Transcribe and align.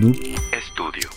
Noob 0.00 0.14
Studio. 0.70 1.10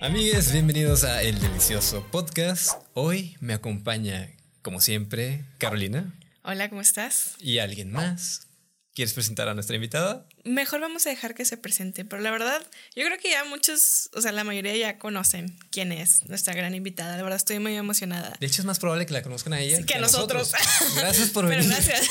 Amigues, 0.00 0.52
bienvenidos 0.52 1.04
a 1.04 1.22
El 1.22 1.38
Delicioso 1.38 2.02
Podcast. 2.10 2.80
Hoy 2.94 3.36
me 3.40 3.52
acompaña, 3.52 4.30
como 4.64 4.80
siempre, 4.80 5.44
Carolina 5.58 6.12
Hola, 6.42 6.70
¿cómo 6.70 6.80
estás? 6.80 7.36
y 7.38 7.58
alguien 7.58 7.92
más. 7.92 8.48
¿Quieres 8.94 9.12
presentar 9.12 9.46
a 9.48 9.54
nuestra 9.54 9.76
invitada? 9.76 10.26
Mejor 10.44 10.80
vamos 10.80 11.06
a 11.06 11.08
dejar 11.10 11.34
que 11.34 11.44
se 11.46 11.56
presente, 11.56 12.04
pero 12.04 12.20
la 12.20 12.30
verdad, 12.30 12.62
yo 12.94 13.04
creo 13.06 13.18
que 13.18 13.30
ya 13.30 13.44
muchos, 13.44 14.10
o 14.12 14.20
sea, 14.20 14.30
la 14.30 14.44
mayoría 14.44 14.76
ya 14.76 14.98
conocen 14.98 15.56
quién 15.70 15.90
es 15.90 16.26
nuestra 16.26 16.52
gran 16.54 16.74
invitada. 16.74 17.16
La 17.16 17.22
verdad, 17.22 17.36
estoy 17.38 17.58
muy 17.60 17.74
emocionada. 17.76 18.36
De 18.40 18.46
hecho, 18.46 18.60
es 18.60 18.66
más 18.66 18.78
probable 18.78 19.06
que 19.06 19.14
la 19.14 19.22
conozcan 19.22 19.54
a 19.54 19.60
ella 19.60 19.82
que 19.86 19.94
a 19.94 19.98
nosotros. 20.00 20.52
Gracias 20.96 21.30
por 21.30 21.46
Pero 21.48 21.62
venir. 21.62 21.72
gracias. 21.74 22.10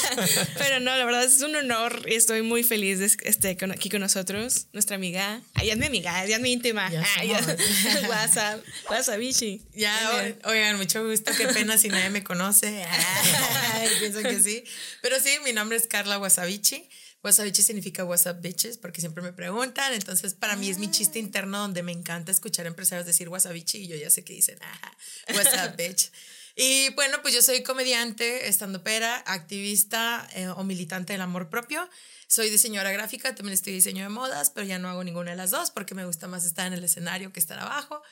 Pero 0.57 0.79
no, 0.79 0.95
la 0.97 1.05
verdad 1.05 1.23
es 1.23 1.41
un 1.41 1.55
honor 1.55 2.01
y 2.07 2.15
estoy 2.15 2.41
muy 2.41 2.63
feliz 2.63 2.97
de 2.99 3.05
estar 3.29 3.55
con- 3.57 3.71
aquí 3.71 3.89
con 3.89 4.01
nosotros, 4.01 4.65
nuestra 4.73 4.95
amiga. 4.95 5.41
Ay, 5.53 5.67
ya 5.67 5.73
es 5.73 5.79
mi 5.79 5.85
amiga, 5.85 6.25
ya 6.25 6.37
es 6.37 6.41
mi 6.41 6.53
íntima. 6.53 6.89
Ya 6.91 7.05
Ay, 7.17 7.29
ya. 7.29 7.39
WhatsApp, 8.09 8.63
WhatsApp, 8.89 9.19
bichi. 9.19 9.61
Ya, 9.75 9.95
Bien. 10.21 10.39
oigan, 10.45 10.77
mucho 10.77 11.07
gusto, 11.07 11.31
qué 11.37 11.47
pena 11.49 11.77
si 11.77 11.89
nadie 11.89 12.09
me 12.09 12.23
conoce. 12.23 12.83
Ay, 12.83 13.89
pienso 13.99 14.21
que 14.23 14.39
sí. 14.39 14.63
Pero 15.03 15.19
sí, 15.19 15.29
mi 15.45 15.53
nombre 15.53 15.77
es 15.77 15.85
Carla 15.87 16.17
Wasabichi. 16.17 16.89
Wasabichi 17.23 17.63
significa 17.63 18.03
WhatsApp 18.03 18.41
bitches 18.41 18.77
porque 18.77 18.99
siempre 18.99 19.23
me 19.23 19.31
preguntan. 19.31 19.93
Entonces, 19.93 20.33
para 20.33 20.55
mí 20.57 20.69
es 20.69 20.77
mi 20.77 20.91
chiste 20.91 21.19
interno 21.19 21.59
donde 21.59 21.81
me 21.81 21.93
encanta 21.93 22.31
escuchar 22.31 22.65
empresarios 22.65 23.05
decir 23.05 23.29
Wasabichi 23.29 23.79
y 23.79 23.87
yo 23.87 23.95
ya 23.95 24.09
sé 24.09 24.23
que 24.23 24.33
dicen, 24.33 24.61
ajá, 24.61 24.97
WhatsApp 25.33 25.75
bitch. 25.77 26.11
Y 26.55 26.89
bueno, 26.89 27.19
pues 27.21 27.33
yo 27.33 27.41
soy 27.41 27.63
comediante, 27.63 28.47
estandopera, 28.47 29.23
activista 29.25 30.27
eh, 30.33 30.49
o 30.49 30.63
militante 30.63 31.13
del 31.13 31.21
amor 31.21 31.49
propio. 31.49 31.89
Soy 32.27 32.49
diseñadora 32.49 32.91
gráfica, 32.91 33.33
también 33.33 33.53
estoy 33.53 33.73
diseño 33.73 34.03
de 34.03 34.09
modas, 34.09 34.49
pero 34.49 34.67
ya 34.67 34.77
no 34.77 34.89
hago 34.89 35.03
ninguna 35.03 35.31
de 35.31 35.37
las 35.37 35.49
dos 35.51 35.71
porque 35.71 35.95
me 35.95 36.05
gusta 36.05 36.27
más 36.27 36.45
estar 36.45 36.67
en 36.67 36.73
el 36.73 36.83
escenario 36.83 37.31
que 37.31 37.39
estar 37.39 37.57
abajo. 37.57 38.03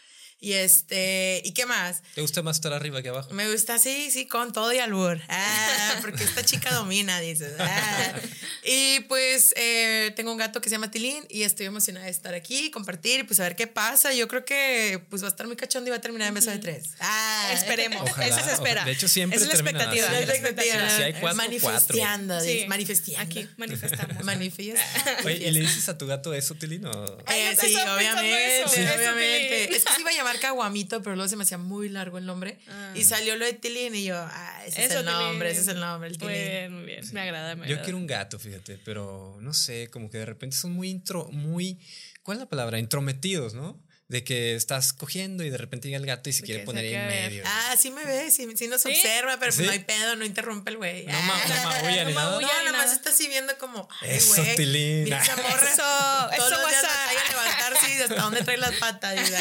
Y 0.43 0.53
este, 0.53 1.39
¿y 1.45 1.51
qué 1.51 1.67
más? 1.67 2.01
¿Te 2.15 2.21
gusta 2.21 2.41
más 2.41 2.57
estar 2.57 2.73
arriba 2.73 3.03
que 3.03 3.09
abajo? 3.09 3.31
Me 3.31 3.47
gusta, 3.51 3.77
sí, 3.77 4.09
sí, 4.09 4.25
con 4.25 4.51
todo 4.51 4.73
y 4.73 4.79
albur. 4.79 5.21
Ah, 5.29 5.95
porque 6.01 6.23
esta 6.23 6.43
chica 6.43 6.73
domina, 6.73 7.19
dices. 7.19 7.53
Ah. 7.59 8.13
Y 8.63 9.01
pues 9.01 9.53
eh, 9.55 10.11
tengo 10.15 10.31
un 10.31 10.39
gato 10.39 10.59
que 10.59 10.67
se 10.69 10.75
llama 10.75 10.89
Tilín 10.89 11.23
y 11.29 11.43
estoy 11.43 11.67
emocionada 11.67 12.05
de 12.07 12.11
estar 12.11 12.33
aquí, 12.33 12.71
compartir 12.71 13.19
y 13.19 13.23
pues 13.23 13.39
a 13.39 13.43
ver 13.43 13.55
qué 13.55 13.67
pasa. 13.67 14.13
Yo 14.13 14.27
creo 14.27 14.43
que 14.43 15.03
pues 15.11 15.21
va 15.21 15.27
a 15.27 15.29
estar 15.29 15.45
muy 15.45 15.55
cachondo 15.55 15.89
y 15.89 15.91
va 15.91 15.97
a 15.97 16.01
terminar 16.01 16.27
en 16.29 16.33
mesa 16.33 16.49
de 16.51 16.57
tres. 16.57 16.89
Ah, 16.99 17.51
Esperemos. 17.53 18.01
Ojalá, 18.09 18.27
Eso 18.27 18.43
se 18.43 18.53
espera. 18.53 18.83
De 18.83 18.91
hecho, 18.93 19.07
siempre 19.07 19.37
es 19.37 19.45
la 19.45 19.53
expectativa. 19.53 20.07
así. 20.07 20.25
La 20.25 20.33
expectativa. 20.33 20.89
Si 20.89 21.03
hay 21.03 21.13
cuatro, 21.13 21.37
manifesteando, 21.37 22.33
cuatro. 22.33 22.47
dices, 22.47 22.61
Sí. 22.63 22.67
manifesteando. 22.67 23.23
Aquí 23.23 23.47
manifestamos. 23.57 24.23
Manifiesta. 24.23 25.17
Oye, 25.23 25.37
¿y 25.47 25.51
le 25.51 25.59
dices 25.59 25.87
a 25.89 25.97
tu 25.99 26.07
gato 26.07 26.33
eso, 26.33 26.55
Tilín? 26.55 26.85
o- 26.87 27.17
Eh, 27.27 27.55
sí, 27.61 27.75
obviamente, 27.75 28.61
eso, 28.63 28.73
eso, 28.73 28.95
obviamente. 28.95 29.75
Es 29.75 29.83
que 29.85 29.93
se 29.93 30.01
iba 30.01 30.09
a 30.09 30.13
llamar 30.13 30.30
Caguamito, 30.39 31.01
pero 31.01 31.15
luego 31.15 31.27
se 31.29 31.35
me 31.35 31.43
hacía 31.43 31.57
muy 31.57 31.89
largo 31.89 32.17
el 32.17 32.25
nombre. 32.25 32.59
Ah. 32.67 32.93
Y 32.95 33.03
salió 33.03 33.35
lo 33.35 33.45
de 33.45 33.53
Tilín 33.53 33.95
y 33.95 34.03
yo, 34.05 34.15
ah, 34.17 34.63
ese 34.65 34.85
es 34.85 34.91
el 34.91 35.05
nombre, 35.05 35.51
ese 35.51 35.61
es 35.61 35.67
el 35.67 35.79
nombre, 35.79 36.09
el 36.09 36.17
Muy 36.19 36.27
Tilín. 36.27 36.43
bien, 36.43 36.73
muy 36.73 36.85
bien. 36.85 37.05
Me 37.13 37.21
agrada, 37.21 37.55
me 37.55 37.61
Yo 37.61 37.73
agrada. 37.73 37.83
quiero 37.83 37.97
un 37.97 38.07
gato, 38.07 38.39
fíjate, 38.39 38.77
pero 38.83 39.37
no 39.41 39.53
sé, 39.53 39.89
como 39.91 40.09
que 40.09 40.17
de 40.19 40.25
repente 40.25 40.55
son 40.55 40.71
muy 40.73 40.89
intro, 40.89 41.27
muy, 41.31 41.79
¿cuál 42.23 42.37
es 42.37 42.39
la 42.39 42.49
palabra? 42.49 42.79
Intrometidos, 42.79 43.53
¿no? 43.53 43.81
De 44.11 44.25
que 44.25 44.55
estás 44.55 44.91
cogiendo 44.91 45.41
y 45.45 45.49
de 45.49 45.57
repente 45.57 45.87
llega 45.87 45.97
el 45.97 46.05
gato 46.05 46.29
y 46.29 46.33
se 46.33 46.43
quiere 46.43 46.63
poner 46.65 46.83
ahí 46.83 46.93
en 46.93 47.07
medio. 47.07 47.43
Ah, 47.47 47.75
sí 47.79 47.91
me 47.91 48.03
ve, 48.03 48.29
sí, 48.29 48.45
sí 48.57 48.67
nos 48.67 48.81
¿Sí? 48.81 48.89
observa, 48.89 49.37
pero 49.39 49.53
pues 49.53 49.55
¿Sí? 49.55 49.63
no 49.63 49.71
hay 49.71 49.79
pedo, 49.79 50.17
no 50.17 50.25
interrumpe 50.25 50.69
el 50.71 50.75
güey. 50.77 51.05
No 51.05 51.21
ma- 51.21 51.41
no 51.47 51.63
maulla 51.63 52.03
ni 52.03 52.13
No 52.13 52.19
nada. 52.19 52.31
maulla. 52.31 52.47
No, 52.65 52.71
nada 52.73 52.77
más 52.85 52.91
está 52.91 53.11
así 53.11 53.29
viendo 53.29 53.57
como, 53.57 53.87
ay, 54.01 54.09
Eso. 54.17 54.43
Tilín. 54.57 55.05
Mira 55.05 55.23
esa 55.23 55.37
morra. 55.37 55.71
Eso, 55.71 56.35
Todos 56.35 56.51
eso, 56.51 56.61
los 56.61 56.69
días 56.69 56.83
a 56.83 57.31
levantarse 57.31 57.95
y 57.95 58.01
hasta 58.01 58.15
dónde 58.21 58.43
trae 58.43 58.57
las 58.57 58.73
patas. 58.73 59.17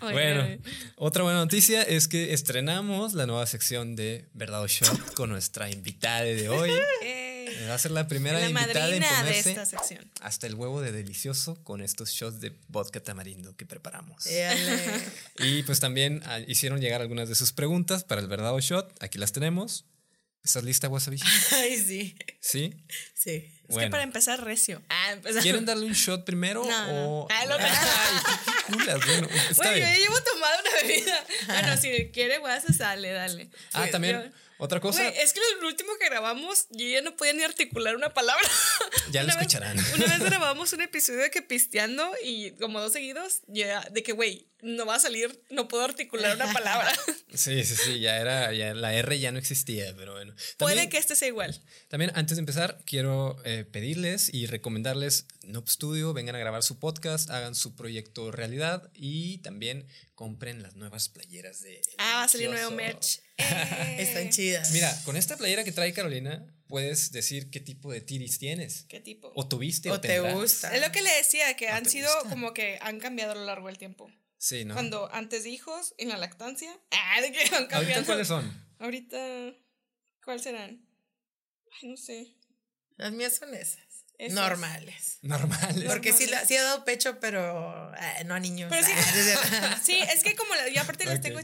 Bueno, 0.00 0.46
otra 0.96 1.22
buena 1.22 1.38
noticia 1.38 1.82
es 1.82 2.08
que 2.08 2.34
estrenamos 2.34 3.14
la 3.14 3.24
nueva 3.26 3.46
sección 3.46 3.96
de 3.96 4.26
Verdad 4.34 4.62
o 4.62 4.66
Shot 4.66 5.14
con 5.14 5.30
nuestra 5.30 5.70
invitada 5.70 6.22
de 6.24 6.48
hoy. 6.50 6.70
Eh, 7.54 7.66
Va 7.68 7.74
a 7.74 7.78
ser 7.78 7.90
la 7.92 8.06
primera 8.08 8.38
la 8.38 8.48
invitada 8.48 8.88
en 8.94 9.00
madrina 9.00 9.08
de 9.10 9.16
ponerse 9.28 9.50
esta 9.50 9.66
sección. 9.66 10.10
hasta 10.20 10.46
el 10.46 10.54
huevo 10.54 10.80
de 10.80 10.92
delicioso 10.92 11.62
con 11.64 11.80
estos 11.82 12.10
shots 12.10 12.40
de 12.40 12.52
vodka 12.68 13.00
tamarindo 13.00 13.56
que 13.56 13.66
preparamos. 13.66 14.26
Y 15.38 15.62
pues 15.64 15.80
también 15.80 16.22
ah, 16.26 16.40
hicieron 16.40 16.80
llegar 16.80 17.00
algunas 17.00 17.28
de 17.28 17.34
sus 17.34 17.52
preguntas 17.52 18.04
para 18.04 18.20
el 18.20 18.28
Verdad 18.28 18.54
o 18.54 18.60
Shot. 18.60 19.02
Aquí 19.02 19.18
las 19.18 19.32
tenemos. 19.32 19.86
¿Estás 20.44 20.62
lista, 20.62 20.88
Wasabi? 20.90 21.18
Ay, 21.52 21.78
sí, 21.78 22.16
Sí. 22.40 22.74
sí. 23.14 23.30
Es 23.30 23.68
que 23.68 23.72
Bueno. 23.72 23.90
para 23.90 24.02
empezar, 24.02 24.44
recio. 24.44 24.82
Ah, 24.90 25.12
empezamos. 25.12 25.42
¿Quieren 25.42 25.64
darle 25.64 25.86
un 25.86 25.94
shot 25.94 26.26
primero 26.26 26.66
No, 26.66 27.22
o...? 27.22 27.28
Ah, 27.30 27.46
lo- 27.46 27.54
Ay, 27.58 27.66
qué 28.66 28.72
culas, 28.74 29.06
bueno, 29.06 29.28
está 29.32 29.54
Bueno, 29.56 29.70
yo 29.72 29.76
bien. 29.78 29.88
ya 29.88 29.96
llevo 29.98 30.20
tomada 30.22 30.60
una 30.60 30.82
bebida. 30.86 31.26
Bueno, 31.46 31.76
si 31.80 32.10
quiere, 32.12 32.38
WhatsApp, 32.40 32.76
sale, 32.76 33.10
dale. 33.12 33.48
Ah, 33.72 33.86
Sí, 33.86 33.90
también, 33.90 34.22
yo- 34.22 34.30
otra 34.64 34.80
cosa, 34.80 35.06
es 35.08 35.32
que 35.32 35.40
lo 35.60 35.68
último 35.68 35.90
que 36.00 36.06
grabamos, 36.06 36.66
yo 36.70 36.86
ya 36.86 37.02
no 37.02 37.14
podía 37.16 37.32
ni 37.34 37.42
articular 37.42 37.94
una 37.96 38.12
palabra. 38.14 38.48
ya 39.10 39.22
lo 39.22 39.28
vez- 39.28 39.36
escucharán. 39.36 39.76
Una 39.94 40.06
vez 40.06 40.20
grabamos 40.30 40.72
un 40.72 40.80
episodio 40.80 41.20
de 41.20 41.30
que 41.30 41.42
pisteando 41.42 42.10
y 42.22 42.52
como 42.52 42.80
dos 42.80 42.92
seguidos, 42.92 43.40
ya 43.46 43.80
de 43.90 44.02
que, 44.02 44.12
güey, 44.12 44.46
no 44.64 44.86
va 44.86 44.96
a 44.96 45.00
salir, 45.00 45.42
no 45.50 45.68
puedo 45.68 45.84
articular 45.84 46.34
una 46.36 46.52
palabra. 46.52 46.92
Sí, 47.34 47.64
sí, 47.64 47.74
sí, 47.74 47.98
ya 47.98 48.18
era, 48.18 48.52
ya 48.52 48.74
la 48.74 48.94
R 48.94 49.18
ya 49.18 49.32
no 49.32 49.40
existía, 49.40 49.92
pero 49.96 50.12
bueno. 50.12 50.36
Puede 50.56 50.88
que 50.88 50.98
este 50.98 51.16
sea 51.16 51.26
igual. 51.26 51.60
También 51.88 52.12
antes 52.14 52.36
de 52.36 52.42
empezar, 52.42 52.78
quiero 52.86 53.36
eh, 53.44 53.64
pedirles 53.64 54.32
y 54.32 54.46
recomendarles 54.46 55.26
Noob 55.42 55.68
Studio, 55.68 56.12
vengan 56.12 56.36
a 56.36 56.38
grabar 56.38 56.62
su 56.62 56.78
podcast, 56.78 57.30
hagan 57.30 57.56
su 57.56 57.74
proyecto 57.74 58.30
realidad 58.30 58.88
y 58.94 59.38
también 59.38 59.88
compren 60.14 60.62
las 60.62 60.76
nuevas 60.76 61.08
playeras 61.08 61.60
de... 61.60 61.82
Ah, 61.98 62.18
va 62.18 62.22
a 62.22 62.28
salir 62.28 62.50
nuevo 62.50 62.70
merch. 62.70 63.20
Están 63.98 64.30
chidas. 64.30 64.70
Mira, 64.70 64.96
con 65.04 65.16
esta 65.16 65.36
playera 65.36 65.64
que 65.64 65.72
trae 65.72 65.92
Carolina, 65.92 66.46
puedes 66.68 67.10
decir 67.10 67.50
qué 67.50 67.58
tipo 67.58 67.90
de 67.90 68.00
tiris 68.00 68.38
tienes. 68.38 68.84
¿Qué 68.88 69.00
tipo? 69.00 69.32
O 69.34 69.48
tuviste 69.48 69.90
o, 69.90 69.94
O 69.94 70.00
te 70.00 70.20
gusta. 70.20 70.72
Es 70.72 70.80
lo 70.80 70.92
que 70.92 71.02
le 71.02 71.10
decía, 71.16 71.56
que 71.56 71.68
han 71.68 71.82
¿te 71.82 71.90
sido 71.90 72.14
gusta? 72.14 72.30
como 72.30 72.54
que 72.54 72.78
han 72.80 73.00
cambiado 73.00 73.32
a 73.32 73.34
lo 73.34 73.44
largo 73.44 73.66
del 73.66 73.78
tiempo. 73.78 74.08
Sí, 74.46 74.66
¿no? 74.66 74.74
Cuando 74.74 75.10
antes 75.14 75.44
de 75.44 75.48
hijos, 75.50 75.94
en 75.96 76.10
la 76.10 76.18
lactancia. 76.18 76.70
Ah, 76.90 77.20
de 77.22 77.32
que 77.32 77.38
van 77.44 77.52
¿Ahorita 77.62 77.68
cambiando. 77.68 78.06
cuáles 78.06 78.28
son? 78.28 78.66
Ahorita, 78.78 79.18
¿cuáles 80.24 80.42
serán? 80.42 80.84
Ay, 81.80 81.88
no 81.88 81.96
sé. 81.96 82.34
Las 82.96 83.12
mías 83.12 83.36
son 83.36 83.54
esas. 83.54 83.78
Esas. 84.18 84.34
Normales. 84.34 85.18
Normales. 85.22 85.84
Porque 85.88 86.12
sí, 86.12 86.26
la- 86.26 86.44
sí 86.44 86.54
he 86.56 86.60
dado 86.60 86.84
pecho, 86.84 87.20
pero 87.20 87.40
ah, 87.96 88.22
no 88.26 88.34
a 88.34 88.40
niños. 88.40 88.68
Pero 88.70 88.84
sí, 88.86 88.92
Ah, 88.94 89.80
sí, 89.84 89.96
es 89.96 90.22
que 90.22 90.34
como 90.36 90.54
la- 90.56 90.68
yo 90.68 90.82
aparte 90.82 91.04
las 91.06 91.20
tengo 91.22 91.40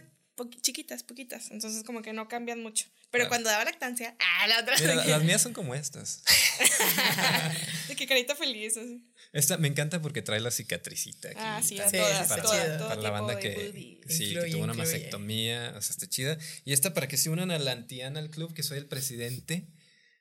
chiquitas, 0.60 1.03
poquitas, 1.03 1.50
entonces 1.50 1.84
como 1.84 2.03
que 2.03 2.12
no 2.12 2.28
cambian 2.28 2.62
mucho. 2.62 2.87
Pero 3.10 3.22
Claro. 3.25 3.28
cuando 3.28 3.50
daba 3.50 3.65
lactancia, 3.65 4.15
ah, 4.19 4.47
la 4.49 4.60
otra 4.60 4.77
Mira, 4.78 4.94
las 5.06 5.22
mías 5.22 5.41
son 5.43 5.53
como 5.53 5.75
estas. 5.75 6.22
de 7.89 7.97
que 7.97 8.06
carita 8.06 8.34
feliz. 8.37 8.77
así. 8.77 9.05
Esta 9.32 9.56
me 9.58 9.68
encanta 9.68 10.02
porque 10.02 10.22
trae 10.22 10.41
la 10.41 10.50
cicatricita. 10.50 11.28
Aquí, 11.28 11.38
Ah, 11.41 11.60
sí, 11.62 11.78
a 11.78 11.91
todas, 11.91 12.22
está 12.22 12.42
para, 12.42 12.78
todo 12.78 12.88
para 12.88 13.00
la 13.02 13.10
banda 13.10 13.34
de 13.36 13.41
que, 13.41 14.00
sí, 14.08 14.34
que 14.34 14.41
tuvo 14.50 14.64
una 14.64 14.72
incluye. 14.72 14.76
mastectomía, 14.76 15.74
o 15.77 15.82
sea, 15.82 15.91
está 15.91 16.09
chida. 16.09 16.36
Y 16.65 16.72
esta 16.72 16.94
para 16.94 17.06
que 17.06 17.16
se 17.16 17.30
unan 17.30 17.50
al 17.53 17.66
Anti-Anal 17.68 18.30
Club, 18.30 18.53
que 18.54 18.62
soy 18.65 18.78
el 18.78 18.86
presidente. 18.86 19.68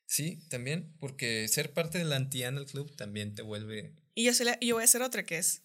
Sí, 0.05 0.43
también, 0.49 0.95
porque 0.99 1.47
ser 1.47 1.73
parte 1.73 1.97
del 1.97 2.11
Anti-Anal 2.13 2.65
Club 2.65 2.95
también 2.95 3.35
te 3.35 3.41
vuelve... 3.41 3.93
Y 4.15 4.25
yo, 4.25 4.33
soy 4.33 4.47
la- 4.47 4.57
y 4.59 4.67
yo 4.67 4.75
voy 4.75 4.81
a 4.81 4.85
hacer 4.85 5.01
otra 5.01 5.23
que 5.23 5.37
es 5.37 5.63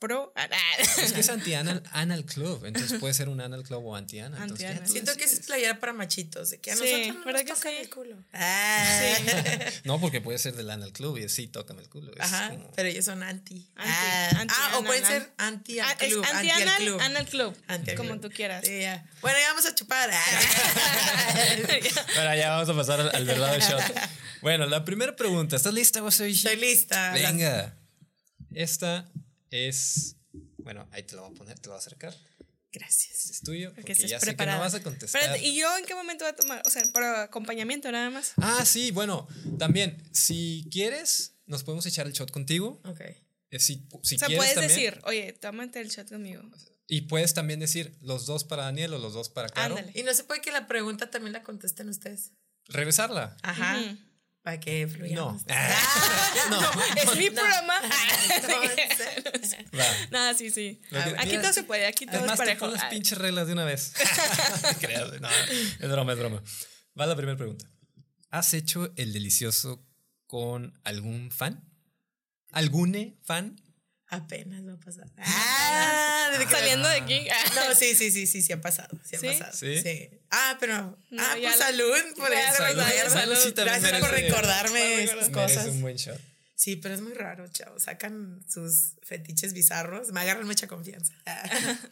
pro. 0.00 0.32
ah, 0.34 0.48
ah. 0.50 0.82
Es 1.00 1.12
que 1.12 1.20
es 1.20 1.28
Anti-Anal 1.28 1.82
Anal 1.92 2.24
Club, 2.24 2.64
entonces 2.64 2.98
puede 2.98 3.14
ser 3.14 3.28
un 3.28 3.40
Anal 3.40 3.62
Club 3.62 3.84
o 3.86 3.94
Anti-Anal. 3.94 4.42
Anti-anal. 4.42 4.82
tú 4.84 4.92
Siento 4.92 5.14
que 5.16 5.24
es 5.24 5.40
playera 5.46 5.78
para 5.78 5.92
machitos, 5.92 6.50
de 6.50 6.60
que 6.60 6.72
a 6.72 6.76
Sí, 6.76 6.82
nosotros 6.82 7.16
no 7.18 7.24
¿verdad 7.26 7.44
nos 7.46 7.58
tocan 7.58 7.72
sí? 7.72 7.78
el 7.82 7.90
culo. 7.90 8.16
Ah. 8.32 9.14
No, 9.84 10.00
porque 10.00 10.20
puede 10.20 10.38
ser 10.38 10.54
del 10.56 10.70
Anal 10.70 10.92
Club 10.92 11.18
y 11.18 11.28
sí, 11.28 11.46
tócame 11.46 11.82
el 11.82 11.88
culo. 11.88 12.12
es 12.14 12.20
Ajá, 12.20 12.50
como- 12.50 12.72
pero 12.72 12.88
ellos 12.88 13.04
son 13.04 13.22
anti. 13.22 13.68
Anti, 13.76 13.92
ah, 13.92 14.30
anti, 14.40 14.54
ah, 14.56 14.78
o 14.78 14.84
pueden 14.84 15.04
ser 15.04 15.30
anti 15.36 15.78
al 15.78 15.90
es 16.00 16.08
club. 16.08 16.24
Anti 16.24 16.50
al 16.50 16.62
anti-anal, 16.62 16.82
club. 16.82 17.00
anal 17.00 17.26
club. 17.28 17.56
Anti 17.68 17.94
como 17.94 18.18
tú 18.20 18.30
quieras. 18.30 18.64
Sí, 18.66 18.80
ya. 18.80 19.04
Bueno, 19.20 19.38
ya 19.38 19.48
vamos 19.48 19.66
a 19.66 19.74
chupar. 19.74 20.10
Bueno, 22.14 22.34
ya 22.34 22.50
vamos 22.50 22.68
a 22.68 22.74
pasar 22.74 23.00
al, 23.00 23.14
al 23.14 23.24
verdadero 23.24 23.64
shot. 23.64 23.82
Bueno, 24.42 24.66
la 24.66 24.84
primera 24.84 25.14
pregunta. 25.16 25.56
¿Estás 25.56 25.72
lista, 25.74 26.02
Wasabi? 26.02 26.32
Estoy 26.32 26.56
lista. 26.56 27.12
Venga. 27.12 27.74
Esta 28.54 29.08
es. 29.50 30.16
Bueno, 30.58 30.88
ahí 30.92 31.02
te 31.02 31.16
lo 31.16 31.22
voy 31.22 31.32
a 31.32 31.34
poner, 31.34 31.58
te 31.58 31.66
lo 31.68 31.72
voy 31.74 31.78
a 31.78 31.80
acercar. 31.80 32.14
Gracias. 32.72 33.30
Es 33.30 33.40
tuyo, 33.40 33.70
Porque 33.70 33.80
porque 33.82 33.92
estés 33.92 34.10
ya 34.10 34.20
sé 34.20 34.36
que 34.36 34.46
no 34.46 34.58
vas 34.60 34.74
a 34.74 34.82
contestar. 34.82 35.42
¿y 35.42 35.56
yo 35.56 35.76
en 35.76 35.84
qué 35.84 35.94
momento 35.94 36.24
voy 36.24 36.32
a 36.32 36.36
tomar? 36.36 36.62
O 36.64 36.70
sea, 36.70 36.82
para 36.92 37.24
acompañamiento 37.24 37.90
nada 37.90 38.10
más. 38.10 38.32
Ah, 38.36 38.64
sí, 38.64 38.92
bueno, 38.92 39.26
también, 39.58 40.00
si 40.12 40.68
quieres, 40.70 41.34
nos 41.46 41.64
podemos 41.64 41.84
echar 41.86 42.06
el 42.06 42.12
shot 42.12 42.30
contigo. 42.30 42.80
Ok. 42.84 43.00
Eh, 43.00 43.58
Si, 43.58 43.74
si 44.04 44.14
o 44.14 44.18
sea, 44.18 44.28
quieres 44.28 44.36
puedes 44.36 44.54
también. 44.54 44.68
decir, 44.68 45.00
oye, 45.04 45.32
tómate 45.32 45.80
el 45.80 45.88
shot 45.88 46.08
conmigo. 46.08 46.42
Y 46.86 47.02
puedes 47.02 47.34
también 47.34 47.58
decir 47.58 47.96
los 48.02 48.26
dos 48.26 48.44
para 48.44 48.64
Daniel 48.64 48.94
o 48.94 48.98
los 48.98 49.14
dos 49.14 49.28
para 49.28 49.48
Caro. 49.48 49.76
Ándale. 49.76 49.98
Y 49.98 50.04
no 50.04 50.14
se 50.14 50.22
puede 50.22 50.40
que 50.40 50.52
la 50.52 50.68
pregunta 50.68 51.10
también 51.10 51.32
la 51.32 51.42
contesten 51.42 51.88
ustedes. 51.88 52.32
Regresarla. 52.66 53.36
Ajá. 53.42 53.80
Para 54.42 54.58
que 54.58 54.86
No. 54.86 54.92
fluyamos. 54.94 55.42
no. 55.46 56.60
Es 56.96 57.16
mi 57.16 57.26
No. 57.28 57.34
programa. 57.34 57.74
Va. 59.78 59.84
Nada, 60.10 60.34
sí, 60.34 60.50
sí. 60.50 60.80
Que- 60.90 60.98
Aquí 61.18 61.36
todo 61.38 61.52
se 61.52 61.62
puede, 61.64 61.86
aquí 61.86 62.06
todo 62.06 62.16
es 62.16 62.22
Además, 62.22 62.38
te 62.38 62.44
parejo. 62.46 62.60
pon 62.66 62.74
las 62.74 62.84
pinches 62.86 63.18
reglas 63.18 63.46
de 63.46 63.52
una 63.52 63.64
vez. 63.64 63.92
Te 63.92 64.74
creas, 64.86 65.20
no, 65.20 65.28
es 65.28 65.88
broma, 65.90 66.12
es 66.12 66.18
broma. 66.18 66.42
Va 66.98 67.06
la 67.06 67.16
primera 67.16 67.36
pregunta. 67.36 67.66
¿Has 68.30 68.54
hecho 68.54 68.92
el 68.96 69.12
delicioso 69.12 69.84
con 70.26 70.78
algún 70.84 71.30
fan? 71.30 71.64
¿Algune 72.52 73.18
fan? 73.22 73.60
Apenas 74.10 74.66
va 74.66 74.74
a 74.74 74.76
pasar. 74.76 75.06
Ah, 75.18 76.28
desde 76.32 76.46
que- 76.46 76.50
Saliendo 76.52 76.88
de 76.88 76.96
aquí. 76.96 77.26
No, 77.54 77.74
sí, 77.74 77.94
sí, 77.94 78.10
sí, 78.10 78.26
sí, 78.26 78.42
sí 78.42 78.52
ha 78.52 78.60
pasado. 78.60 78.98
Sí 79.04 79.16
ha 79.16 79.18
¿Sí? 79.20 79.26
pasado. 79.28 79.52
¿Sí? 79.56 79.80
Sí. 79.82 80.08
Ah, 80.30 80.56
pero. 80.60 80.96
No, 81.10 81.22
ah, 81.22 81.36
pues 81.40 81.56
salud 81.56 81.94
por 82.16 82.32
eso. 82.32 82.56
Salud, 82.56 82.76
Gracias, 82.76 83.12
salud, 83.12 83.36
sí, 83.42 83.52
también 83.52 83.80
Gracias 83.80 84.00
por 84.00 84.10
recordarme 84.10 85.02
estas 85.04 85.28
cosas. 85.30 85.66
un 85.68 85.80
buen 85.80 85.96
shot. 85.96 86.20
Sí, 86.54 86.76
pero 86.76 86.94
es 86.94 87.00
muy 87.00 87.14
raro, 87.14 87.48
chavos. 87.48 87.84
Sacan 87.84 88.44
sus 88.48 88.92
fetiches 89.02 89.54
bizarros. 89.54 90.12
Me 90.12 90.20
agarran 90.20 90.46
mucha 90.46 90.66
confianza. 90.68 91.14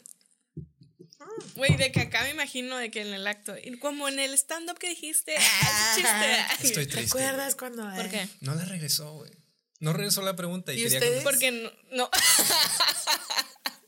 Güey, 1.55 1.75
de 1.77 1.91
que 1.91 2.01
acá 2.01 2.23
me 2.23 2.31
imagino 2.31 2.77
de 2.77 2.91
que 2.91 3.01
en 3.01 3.13
el 3.13 3.25
acto, 3.27 3.55
y 3.61 3.77
como 3.79 4.07
en 4.07 4.19
el 4.19 4.33
stand-up 4.33 4.77
que 4.77 4.89
dijiste, 4.89 5.35
ah, 5.37 5.93
chiste. 5.95 6.67
Estoy 6.67 6.85
¿Te 6.85 6.91
triste. 6.91 7.17
acuerdas 7.17 7.55
cuando.? 7.55 7.83
¿Por 7.95 8.09
qué? 8.09 8.27
No 8.41 8.55
la 8.55 8.65
regresó, 8.65 9.13
güey. 9.13 9.31
No 9.79 9.93
regresó 9.93 10.21
la 10.21 10.35
pregunta 10.35 10.73
y, 10.73 10.79
¿Y 10.79 10.83
quería 10.83 10.99
ustedes? 10.99 11.23
Porque 11.23 11.51
no. 11.51 11.71
no. 11.91 12.09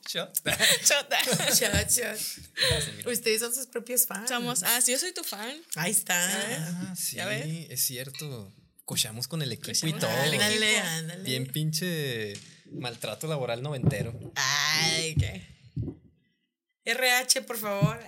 Shot. 0.10 0.34
Chota. 0.86 1.18
Shot, 1.54 1.90
shot. 1.90 3.08
Ustedes 3.08 3.40
son 3.42 3.54
sus 3.56 3.68
propios 3.68 4.06
fans. 4.06 4.30
Somos, 4.30 4.64
ah, 4.64 4.82
sí, 4.82 4.92
yo 4.92 5.00
soy 5.00 5.14
tu 5.14 5.24
fan. 5.24 5.56
Ahí 5.76 5.92
está. 5.92 6.18
Ah, 6.20 6.96
sí, 6.98 7.16
¿Ya 7.18 7.26
ves? 7.28 7.46
es 7.70 7.82
cierto. 7.82 8.54
Cochamos 8.86 9.28
con 9.30 9.42
el 9.42 9.52
equipo 9.54 9.70
y 9.72 9.74
Cochamos 9.94 10.00
todo. 10.02 10.10
con 10.12 10.20
el 10.26 10.34
Ándale, 10.42 10.72
equipo. 10.74 10.88
ándale. 10.88 11.24
Bien 11.24 11.46
pinche 11.48 12.34
maltrato 12.72 13.28
laboral 13.28 13.62
noventero. 13.64 14.18
Ay, 14.36 15.16
qué. 15.16 15.48
RH, 16.84 17.44
por 17.44 17.58
favor. 17.58 18.00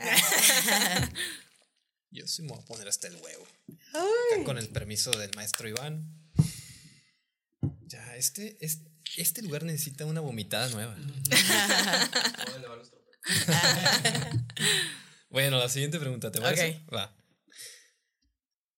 Yo 2.11 2.27
sí 2.27 2.41
me 2.41 2.49
voy 2.49 2.59
a 2.59 2.65
poner 2.65 2.87
hasta 2.89 3.07
el 3.07 3.15
huevo. 3.15 3.47
Acá 3.93 4.43
con 4.43 4.57
el 4.57 4.67
permiso 4.69 5.11
del 5.11 5.31
maestro 5.35 5.69
Iván. 5.69 6.05
Ya, 7.93 8.15
este, 8.15 8.57
este, 8.59 8.89
este 9.17 9.43
lugar 9.43 9.63
necesita 9.63 10.07
una 10.07 10.19
vomitada 10.19 10.67
nueva. 10.69 10.97
bueno, 15.29 15.59
la 15.59 15.69
siguiente 15.69 15.99
pregunta, 15.99 16.31
¿te 16.31 16.41
parece? 16.41 16.81
Va. 16.91 17.15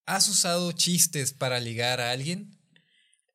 ¿Has 0.06 0.28
usado 0.28 0.74
chistes 0.74 1.32
para 1.32 1.62
ligar 1.62 2.02
a 2.02 2.12
alguien? 2.12 2.60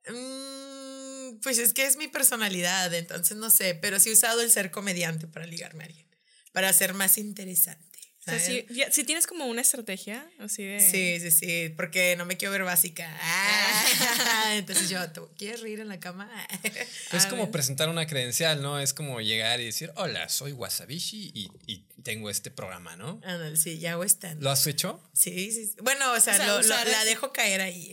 Mm, 0.06 1.40
pues 1.40 1.56
es 1.56 1.72
que 1.72 1.86
es 1.86 1.96
mi 1.96 2.08
personalidad, 2.08 2.92
entonces 2.92 3.38
no 3.38 3.48
sé, 3.48 3.74
pero 3.74 3.98
sí 3.98 4.10
he 4.10 4.12
usado 4.12 4.42
el 4.42 4.50
ser 4.50 4.70
comediante 4.70 5.28
para 5.28 5.46
ligarme 5.46 5.84
a 5.84 5.86
alguien, 5.86 6.14
para 6.52 6.70
ser 6.74 6.92
más 6.92 7.16
interesante. 7.16 7.89
O 8.36 8.38
sea, 8.38 8.46
sí, 8.46 8.66
ya- 8.70 8.90
sí 8.92 9.04
tienes 9.04 9.26
como 9.26 9.46
una 9.46 9.60
estrategia 9.62 10.28
así 10.38 10.62
de. 10.64 10.80
Sí, 10.80 11.18
sí, 11.20 11.30
sí, 11.30 11.68
porque 11.76 12.14
no 12.16 12.24
me 12.26 12.36
quiero 12.36 12.52
ver 12.52 12.64
básica. 12.64 13.08
Ah, 13.22 14.52
entonces 14.56 14.88
yo, 14.88 15.10
¿tú 15.12 15.28
¿quieres 15.36 15.60
reír 15.60 15.80
en 15.80 15.88
la 15.88 16.00
cama? 16.00 16.30
Es 17.12 17.26
como 17.26 17.42
ver. 17.42 17.50
presentar 17.50 17.88
una 17.88 18.06
credencial, 18.06 18.62
¿no? 18.62 18.78
Es 18.80 18.94
como 18.94 19.20
llegar 19.20 19.60
y 19.60 19.64
decir, 19.66 19.92
hola, 19.96 20.28
soy 20.28 20.52
Wasabishi 20.52 21.30
y, 21.34 21.50
y 21.66 21.84
tengo 22.02 22.30
este 22.30 22.50
programa, 22.50 22.96
¿no? 22.96 23.20
Ándale, 23.24 23.56
sí, 23.56 23.78
ya 23.78 23.92
hago 23.92 24.04
stand. 24.04 24.42
¿Lo 24.42 24.50
has 24.50 24.66
hecho? 24.66 25.02
Sí, 25.12 25.50
sí. 25.52 25.66
sí. 25.66 25.74
Bueno, 25.82 26.12
o 26.12 26.20
sea, 26.20 26.34
O 26.34 26.36
sea, 26.36 26.46
lo- 26.46 26.62
lo- 26.62 26.84
la 26.90 27.04
dejo 27.04 27.32
caer 27.32 27.60
ahí. 27.60 27.92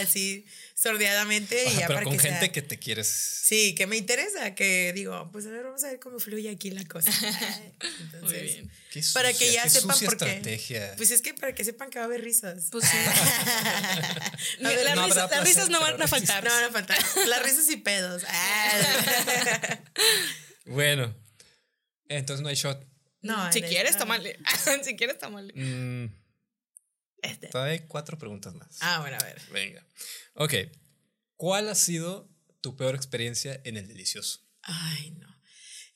Así, 0.00 0.44
sordeadamente. 0.80 1.64
y 1.64 1.74
ya 1.76 1.86
pero 1.86 1.94
para 1.94 2.04
con 2.04 2.12
que 2.16 2.18
gente 2.20 2.38
sea- 2.40 2.52
que 2.52 2.62
te 2.62 2.78
quieres. 2.78 3.06
Sí, 3.08 3.74
que 3.74 3.86
me 3.86 3.96
interesa, 3.96 4.54
que 4.54 4.92
digo, 4.94 5.28
pues 5.32 5.44
a 5.46 5.50
ver, 5.50 5.64
vamos 5.64 5.82
a 5.84 5.88
ver 5.88 5.98
cómo 5.98 6.18
fluye 6.18 6.48
aquí 6.50 6.70
la 6.70 6.84
cosa. 6.84 7.10
Entonces, 8.00 8.22
Muy 8.22 8.32
bien. 8.40 8.70
Qué 8.90 9.02
Para 9.12 9.28
que 9.32 9.38
sucia, 9.46 9.52
ya 9.52 9.62
qué 9.64 9.70
sepan 9.70 9.90
sucia 9.96 10.06
por 10.08 10.16
qué. 10.18 10.24
estrategia. 10.26 10.94
Pues 10.96 11.10
es 11.10 11.20
que 11.22 11.34
para 11.34 11.54
que 11.54 11.64
sepan 11.64 11.90
que 11.90 11.98
va 11.98 12.04
a 12.04 12.06
haber 12.06 12.22
risas. 12.22 12.68
Pues 12.70 12.84
sí. 12.84 12.96
A 14.64 14.68
ver, 14.68 14.84
las, 14.84 14.96
no 14.96 15.06
risas, 15.06 15.30
las 15.30 15.44
risas 15.44 15.68
no 15.70 15.80
van 15.80 16.00
a 16.00 16.08
faltar. 16.08 16.42
No 16.44 16.50
van 16.50 16.64
a 16.64 16.70
faltar. 16.70 16.98
Las 17.26 17.42
risas 17.42 17.68
y 17.70 17.76
pedos. 17.76 18.22
Ah. 18.26 19.78
Bueno, 20.66 21.14
entonces 22.08 22.42
no 22.42 22.48
hay 22.48 22.54
shot. 22.54 22.86
No, 23.22 23.52
si 23.52 23.60
quieres, 23.62 23.96
tómale. 23.98 24.38
si 24.84 24.94
quieres, 24.96 25.18
tómale. 25.18 25.52
Mm, 25.54 26.06
Este. 27.22 27.48
todavía 27.48 27.72
hay 27.74 27.86
cuatro 27.86 28.16
preguntas 28.18 28.54
más. 28.54 28.78
Ah, 28.80 29.00
bueno, 29.00 29.16
a 29.20 29.24
ver. 29.24 29.40
Venga. 29.52 29.86
Ok. 30.34 30.54
¿Cuál 31.36 31.68
ha 31.68 31.74
sido 31.74 32.28
tu 32.60 32.76
peor 32.76 32.94
experiencia 32.94 33.60
en 33.64 33.76
el 33.76 33.88
delicioso? 33.88 34.40
Ay, 34.62 35.12
no. 35.12 35.28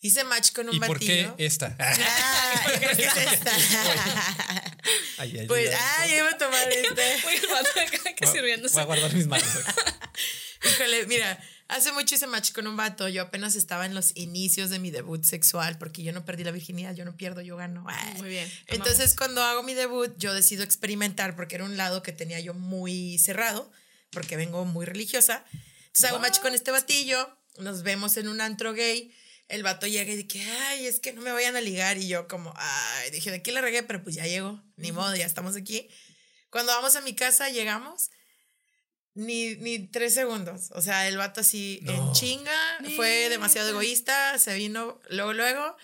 Hice 0.01 0.23
match 0.25 0.53
con 0.53 0.69
un 0.69 0.75
¿Y 0.75 0.81
por 0.81 0.99
qué 0.99 1.33
esta? 1.39 1.77
Ah, 1.79 2.63
¿por 2.65 2.97
qué 2.97 3.05
es 3.05 3.17
esta? 3.17 3.53
Ay, 5.19 5.39
ay, 5.39 5.47
Pues, 5.47 5.69
ay. 5.71 5.77
ah, 5.81 6.07
ya 6.07 6.17
iba 6.19 6.29
a 6.31 6.39
tomar 6.39 6.69
este. 6.73 7.13
Acá 7.15 8.15
que 8.15 8.25
Voy 8.27 8.29
a- 8.29 8.33
sirviéndose. 8.33 8.75
Voy 8.75 8.83
a 8.83 8.87
guardar 8.87 9.15
mis 9.15 9.27
manos. 9.27 9.47
Híjole, 10.65 11.07
mira, 11.07 11.39
hace 11.69 11.93
mucho 11.93 12.15
hice 12.15 12.27
match 12.27 12.53
con 12.53 12.67
un 12.67 12.77
vato. 12.77 13.09
Yo 13.09 13.23
apenas 13.23 13.57
estaba 13.57 13.87
en 13.87 13.95
los 13.95 14.13
inicios 14.17 14.71
de 14.71 14.79
mi 14.79 14.91
debut 14.91 15.25
sexual 15.25 15.79
porque 15.79 16.03
yo 16.03 16.13
no 16.13 16.25
perdí 16.25 16.45
la 16.45 16.51
virginidad, 16.51 16.95
yo 16.95 17.05
no 17.05 17.17
pierdo, 17.17 17.41
yo 17.41 17.57
gano. 17.57 17.85
Ay. 17.87 18.15
Muy 18.19 18.29
bien. 18.29 18.51
Entonces, 18.67 19.15
cuando 19.15 19.43
hago 19.43 19.63
mi 19.63 19.75
debut, 19.75 20.13
yo 20.19 20.35
decido 20.35 20.63
experimentar 20.63 21.37
porque 21.37 21.57
era 21.57 21.65
un 21.65 21.77
lado 21.77 22.03
que 22.03 22.13
tenía 22.13 22.41
yo 22.41 22.55
muy 22.55 23.19
cerrado, 23.19 23.71
porque 24.11 24.37
vengo 24.37 24.65
muy 24.65 24.87
religiosa. 24.87 25.45
Entonces, 25.87 26.05
hago 26.05 26.19
match 26.19 26.41
con 26.41 26.55
este 26.55 26.71
batillo, 26.71 27.37
nos 27.59 27.83
vemos 27.83 28.17
en 28.17 28.29
un 28.29 28.41
antro 28.41 28.73
gay. 28.73 29.15
El 29.49 29.63
vato 29.63 29.87
llega 29.87 30.11
y 30.13 30.23
dice, 30.23 30.41
ay, 30.69 30.87
es 30.87 31.01
que 31.01 31.13
no 31.13 31.21
me 31.21 31.31
vayan 31.31 31.55
a 31.55 31.61
ligar. 31.61 31.99
Y 31.99 32.09
yo, 32.09 32.29
como, 32.29 32.55
ay, 32.57 33.11
dije, 33.11 33.31
de 33.31 33.37
aquí 33.37 33.51
la 33.51 33.61
regué, 33.61 33.83
pero 33.83 34.03
pues 34.03 34.17
ya 34.17 34.27
llegó, 34.27 34.63
ni 34.77 34.91
modo, 34.91 35.15
ya 35.15 35.27
estamos 35.27 35.55
aquí. 35.55 35.89
Cuando 36.49 36.73
vamos 36.73 36.97
a 36.97 37.01
mi 37.01 37.15
casa, 37.15 37.51
llegamos, 37.51 38.11
ni, 39.15 39.57
ni 39.57 39.79
tres 39.81 40.15
segundos. 40.15 40.71
O 40.73 40.83
sea, 40.83 41.09
el 41.09 41.17
vato 41.17 41.41
así 41.41 41.81
en 41.87 42.13
chinga, 42.13 42.79
fue 42.97 43.29
demasiado 43.29 43.71
egoísta, 43.71 44.39
se 44.39 44.55
vino 44.55 45.01
luego, 45.11 45.33
luego. 45.33 45.77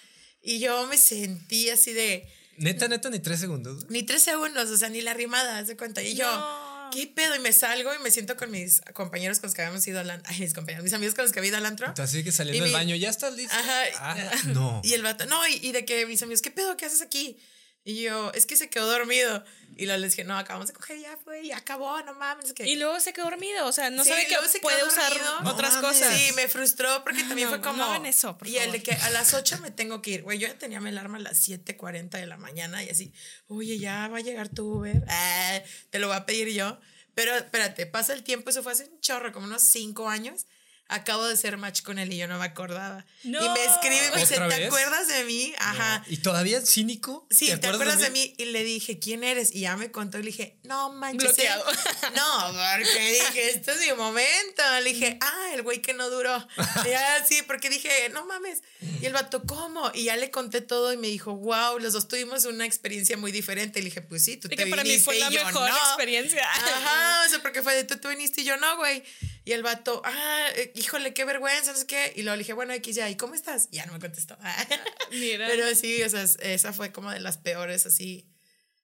Y 0.43 0.59
yo 0.59 0.87
me 0.87 0.97
sentí 0.99 1.69
así 1.71 1.93
de, 1.93 2.29
Neta, 2.57 2.89
neta, 2.89 3.09
ni 3.11 3.21
tres 3.21 3.41
segundos. 3.41 3.87
ni 3.91 4.03
tres 4.03 4.23
segundos, 4.23 4.69
o 4.71 4.77
sea, 4.77 4.89
ni 4.89 5.01
la 5.01 5.15
rimada, 5.15 5.65
se 5.65 5.77
cuenta. 5.77 6.03
Y 6.03 6.15
yo. 6.15 6.67
¿qué 6.93 7.07
pedo? 7.07 7.37
Y 7.37 7.39
me 7.39 7.53
salgo 7.53 7.95
y 7.95 7.99
me 8.01 8.11
siento 8.11 8.37
con 8.37 8.51
mis 8.51 8.81
compañeros 8.95 9.39
con 9.39 9.47
los 9.47 9.55
que 9.55 9.63
habíamos 9.63 9.87
ido 9.87 10.01
al 10.01 10.11
antro. 10.11 10.33
Ay, 10.33 10.41
mis 10.41 10.53
compañeros, 10.53 10.83
mis 10.83 10.93
amigos 10.93 11.15
con 11.15 11.25
los 11.25 11.33
que 11.33 11.39
había 11.39 11.51
ido 11.51 11.59
al 11.59 11.67
antro. 11.67 11.95
Así 11.97 12.25
que 12.25 12.33
saliendo 12.33 12.65
del 12.65 12.73
mi- 12.73 12.75
baño, 12.75 12.97
ya 12.97 13.09
estás 13.11 13.33
listo. 13.37 13.55
Ajá. 13.55 13.83
Ah, 14.01 14.37
no. 14.47 14.81
Y 14.83 14.95
el 14.95 15.03
vato, 15.03 15.25
no, 15.27 15.47
y, 15.47 15.55
y 15.63 15.71
de 15.71 15.85
que 15.85 16.05
mis 16.07 16.21
amigos, 16.23 16.43
¿qué 16.43 16.51
pedo? 16.51 16.77
¿Qué 16.77 16.87
haces 16.87 17.01
aquí? 17.01 17.39
Y 17.85 18.03
yo, 18.03 18.31
es 18.35 18.47
que 18.47 18.57
se 18.57 18.69
quedó 18.69 18.87
dormido. 18.87 19.43
Y 19.77 19.87
luego 19.87 20.01
les 20.03 20.13
dije, 20.13 20.25
no, 20.25 20.37
acabamos 20.37 20.69
de 20.69 20.75
coger, 20.75 20.99
ya 20.99 21.17
fue, 21.25 21.47
ya 21.47 21.57
acabó, 21.57 22.03
no 22.03 22.13
mames. 22.15 22.53
Que... 22.53 22.69
Y 22.69 22.77
luego 22.77 23.01
se 23.01 23.15
quedó 23.15 23.25
dormido. 23.27 23.67
O 23.67 23.73
sea, 23.73 23.89
no 23.89 24.05
Sí, 24.05 24.11
sabe 24.11 24.27
que 24.27 24.37
se 24.49 24.61
puede 24.61 24.85
usar. 24.85 25.11
No 25.43 25.51
otras 25.51 25.77
mames. 25.77 25.89
cosas. 26.01 26.15
Sí, 26.15 26.33
me 26.35 26.49
frustró 26.49 27.03
porque 27.03 27.23
también 27.23 27.49
no, 27.49 27.55
fue 27.57 27.63
como. 27.63 27.79
no 27.79 27.85
hagan 27.85 28.05
eso, 28.05 28.37
por 28.37 28.47
y 28.47 28.57
el 28.59 28.65
favor. 28.65 28.73
de 28.77 28.83
que 28.83 28.93
a 28.93 29.11
las 29.11 29.33
8 29.33 29.59
me 29.63 29.71
tengo 29.71 30.03
que 30.03 30.11
ir. 30.11 30.23
Güey, 30.23 30.39
yo 30.39 30.49
ya 30.49 30.59
tenía 30.59 30.81
mi 30.81 30.91
alarma 30.91 31.17
a 31.17 31.21
las 31.21 31.49
7:40 31.49 32.11
de 32.11 32.27
la 32.27 32.37
mañana 32.37 32.85
y 32.85 32.91
así, 32.91 33.15
oye, 33.49 33.79
ya 33.79 34.09
va 34.09 34.19
a 34.19 34.21
llegar 34.21 34.51
tu 34.51 34.67
Uber. 34.81 35.03
Ah, 35.09 35.61
te 35.89 35.99
lo 35.99 36.09
voy 36.09 36.17
a 36.17 36.27
pedir 36.27 36.49
yo. 36.49 36.79
Pero 37.15 37.35
espérate, 37.35 37.87
pasa 37.87 38.13
el 38.13 38.23
tiempo, 38.23 38.51
eso 38.51 38.63
fue 38.63 38.73
hace 38.73 38.85
un 38.85 39.01
chorro, 39.01 39.33
como 39.33 39.47
unos 39.47 39.63
5 39.63 40.09
años. 40.11 40.45
Acabo 40.93 41.25
de 41.25 41.35
hacer 41.35 41.57
match 41.57 41.83
con 41.83 42.01
él 42.01 42.13
y 42.13 42.17
yo 42.17 42.27
no 42.27 42.37
me 42.39 42.45
acordaba. 42.45 43.07
No. 43.23 43.45
Y 43.45 43.49
me 43.49 43.65
escribe 43.65 44.09
y 44.09 44.11
me 44.11 44.21
dice, 44.21 44.35
¿Otra 44.35 44.49
¿te 44.49 44.59
vez? 44.59 44.67
acuerdas 44.67 45.07
de 45.07 45.23
mí? 45.25 45.55
Ajá. 45.59 46.05
¿Y 46.09 46.17
todavía 46.17 46.61
cínico? 46.61 47.29
Sí, 47.31 47.47
¿te, 47.61 47.69
acuerdas, 47.69 48.01
de, 48.01 48.11
mí? 48.11 48.35
Y 48.39 48.47
le 48.47 48.65
dije, 48.65 48.99
¿quién 48.99 49.23
eres? 49.23 49.55
Y 49.55 49.61
ya 49.61 49.77
me 49.77 49.93
contó 49.93 50.19
y 50.19 50.23
le 50.23 50.31
dije, 50.33 50.59
no 50.65 50.93
manches. 50.93 51.31
¿eh? 51.31 51.33
Bloqueado. 51.33 51.65
No, 52.17 52.53
porque 52.53 53.13
dije, 53.13 53.51
este 53.51 53.71
es 53.71 53.81
mi 53.81 53.93
momento. 53.93 54.63
Le 54.83 54.93
dije, 54.93 55.17
ah, 55.21 55.51
el 55.55 55.63
güey 55.63 55.81
que 55.81 55.95
no 55.95 56.11
duró. 56.11 56.45
Y 56.85 56.89
ya 56.91 57.25
sí, 57.25 57.43
porque 57.47 57.71
dije, 57.71 58.09
no 58.13 58.27
mames. 58.27 58.63
Y 59.01 59.07
el 59.07 59.13
vato, 59.13 59.43
¿cómo? 59.47 59.93
Y 59.95 60.05
ya 60.05 60.17
le 60.17 60.31
conté 60.31 60.61
todo 60.61 60.93
y 60.93 60.97
me 60.97 61.07
dijo, 61.07 61.35
wow, 61.37 61.79
los 61.79 61.93
dos 61.93 62.09
tuvimos 62.09 62.47
una 62.47 62.67
experiencia 62.67 63.17
muy 63.17 63.31
diferente. 63.31 63.79
Y 63.79 63.83
le 63.83 63.91
dije, 63.91 64.03
pues 64.03 64.25
sí, 64.25 64.37
tú 64.39 64.49
Y 64.49 64.57
te 64.57 64.65
que 64.65 64.67
para 64.67 64.83
mí 64.83 64.89
viniste 64.91 65.05
fue 65.05 65.17
y 65.19 65.21
la 65.21 65.31
yo 65.31 65.45
mejor 65.45 65.71
no. 65.71 65.77
experiencia. 65.77 66.43
Ajá, 66.51 67.25
o 67.27 67.31
sea, 67.31 67.43
porque 67.43 67.63
fue 67.63 67.75
de 67.77 67.85
tú, 67.85 67.97
tú 67.99 68.09
viniste 68.09 68.41
y 68.41 68.45
yo 68.45 68.57
no, 68.57 68.77
güey. 68.77 69.05
Y 69.51 69.53
el 69.53 69.65
vato, 69.65 70.01
ah, 70.05 70.47
eh, 70.55 70.71
híjole, 70.77 71.13
qué 71.13 71.25
vergüenza, 71.25 71.73
no 71.73 71.77
sé 71.77 71.85
qué. 71.85 72.13
Y 72.15 72.23
luego 72.23 72.37
le 72.37 72.43
dije, 72.43 72.53
bueno, 72.53 72.73
X 72.75 72.95
ya, 72.95 73.11
¿y 73.11 73.17
cómo 73.17 73.35
estás? 73.35 73.67
Y 73.73 73.79
ya 73.79 73.87
no 73.87 73.93
me 73.93 73.99
contestó. 73.99 74.39
Mira. 75.11 75.49
Pero 75.49 75.75
sí, 75.75 76.01
o 76.05 76.09
sea, 76.09 76.23
esa 76.23 76.73
fue 76.73 76.93
como 76.93 77.11
de 77.11 77.19
las 77.19 77.37
peores, 77.37 77.85
así. 77.85 78.29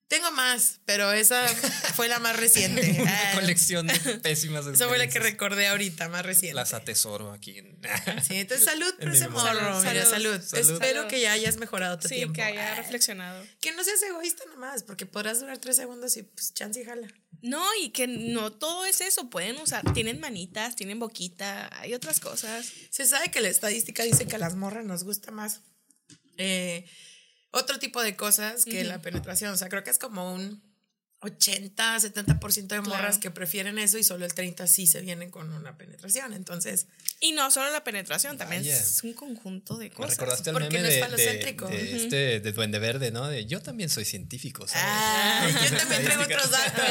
Tengo 0.08 0.30
más, 0.30 0.78
pero 0.84 1.10
esa 1.10 1.48
fue 1.96 2.06
la 2.06 2.20
más 2.20 2.36
reciente. 2.36 2.96
Una 3.00 3.12
Ah, 3.12 3.34
colección 3.34 3.88
de 3.88 3.94
pésimas 4.22 4.64
Esa 4.66 4.86
fue 4.86 4.98
la 4.98 5.08
que 5.08 5.18
recordé 5.18 5.66
ahorita, 5.66 6.08
más 6.08 6.25
reciente. 6.25 6.54
Las 6.54 6.75
atesoro 6.75 7.32
aquí. 7.32 7.58
En... 7.58 7.76
Sí, 8.26 8.36
entonces 8.36 8.64
salud 8.64 8.94
por 9.00 9.08
ese 9.08 9.28
morro, 9.28 9.80
mira, 9.80 10.04
salud. 10.06 10.40
Salud. 10.40 10.70
Espero 10.70 10.78
Salud. 11.00 11.08
que 11.08 11.20
ya 11.20 11.32
hayas 11.32 11.56
mejorado 11.56 11.98
tu 11.98 12.06
sí, 12.08 12.14
tiempo. 12.16 12.34
que 12.34 12.42
haya 12.42 12.72
Ah, 12.72 12.76
reflexionado. 12.76 13.44
Que 13.60 13.72
no 13.72 13.82
seas 13.82 14.00
egoísta 14.04 14.44
nomás, 14.46 14.84
porque 14.84 15.06
podrás 15.06 15.40
durar 15.40 15.58
tres 15.58 15.75
segundos 15.76 16.16
y 16.16 16.22
pues 16.22 16.54
chance 16.54 16.80
y 16.80 16.84
jala. 16.84 17.08
No, 17.42 17.64
y 17.82 17.90
que 17.90 18.06
no 18.06 18.52
todo 18.52 18.86
es 18.86 19.00
eso. 19.00 19.28
Pueden 19.28 19.56
usar, 19.58 19.92
tienen 19.92 20.20
manitas, 20.20 20.76
tienen 20.76 20.98
boquita, 21.00 21.68
hay 21.80 21.94
otras 21.94 22.20
cosas. 22.20 22.72
Se 22.90 23.06
sabe 23.06 23.30
que 23.32 23.40
la 23.40 23.48
estadística 23.48 24.04
dice 24.04 24.26
que 24.26 24.36
a 24.36 24.38
las 24.38 24.54
morras 24.54 24.84
nos 24.84 25.02
gusta 25.04 25.30
más 25.32 25.60
eh, 26.38 26.86
otro 27.56 27.78
tipo 27.78 28.02
de 28.02 28.16
cosas 28.16 28.64
que 28.64 28.84
la 28.84 29.00
penetración. 29.00 29.52
O 29.52 29.56
sea, 29.56 29.68
creo 29.68 29.82
que 29.82 29.90
es 29.90 29.98
como 29.98 30.32
un 30.32 30.62
80, 31.20 31.96
70% 31.99 32.66
de 32.68 32.80
morras 32.82 33.00
Claro. 33.16 33.20
que 33.20 33.30
prefieren 33.30 33.78
eso 33.78 33.99
y 33.99 34.04
solo 34.04 34.25
el 34.26 34.35
30 34.35 34.66
sí 34.66 34.87
se 34.87 35.00
vienen 35.00 35.30
con 35.30 35.52
una 35.52 35.76
penetración. 35.76 36.32
Entonces, 36.35 36.87
Y 37.20 37.32
no 37.32 37.50
solo 37.50 37.70
la 37.73 37.82
penetración, 37.82 38.37
también 38.37 38.61
Vaya. 38.62 38.76
es 38.76 39.02
un 39.02 39.14
conjunto 39.14 39.78
de 39.78 39.88
Me 39.88 39.94
cosas. 39.94 40.11
recordaste 40.11 40.50
el 40.50 40.56
meme 40.56 40.68
no 40.68 40.82
de, 40.82 40.90
de, 40.90 41.54
de 41.54 41.96
este 41.96 42.40
de 42.40 42.52
Duende 42.52 42.78
Verde, 42.78 43.11
¿no? 43.11 43.26
De 43.28 43.46
yo 43.46 43.62
también 43.62 43.88
soy 43.88 44.04
científico, 44.04 44.68
¿sabes? 44.68 44.85
ah, 44.87 45.49
yo 45.70 45.76
también 45.78 46.04
traigo 46.04 46.23
otros 46.25 46.50
datos. 46.50 46.85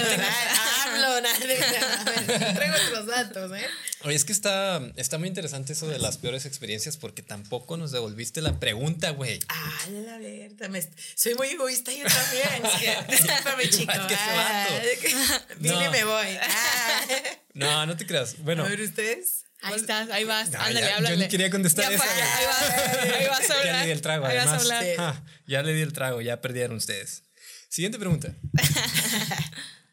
Hablo, 0.86 1.22
nada, 1.22 2.54
traigo 2.56 2.76
otros 2.88 3.06
datos, 3.06 3.52
¿eh? 3.58 3.66
Oye, 4.04 4.16
es 4.16 4.26
que 4.26 4.32
está, 4.34 4.82
está 4.96 5.18
muy 5.18 5.28
interesante 5.28 5.74
eso 5.74 5.88
de 5.88 5.98
las 6.00 6.18
peores 6.18 6.46
experiencias 6.46 6.98
porque 6.98 7.22
tampoco 7.24 7.78
nos 7.78 7.92
devolviste 7.92 8.42
la 8.42 8.60
pregunta, 8.60 9.12
güey. 9.12 9.40
Ah, 9.50 9.86
la 9.90 10.18
verdad, 10.18 10.70
me 10.70 10.82
soy 11.16 11.36
muy 11.36 11.48
egoísta 11.50 11.92
yo 11.92 12.04
también. 12.06 13.06
Discúlpame, 13.10 13.70
chico. 13.70 13.94
Igual 14.16 15.00
que 15.02 15.08
ese 15.08 15.16
vato. 15.30 15.46
Vine 15.60 15.76
y 15.76 15.84
No. 15.86 15.92
me 15.92 16.04
voy. 16.04 16.28
No, 17.54 17.86
no 17.86 17.96
te 17.96 18.06
creas. 18.06 18.38
Bueno, 18.40 18.66
A 18.66 18.68
ver, 18.70 18.82
ustedes. 18.82 19.46
Ahí 19.62 19.76
estás, 19.76 20.10
ahí 20.10 20.26
vas. 20.26 20.50
No, 20.52 20.60
ándale, 20.60 20.82
ya, 20.82 21.00
yo 21.10 21.16
ni 21.16 21.28
quería 21.30 21.50
contestar 21.50 21.90
Ya 21.90 21.96
eso. 21.96 22.04
Ahí 22.04 22.46
vas, 22.46 22.70
ahí 23.16 23.28
vas 23.28 23.50
a 23.50 23.54
hablar. 23.54 23.66
ya 23.66 23.80
le 23.80 23.86
di 23.86 23.92
el 23.92 24.02
trago, 24.02 24.26
Ahí 24.26 24.38
vas 24.38 24.48
a 24.48 24.56
además. 24.56 24.72
hablar. 24.72 24.96
Ah, 25.00 25.24
ya 25.48 25.64
le 25.64 25.74
di 25.74 25.82
el 25.82 25.94
trago, 25.94 26.22
ya 26.22 26.42
perdieron 26.42 26.76
ustedes. 26.78 27.24
Siguiente 27.70 27.98
pregunta. 27.98 28.36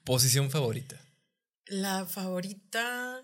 Posición 0.04 0.50
favorita. 0.50 1.00
La 1.66 2.04
favorita. 2.06 3.22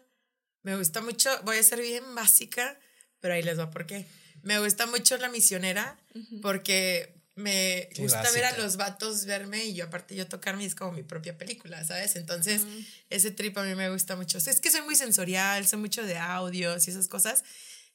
Me 0.62 0.76
gusta 0.76 1.00
mucho. 1.00 1.31
Voy 1.43 1.59
a 1.59 1.62
ser 1.62 1.81
bien 1.81 2.14
básica, 2.14 2.78
pero 3.21 3.35
ahí 3.35 3.43
les 3.43 3.59
va 3.59 3.71
por 3.71 3.87
qué. 3.87 4.07
Me 4.43 4.59
gusta 4.61 4.87
mucho 4.87 5.17
la 5.19 5.28
misionera 5.28 5.99
porque 6.43 7.18
me 7.38 7.88
Qué 7.95 8.02
gusta 8.02 8.30
ver 8.33 8.45
a 8.45 8.59
los 8.59 8.76
vatos 8.76 9.25
verme 9.25 9.64
y 9.64 9.75
yo, 9.75 9.85
aparte, 9.85 10.14
yo 10.16 10.26
tocarme 10.26 10.64
es 10.64 10.75
como 10.75 10.92
mi 10.92 11.02
propia 11.02 11.38
película, 11.38 11.85
¿sabes? 11.85 12.16
Entonces, 12.16 12.62
ese 13.11 13.30
trip 13.30 13.57
a 13.59 13.62
mí 13.62 13.75
me 13.75 13.88
gusta 13.90 14.16
mucho. 14.16 14.38
O 14.38 14.40
sea, 14.40 14.52
es 14.52 14.61
que 14.61 14.71
soy 14.71 14.83
muy 14.83 14.97
sensorial, 14.97 15.66
soy 15.66 15.78
mucho 15.78 16.02
de 16.02 16.18
audios 16.18 16.87
y 16.87 16.90
esas 16.90 17.09
cosas. 17.09 17.45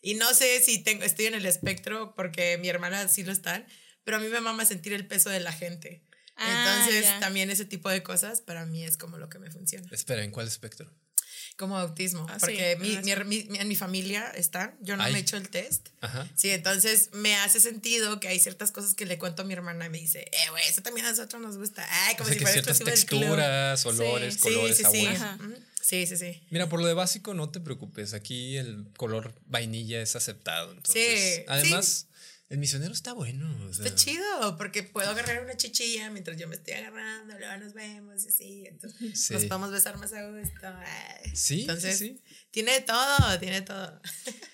Y 0.01 0.15
no 0.15 0.33
sé 0.33 0.61
si 0.61 0.81
tengo, 0.83 1.03
estoy 1.03 1.25
en 1.25 1.33
el 1.33 1.45
espectro 1.45 2.15
porque 2.15 2.57
mi 2.57 2.69
hermana 2.69 3.07
sí 3.07 3.23
lo 3.23 3.31
están, 3.31 3.65
pero 4.03 4.17
a 4.17 4.19
mí 4.19 4.27
me 4.27 4.41
mama 4.41 4.65
sentir 4.65 4.93
el 4.93 5.05
peso 5.07 5.29
de 5.29 5.41
la 5.41 5.51
gente. 5.51 6.03
Ah, 6.35 6.79
Entonces, 6.81 7.03
ya. 7.05 7.19
también 7.19 7.49
ese 7.49 7.65
tipo 7.65 7.89
de 7.89 8.01
cosas 8.01 8.41
para 8.41 8.65
mí 8.65 8.83
es 8.83 8.97
como 8.97 9.17
lo 9.17 9.29
que 9.29 9.39
me 9.39 9.51
funciona. 9.51 9.87
Espera, 9.91 10.23
¿en 10.23 10.31
cuál 10.31 10.47
espectro? 10.47 10.91
Como 11.57 11.77
autismo. 11.77 12.25
Ah, 12.29 12.33
sí, 12.39 12.45
porque 12.47 12.77
mi, 12.81 12.95
ah, 12.95 13.01
mi, 13.03 13.15
mi- 13.25 13.43
mi- 13.45 13.57
en 13.59 13.67
mi 13.67 13.75
familia 13.75 14.31
están, 14.35 14.75
yo 14.81 14.97
no 14.97 15.03
Ay. 15.03 15.13
me 15.13 15.19
he 15.19 15.21
hecho 15.21 15.37
el 15.37 15.49
test. 15.49 15.89
Ajá. 16.01 16.27
Sí, 16.35 16.49
entonces 16.49 17.09
me 17.13 17.35
hace 17.35 17.59
sentido 17.59 18.19
que 18.19 18.27
hay 18.27 18.39
ciertas 18.39 18.71
cosas 18.71 18.95
que 18.95 19.05
le 19.05 19.17
cuento 19.19 19.43
a 19.43 19.45
mi 19.45 19.53
hermana 19.53 19.85
y 19.85 19.89
me 19.89 19.99
dice, 19.99 20.21
eh, 20.31 20.49
güey, 20.49 20.63
eso 20.67 20.81
también 20.81 21.05
a 21.05 21.11
nosotros 21.11 21.41
nos 21.41 21.57
gusta. 21.57 21.85
Ay, 22.07 22.15
O 22.15 22.17
como 22.17 22.27
sea, 22.29 22.33
si 22.33 22.39
que 22.39 22.45
fuera 22.45 22.53
ciertas 22.63 22.79
texturas, 22.79 23.85
olores, 23.85 24.33
Sí, 24.33 24.39
colores, 24.39 24.77
sí, 24.77 24.83
sí, 24.83 24.91
sí. 24.91 25.15
sabores. 25.15 25.59
Sí, 25.81 26.07
sí, 26.07 26.17
sí. 26.17 26.41
Mira, 26.49 26.69
por 26.69 26.79
lo 26.79 26.87
de 26.87 26.93
básico, 26.93 27.33
no 27.33 27.49
te 27.49 27.59
preocupes. 27.59 28.13
Aquí 28.13 28.55
el 28.57 28.85
color 28.97 29.33
vainilla 29.47 30.01
es 30.01 30.15
aceptado. 30.15 30.71
Entonces, 30.71 31.35
Sí, 31.35 31.43
además, 31.47 32.07
el 32.53 32.59
misionero 32.59 32.93
está 32.93 33.13
bueno. 33.13 33.49
o 33.67 33.73
sea, 33.73 33.83
Está 33.85 33.95
chido, 33.97 34.57
porque 34.57 34.83
puedo 34.83 35.09
agarrar 35.09 35.43
una 35.43 35.57
chichilla 35.57 36.11
mientras 36.11 36.37
yo 36.37 36.47
me 36.47 36.53
estoy 36.55 36.75
agarrando, 36.75 37.37
luego 37.37 37.57
nos 37.57 37.73
vemos 37.73 38.23
y 38.25 38.27
así. 38.27 38.65
Entonces, 38.67 39.19
Sí. 39.19 39.33
nos 39.33 39.45
podemos 39.45 39.71
besar 39.71 39.97
más 39.97 40.13
a 40.13 40.29
gusto. 40.29 40.67
Ay. 40.67 41.31
Sí, 41.35 41.61
Entonces, 41.61 41.97
sí, 41.97 42.21
sí. 42.27 42.35
tiene 42.51 42.79
todo, 42.81 43.39
tiene 43.39 43.61
todo. 43.61 43.99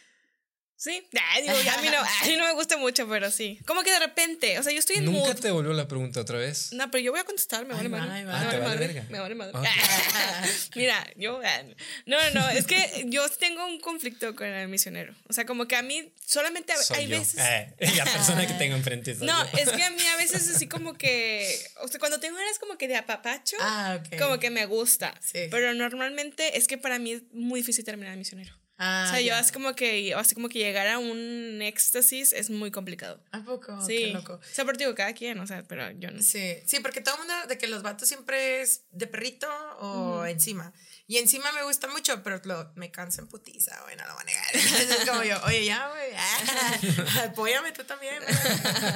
Sí, 0.81 1.05
digo, 1.41 1.61
ya 1.61 1.73
a 1.73 1.81
mí, 1.81 1.89
no, 1.89 1.97
a 1.99 2.25
mí 2.25 2.37
no 2.37 2.45
me 2.45 2.53
gusta 2.53 2.77
mucho, 2.77 3.05
pero 3.09 3.29
sí. 3.31 3.59
Como 3.65 3.83
que 3.83 3.91
de 3.91 3.99
repente, 3.99 4.57
o 4.59 4.63
sea, 4.63 4.71
yo 4.71 4.79
estoy 4.79 4.95
en 4.95 5.05
Nunca 5.05 5.33
mood. 5.33 5.35
te 5.41 5.51
volvió 5.51 5.73
la 5.73 5.89
pregunta 5.89 6.21
otra 6.21 6.37
vez. 6.37 6.71
No, 6.71 6.89
pero 6.89 7.03
yo 7.03 7.11
voy 7.11 7.19
a 7.19 7.25
contestar, 7.25 7.65
me 7.65 7.73
vale 7.73 7.89
va, 7.89 7.97
madre. 7.97 8.23
va. 8.23 8.31
Me 8.31 8.37
Ah, 8.39 8.45
vale 8.45 8.59
madre. 8.61 8.87
verga. 8.87 9.05
Me 9.09 9.19
vale 9.19 9.35
madre. 9.35 9.57
Ok. 9.57 9.65
Mira, 10.75 11.05
yo. 11.17 11.41
ah, 11.43 11.63
No, 12.05 12.17
no, 12.31 12.41
no. 12.41 12.49
Es 12.51 12.65
que 12.65 13.03
yo 13.07 13.27
tengo 13.29 13.65
un 13.65 13.81
conflicto 13.81 14.33
con 14.37 14.47
el 14.47 14.69
misionero. 14.69 15.13
O 15.27 15.33
sea, 15.33 15.45
como 15.45 15.67
que 15.67 15.75
a 15.75 15.81
mí 15.81 16.13
solamente 16.25 16.73
Soy 16.81 16.97
hay 16.97 17.07
yo. 17.07 17.19
veces. 17.19 17.41
Eh, 17.41 17.73
la 17.97 18.05
persona 18.05 18.47
que 18.47 18.53
tengo 18.53 18.77
enfrente 18.77 19.15
soy 19.17 19.27
No, 19.27 19.51
yo. 19.51 19.57
es 19.57 19.69
que 19.71 19.83
a 19.83 19.89
mí 19.89 20.01
a 20.01 20.15
veces 20.15 20.49
así 20.49 20.69
como 20.69 20.93
que. 20.97 21.59
O 21.81 21.89
sea, 21.89 21.99
cuando 21.99 22.21
tengo 22.21 22.37
ganas 22.37 22.57
como 22.57 22.77
que 22.77 22.87
de 22.87 22.95
apapacho, 22.95 23.57
Ah, 23.59 23.99
ok. 23.99 24.17
como 24.17 24.39
que 24.39 24.49
me 24.49 24.65
gusta. 24.65 25.13
Sí. 25.21 25.47
Pero 25.51 25.73
normalmente 25.73 26.57
es 26.57 26.67
que 26.67 26.77
para 26.77 26.99
mí 26.99 27.11
es 27.11 27.23
muy 27.33 27.59
difícil 27.59 27.83
terminar 27.83 28.13
el 28.13 28.19
misionero. 28.19 28.53
Ah, 28.81 29.03
o 29.05 29.11
sea, 29.11 29.19
yo 29.19 29.35
así 29.35 29.51
como 29.51 29.75
que, 29.75 30.13
así 30.13 30.35
como 30.35 30.47
que 30.47 30.59
llegar 30.59 30.87
a 30.87 30.99
un 30.99 31.59
éxtasis 31.61 32.31
es 32.31 32.49
muy 32.49 32.71
complicado. 32.71 33.21
¿A 33.31 33.43
poco? 33.43 33.79
sí. 33.85 33.97
Qué 33.97 34.07
loco. 34.13 34.35
O 34.35 34.53
sea, 34.53 34.63
por 34.63 34.77
digo, 34.77 34.95
cada 34.95 35.11
quien, 35.13 35.37
o 35.39 35.45
sea, 35.45 35.63
pero 35.67 35.91
yo 35.91 36.09
no. 36.11 36.21
Sí, 36.21 36.55
sí, 36.65 36.79
porque 36.79 37.01
todo 37.01 37.15
el 37.15 37.19
mundo 37.19 37.33
de 37.49 37.57
que 37.57 37.67
los 37.67 37.83
vatos 37.83 38.07
siempre 38.07 38.61
es 38.61 38.85
de 38.91 39.05
perrito 39.05 39.49
o 39.79 40.25
encima. 40.25 40.73
Y 41.11 41.17
encima 41.17 41.51
me 41.53 41.63
gusta 41.63 41.87
mucho, 41.87 42.21
pero 42.21 42.39
lo, 42.43 42.71
me 42.75 42.91
cansa 42.91 43.19
en 43.21 43.27
putiza, 43.27 43.75
güey, 43.83 43.95
no 43.95 44.05
lo 44.05 44.13
voy 44.13 44.21
a 44.21 44.25
negar. 44.25 44.45
Es 44.99 45.09
como 45.09 45.23
yo, 45.23 45.41
oye, 45.43 45.65
ya, 45.65 45.89
güey, 45.89 46.11
ah, 46.15 47.23
apóyame 47.25 47.71
tú 47.71 47.83
también. 47.83 48.13
güey. 48.21 48.35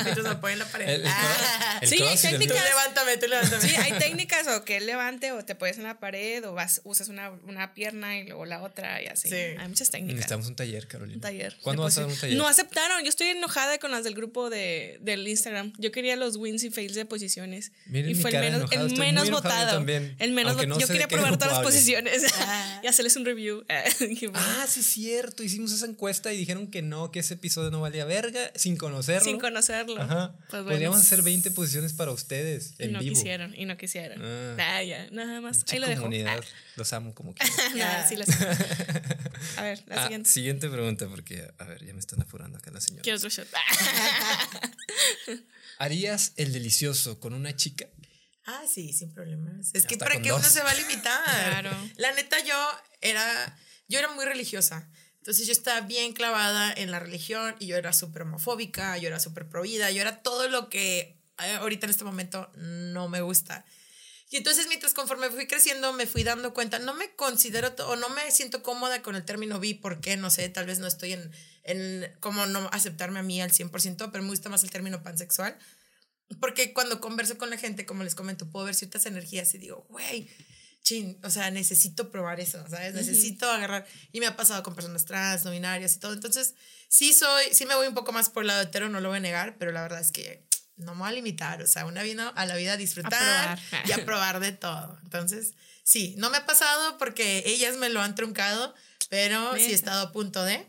Mientras 0.04 0.24
me 0.24 0.30
apoyo 0.30 0.54
en 0.54 0.60
la 0.60 0.66
pared. 0.68 0.90
El- 0.90 1.02
el 1.02 1.08
Ah, 1.08 1.80
El 1.82 1.88
Sí, 1.90 1.96
hay 2.04 2.10
el- 2.14 2.22
tú 2.22 2.28
técnicas. 2.30 2.64
levántame, 2.64 3.18
tú 3.18 3.28
levántame. 3.28 3.68
Sí, 3.68 3.76
hay 3.76 3.94
técnicas 3.98 4.48
o 4.48 4.64
que 4.64 4.78
él 4.78 4.86
levante 4.86 5.32
o 5.32 5.44
te 5.44 5.56
puedes 5.56 5.78
en 5.78 5.84
la 5.86 6.00
pared 6.00 6.48
o 6.48 6.54
vas, 6.54 6.82
usas 6.84 7.08
una, 7.10 7.32
una 7.48 7.74
pierna 7.74 8.16
y 8.20 8.26
luego 8.28 8.46
la 8.46 8.62
otra 8.62 9.02
y 9.02 9.08
así. 9.08 9.30
Sí. 9.30 9.36
Hay 9.36 9.68
muchas 9.68 9.90
técnicas. 9.90 10.16
Necesitamos 10.18 10.46
un 10.48 10.56
taller, 10.56 10.88
Carolina. 10.88 11.16
Un 11.16 11.22
taller. 11.22 11.58
¿Cuándo 11.64 11.82
vas 11.82 11.98
a 11.98 12.02
dar 12.02 12.10
un 12.12 12.16
taller? 12.16 12.38
No 12.38 12.48
aceptaron. 12.48 13.02
Yo 13.02 13.10
estoy 13.10 13.30
enojada 13.30 13.80
con 13.80 13.90
las 13.90 14.04
del 14.04 14.14
grupo 14.14 14.52
de, 14.52 15.00
del 15.02 15.28
Instagram. 15.28 15.74
Yo 15.80 15.92
quería 15.92 16.16
los 16.16 16.36
wins 16.36 16.64
y 16.64 16.70
fails 16.70 16.94
de 16.94 17.06
posiciones. 17.06 17.72
Miren 17.88 18.12
y 18.12 18.16
fue 18.16 18.30
el 18.30 18.40
menos, 18.40 18.60
enojado, 18.72 18.86
el 18.86 19.00
menos 19.00 19.30
votado. 19.32 19.72
también, 19.74 20.16
el 20.20 20.32
menos 20.32 20.56
no 20.68 20.80
Yo 20.80 20.86
sé 20.86 20.94
quería 20.94 21.08
probar 21.08 21.38
todas 21.38 21.54
las 21.54 21.64
posiciones 21.64 22.03
Ah. 22.40 22.82
y 22.84 22.88
hacerles 22.88 23.16
un 23.16 23.26
review. 23.26 23.64
Bueno, 24.00 24.32
Ah, 24.36 24.66
sí, 24.68 24.80
es 24.82 24.86
cierto. 24.88 25.44
Hicimos 25.44 25.72
esa 25.72 25.86
encuesta 25.86 26.32
y 26.34 26.38
dijeron 26.38 26.68
que 26.68 26.82
no, 26.82 27.12
que 27.12 27.20
ese 27.20 27.36
episodio 27.36 27.72
no 27.72 27.82
valía 27.82 28.06
verga 28.06 28.52
sin 28.56 28.76
conocerlo. 28.78 29.24
sin 29.24 29.40
conocerlo. 29.40 30.02
Ajá. 30.02 30.36
Pues 30.50 30.64
bueno, 30.64 30.70
Podríamos 30.70 31.00
hacer 31.00 31.22
20 31.22 31.52
posiciones 31.52 31.94
para 31.94 32.12
ustedes 32.12 32.74
Y 32.80 32.84
en 32.86 32.94
no 32.94 33.00
vivo. 33.00 33.14
quisieron, 33.16 33.54
y 33.56 33.66
no 33.66 33.78
quisieron. 33.78 34.22
Ah. 34.24 34.56
Ah, 34.78 34.84
ya, 34.84 35.08
nada 35.12 35.42
más. 35.42 35.64
Ahí 35.72 35.80
lo 35.80 35.88
dejo. 35.88 36.10
Los 36.76 36.92
amo 36.94 37.14
como. 37.14 37.34
Ah, 37.40 37.70
nada, 37.76 38.08
sí 38.08 38.16
sé. 38.16 38.34
A 39.58 39.62
ver, 39.64 39.84
la 39.88 39.96
Ah, 39.96 40.04
siguiente. 40.04 40.30
siguiente 40.30 40.70
pregunta, 40.70 41.08
porque, 41.08 41.48
a 41.58 41.64
ver, 41.66 41.86
ya 41.86 41.94
me 41.94 42.00
están 42.00 42.22
apurando 42.22 42.58
acá 42.58 42.72
la 42.72 42.82
señora. 42.82 43.04
Quiero 43.04 43.18
otro 43.18 43.30
shot. 43.30 43.48
¿Harías 45.80 46.34
el 46.38 46.54
delicioso 46.54 47.20
con 47.20 47.34
una 47.34 47.56
chica? 47.56 47.88
Ah, 48.46 48.64
sí, 48.68 48.92
sin 48.92 49.12
problemas. 49.12 49.72
Es 49.74 49.86
que 49.86 49.98
para 49.98 50.22
qué 50.22 50.34
uno 50.34 50.44
se 50.44 50.62
va 50.62 50.72
a 50.72 50.76
limitar. 50.76 51.24
Claro. 51.24 51.72
La 51.96 52.12
neta, 52.14 52.40
yo 52.44 52.56
era, 53.02 53.58
yo 53.88 54.00
era 54.00 54.10
muy 54.10 54.26
religiosa. 54.26 54.90
Entonces 55.18 55.48
yo 55.48 55.54
estaba 55.54 55.80
bien 55.82 56.12
clavada 56.12 56.74
en 56.74 56.92
la 56.92 57.00
religión 57.00 57.56
y 57.58 57.68
yo 57.68 57.78
era 57.78 57.94
súper 57.94 58.24
homofóbica, 58.24 58.98
yo 58.98 59.08
era 59.08 59.22
súper 59.22 59.48
prohibida, 59.48 59.90
yo 59.90 60.02
era 60.02 60.22
todo 60.22 60.50
lo 60.50 60.68
que 60.68 61.18
eh, 61.42 61.54
ahorita 61.54 61.86
en 61.86 61.92
este 61.92 62.04
momento 62.04 62.52
no 62.58 63.08
me 63.08 63.22
gusta. 63.22 63.64
Y 64.30 64.36
entonces 64.36 64.68
mientras 64.68 64.94
conforme 64.94 65.30
fui 65.30 65.48
creciendo 65.48 65.94
me 65.94 66.08
fui 66.08 66.24
dando 66.24 66.54
cuenta, 66.54 66.78
no 66.80 66.94
me 66.94 67.16
considero 67.16 67.74
o 67.88 67.96
no 67.96 68.10
me 68.10 68.32
siento 68.32 68.64
cómoda 68.64 69.02
con 69.02 69.16
el 69.16 69.24
término 69.24 69.62
bi, 69.62 69.76
¿por 69.76 70.02
qué? 70.02 70.18
No 70.18 70.30
sé, 70.30 70.50
tal 70.50 70.66
vez 70.66 70.80
no 70.80 70.88
estoy 70.88 71.14
en, 71.14 71.32
en 71.64 72.12
como 72.20 72.46
no 72.46 72.68
aceptarme 72.74 73.20
a 73.20 73.24
mí 73.24 73.42
al 73.42 73.52
100%, 73.52 74.10
pero 74.12 74.24
me 74.24 74.30
gusta 74.30 74.50
más 74.50 74.64
el 74.64 74.72
término 74.72 75.04
pansexual. 75.04 75.58
Porque 76.40 76.74
cuando 76.74 77.00
converso 77.00 77.38
con 77.38 77.50
la 77.50 77.58
gente, 77.58 77.86
como 77.86 78.04
les 78.04 78.16
comento, 78.16 78.50
puedo 78.50 78.66
ver 78.66 78.76
ciertas 78.76 79.06
energías 79.06 79.54
y 79.54 79.58
digo, 79.58 79.86
güey, 79.90 80.30
chin, 80.84 81.18
o 81.24 81.30
sea, 81.30 81.50
necesito 81.52 82.12
probar 82.12 82.40
eso, 82.40 82.64
¿sabes? 82.70 82.94
Necesito 82.94 83.50
agarrar. 83.50 83.86
Y 84.12 84.20
me 84.20 84.28
ha 84.28 84.36
pasado 84.36 84.64
con 84.64 84.76
personas 84.76 85.06
trans, 85.06 85.46
no 85.46 85.52
binarias 85.52 85.96
y 85.96 86.00
todo. 86.00 86.14
Entonces, 86.14 86.56
sí 86.88 87.14
soy, 87.14 87.46
sí 87.52 87.66
me 87.66 87.76
voy 87.76 87.88
un 87.88 87.94
poco 87.94 88.12
más 88.12 88.30
por 88.30 88.44
el 88.44 88.48
lado 88.48 88.62
hetero, 88.62 88.90
no 88.90 89.00
lo 89.00 89.10
voy 89.10 89.18
a 89.18 89.22
negar, 89.22 89.58
pero 89.58 89.72
la 89.72 89.82
verdad 89.82 90.02
es 90.02 90.12
que 90.12 90.46
no 90.76 90.94
me 90.94 91.02
voy 91.02 91.10
a 91.10 91.14
limitar, 91.14 91.62
o 91.62 91.68
sea, 91.68 91.86
una 91.86 92.04
vino 92.04 92.32
a 92.36 92.46
la 92.46 92.56
vida 92.56 92.74
a 92.74 92.78
disfrutar 92.78 93.60
probar. 93.70 93.90
y 93.90 93.92
a 93.92 94.06
probar 94.06 94.40
de 94.40 94.52
todo. 94.52 95.00
Entonces, 95.04 95.54
sí, 95.84 96.16
no 96.18 96.30
me 96.30 96.38
ha 96.38 96.46
pasado 96.46 96.98
porque 96.98 97.44
ellas 97.46 97.78
me 97.78 97.90
lo 97.90 98.02
han 98.02 98.16
truncado, 98.16 98.74
pero 99.10 99.56
sí 99.56 99.72
he 99.72 99.74
estado 99.74 100.08
a 100.08 100.12
punto 100.12 100.44
de. 100.44 100.68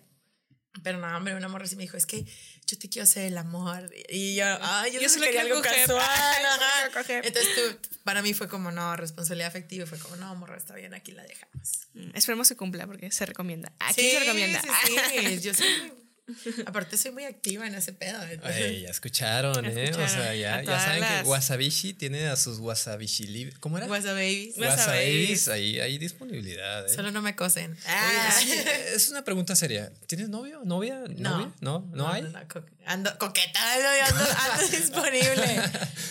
Pero 0.82 0.98
no, 0.98 1.16
hombre, 1.16 1.34
una 1.36 1.48
morra 1.48 1.66
sí 1.66 1.76
me 1.76 1.84
dijo, 1.84 1.96
es 1.96 2.06
que 2.06 2.26
yo 2.66 2.78
te 2.78 2.88
quiero 2.88 3.04
hacer 3.04 3.24
el 3.24 3.36
amor. 3.38 3.90
Y 4.08 4.34
yo, 4.36 4.44
ay, 4.62 4.92
yo, 4.92 5.00
Yo 5.00 5.08
solo 5.08 5.24
quería 5.26 5.42
algo 5.42 5.56
coger. 5.56 5.86
casual. 5.86 6.00
Ay, 6.04 6.90
coger. 6.92 7.26
Entonces, 7.26 7.54
tú, 7.54 7.88
para 8.04 8.22
mí 8.22 8.34
fue 8.34 8.48
como, 8.48 8.70
no, 8.72 8.96
responsabilidad 8.96 9.48
afectiva. 9.48 9.86
Fue 9.86 9.98
como, 9.98 10.16
no, 10.16 10.34
morra, 10.36 10.56
está 10.56 10.74
bien, 10.74 10.94
aquí 10.94 11.12
la 11.12 11.22
dejamos. 11.24 11.86
Mm, 11.94 12.10
Esperemos 12.14 12.48
se 12.48 12.56
cumpla 12.56 12.86
porque 12.86 13.10
se 13.10 13.26
recomienda. 13.26 13.72
Aquí 13.78 14.00
Sí, 14.02 14.10
se 14.12 14.20
recomienda. 14.20 14.62
Sí, 14.86 14.96
sí, 15.10 15.40
yo 15.42 15.54
soy. 15.54 15.92
Aparte, 16.66 16.96
soy 16.96 17.10
muy 17.10 17.24
activa 17.24 17.66
en 17.66 17.74
ese 17.74 17.92
pedo. 17.92 18.18
Ay, 18.42 18.82
ya 18.82 18.88
escucharon, 18.90 19.64
¿eh? 19.66 19.90
O 19.92 20.08
sea, 20.08 20.34
ya, 20.34 20.62
ya 20.62 20.80
saben 20.80 21.00
las- 21.00 21.22
que 21.22 21.28
Wasabishi 21.28 21.92
tiene 21.92 22.28
a 22.28 22.36
sus 22.36 22.58
Wasabishi 22.60 23.26
libres. 23.26 23.58
¿Cómo 23.58 23.76
era? 23.76 23.86
What's 23.86 24.04
up, 24.06 24.12
babies? 24.12 24.56
What's 24.56 24.72
up, 24.74 24.78
Wasababies, 24.78 25.48
ahí 25.48 25.80
hay 25.80 25.98
disponibilidad. 25.98 26.86
¿eh? 26.86 26.94
Solo 26.94 27.10
no 27.10 27.20
me 27.20 27.36
cosen. 27.36 27.72
Oye, 27.72 27.78
Ah. 27.86 28.40
es 28.94 29.08
una 29.10 29.22
pregunta 29.22 29.54
seria. 29.54 29.92
¿Tienes 30.06 30.28
novio? 30.30 30.62
¿Novia? 30.64 31.00
No. 31.16 31.30
¿Novia? 31.30 31.52
¿No? 31.60 31.80
¿No, 31.92 32.08
hay? 32.10 32.22
co- 32.48 32.64
ando 32.86 33.16
coqueta, 33.18 33.60
ando, 33.74 33.88
ando, 34.18 34.30
ando 34.40 34.66
disponible. 34.76 35.62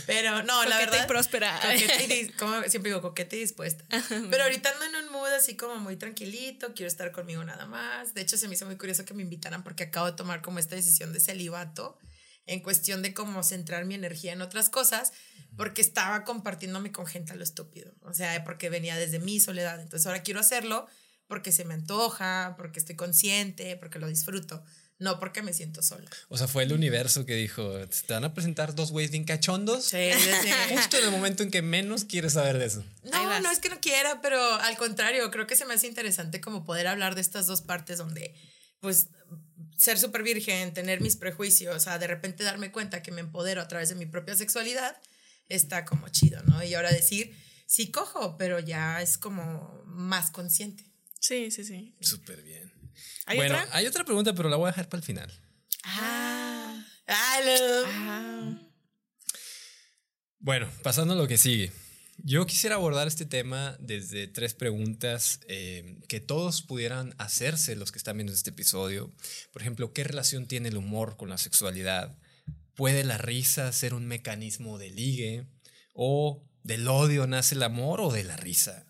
Pero 0.06 0.44
no, 0.44 0.64
la 0.66 0.72
Coqueta 0.76 0.82
y 0.82 0.92
verdad. 0.92 1.08
próspera. 1.08 1.60
Coqueta 1.62 2.04
y, 2.14 2.28
como 2.30 2.62
siempre 2.64 2.90
digo, 2.92 3.02
coqueta 3.02 3.36
y 3.36 3.40
dispuesta. 3.40 3.84
Pero 4.30 4.44
ahorita 4.44 4.70
ando 4.70 4.86
en 4.86 5.06
un 5.06 5.12
mood 5.12 5.30
así 5.34 5.56
como 5.56 5.78
muy 5.78 5.96
tranquilito, 5.96 6.74
quiero 6.76 6.88
estar 6.88 7.12
conmigo 7.12 7.44
nada 7.44 7.66
más. 7.66 8.14
De 8.14 8.22
hecho, 8.22 8.38
se 8.38 8.48
me 8.48 8.56
hizo 8.56 8.66
muy 8.66 8.76
curioso 8.78 9.06
que 9.06 9.14
me 9.14 9.24
invitaran 9.24 9.64
porque 9.64 9.84
acabo 9.84 10.03
de 10.06 10.14
tomar 10.14 10.42
como 10.42 10.60
esta 10.60 10.76
decisión 10.76 11.14
de 11.14 11.20
celibato 11.20 11.98
en 12.46 12.60
cuestión 12.60 13.02
de 13.02 13.14
cómo 13.14 13.44
centrar 13.44 13.86
mi 13.86 13.96
energía 13.96 14.34
en 14.34 14.42
otras 14.42 14.70
cosas, 14.70 15.14
porque 15.56 15.82
estaba 15.82 16.24
compartiéndome 16.24 16.92
con 16.92 17.06
gente 17.06 17.34
a 17.34 17.36
lo 17.36 17.44
estúpido. 17.44 17.94
O 18.02 18.14
sea, 18.14 18.44
porque 18.44 18.70
venía 18.70 18.98
desde 18.98 19.20
mi 19.20 19.40
soledad. 19.40 19.80
Entonces 19.80 20.06
ahora 20.06 20.24
quiero 20.24 20.40
hacerlo 20.40 20.88
porque 21.28 21.52
se 21.52 21.66
me 21.66 21.74
antoja, 21.74 22.56
porque 22.58 22.80
estoy 22.80 22.96
consciente, 22.96 23.78
porque 23.78 24.00
lo 24.00 24.08
disfruto, 24.08 24.64
no 25.00 25.20
porque 25.20 25.42
me 25.42 25.54
siento 25.54 25.82
sola. 25.82 26.10
O 26.28 26.38
sea, 26.38 26.48
fue 26.48 26.64
el 26.64 26.74
universo 26.74 27.26
que 27.26 27.36
dijo, 27.36 27.88
te 27.88 28.14
van 28.14 28.26
a 28.26 28.34
presentar 28.34 28.76
dos 28.76 28.92
güeyes 28.92 29.12
bien 29.12 29.24
cachondos. 29.24 29.86
Sí, 29.86 30.12
sí, 30.18 30.30
sí. 30.44 30.50
Justo 30.76 30.98
en 30.98 31.06
el 31.06 31.12
momento 31.12 31.44
en 31.44 31.52
que 31.52 31.62
menos 31.62 32.04
quieres 32.04 32.34
saber 32.34 32.58
de 32.58 32.66
eso. 32.66 32.84
No, 33.04 33.40
no 33.40 33.52
es 33.52 33.60
que 33.60 33.70
no 33.70 33.80
quiera, 33.80 34.22
pero 34.22 34.40
al 34.56 34.78
contrario, 34.78 35.30
creo 35.32 35.48
que 35.48 35.56
se 35.56 35.66
me 35.66 35.74
hace 35.76 35.88
interesante 35.88 36.42
como 36.42 36.66
poder 36.66 36.88
hablar 36.88 37.16
de 37.16 37.22
estas 37.22 37.48
dos 37.48 37.62
partes 37.62 37.98
donde, 37.98 38.36
pues, 38.80 39.08
ser 39.84 40.00
súper 40.00 40.24
virgen, 40.24 40.74
tener 40.74 41.02
mis 41.02 41.18
prejuicios, 41.18 41.76
o 41.76 41.80
sea, 41.80 42.00
de 42.00 42.08
repente 42.08 42.46
darme 42.46 42.72
cuenta 42.72 43.04
que 43.04 43.12
me 43.12 43.20
empodero 43.20 43.62
a 43.62 43.68
través 43.68 43.90
de 43.90 43.96
mi 43.96 44.06
propia 44.06 44.34
sexualidad, 44.34 44.96
está 45.50 45.84
como 45.84 46.08
chido, 46.08 46.42
¿no? 46.44 46.64
Y 46.64 46.74
ahora 46.74 46.90
decir, 46.90 47.36
sí 47.66 47.92
cojo, 47.92 48.38
pero 48.38 48.60
ya 48.60 49.02
es 49.02 49.18
como 49.18 49.84
más 49.86 50.32
consciente. 50.32 50.86
Sí, 51.20 51.52
sí, 51.52 51.66
sí. 51.66 51.98
Súper 52.00 52.42
bien. 52.44 52.72
¿Hay 53.26 53.38
bueno, 53.38 53.56
otra? 53.56 53.76
hay 53.76 53.86
otra 53.86 54.06
pregunta, 54.06 54.34
pero 54.34 54.48
la 54.48 54.56
voy 54.56 54.68
a 54.70 54.72
dejar 54.72 54.88
para 54.88 55.00
el 55.00 55.06
final. 55.06 55.42
Ah, 55.84 56.86
ah, 57.08 57.40
Ah, 57.86 58.58
Bueno, 60.40 60.70
pasando 60.82 61.14
a 61.14 61.18
lo 61.18 61.28
que 61.28 61.38
sigue. 61.38 61.74
Yo 62.18 62.46
quisiera 62.46 62.76
abordar 62.76 63.08
este 63.08 63.26
tema 63.26 63.76
desde 63.80 64.28
tres 64.28 64.54
preguntas 64.54 65.40
eh, 65.48 65.98
que 66.08 66.20
todos 66.20 66.62
pudieran 66.62 67.16
hacerse 67.18 67.76
los 67.76 67.92
que 67.92 67.98
están 67.98 68.18
viendo 68.18 68.34
este 68.34 68.52
episodio. 68.52 69.12
Por 69.52 69.62
ejemplo, 69.62 69.94
¿qué 69.94 70.04
relación 70.04 70.48
tiene 70.48 70.70
el 70.70 70.78
humor 70.78 71.18
con 71.18 71.30
la 71.30 71.38
sexualidad? 71.38 72.18
¿Puede 72.76 73.04
la 73.04 73.18
risa 73.18 73.72
ser 73.72 73.94
un 73.94 74.08
mecanismo 74.08 74.78
de 74.78 74.90
ligue? 74.90 75.48
¿O 75.94 76.44
del 76.64 76.88
odio 76.88 77.28
nace 77.28 77.56
el 77.56 77.64
amor 77.64 78.00
o 78.00 78.12
de 78.12 78.24
la 78.24 78.38
risa? 78.38 78.86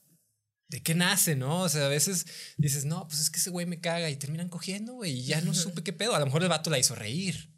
¿De 0.68 0.82
qué 0.82 0.96
nace, 0.96 1.36
no? 1.36 1.62
O 1.62 1.70
sea, 1.70 1.86
a 1.86 1.90
veces 1.90 2.26
dices, 2.58 2.86
no, 2.86 3.08
pues 3.08 3.22
es 3.22 3.30
que 3.30 3.40
ese 3.40 3.50
güey 3.50 3.66
me 3.66 3.80
caga 3.80 4.10
y 4.10 4.16
terminan 4.16 4.50
cogiendo, 4.50 4.94
güey, 4.94 5.20
y 5.20 5.26
ya 5.26 5.42
no 5.42 5.54
supe 5.54 5.84
qué 5.84 5.94
pedo. 5.94 6.16
A 6.16 6.20
lo 6.20 6.26
mejor 6.26 6.44
el 6.44 6.50
vato 6.50 6.70
la 6.70 6.80
hizo 6.80 6.96
reír. 6.96 7.53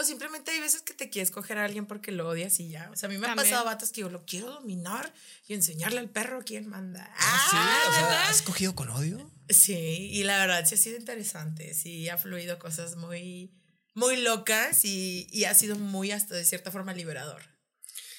O 0.00 0.04
simplemente 0.04 0.50
hay 0.52 0.60
veces 0.60 0.82
que 0.82 0.94
te 0.94 1.10
quieres 1.10 1.30
coger 1.30 1.58
a 1.58 1.64
alguien 1.64 1.86
porque 1.86 2.12
lo 2.12 2.28
odias 2.28 2.60
y 2.60 2.68
ya. 2.68 2.88
O 2.92 2.96
sea, 2.96 3.08
a 3.08 3.10
mí 3.10 3.18
me 3.18 3.26
ha 3.26 3.30
También. 3.30 3.48
pasado 3.50 3.64
vatos 3.64 3.90
que 3.90 4.02
yo 4.02 4.08
lo 4.10 4.24
quiero 4.24 4.50
dominar 4.50 5.12
y 5.48 5.54
enseñarle 5.54 5.98
al 5.98 6.08
perro 6.08 6.42
quién 6.44 6.68
manda. 6.68 7.10
Ah, 7.18 7.46
sí, 7.50 7.56
o 7.56 7.94
sea. 7.94 8.28
¿has 8.28 8.42
cogido 8.42 8.74
con 8.76 8.88
odio? 8.90 9.30
Sí, 9.48 10.08
y 10.12 10.22
la 10.24 10.38
verdad 10.38 10.64
sí 10.66 10.74
ha 10.74 10.78
sido 10.78 10.98
interesante, 10.98 11.74
sí 11.74 12.08
ha 12.08 12.16
fluido 12.18 12.58
cosas 12.58 12.96
muy, 12.96 13.50
muy 13.94 14.18
locas 14.18 14.84
y, 14.84 15.26
y 15.32 15.44
ha 15.44 15.54
sido 15.54 15.76
muy 15.76 16.12
hasta 16.12 16.34
de 16.36 16.44
cierta 16.44 16.70
forma 16.70 16.92
liberador. 16.92 17.42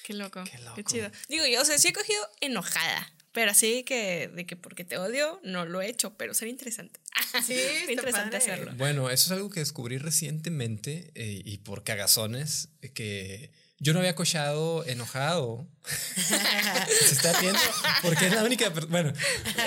qué 0.04 0.14
loco. 0.16 0.44
Qué 0.44 0.52
Qué, 0.52 0.58
loco. 0.60 0.82
chido. 0.82 1.12
Digo, 1.30 1.46
yo, 1.46 1.62
o 1.62 1.66
sea, 1.66 1.78
sí 1.78 1.88
he 1.90 1.94
cogido 1.94 2.28
enojada. 2.42 3.14
Pero 3.40 3.52
así 3.52 3.84
que 3.84 4.28
de 4.36 4.46
que 4.46 4.58
porque 4.58 4.84
te 4.84 4.98
odio, 4.98 5.40
no 5.46 5.66
lo 5.66 5.82
he 5.82 5.88
hecho, 5.88 6.18
pero 6.18 6.34
sería 6.34 6.52
interesante. 6.52 7.00
Sí, 7.32 7.54
Sería 7.56 7.92
interesante 7.92 8.38
padre. 8.38 8.38
hacerlo. 8.38 8.74
Bueno, 8.76 9.10
eso 9.10 9.28
es 9.28 9.32
algo 9.32 9.50
que 9.50 9.62
descubrí 9.62 9.98
recientemente 9.98 11.12
eh, 11.16 11.42
y 11.46 11.60
por 11.60 11.86
cagazones, 11.86 12.68
eh, 12.82 12.92
que 12.92 13.52
yo 13.78 13.94
no 13.94 14.00
había 14.00 14.14
cochado 14.14 14.84
enojado. 14.86 15.66
Se 15.86 17.14
está 17.14 17.32
riendo 17.40 17.60
porque 18.02 18.28
es 18.28 18.34
la 18.34 18.44
única, 18.44 18.74
bueno, 18.90 19.14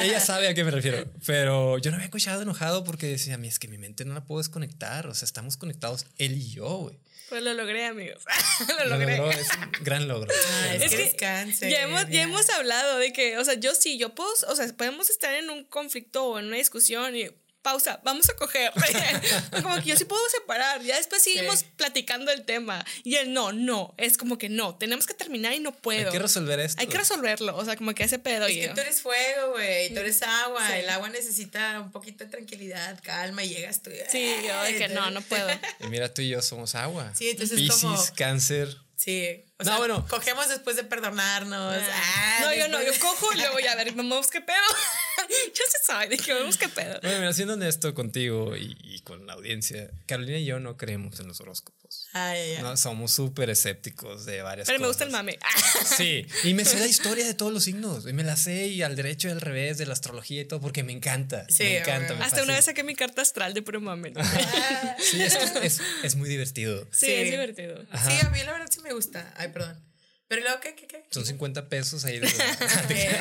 ella 0.03 0.21
sabe 0.21 0.49
a 0.49 0.55
qué 0.55 0.65
me 0.65 0.71
refiero, 0.71 1.11
pero 1.25 1.79
yo 1.79 1.91
no 1.91 1.97
había 1.97 2.11
cochado 2.11 2.43
enojado 2.43 2.85
porque 2.85 3.07
decía, 3.07 3.37
a 3.37 3.39
mí 3.39 3.49
es 3.49 3.59
que 3.59 3.69
mi 3.69 3.79
mente 3.79 4.05
no 4.05 4.13
la 4.13 4.23
puedo 4.23 4.43
desconectar, 4.43 5.07
o 5.07 5.15
sea, 5.15 5.25
estamos 5.25 5.57
conectados 5.57 6.05
él 6.19 6.37
y 6.37 6.51
yo, 6.51 6.69
güey. 6.77 6.99
Pues 7.33 7.43
lo 7.43 7.55
logré, 7.55 7.87
amigos. 7.87 8.25
lo 8.69 8.85
Lo 8.85 8.91
logré. 8.99 9.17
logró, 9.17 9.31
es 9.33 9.49
un 9.57 9.85
gran 9.85 10.07
logro. 10.07 10.31
Ah, 10.31 10.75
es, 10.75 10.83
Es 10.83 10.91
que 10.91 10.97
que 10.99 11.03
descanse. 11.05 11.71
Ya 11.71 11.81
hemos, 11.81 12.07
ya 12.11 12.21
hemos 12.25 12.51
hablado 12.51 12.99
de 12.99 13.15
que, 13.15 13.39
o 13.39 13.45
sea, 13.47 13.55
yo 13.55 13.75
sí, 13.75 13.97
yo 13.97 14.15
puedo, 14.15 14.31
o 14.49 14.55
sea, 14.55 14.67
podemos 14.77 15.09
estar 15.09 15.33
en 15.33 15.49
un 15.49 15.65
conflicto 15.65 16.27
o 16.27 16.39
en 16.39 16.49
una 16.49 16.59
discusión 16.59 17.17
y 17.17 17.31
pausa, 17.63 18.01
vamos 18.05 18.29
a 18.29 18.35
coger. 18.35 18.73
como 19.63 19.77
que 19.77 19.83
yo 19.91 19.97
sí 19.97 20.05
puedo 20.05 20.23
separar, 20.31 20.83
ya 20.83 20.97
después 20.97 21.23
seguimos 21.23 21.61
Sí. 21.61 21.67
platicando 21.77 22.31
el 22.33 22.45
tema. 22.45 22.85
Y 23.05 23.17
él, 23.17 23.33
no, 23.33 23.53
no, 23.53 23.95
es 23.99 24.17
como 24.17 24.39
que 24.39 24.49
no, 24.49 24.75
tenemos 24.77 25.07
que 25.07 25.15
terminar 25.15 25.53
y 25.53 25.61
no 25.61 25.73
puedo. 25.73 26.07
Hay 26.07 26.13
que 26.13 26.19
resolver 26.19 26.59
esto. 26.61 26.81
Hay 26.81 26.87
que 26.89 26.99
resolverlo, 26.99 27.57
o 27.57 27.65
sea, 27.65 27.77
como 27.77 27.95
que 27.95 28.05
ese 28.05 28.19
pedo. 28.19 28.47
Es 28.47 28.69
que 28.69 28.75
tú 28.75 28.81
eres 28.81 29.01
fuego, 29.01 29.53
güey, 29.53 29.93
tú 29.95 30.01
eres 30.01 30.23
agua. 30.23 30.67
Sí. 30.67 30.73
El 30.75 30.89
agua 30.91 31.09
necesita 31.11 31.81
un 31.81 31.93
poquito 31.93 32.25
de 32.25 32.31
tranquilidad, 32.31 32.99
calma 33.03 33.45
y 33.45 33.51
llegas 33.51 33.81
tú. 33.83 33.91
y- 33.91 34.11
Sí, 34.11 34.35
yo 34.47 34.63
de 34.65 34.77
que 34.77 34.89
no, 34.89 35.11
no 35.11 35.21
puedo. 35.23 35.49
Y 35.81 35.87
mira, 35.89 36.13
tú 36.13 36.23
y 36.23 36.29
yo 36.31 36.43
somos 36.43 36.75
agua. 36.75 37.13
Sí, 37.15 37.31
entonces 37.31 37.57
Piscis, 37.59 37.81
como- 37.83 38.05
cáncer. 38.17 38.77
Sí. 39.03 39.45
O 39.59 39.65
No, 39.65 39.71
sea, 39.71 39.79
bueno. 39.79 40.07
Cogemos 40.09 40.49
después 40.49 40.77
de 40.77 40.85
perdonarnos. 40.85 41.83
Ah, 41.93 42.39
no, 42.43 42.55
yo 42.55 42.69
no, 42.69 42.83
yo 42.83 42.93
cojo 43.01 43.33
y 43.33 43.37
luego 43.37 43.59
ya 43.61 43.73
a 43.73 43.77
ver, 43.77 43.93
vamos 43.93 44.29
qué 44.29 44.41
pedo. 44.41 44.57
yo 45.55 45.63
se 45.71 45.85
sabe, 45.85 46.09
de 46.09 46.17
que 46.19 46.33
vamos 46.33 46.57
qué 46.57 46.69
pedo. 46.69 46.99
Bueno, 47.03 47.19
mira, 47.19 47.33
siendo 47.33 47.55
honesto 47.55 47.95
contigo 47.95 48.57
y, 48.57 48.77
y 48.83 49.01
con 49.01 49.27
la 49.27 49.33
audiencia, 49.35 49.91
Carolina 50.07 50.39
y 50.39 50.45
yo 50.45 50.61
no 50.61 50.77
creemos 50.77 51.19
en 51.21 51.29
los 51.29 51.41
horóscopos. 51.41 52.07
Ay, 52.13 52.39
ay, 52.41 52.55
ay. 52.57 52.63
No, 52.63 52.77
somos 52.77 53.13
súper 53.13 53.51
escépticos 53.51 54.25
de 54.25 54.43
varias 54.43 54.67
Pero 54.67 54.79
me 54.79 54.87
cosas. 54.87 54.97
gusta 54.99 55.05
el 55.05 55.11
mame. 55.11 55.39
Sí, 55.97 56.27
y 56.45 56.55
me 56.55 56.65
sé 56.65 56.79
la 56.79 56.87
historia 56.87 57.25
de 57.27 57.35
todos 57.35 57.53
los 57.53 57.65
signos. 57.65 58.07
Y 58.07 58.13
me 58.13 58.23
la 58.25 58.37
sé 58.37 58.67
y 58.67 58.83
al 58.83 58.97
derecho 58.97 59.29
y 59.29 59.31
al 59.33 59.41
revés 59.41 59.79
de 59.79 59.87
la 59.87 59.93
astrología 59.93 60.43
y 60.43 60.45
todo 60.45 60.61
porque 60.61 60.83
me 60.85 60.93
encanta. 60.93 61.45
Sí, 61.49 61.65
me 61.65 61.79
encanta. 61.79 62.15
me 62.15 62.25
Hasta 62.25 62.37
una 62.37 62.37
fascina. 62.37 62.55
vez 62.55 62.65
saqué 62.65 62.83
mi 62.85 62.95
carta 62.95 63.21
astral 63.23 63.53
de 63.55 63.63
puro 63.63 63.81
mame. 63.81 64.11
¿no? 64.11 64.21
Sí, 64.99 65.21
es, 65.23 65.35
es, 65.63 65.81
es 66.03 66.15
muy 66.17 66.29
divertido. 66.29 66.85
Sí, 66.93 67.07
Sí. 67.07 67.13
es 67.13 67.31
divertido. 67.31 67.83
Sí, 67.83 68.19
a 68.25 68.31
mí 68.31 68.43
la 68.45 68.53
verdad 68.53 68.69
sí 68.71 68.81
me 68.81 68.92
gusta. 68.93 69.33
Ay, 69.37 69.49
perdón. 69.49 69.83
Pero 70.29 70.43
luego, 70.43 70.61
¿qué, 70.61 70.75
qué, 70.75 70.87
qué? 70.87 71.05
Son 71.11 71.27
50 71.27 71.69
pesos 71.69 72.05
ahí. 72.05 72.19
de- 72.19 72.27
Eh, 72.89 73.21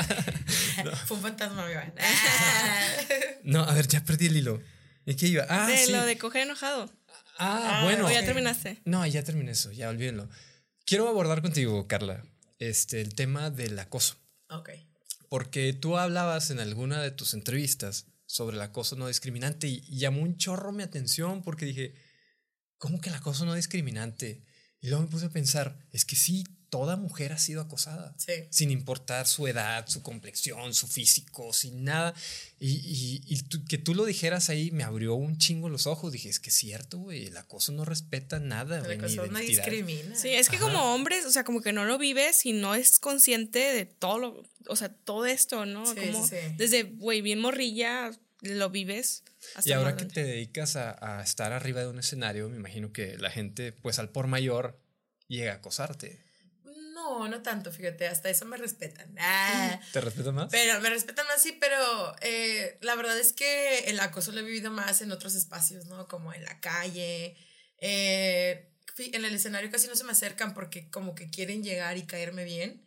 Fue 1.05 1.17
un 1.17 1.23
fantasma, 1.23 1.67
mi. 1.67 1.73
Ah. 1.73 2.87
No, 3.43 3.63
a 3.63 3.73
ver, 3.73 3.87
ya 3.87 4.03
perdí 4.03 4.27
el 4.27 4.37
hilo. 4.37 4.61
¿En 5.05 5.17
qué 5.17 5.27
iba? 5.27 5.45
Ah, 5.49 5.67
de 5.67 5.77
sí. 5.77 5.91
lo 5.91 6.05
de 6.05 6.17
coger 6.17 6.43
enojado. 6.43 6.89
Ah, 7.37 7.81
bueno. 7.83 8.07
o 8.07 8.11
ya 8.11 8.23
terminaste. 8.23 8.81
No, 8.85 9.05
ya 9.05 9.23
terminé 9.23 9.51
eso, 9.51 9.71
ya 9.71 9.89
olvídenlo. 9.89 10.29
Quiero 10.85 11.07
abordar 11.07 11.41
contigo, 11.41 11.87
Carla, 11.87 12.23
este, 12.59 13.01
el 13.01 13.15
tema 13.15 13.49
del 13.49 13.77
acoso. 13.79 14.15
Ok. 14.49 14.69
Porque 15.27 15.73
tú 15.73 15.97
hablabas 15.97 16.51
en 16.51 16.59
alguna 16.59 17.01
de 17.01 17.11
tus 17.11 17.33
entrevistas 17.33 18.05
sobre 18.25 18.55
el 18.57 18.61
acoso 18.61 18.95
no 18.95 19.07
discriminante 19.07 19.67
y, 19.67 19.83
y 19.87 19.97
llamó 19.97 20.21
un 20.21 20.37
chorro 20.37 20.71
mi 20.71 20.83
atención 20.83 21.41
porque 21.41 21.65
dije, 21.65 21.95
¿cómo 22.77 23.01
que 23.01 23.09
el 23.09 23.15
acoso 23.15 23.45
no 23.45 23.53
discriminante? 23.55 24.43
Y 24.81 24.87
luego 24.87 25.03
me 25.03 25.09
puse 25.09 25.27
a 25.27 25.29
pensar, 25.29 25.77
es 25.93 26.05
que 26.05 26.15
sí, 26.15 26.43
toda 26.71 26.95
mujer 26.95 27.33
ha 27.33 27.37
sido 27.37 27.61
acosada. 27.61 28.15
Sí. 28.17 28.31
Sin 28.49 28.71
importar 28.71 29.27
su 29.27 29.45
edad, 29.45 29.85
su 29.87 30.01
complexión, 30.01 30.73
su 30.73 30.87
físico, 30.87 31.51
sin 31.51 31.83
nada. 31.83 32.13
Y, 32.61 32.69
y- 32.77 33.21
y 33.27 33.41
tú- 33.43 33.63
que 33.65 33.77
tú 33.77 33.93
lo 33.93 34.05
dijeras 34.05 34.49
ahí 34.49 34.71
me 34.71 34.83
abrió 34.85 35.15
un 35.15 35.37
chingo 35.37 35.67
los 35.67 35.85
ojos. 35.85 36.13
Dije, 36.13 36.29
es 36.29 36.39
que 36.39 36.49
es 36.49 36.55
cierto, 36.55 36.97
güey, 36.97 37.27
el 37.27 37.35
acoso 37.37 37.73
no 37.73 37.83
respeta 37.83 38.39
nada, 38.39 38.79
El 38.85 38.99
acoso 38.99 39.27
no 39.27 39.39
discrimina. 39.39 40.15
Sí, 40.15 40.29
es 40.29 40.47
que 40.49 40.55
Ajá. 40.55 40.65
como 40.65 40.95
hombres, 40.95 41.25
o 41.25 41.31
sea, 41.31 41.43
como 41.43 41.61
que 41.61 41.73
no 41.73 41.83
lo 41.83 41.97
vives 41.97 42.45
y 42.45 42.53
no 42.53 42.73
es 42.73 42.99
consciente 42.99 43.59
de 43.59 43.85
todo 43.85 44.17
lo, 44.19 44.43
o 44.67 44.75
sea, 44.77 44.87
todo 44.89 45.25
esto, 45.25 45.65
¿no? 45.65 45.85
Sí, 45.85 45.95
como 45.99 46.25
sí, 46.25 46.35
sí. 46.41 46.55
desde, 46.57 46.83
güey, 46.83 47.21
bien 47.21 47.39
morrilla, 47.41 48.11
lo 48.41 48.69
vives. 48.69 49.23
Hasta 49.55 49.69
Y 49.69 49.73
ahora 49.73 49.95
que 49.95 50.05
te 50.05 50.23
dedicas 50.23 50.75
a, 50.75 51.19
a 51.19 51.23
estar 51.23 51.53
arriba 51.53 51.81
de 51.81 51.87
un 51.87 51.99
escenario, 51.99 52.49
me 52.49 52.57
imagino 52.57 52.91
que 52.91 53.17
la 53.17 53.29
gente, 53.29 53.71
pues 53.71 53.99
al 53.99 54.09
por 54.09 54.27
mayor, 54.27 54.79
llega 55.27 55.53
a 55.53 55.55
acosarte. 55.55 56.19
No, 56.93 57.27
no 57.27 57.41
tanto, 57.41 57.71
fíjate, 57.71 58.07
hasta 58.07 58.29
eso 58.29 58.45
me 58.45 58.57
respetan. 58.57 59.15
Ah. 59.17 59.79
¿Te 59.91 60.01
respeto 60.01 60.31
más? 60.31 60.51
Pero 60.51 60.79
me 60.81 60.89
respetan 60.89 61.25
más, 61.27 61.41
sí, 61.41 61.57
pero 61.59 62.15
eh, 62.21 62.77
la 62.81 62.95
verdad 62.95 63.17
es 63.17 63.33
que 63.33 63.79
el 63.85 63.99
acoso 63.99 64.31
lo 64.31 64.39
he 64.39 64.43
vivido 64.43 64.71
más 64.71 65.01
en 65.01 65.11
otros 65.11 65.35
espacios, 65.35 65.85
¿no? 65.85 66.07
Como 66.07 66.33
en 66.33 66.43
la 66.43 66.59
calle. 66.59 67.35
Eh, 67.79 68.67
en 68.97 69.25
el 69.25 69.33
escenario 69.33 69.71
casi 69.71 69.87
no 69.87 69.95
se 69.95 70.03
me 70.03 70.11
acercan 70.11 70.53
porque 70.53 70.89
como 70.89 71.15
que 71.15 71.29
quieren 71.29 71.63
llegar 71.63 71.97
y 71.97 72.05
caerme 72.05 72.43
bien. 72.43 72.80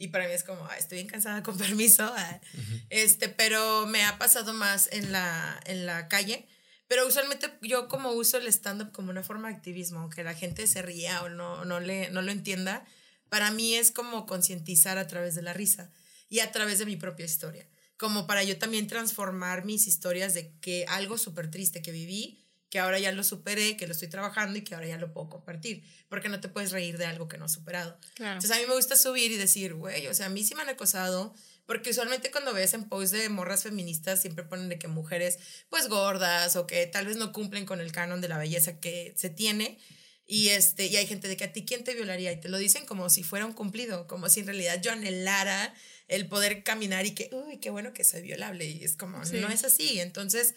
Y 0.00 0.08
para 0.08 0.26
mí 0.26 0.32
es 0.32 0.44
como, 0.44 0.66
estoy 0.72 0.96
bien 0.96 1.08
cansada 1.08 1.42
con 1.42 1.58
permiso. 1.58 2.10
Ah. 2.16 2.40
Este, 2.88 3.28
pero 3.28 3.86
me 3.86 4.02
ha 4.04 4.16
pasado 4.18 4.54
más 4.54 4.88
en 4.92 5.12
la, 5.12 5.60
en 5.66 5.84
la 5.84 6.08
calle. 6.08 6.48
Pero 6.88 7.06
usualmente 7.06 7.52
yo 7.60 7.86
como 7.86 8.10
uso 8.12 8.38
el 8.38 8.46
stand-up 8.46 8.92
como 8.92 9.10
una 9.10 9.22
forma 9.22 9.48
de 9.48 9.56
activismo, 9.56 10.00
aunque 10.00 10.24
la 10.24 10.34
gente 10.34 10.66
se 10.66 10.80
ría 10.80 11.22
o 11.22 11.28
no, 11.28 11.66
no, 11.66 11.80
le, 11.80 12.10
no 12.10 12.22
lo 12.22 12.32
entienda, 12.32 12.84
para 13.28 13.50
mí 13.50 13.74
es 13.76 13.90
como 13.90 14.24
concientizar 14.24 14.96
a 14.96 15.06
través 15.06 15.34
de 15.34 15.42
la 15.42 15.52
risa 15.52 15.92
y 16.30 16.40
a 16.40 16.50
través 16.50 16.78
de 16.78 16.86
mi 16.86 16.96
propia 16.96 17.26
historia. 17.26 17.68
Como 17.98 18.26
para 18.26 18.42
yo 18.42 18.58
también 18.58 18.86
transformar 18.86 19.66
mis 19.66 19.86
historias 19.86 20.32
de 20.32 20.56
que 20.60 20.86
algo 20.88 21.18
súper 21.18 21.50
triste 21.50 21.82
que 21.82 21.92
viví, 21.92 22.42
que 22.70 22.78
ahora 22.78 23.00
ya 23.00 23.10
lo 23.12 23.24
superé, 23.24 23.76
que 23.76 23.86
lo 23.86 23.92
estoy 23.92 24.08
trabajando 24.08 24.58
y 24.58 24.62
que 24.62 24.74
ahora 24.74 24.86
ya 24.86 24.96
lo 24.96 25.12
puedo 25.12 25.28
compartir. 25.28 25.82
Porque 26.08 26.28
no 26.28 26.40
te 26.40 26.48
puedes 26.48 26.70
reír 26.70 26.96
de 26.98 27.04
algo 27.04 27.26
que 27.26 27.36
no 27.36 27.46
has 27.46 27.52
superado. 27.52 27.98
Entonces 28.16 28.52
a 28.52 28.60
mí 28.60 28.66
me 28.66 28.74
gusta 28.74 28.96
subir 28.96 29.32
y 29.32 29.36
decir, 29.36 29.74
güey, 29.74 30.06
o 30.06 30.14
sea, 30.14 30.26
a 30.26 30.28
mí 30.28 30.44
sí 30.44 30.54
me 30.54 30.62
han 30.62 30.68
acosado. 30.68 31.34
Porque 31.66 31.90
usualmente 31.90 32.30
cuando 32.30 32.52
ves 32.52 32.74
en 32.74 32.88
posts 32.88 33.10
de 33.10 33.28
morras 33.28 33.64
feministas 33.64 34.20
siempre 34.20 34.44
ponen 34.44 34.68
de 34.68 34.78
que 34.78 34.88
mujeres 34.88 35.38
pues 35.68 35.88
gordas 35.88 36.56
o 36.56 36.66
que 36.66 36.86
tal 36.86 37.06
vez 37.06 37.16
no 37.16 37.32
cumplen 37.32 37.66
con 37.66 37.80
el 37.80 37.92
canon 37.92 38.20
de 38.20 38.28
la 38.28 38.38
belleza 38.38 38.78
que 38.78 39.14
se 39.16 39.30
tiene. 39.30 39.78
Y, 40.26 40.50
este, 40.50 40.86
y 40.86 40.96
hay 40.96 41.08
gente 41.08 41.26
de 41.26 41.36
que 41.36 41.44
a 41.44 41.52
ti 41.52 41.64
quién 41.64 41.82
te 41.82 41.94
violaría 41.94 42.30
y 42.30 42.40
te 42.40 42.48
lo 42.48 42.58
dicen 42.58 42.86
como 42.86 43.10
si 43.10 43.24
fuera 43.24 43.46
un 43.46 43.52
cumplido, 43.52 44.06
como 44.06 44.28
si 44.28 44.40
en 44.40 44.46
realidad 44.46 44.80
yo 44.80 44.92
anhelara 44.92 45.74
el 46.06 46.28
poder 46.28 46.62
caminar 46.62 47.04
y 47.04 47.16
que, 47.16 47.30
uy, 47.32 47.58
qué 47.58 47.70
bueno 47.70 47.92
que 47.92 48.04
soy 48.04 48.22
violable. 48.22 48.64
Y 48.64 48.84
es 48.84 48.96
como, 48.96 49.18
no 49.18 49.48
es 49.48 49.64
así. 49.64 49.98
Entonces, 50.00 50.54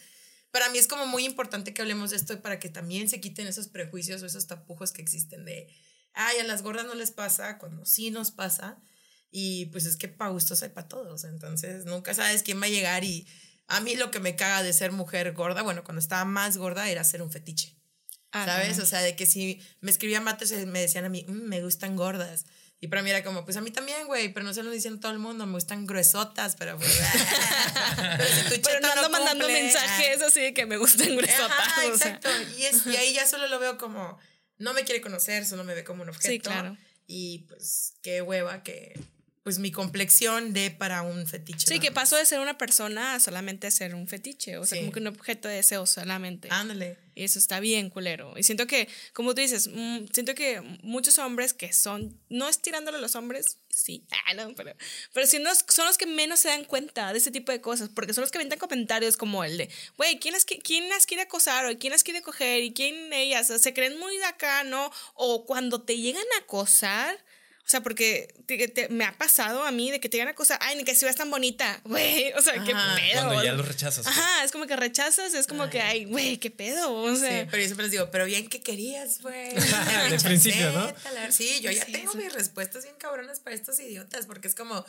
para 0.54 0.68
mí 0.68 0.78
es 0.78 0.86
como 0.86 1.04
muy 1.08 1.24
importante 1.24 1.74
que 1.74 1.82
hablemos 1.82 2.10
de 2.10 2.16
esto 2.16 2.40
para 2.40 2.60
que 2.60 2.68
también 2.68 3.08
se 3.08 3.20
quiten 3.20 3.48
esos 3.48 3.66
prejuicios 3.66 4.22
o 4.22 4.26
esos 4.26 4.46
tapujos 4.46 4.92
que 4.92 5.02
existen 5.02 5.44
de, 5.44 5.66
ay, 6.12 6.38
a 6.38 6.44
las 6.44 6.62
gordas 6.62 6.86
no 6.86 6.94
les 6.94 7.10
pasa, 7.10 7.58
cuando 7.58 7.84
sí 7.84 8.12
nos 8.12 8.30
pasa. 8.30 8.80
Y 9.32 9.66
pues 9.66 9.84
es 9.84 9.96
que 9.96 10.06
para 10.06 10.30
gustos 10.30 10.62
hay 10.62 10.68
para 10.68 10.86
todos. 10.86 11.24
Entonces, 11.24 11.86
nunca 11.86 12.14
sabes 12.14 12.44
quién 12.44 12.62
va 12.62 12.66
a 12.66 12.68
llegar 12.68 13.02
y 13.02 13.26
a 13.66 13.80
mí 13.80 13.96
lo 13.96 14.12
que 14.12 14.20
me 14.20 14.36
caga 14.36 14.62
de 14.62 14.72
ser 14.72 14.92
mujer 14.92 15.32
gorda, 15.32 15.62
bueno, 15.62 15.82
cuando 15.82 15.98
estaba 15.98 16.24
más 16.24 16.56
gorda 16.56 16.88
era 16.88 17.02
ser 17.02 17.20
un 17.20 17.32
fetiche. 17.32 17.76
Ah, 18.30 18.44
¿Sabes? 18.44 18.78
O 18.78 18.86
sea, 18.86 19.00
de 19.00 19.16
que 19.16 19.26
si 19.26 19.60
me 19.80 19.90
escribían 19.90 20.22
mates 20.22 20.52
me 20.68 20.80
decían 20.80 21.04
a 21.04 21.08
mí, 21.08 21.26
mm, 21.26 21.32
me 21.32 21.62
gustan 21.62 21.96
gordas. 21.96 22.46
Y 22.80 22.88
para 22.88 23.02
mí 23.02 23.10
era 23.10 23.24
como, 23.24 23.44
pues 23.44 23.56
a 23.56 23.60
mí 23.62 23.70
también, 23.70 24.06
güey, 24.06 24.32
pero 24.32 24.44
no 24.44 24.52
se 24.52 24.62
lo 24.62 24.70
dicen 24.70 25.00
todo 25.00 25.10
el 25.12 25.18
mundo, 25.18 25.46
me 25.46 25.52
gustan 25.52 25.86
gruesotas, 25.86 26.56
pero 26.56 26.76
pues. 26.76 26.90
pero, 28.62 28.80
no 28.80 28.92
ando 28.92 29.08
mandando 29.08 29.46
mensajes 29.48 30.20
así 30.20 30.40
de 30.40 30.54
que 30.54 30.66
me 30.66 30.76
gustan 30.76 31.16
gruesotas. 31.16 31.84
exacto. 31.86 32.28
Y, 32.58 32.64
es, 32.64 32.86
y 32.86 32.96
ahí 32.96 33.14
ya 33.14 33.26
solo 33.26 33.48
lo 33.48 33.58
veo 33.58 33.78
como, 33.78 34.18
no 34.58 34.74
me 34.74 34.84
quiere 34.84 35.00
conocer, 35.00 35.46
solo 35.46 35.64
me 35.64 35.74
ve 35.74 35.82
como 35.82 36.02
un 36.02 36.10
objeto. 36.10 36.28
Sí, 36.28 36.40
claro. 36.40 36.76
Y 37.06 37.40
pues 37.48 37.94
qué 38.02 38.20
hueva 38.22 38.62
que 38.62 38.98
pues 39.44 39.58
mi 39.58 39.70
complexión 39.70 40.54
de 40.54 40.70
para 40.70 41.02
un 41.02 41.26
fetiche. 41.26 41.66
Sí, 41.66 41.78
que 41.78 41.92
pasó 41.92 42.16
de 42.16 42.24
ser 42.24 42.40
una 42.40 42.56
persona 42.56 43.14
a 43.14 43.20
solamente 43.20 43.70
ser 43.70 43.94
un 43.94 44.08
fetiche, 44.08 44.56
o 44.56 44.64
sea, 44.64 44.80
como 44.80 44.90
que 44.90 45.00
un 45.00 45.06
objeto 45.06 45.48
de 45.48 45.56
deseo 45.56 45.84
solamente. 45.84 46.48
Ándale. 46.50 46.96
Y 47.14 47.24
eso 47.24 47.38
está 47.38 47.60
bien 47.60 47.90
culero. 47.90 48.32
Y 48.38 48.42
siento 48.42 48.66
que, 48.66 48.88
como 49.12 49.34
tú 49.34 49.42
dices, 49.42 49.68
mm, 49.70 50.06
siento 50.14 50.34
que 50.34 50.62
muchos 50.82 51.18
hombres 51.18 51.52
que 51.52 51.74
son, 51.74 52.18
no 52.30 52.48
es 52.48 52.58
tirándole 52.60 52.96
a 52.96 53.00
los 53.02 53.16
hombres, 53.16 53.58
sí, 53.68 54.06
ah, 54.26 54.32
no, 54.32 54.54
pero, 54.54 54.74
pero 55.12 55.26
sí 55.26 55.36
son 55.68 55.86
los 55.86 55.98
que 55.98 56.06
menos 56.06 56.40
se 56.40 56.48
dan 56.48 56.64
cuenta 56.64 57.12
de 57.12 57.18
ese 57.18 57.30
tipo 57.30 57.52
de 57.52 57.60
cosas, 57.60 57.90
porque 57.94 58.14
son 58.14 58.22
los 58.22 58.30
que 58.30 58.38
aventan 58.38 58.58
comentarios 58.58 59.18
como 59.18 59.44
el 59.44 59.58
de, 59.58 59.68
güey, 59.98 60.18
¿quién, 60.20 60.32
las, 60.32 60.46
¿quién 60.46 60.88
las 60.88 61.04
quiere 61.04 61.24
acosar 61.24 61.66
o 61.66 61.78
quién 61.78 61.92
las 61.92 62.02
quiere 62.02 62.22
coger 62.22 62.62
y 62.62 62.72
quién 62.72 63.12
ellas? 63.12 63.48
se 63.48 63.74
creen 63.74 63.98
muy 63.98 64.16
de 64.16 64.24
acá, 64.24 64.64
¿no? 64.64 64.90
O 65.12 65.44
cuando 65.44 65.82
te 65.82 65.98
llegan 65.98 66.24
a 66.36 66.44
acosar 66.44 67.22
o 67.66 67.70
sea, 67.70 67.82
porque 67.82 68.28
me 68.90 69.06
ha 69.06 69.16
pasado 69.16 69.64
a 69.64 69.70
mí 69.70 69.90
de 69.90 69.98
que 69.98 70.10
te 70.10 70.18
digan 70.18 70.28
una 70.28 70.34
cosa, 70.34 70.58
ay, 70.60 70.76
ni 70.76 70.84
que 70.84 70.94
si 70.94 71.06
vas 71.06 71.16
tan 71.16 71.30
bonita, 71.30 71.80
güey. 71.84 72.30
O 72.34 72.42
sea, 72.42 72.62
qué 72.62 72.74
pedo. 72.74 73.24
Cuando 73.24 73.42
ya 73.42 73.54
lo 73.54 73.62
rechazas. 73.62 74.04
Pues. 74.04 74.18
Ajá, 74.18 74.44
es 74.44 74.52
como 74.52 74.66
que 74.66 74.76
rechazas, 74.76 75.32
es 75.32 75.46
como 75.46 75.70
que, 75.70 75.80
ay, 75.80 76.04
güey, 76.04 76.36
qué 76.36 76.50
pedo. 76.50 76.92
O 76.92 77.16
sea. 77.16 77.40
Sí, 77.40 77.48
pero 77.50 77.62
yo 77.62 77.64
siempre 77.64 77.84
les 77.84 77.92
digo, 77.92 78.10
pero 78.10 78.26
bien 78.26 78.50
que 78.50 78.60
querías, 78.60 79.22
güey. 79.22 79.54
De 80.10 80.20
principio, 80.22 80.72
¿no? 80.72 80.92
Sí, 81.30 81.60
yo 81.62 81.70
ya 81.70 81.86
tengo 81.86 82.12
mis 82.14 82.34
respuestas 82.34 82.84
bien 82.84 82.96
cabronas 82.98 83.40
para 83.40 83.56
estos 83.56 83.80
idiotas, 83.80 84.26
porque 84.26 84.48
es 84.48 84.54
como, 84.54 84.84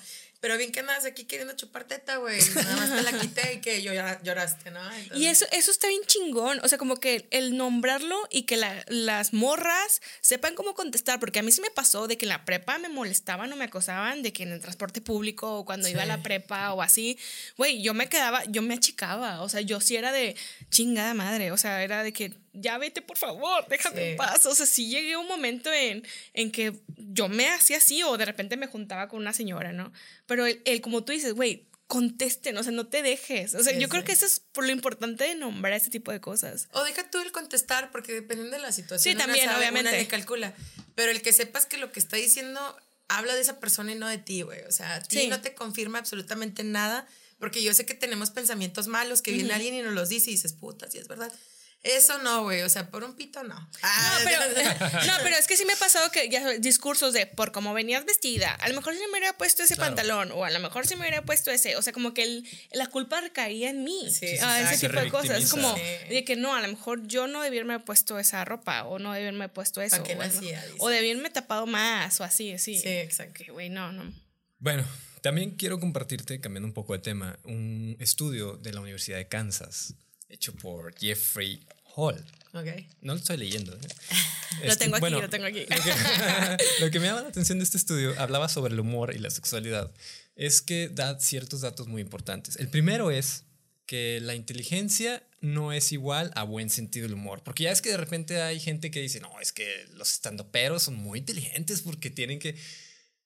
pero 0.46 0.60
bien 0.60 0.72
que 0.72 0.82
andas 0.82 1.06
aquí 1.06 1.24
queriendo 1.24 1.56
chupar 1.56 1.86
teta, 1.86 2.18
güey. 2.18 2.40
Nada 2.54 2.76
más 2.76 2.96
te 2.96 3.02
la 3.02 3.20
quité 3.20 3.54
y 3.54 3.62
que 3.62 3.82
yo 3.82 3.92
ya 3.96 4.22
lloraste, 4.22 4.70
¿no? 4.70 4.80
Y 5.16 5.26
eso, 5.26 5.44
eso 5.52 5.72
está 5.72 5.88
bien 5.88 6.04
chingón. 6.06 6.60
O 6.62 6.68
sea, 6.68 6.78
como 6.78 6.98
que 6.98 7.28
el 7.32 7.58
nombrarlo 7.58 8.16
y 8.30 8.44
que 8.44 8.56
las 8.56 9.34
morras 9.34 10.04
sepan 10.22 10.54
cómo 10.54 10.76
contestar, 10.76 11.20
porque 11.20 11.40
a 11.40 11.42
mí 11.42 11.52
sí 11.52 11.62
me 11.62 11.72
pasó 11.72 12.08
de 12.08 12.20
que 12.20 12.26
en 12.26 12.30
la 12.30 12.46
prepa 12.46 12.78
me 12.78 12.90
molestaban 12.90 13.52
o 13.54 13.56
me 13.56 13.66
acosaban, 13.66 14.22
de 14.22 14.34
que 14.34 14.44
en 14.44 14.52
el 14.52 14.60
transporte 14.60 15.02
público 15.02 15.58
o 15.58 15.66
cuando 15.66 15.88
iba 15.88 16.04
a 16.04 16.06
la 16.06 16.22
prepa 16.22 16.74
o 16.74 16.84
así, 16.84 17.18
güey, 17.58 17.82
yo 17.82 17.96
me 17.96 18.08
quedaba, 18.08 18.44
yo 18.46 18.62
me 18.62 18.76
achicaba. 18.76 19.42
O 19.42 19.50
sea, 19.50 19.62
yo 19.62 19.82
sí 19.82 19.96
era 19.96 20.12
de 20.12 20.36
chingada 20.70 21.16
madre. 21.16 21.54
O 21.54 21.58
sea, 21.58 21.82
era 21.82 22.04
de 22.04 22.14
que 22.14 22.45
ya 22.56 22.78
vete, 22.78 23.02
por 23.02 23.18
favor, 23.18 23.66
déjame 23.68 24.12
en 24.12 24.18
paz. 24.18 24.46
O 24.46 24.56
sea, 24.56 24.66
sí 24.66 24.90
llegué 24.90 25.18
un 25.18 25.28
momento 25.28 25.72
en, 25.72 26.06
en 26.34 26.52
que 26.52 26.74
yo 26.98 27.30
me 27.30 27.50
hacía 27.50 27.78
así 27.78 28.04
o 28.04 28.18
de 28.18 28.26
repente 28.26 28.58
me 28.58 28.68
juntaba 28.68 29.08
con 29.08 29.20
una 29.20 29.34
señora, 29.34 29.74
¿no? 29.74 29.92
Pero 30.26 30.46
él, 30.46 30.82
como 30.82 31.04
tú 31.04 31.12
dices, 31.12 31.34
güey, 31.34 31.68
contesten, 31.88 32.58
o 32.58 32.64
sea, 32.64 32.72
no 32.72 32.88
te 32.88 33.02
dejes. 33.04 33.54
O 33.54 33.64
sea, 33.64 33.78
yo 33.78 33.90
creo 33.90 34.04
que 34.04 34.12
eso 34.12 34.26
es 34.26 34.40
por 34.40 34.66
lo 34.66 34.72
importante 34.72 35.24
de 35.24 35.36
nombrar 35.36 35.74
ese 35.74 35.90
tipo 35.90 36.12
de 36.12 36.20
cosas. 36.20 36.68
O 36.72 36.84
deja 36.84 37.10
tú 37.10 37.20
el 37.20 37.32
contestar, 37.32 37.92
porque 37.92 38.14
dependiendo 38.14 38.56
de 38.56 38.62
la 38.62 38.72
situación. 38.72 39.14
Sí, 39.14 39.18
también, 39.18 39.50
obviamente. 39.50 40.08
calcula. 40.08 40.54
Pero 40.96 41.12
el 41.12 41.22
que 41.22 41.34
sepas 41.34 41.66
que 41.66 41.78
lo 41.78 41.92
que 41.92 42.00
está 42.00 42.18
diciendo 42.18 42.60
habla 43.08 43.36
de 43.36 43.42
esa 43.42 43.60
persona 43.60 43.92
y 43.92 43.96
no 43.96 44.08
de 44.08 44.18
ti, 44.18 44.42
güey. 44.42 44.62
O 44.64 44.72
sea, 44.72 44.96
a 44.96 45.02
ti 45.02 45.28
no 45.28 45.42
te 45.42 45.54
confirma 45.54 46.00
absolutamente 46.00 46.64
nada, 46.64 47.08
porque 47.40 47.62
yo 47.62 47.74
sé 47.74 47.86
que 47.86 47.94
tenemos 47.94 48.32
pensamientos 48.32 48.88
malos, 48.88 49.22
que 49.22 49.32
viene 49.32 49.54
alguien 49.54 49.76
y 49.76 49.82
nos 49.82 49.94
los 49.94 50.10
dice 50.10 50.32
y 50.32 50.34
dices, 50.34 50.54
puta, 50.54 50.90
sí 50.90 50.98
es 50.98 51.08
verdad. 51.08 51.32
Eso 51.86 52.18
no, 52.18 52.42
güey, 52.42 52.64
o 52.64 52.70
sea, 52.70 52.90
por 52.90 53.04
un 53.04 53.16
pito 53.16 53.44
no. 53.44 53.54
no, 53.54 53.70
ah, 53.84 54.20
pero, 54.24 54.40
no, 55.06 55.14
pero 55.22 55.36
es 55.36 55.46
que 55.46 55.56
sí 55.56 55.66
me 55.66 55.74
ha 55.74 55.76
pasado 55.76 56.10
que 56.10 56.30
ya 56.30 56.58
discursos 56.58 57.14
de 57.14 57.28
por 57.28 57.52
cómo 57.52 57.76
venías 57.76 58.06
vestida, 58.06 58.54
a 58.56 58.70
lo 58.70 58.76
mejor 58.76 58.96
si 58.96 59.02
me 59.02 59.12
hubiera 59.12 59.38
puesto 59.38 59.62
ese 59.62 59.76
pantalón 59.76 60.32
o 60.32 60.44
a 60.46 60.50
lo 60.50 60.60
mejor 60.60 60.88
si 60.88 60.96
me 60.96 61.02
hubiera 61.02 61.24
puesto 61.24 61.52
ese, 61.52 61.76
o 61.76 61.84
sea, 61.84 61.94
como 61.94 62.16
que 62.16 62.24
el, 62.24 62.48
la 62.72 62.88
culpa 62.88 63.22
recaía 63.22 63.70
en 63.70 63.84
mí. 63.84 64.10
Sí, 64.10 64.26
ese 64.26 64.88
tipo 64.88 65.00
de 65.00 65.12
cosas. 65.12 65.44
Es 65.44 65.52
como 65.52 65.76
de 65.76 66.24
que 66.26 66.36
no, 66.36 66.56
a 66.56 66.62
lo 66.62 66.70
mejor 66.70 67.06
yo 67.08 67.28
no 67.28 67.44
debí 67.44 67.58
haberme 67.58 67.80
puesto 67.80 68.18
esa 68.18 68.44
ropa 68.46 68.86
o 68.86 68.98
no 68.98 69.14
debí 69.14 69.28
haberme 69.28 69.50
puesto 69.50 69.80
eso. 69.80 70.04
o, 70.80 70.90
debí 70.90 71.12
haberme 71.12 71.30
tapado 71.30 71.68
más 71.68 72.20
o 72.20 72.24
así, 72.24 72.52
así. 72.52 72.80
Sí, 72.80 72.88
exacto. 72.88 73.44
Güey, 73.54 73.70
no, 73.70 73.92
no. 73.92 74.12
Bueno, 74.58 74.84
también 75.22 75.52
quiero 75.52 75.80
compartirte, 75.80 76.42
cambiando 76.42 76.68
un 76.68 76.74
poco 76.74 76.94
de 76.94 77.00
tema, 77.00 77.38
un 77.44 77.96
estudio 78.00 78.58
de 78.58 78.74
la 78.74 78.82
Universidad 78.82 79.18
de 79.18 79.28
Kansas 79.28 79.94
hecho 80.30 80.54
por 80.56 80.94
Jeffrey 80.98 81.66
Hall. 81.96 82.24
Okay. 82.54 82.88
No 83.02 83.14
lo 83.14 83.20
estoy 83.20 83.38
leyendo. 83.38 83.74
¿eh? 83.74 83.80
lo 84.64 84.72
este, 84.72 84.86
tengo 84.86 84.96
aquí, 84.98 85.10
lo 85.10 85.30
tengo 85.30 85.46
aquí. 85.46 85.66
Lo 86.80 86.90
que, 86.90 87.00
me 87.00 87.08
llama 87.08 87.22
la 87.22 87.30
atención 87.30 87.58
de 87.58 87.64
este 87.64 87.78
estudio, 87.78 88.14
hablaba 88.20 88.48
sobre 88.48 88.74
el 88.74 88.80
humor 88.80 89.14
y 89.14 89.20
la 89.20 89.30
sexualidad, 89.30 89.92
es 90.36 90.62
que 90.62 90.90
da 90.90 91.20
ciertos 91.20 91.62
datos 91.62 91.88
muy 91.88 92.02
importantes. 92.02 92.56
El 92.58 92.70
primero 92.70 93.12
es 93.12 93.44
que 93.86 94.20
la 94.22 94.36
inteligencia 94.36 95.24
no 95.42 95.72
es 95.72 95.92
igual 95.92 96.32
a 96.36 96.44
buen 96.44 96.70
sentido 96.70 97.06
del 97.06 97.14
humor. 97.14 97.44
Porque 97.44 97.64
ya 97.64 97.72
es 97.72 97.82
que 97.82 97.90
de 97.90 97.98
repente 97.98 98.42
hay 98.42 98.60
gente 98.60 98.90
que 98.92 99.02
dice, 99.02 99.20
no, 99.20 99.40
es 99.40 99.52
que 99.52 99.86
los 99.94 100.14
estandoperos 100.14 100.84
son 100.84 100.96
muy 100.96 101.20
inteligentes 101.20 101.82
porque 101.82 102.10
tienen 102.10 102.40
que... 102.40 102.56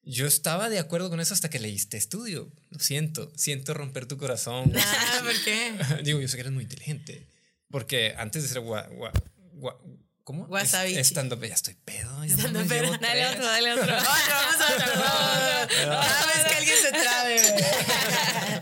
Yo 0.02 0.26
estaba 0.26 0.70
de 0.70 0.80
acuerdo 0.80 1.10
con 1.10 1.20
eso 1.20 1.34
hasta 1.34 1.50
que 1.50 1.60
leíste 1.60 1.98
estudio. 1.98 2.52
Lo 2.70 2.80
siento, 2.80 3.32
siento 3.36 3.74
romper 3.74 4.06
tu 4.06 4.18
corazón. 4.18 4.72
Ah, 4.76 5.22
¿por 5.24 5.44
qué? 5.44 5.74
Digo, 6.04 6.20
yo 6.20 6.28
sé 6.28 6.36
que 6.36 6.42
eres 6.42 6.54
muy 6.54 6.64
inteligente. 6.64 7.28
Porque 7.70 8.16
antes 8.18 8.44
de 8.44 8.50
ser 8.50 8.62
gua, 8.62 8.88
gua, 8.88 9.12
gua 9.54 9.80
¿Cómo? 10.30 10.46
Wasabi. 10.46 10.96
Estando, 10.96 11.44
ya 11.44 11.56
estoy 11.56 11.74
pedo. 11.74 12.24
Ya 12.24 12.36
Estando 12.36 12.64
pedo. 12.68 12.96
Dale 13.00 13.26
otro, 13.26 13.44
dale 13.44 13.74
otro. 13.74 13.84
otro, 13.98 13.98
vamos 13.98 14.62
a 14.62 14.76
otro. 14.76 14.94
Cada 15.74 16.28
vez 16.28 16.46
que 16.48 16.56
alguien 16.56 16.78
se 16.84 16.92
trabe, 16.92 17.42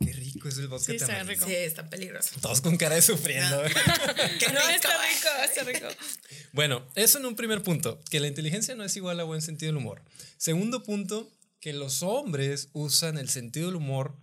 Qué 0.00 0.12
rico 0.14 0.48
es 0.48 0.56
el 0.56 0.68
bosque 0.68 0.92
sí, 0.92 0.96
está 0.96 1.22
rico. 1.24 1.44
Sí, 1.44 1.54
está 1.54 1.90
peligroso. 1.90 2.30
Todos 2.40 2.62
con 2.62 2.78
cara 2.78 2.94
de 2.94 3.02
sufriendo. 3.02 3.62
Qué 4.38 4.48
no, 4.54 4.60
está 4.70 4.96
rico, 5.02 5.28
está 5.44 5.62
rico. 5.64 5.88
Bueno, 6.52 6.86
eso 6.94 7.18
en 7.18 7.26
un 7.26 7.36
primer 7.36 7.62
punto, 7.62 8.00
que 8.10 8.20
la 8.20 8.26
inteligencia 8.26 8.74
no 8.74 8.84
es 8.84 8.96
igual 8.96 9.20
a 9.20 9.24
buen 9.24 9.42
sentido 9.42 9.70
del 9.70 9.76
humor. 9.76 10.02
Segundo 10.38 10.82
punto, 10.82 11.30
que 11.60 11.74
los 11.74 12.02
hombres 12.02 12.70
usan 12.72 13.18
el 13.18 13.28
sentido 13.28 13.66
del 13.66 13.76
humor 13.76 14.16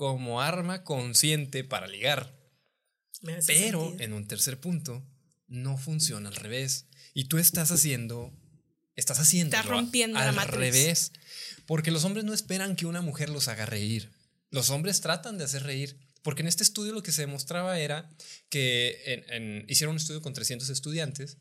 como 0.00 0.40
arma 0.40 0.82
consciente 0.82 1.62
para 1.62 1.86
ligar. 1.86 2.34
Pero 3.46 3.94
en 4.00 4.14
un 4.14 4.26
tercer 4.26 4.58
punto, 4.58 5.06
no 5.46 5.76
funciona 5.76 6.30
al 6.30 6.36
revés. 6.36 6.86
Y 7.12 7.24
tú 7.24 7.36
estás 7.36 7.70
haciendo, 7.70 8.32
estás 8.96 9.18
haciendo 9.20 9.54
Estás 9.54 9.68
rompiendo 9.70 10.18
la 10.18 10.30
al 10.30 10.34
Matrix. 10.34 10.56
revés. 10.56 11.12
Porque 11.66 11.90
los 11.90 12.04
hombres 12.04 12.24
no 12.24 12.32
esperan 12.32 12.76
que 12.76 12.86
una 12.86 13.02
mujer 13.02 13.28
los 13.28 13.48
haga 13.48 13.66
reír. 13.66 14.10
Los 14.50 14.70
hombres 14.70 15.02
tratan 15.02 15.36
de 15.36 15.44
hacer 15.44 15.64
reír. 15.64 15.98
Porque 16.22 16.40
en 16.40 16.48
este 16.48 16.62
estudio 16.62 16.94
lo 16.94 17.02
que 17.02 17.12
se 17.12 17.20
demostraba 17.20 17.78
era 17.78 18.08
que 18.48 19.02
en- 19.04 19.24
en- 19.34 19.64
hicieron 19.68 19.92
un 19.96 20.00
estudio 20.00 20.22
con 20.22 20.32
300 20.32 20.70
estudiantes 20.70 21.36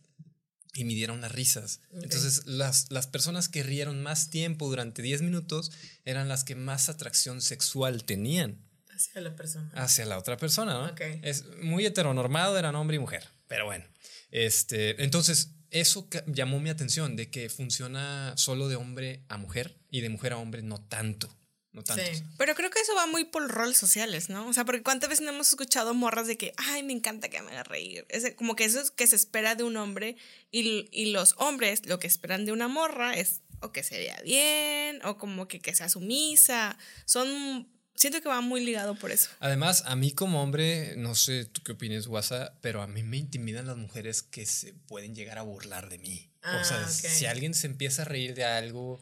y 0.74 0.84
midieron 0.84 1.22
las 1.22 1.32
risas. 1.32 1.82
Entonces, 1.92 2.46
las, 2.46 2.92
las 2.92 3.08
personas 3.08 3.50
que 3.50 3.64
rieron 3.64 4.02
más 4.04 4.30
tiempo 4.30 4.68
durante 4.70 5.02
10 5.02 5.22
minutos 5.22 5.72
eran 6.06 6.28
las 6.28 6.44
que 6.44 6.56
más 6.56 6.90
atracción 6.90 7.42
sexual 7.42 8.04
tenían 8.04 8.60
Hacia 8.90 9.22
la 9.22 9.36
persona. 9.36 9.72
hacia 9.76 10.06
la 10.06 10.18
otra 10.18 10.38
persona, 10.38 10.74
¿no? 10.74 10.96
Es 11.24 11.46
muy 11.62 11.86
heteronormado, 11.86 12.58
eran 12.58 12.76
hombre 12.76 12.98
y 12.98 13.00
mujer. 13.00 13.30
Pero 13.48 13.66
bueno, 13.66 13.86
este, 14.30 15.02
entonces 15.04 15.52
eso 15.72 16.08
llamó 16.28 16.60
mi 16.60 16.70
atención 16.70 17.16
de 17.16 17.30
que 17.30 17.50
funciona 17.50 18.34
solo 18.36 18.68
de 18.68 18.76
hombre 18.76 19.24
a 19.30 19.38
mujer 19.38 19.78
y 19.90 20.02
de 20.02 20.10
mujer 20.10 20.34
a 20.34 20.38
hombre 20.38 20.62
no 20.62 20.82
tanto. 20.82 21.34
No 21.80 21.84
tanto. 21.86 22.04
Sí. 22.04 22.22
Pero 22.38 22.56
creo 22.56 22.70
que 22.70 22.80
eso 22.82 22.94
va 22.94 23.06
muy 23.08 23.24
por 23.24 23.48
roles 23.48 23.78
sociales, 23.78 24.28
¿no? 24.30 24.48
O 24.48 24.54
sea, 24.54 24.66
porque 24.66 24.84
cuántas 24.84 25.10
veces 25.10 25.24
no 25.24 25.32
hemos 25.32 25.48
escuchado 25.50 25.94
morras 25.94 26.28
de 26.28 26.38
que, 26.38 26.54
ay, 26.58 26.84
me 26.84 26.92
encanta 26.94 27.30
que 27.30 27.42
me 27.42 27.52
haga 27.52 27.64
reír. 27.64 28.06
Ese- 28.10 28.36
como 28.36 28.56
que 28.58 28.66
eso 28.66 28.82
es 28.82 28.92
que 28.92 29.08
se 29.08 29.16
espera 29.16 29.56
de 29.56 29.64
un 29.64 29.78
hombre 29.78 30.18
y, 30.52 30.90
y 30.92 31.12
los 31.12 31.36
hombres 31.38 31.86
lo 31.86 32.00
que 32.00 32.08
esperan 32.08 32.44
de 32.46 32.52
una 32.52 32.68
morra 32.68 33.14
es 33.14 33.42
o 33.62 33.72
que 33.72 33.84
se 33.84 33.98
vea 33.98 34.20
bien 34.24 35.00
o 35.06 35.18
como 35.18 35.48
que, 35.48 35.62
que 35.62 35.74
sea 35.74 35.88
sumisa. 35.88 36.78
Son, 37.06 37.68
siento 37.96 38.22
que 38.22 38.28
va 38.30 38.42
muy 38.42 38.64
ligado 38.64 38.96
por 38.96 39.12
eso. 39.12 39.30
Además, 39.40 39.84
a 39.86 39.96
mí 39.96 40.12
como 40.12 40.42
hombre, 40.44 40.96
no 40.98 41.16
sé 41.16 41.46
tú 41.46 41.62
qué 41.64 41.72
opinas, 41.74 42.08
Guasa, 42.08 42.58
pero 42.62 42.82
a 42.82 42.88
mí 42.88 43.04
me 43.04 43.18
intimidan 43.18 43.68
las 43.68 43.78
mujeres 43.78 44.22
que 44.22 44.46
se 44.46 44.74
pueden 44.74 45.16
llegar 45.16 45.38
a 45.38 45.44
burlar 45.44 45.90
de 45.90 45.98
mí. 45.98 46.30
o 46.44 46.64
sea, 46.66 46.78
Ah, 46.82 46.86
ok. 46.86 46.90
si 47.10 47.26
alguien 47.26 47.54
se 47.54 47.68
empieza 47.68 48.02
a 48.02 48.06
reír 48.06 48.34
de 48.34 48.44
algo, 48.46 49.02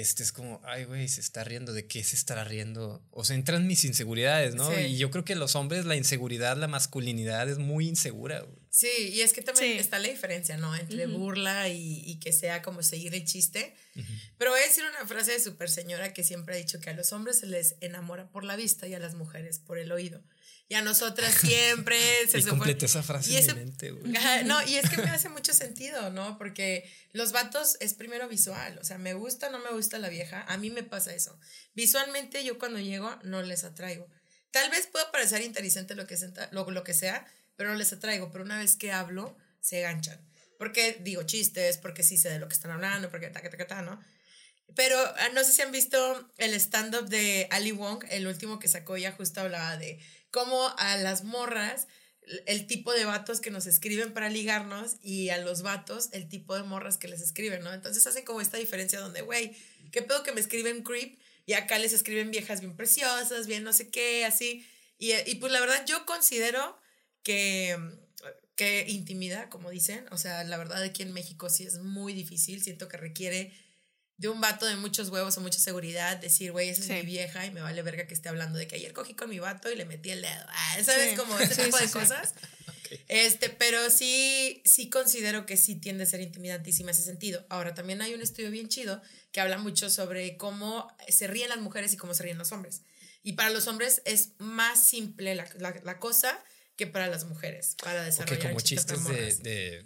este 0.00 0.22
es 0.22 0.30
como, 0.32 0.60
ay, 0.64 0.84
güey, 0.84 1.08
se 1.08 1.20
está 1.20 1.42
riendo, 1.44 1.72
¿de 1.72 1.86
qué 1.86 2.04
se 2.04 2.16
estará 2.16 2.44
riendo? 2.44 3.02
O 3.10 3.24
sea, 3.24 3.34
entran 3.36 3.66
mis 3.66 3.84
inseguridades, 3.84 4.54
¿no? 4.54 4.70
Sí. 4.74 4.80
Y 4.82 4.96
yo 4.98 5.10
creo 5.10 5.24
que 5.24 5.34
los 5.34 5.56
hombres, 5.56 5.84
la 5.86 5.96
inseguridad, 5.96 6.56
la 6.56 6.68
masculinidad 6.68 7.48
es 7.48 7.58
muy 7.58 7.88
insegura. 7.88 8.40
güey. 8.40 8.58
Sí, 8.70 8.88
y 9.14 9.22
es 9.22 9.32
que 9.32 9.40
también 9.40 9.72
Sí. 9.72 9.78
está 9.78 9.98
la 9.98 10.08
diferencia, 10.08 10.58
¿no? 10.58 10.74
Entre 10.76 11.06
burla 11.06 11.68
y, 11.70 12.02
y 12.04 12.18
que 12.20 12.32
sea 12.32 12.60
como 12.60 12.82
seguir 12.82 13.14
el 13.14 13.24
chiste. 13.24 13.74
Pero 14.36 14.50
voy 14.50 14.60
a 14.60 14.64
decir 14.66 14.84
una 14.84 15.08
frase 15.08 15.32
de 15.32 15.40
super 15.40 15.70
señora 15.70 16.12
que 16.12 16.22
siempre 16.24 16.54
ha 16.54 16.58
dicho 16.58 16.78
que 16.78 16.90
a 16.90 16.92
los 16.92 17.12
hombres 17.12 17.38
se 17.38 17.46
les 17.46 17.76
enamora 17.80 18.28
por 18.28 18.44
la 18.44 18.54
vista 18.56 18.86
y 18.86 18.92
a 18.94 18.98
las 18.98 19.14
mujeres 19.14 19.58
por 19.60 19.78
el 19.78 19.90
oído. 19.92 20.22
Y 20.68 20.74
a 20.74 20.82
nosotras 20.82 21.32
siempre 21.40 21.98
se 22.28 22.38
supone- 22.38 22.48
completé 22.48 22.86
esa 22.86 23.02
frase 23.02 23.30
y 23.30 23.36
en 23.36 23.42
ese- 23.42 23.54
mi 23.54 23.60
mente, 23.60 23.90
güey. 23.92 24.16
Ajá, 24.16 24.42
no, 24.42 24.60
y 24.66 24.76
es 24.76 24.90
que 24.90 24.96
me 24.96 25.10
hace 25.10 25.28
mucho 25.28 25.52
sentido, 25.52 26.10
¿no? 26.10 26.36
Porque 26.38 26.90
los 27.12 27.32
vatos 27.32 27.76
es 27.80 27.94
primero 27.94 28.28
visual, 28.28 28.78
o 28.80 28.84
sea, 28.84 28.98
me 28.98 29.14
gusta 29.14 29.48
o 29.48 29.50
no 29.50 29.58
me 29.60 29.70
gusta 29.70 29.98
la 29.98 30.08
vieja, 30.08 30.42
a 30.48 30.56
mí 30.58 30.70
me 30.70 30.82
pasa 30.82 31.14
eso. 31.14 31.38
Visualmente 31.74 32.42
yo 32.44 32.58
cuando 32.58 32.80
llego 32.80 33.16
no 33.22 33.42
les 33.42 33.62
atraigo. 33.64 34.08
Tal 34.50 34.70
vez 34.70 34.86
pueda 34.86 35.10
parecer 35.12 35.42
interesante 35.42 35.94
lo 35.94 36.06
que, 36.06 36.16
senta- 36.16 36.48
lo, 36.52 36.68
lo 36.70 36.82
que 36.82 36.94
sea, 36.94 37.26
pero 37.56 37.70
no 37.70 37.76
les 37.76 37.92
atraigo, 37.92 38.30
pero 38.32 38.44
una 38.44 38.58
vez 38.58 38.76
que 38.76 38.90
hablo, 38.92 39.36
se 39.60 39.80
ganchan. 39.82 40.18
Porque 40.58 40.96
digo 41.00 41.22
chistes, 41.24 41.76
porque 41.78 42.02
sí 42.02 42.16
sé 42.16 42.30
de 42.30 42.38
lo 42.38 42.48
que 42.48 42.54
están 42.54 42.70
hablando, 42.70 43.10
porque 43.10 43.28
ta, 43.28 43.40
ta, 43.42 43.50
ta, 43.50 43.66
ta, 43.66 43.82
¿no? 43.82 44.00
Pero 44.74 44.98
ah, 44.98 45.28
no 45.34 45.44
sé 45.44 45.52
si 45.52 45.62
han 45.62 45.70
visto 45.70 46.28
el 46.38 46.52
stand-up 46.54 47.08
de 47.08 47.46
Ali 47.50 47.72
Wong, 47.72 48.04
el 48.10 48.26
último 48.26 48.58
que 48.58 48.66
sacó, 48.68 48.96
ella 48.96 49.12
justo 49.12 49.40
hablaba 49.42 49.76
de 49.76 50.00
cómo 50.36 50.70
a 50.76 50.98
las 50.98 51.24
morras, 51.24 51.86
el- 52.44 52.66
tipo 52.66 52.92
de 52.92 53.06
vatos 53.06 53.40
que 53.40 53.50
nos 53.50 53.66
escriben 53.66 54.12
para 54.12 54.28
ligarnos 54.28 54.96
y 55.02 55.30
a 55.30 55.38
los 55.38 55.62
vatos 55.62 56.10
el 56.12 56.28
tipo 56.28 56.54
de 56.54 56.62
morras 56.62 56.98
que 56.98 57.08
les 57.08 57.22
escriben, 57.22 57.62
¿no? 57.64 57.72
Entonces 57.72 58.06
hacen 58.06 58.22
como 58.26 58.42
esta 58.42 58.58
diferencia 58.58 59.00
donde, 59.00 59.22
güey, 59.22 59.56
¿qué 59.92 60.02
pedo 60.02 60.22
que 60.22 60.32
me 60.32 60.42
escriben 60.42 60.82
creep? 60.82 61.18
Y 61.46 61.54
acá 61.54 61.78
les 61.78 61.94
escriben 61.94 62.30
viejas 62.30 62.60
bien 62.60 62.76
preciosas, 62.76 63.46
bien 63.46 63.64
no 63.64 63.72
sé 63.72 63.88
qué, 63.88 64.26
así. 64.26 64.66
Y, 64.98 65.12
y 65.26 65.36
pues 65.36 65.50
la 65.52 65.60
verdad 65.60 65.86
yo 65.86 66.04
considero 66.04 66.78
que, 67.22 67.78
que 68.56 68.84
intimida, 68.88 69.48
como 69.48 69.70
dicen. 69.70 70.04
O 70.10 70.18
sea, 70.18 70.44
la 70.44 70.58
verdad 70.58 70.82
aquí 70.82 71.02
en 71.02 71.12
México 71.14 71.48
sí 71.48 71.64
es 71.64 71.78
muy 71.78 72.12
difícil. 72.12 72.62
Siento 72.62 72.88
que 72.88 72.98
requiere 72.98 73.54
de 74.18 74.28
un 74.28 74.40
vato 74.40 74.64
de 74.66 74.76
muchos 74.76 75.08
huevos 75.10 75.36
o 75.36 75.40
mucha 75.40 75.58
seguridad 75.58 76.16
decir, 76.16 76.52
güey, 76.52 76.70
esa 76.70 76.80
es 76.80 76.86
Sí. 76.86 76.92
mi 76.94 77.02
vieja 77.02 77.44
y 77.44 77.50
me 77.50 77.60
vale 77.60 77.82
verga 77.82 78.06
que 78.06 78.14
esté 78.14 78.28
hablando 78.30 78.58
de 78.58 78.66
que 78.66 78.76
ayer 78.76 78.92
cogí 78.92 79.14
con 79.14 79.28
mi 79.28 79.38
vato 79.38 79.70
y 79.70 79.76
le 79.76 79.84
metí 79.84 80.10
el 80.10 80.22
dedo. 80.22 80.46
Ah, 80.48 80.76
¿Sabes? 80.84 81.10
Sí. 81.10 81.16
Como 81.16 81.38
ese 81.38 81.54
Sí, 81.54 81.62
tipo 81.64 81.76
sí, 81.76 81.82
de 81.84 81.88
sí. 81.88 81.92
cosas. 81.98 82.34
Este, 83.08 83.50
pero 83.50 83.90
sí, 83.90 84.62
sí 84.64 84.88
considero 84.88 85.44
que 85.44 85.56
sí 85.56 85.74
tiende 85.74 86.04
a 86.04 86.06
ser 86.06 86.20
intimidantísima 86.20 86.92
ese 86.92 87.02
sentido. 87.02 87.44
Ahora, 87.48 87.74
también 87.74 88.00
hay 88.00 88.14
un 88.14 88.22
estudio 88.22 88.50
bien 88.50 88.68
chido 88.68 89.02
que 89.32 89.40
habla 89.40 89.58
mucho 89.58 89.90
sobre 89.90 90.36
cómo 90.36 90.88
se 91.08 91.26
ríen 91.26 91.48
las 91.48 91.58
mujeres 91.58 91.92
y 91.92 91.96
cómo 91.96 92.14
se 92.14 92.22
ríen 92.22 92.38
los 92.38 92.52
hombres. 92.52 92.82
Y 93.22 93.32
para 93.32 93.50
los 93.50 93.66
hombres 93.66 94.02
es 94.04 94.30
más 94.38 94.82
simple 94.86 95.34
la, 95.34 95.48
la- 95.58 95.80
la 95.82 95.98
cosa 95.98 96.38
que 96.76 96.86
para 96.86 97.08
las 97.08 97.24
mujeres, 97.24 97.74
para 97.82 98.04
desarrollar 98.04 98.48
como 98.50 98.60
chiste 98.60 98.94
para 98.94 99.04
chistes 99.08 99.42
de, 99.42 99.50
de, 99.50 99.84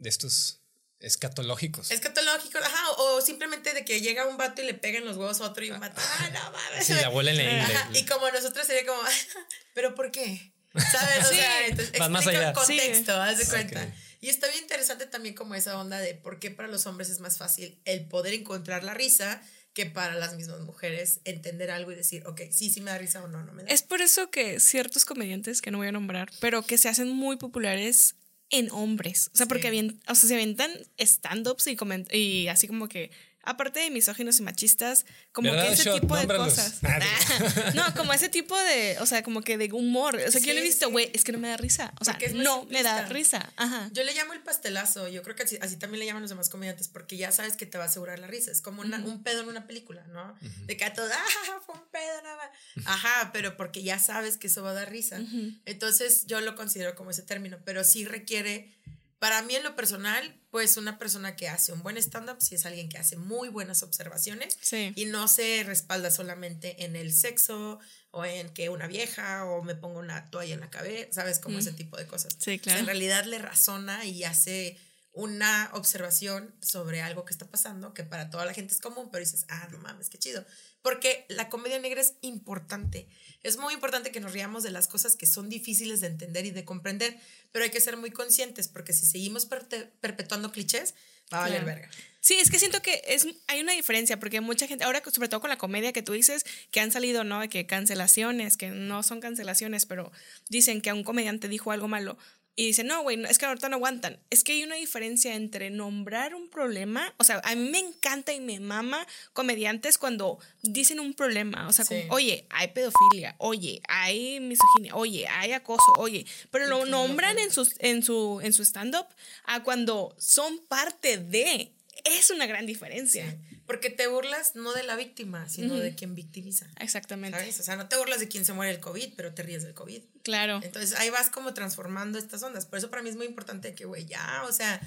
de 0.00 0.08
estos 0.08 0.57
escatológicos. 1.00 1.90
Escatológico, 1.90 2.58
ajá, 2.58 2.90
o 2.98 3.20
simplemente 3.20 3.72
de 3.74 3.84
que 3.84 4.00
llega 4.00 4.26
un 4.26 4.36
vato 4.36 4.62
y 4.62 4.66
le 4.66 4.74
pega 4.74 4.98
en 4.98 5.04
los 5.04 5.16
huevos 5.16 5.40
a 5.40 5.44
otro 5.44 5.64
y 5.64 5.70
un 5.70 5.80
vato, 5.80 6.00
ah, 6.00 6.30
no 6.32 6.50
mames. 6.52 6.86
Sí, 6.86 6.94
la 6.94 7.06
abuela 7.06 7.30
en 7.30 7.36
la 7.58 7.64
Ajá. 7.64 7.90
Y 7.94 8.04
como 8.06 8.30
nosotros 8.30 8.66
sería 8.66 8.86
como, 8.86 9.00
¿pero 9.74 9.94
por 9.94 10.10
qué? 10.10 10.52
¿Sabes? 10.74 11.26
O 11.26 11.30
Sí. 11.30 11.36
sea, 11.36 11.66
entonces 11.66 11.98
más 12.10 12.10
explica 12.22 12.38
allá. 12.40 12.52
contexto, 12.52 13.12
haz 13.20 13.38
de 13.38 13.46
cuenta. 13.46 13.94
Y 14.20 14.28
está 14.30 14.48
bien 14.48 14.62
interesante 14.62 15.06
también 15.06 15.34
como 15.34 15.54
esa 15.54 15.78
onda 15.78 15.98
de 15.98 16.14
por 16.14 16.40
qué 16.40 16.50
para 16.50 16.68
los 16.68 16.86
hombres 16.86 17.08
es 17.08 17.20
más 17.20 17.38
fácil 17.38 17.80
el 17.84 18.06
poder 18.08 18.34
encontrar 18.34 18.82
la 18.82 18.92
risa 18.94 19.40
que 19.74 19.86
para 19.86 20.14
las 20.16 20.34
mismas 20.34 20.58
mujeres 20.60 21.20
entender 21.24 21.70
algo 21.70 21.92
y 21.92 21.94
decir, 21.94 22.26
ok, 22.26 22.40
sí, 22.50 22.68
sí 22.68 22.80
me 22.80 22.90
da 22.90 22.98
risa 22.98 23.22
o 23.22 23.28
no, 23.28 23.44
no 23.44 23.52
me 23.52 23.62
da. 23.62 23.68
Es 23.70 23.82
por 23.82 24.00
eso 24.02 24.28
que 24.28 24.58
ciertos 24.58 25.04
comediantes, 25.04 25.62
que 25.62 25.70
no 25.70 25.78
voy 25.78 25.86
a 25.86 25.92
nombrar, 25.92 26.30
pero 26.40 26.62
que 26.66 26.78
se 26.78 26.88
hacen 26.88 27.08
muy 27.10 27.36
populares 27.36 28.16
en 28.50 28.70
hombres. 28.70 29.30
O 29.34 29.36
sea, 29.36 29.46
porque 29.46 29.62
Sí. 29.68 29.68
o 30.06 30.14
sea, 30.14 30.28
se 30.28 30.34
aventan 30.34 30.70
stand-ups 30.98 31.66
y, 31.68 31.76
y 32.12 32.48
así 32.48 32.66
como 32.68 32.88
que, 32.88 33.10
aparte 33.50 33.80
de 33.80 33.90
misóginos 33.90 34.38
y 34.38 34.42
machistas, 34.42 35.04
como 35.32 35.50
¿Verdad, 35.50 35.66
que 35.68 35.72
ese 35.74 35.84
Shot? 35.84 36.00
tipo 36.00 36.16
de 36.16 36.26
cosas. 36.26 36.78
Ah, 36.84 37.72
no, 37.74 37.94
como 37.94 38.12
ese 38.12 38.28
tipo 38.28 38.56
de, 38.58 38.96
o 39.00 39.06
sea, 39.06 39.22
como 39.22 39.42
que 39.42 39.58
de 39.58 39.72
humor. 39.72 40.16
O 40.16 40.30
sea, 40.30 40.40
que 40.40 40.46
yo 40.48 40.54
lo 40.54 40.60
he 40.60 40.62
visto, 40.62 40.86
sí. 40.86 40.92
güey, 40.92 41.10
es 41.14 41.24
que 41.24 41.32
no 41.32 41.38
me 41.38 41.48
da 41.48 41.56
risa. 41.56 41.92
O 42.00 42.04
sea, 42.04 42.14
Porque 42.14 42.30
no 42.30 42.64
me 42.66 42.82
da 42.82 43.06
risa. 43.06 43.52
Ajá. 43.56 43.88
Yo 43.92 44.04
le 44.04 44.14
llamo 44.14 44.32
el 44.32 44.40
pastelazo, 44.42 45.08
yo 45.08 45.22
creo 45.22 45.36
que 45.36 45.42
así, 45.44 45.58
así 45.60 45.76
también 45.76 46.00
le 46.00 46.06
llaman 46.06 46.22
los 46.22 46.30
demás 46.30 46.48
comediantes, 46.48 46.88
porque 46.88 47.16
ya 47.16 47.32
sabes 47.32 47.56
que 47.56 47.66
te 47.66 47.78
va 47.78 47.84
a 47.84 47.86
asegurar 47.88 48.18
la 48.18 48.26
risa, 48.26 48.50
es 48.50 48.60
como 48.60 48.82
una- 48.82 48.98
un 48.98 49.22
pedo 49.22 49.42
en 49.42 49.48
una 49.48 49.66
película, 49.66 50.04
¿no? 50.08 50.36
De 50.66 50.76
que 50.76 50.84
a 50.84 50.92
todos, 50.92 51.10
ah, 51.14 51.60
fue 51.64 51.74
un 51.74 51.88
pedo 51.90 52.22
nada 52.22 52.36
más. 52.36 52.86
Ajá, 52.86 53.30
pero 53.32 53.56
porque 53.56 53.82
ya 53.82 53.98
sabes 53.98 54.36
que 54.38 54.46
eso 54.48 54.62
va 54.62 54.70
a 54.70 54.74
dar 54.74 54.90
risa. 54.90 55.18
Entonces 55.64 56.26
yo 56.26 56.40
lo 56.40 56.54
considero 56.54 56.94
como 56.94 57.10
ese 57.10 57.22
término, 57.22 57.58
pero 57.64 57.84
sí 57.84 58.04
requiere, 58.04 58.74
para 59.18 59.42
mí 59.42 59.54
en 59.56 59.64
lo 59.64 59.74
personal, 59.74 60.40
pues 60.50 60.76
una 60.76 60.98
persona 60.98 61.34
que 61.36 61.48
hace 61.48 61.72
un 61.72 61.82
buen 61.82 61.96
stand-up, 61.96 62.40
si 62.40 62.54
es 62.54 62.64
alguien 62.66 62.88
que 62.88 62.98
hace 62.98 63.16
muy 63.16 63.48
buenas 63.48 63.82
observaciones 63.82 64.56
Sí. 64.60 64.92
y 64.94 65.06
no 65.06 65.26
se 65.28 65.62
respalda 65.64 66.10
solamente 66.10 66.84
en 66.84 66.94
el 66.96 67.12
sexo 67.12 67.80
o 68.10 68.24
en 68.24 68.48
que 68.54 68.68
una 68.68 68.86
vieja 68.86 69.44
o 69.44 69.62
me 69.62 69.74
pongo 69.74 69.98
una 69.98 70.30
toalla 70.30 70.54
en 70.54 70.60
la 70.60 70.70
cabeza, 70.70 71.08
¿sabes? 71.12 71.38
Como 71.40 71.56
Mm. 71.56 71.60
ese 71.60 71.72
tipo 71.72 71.96
de 71.96 72.06
cosas. 72.06 72.34
Sí, 72.38 72.52
O 72.52 72.54
sea, 72.54 72.58
claro. 72.60 72.78
en 72.80 72.86
realidad 72.86 73.24
le 73.24 73.38
razona 73.38 74.04
y 74.04 74.24
hace 74.24 74.78
una 75.12 75.70
observación 75.72 76.54
sobre 76.62 77.02
algo 77.02 77.24
que 77.24 77.32
está 77.32 77.46
pasando 77.50 77.92
que 77.92 78.04
para 78.04 78.30
toda 78.30 78.44
la 78.46 78.54
gente 78.54 78.72
es 78.72 78.80
común, 78.80 79.08
pero 79.10 79.24
dices, 79.24 79.46
ah, 79.48 79.66
no 79.72 79.78
mames, 79.78 80.08
qué 80.10 80.18
chido. 80.18 80.44
Porque 80.82 81.26
la 81.28 81.48
comedia 81.48 81.78
negra 81.78 82.00
es 82.00 82.14
importante. 82.20 83.08
Es 83.42 83.56
muy 83.56 83.74
importante 83.74 84.10
que 84.10 84.20
nos 84.20 84.32
riamos 84.32 84.62
de 84.62 84.70
las 84.70 84.88
cosas 84.88 85.16
que 85.16 85.26
son 85.26 85.48
difíciles 85.48 86.00
de 86.00 86.06
entender 86.06 86.46
y 86.46 86.50
de 86.50 86.64
comprender, 86.64 87.18
pero 87.52 87.64
hay 87.64 87.70
que 87.70 87.80
ser 87.80 87.96
muy 87.96 88.10
conscientes 88.10 88.68
porque 88.68 88.92
si 88.92 89.06
seguimos 89.06 89.46
perpetuando 89.46 90.52
clichés, 90.52 90.94
va 91.32 91.38
a 91.38 91.40
valer 91.42 91.62
Claro. 91.62 91.66
verga. 91.66 91.90
Sí, 92.20 92.34
es 92.34 92.50
que 92.50 92.58
siento 92.58 92.82
que 92.82 93.02
es, 93.06 93.26
hay 93.46 93.60
una 93.60 93.72
diferencia, 93.72 94.18
porque 94.18 94.40
mucha 94.40 94.66
gente, 94.66 94.84
ahora 94.84 95.02
sobre 95.10 95.28
todo 95.28 95.40
con 95.40 95.50
la 95.50 95.56
comedia 95.56 95.92
que 95.92 96.02
tú 96.02 96.12
dices, 96.12 96.44
que 96.70 96.80
han 96.80 96.90
salido, 96.90 97.24
¿no? 97.24 97.48
Que 97.48 97.64
cancelaciones, 97.66 98.56
que 98.56 98.68
no 98.68 99.02
son 99.02 99.20
cancelaciones, 99.20 99.86
pero 99.86 100.10
dicen 100.48 100.80
que 100.80 100.90
a 100.90 100.94
un 100.94 101.04
comediante 101.04 101.48
dijo 101.48 101.70
algo 101.70 101.86
malo. 101.88 102.18
Y 102.58 102.66
dicen, 102.66 102.88
no, 102.88 103.02
güey, 103.02 103.22
es 103.30 103.38
que 103.38 103.46
ahorita 103.46 103.68
no 103.68 103.76
aguantan. 103.76 104.18
Es 104.30 104.42
que 104.42 104.50
hay 104.50 104.64
una 104.64 104.74
diferencia 104.74 105.36
entre 105.36 105.70
nombrar 105.70 106.34
un 106.34 106.50
problema, 106.50 107.14
o 107.16 107.22
sea, 107.22 107.40
a 107.44 107.54
mí 107.54 107.70
me 107.70 107.78
encanta 107.78 108.32
y 108.32 108.40
me 108.40 108.58
mama 108.58 109.06
comediantes 109.32 109.96
cuando 109.96 110.40
dicen 110.62 110.98
un 110.98 111.14
problema, 111.14 111.68
o 111.68 111.72
sea, 111.72 111.84
como, 111.84 112.00
oye, 112.10 112.48
hay 112.50 112.66
pedofilia, 112.72 113.36
oye, 113.38 113.80
hay 113.86 114.40
misoginia, 114.40 114.96
oye, 114.96 115.28
hay 115.28 115.52
acoso, 115.52 115.92
oye, 115.98 116.26
pero 116.50 116.66
lo 116.66 116.84
nombran 116.84 117.38
en, 117.38 117.52
sus, 117.52 117.76
en 117.78 118.02
su, 118.02 118.40
en 118.42 118.52
su 118.52 118.64
stand-up 118.64 119.06
a 119.44 119.62
cuando 119.62 120.16
son 120.18 120.58
parte 120.66 121.16
de 121.16 121.70
es 122.04 122.30
una 122.30 122.46
gran 122.46 122.66
diferencia. 122.66 123.36
Porque 123.66 123.90
te 123.90 124.06
burlas 124.06 124.54
no 124.54 124.72
de 124.72 124.82
la 124.82 124.96
víctima, 124.96 125.48
sino 125.48 125.76
de 125.76 125.94
quien 125.94 126.14
victimiza. 126.14 126.66
Exactamente. 126.80 127.38
¿Sabes? 127.38 127.60
O 127.60 127.62
sea, 127.62 127.76
no 127.76 127.86
te 127.86 127.96
burlas 127.96 128.18
de 128.18 128.26
quien 128.26 128.46
se 128.46 128.54
muere 128.54 128.72
el 128.72 128.80
COVID, 128.80 129.12
pero 129.14 129.34
te 129.34 129.42
ríes 129.42 129.62
del 129.62 129.74
COVID. 129.74 130.02
Claro. 130.22 130.60
Entonces 130.62 130.98
ahí 130.98 131.10
vas 131.10 131.28
como 131.28 131.52
transformando 131.52 132.18
estas 132.18 132.42
ondas. 132.42 132.64
Por 132.64 132.78
eso 132.78 132.88
para 132.88 133.02
mí 133.02 133.10
es 133.10 133.16
muy 133.16 133.26
importante 133.26 133.74
que, 133.74 133.84
güey, 133.84 134.06
ya, 134.06 134.44
o 134.48 134.52
sea, 134.52 134.80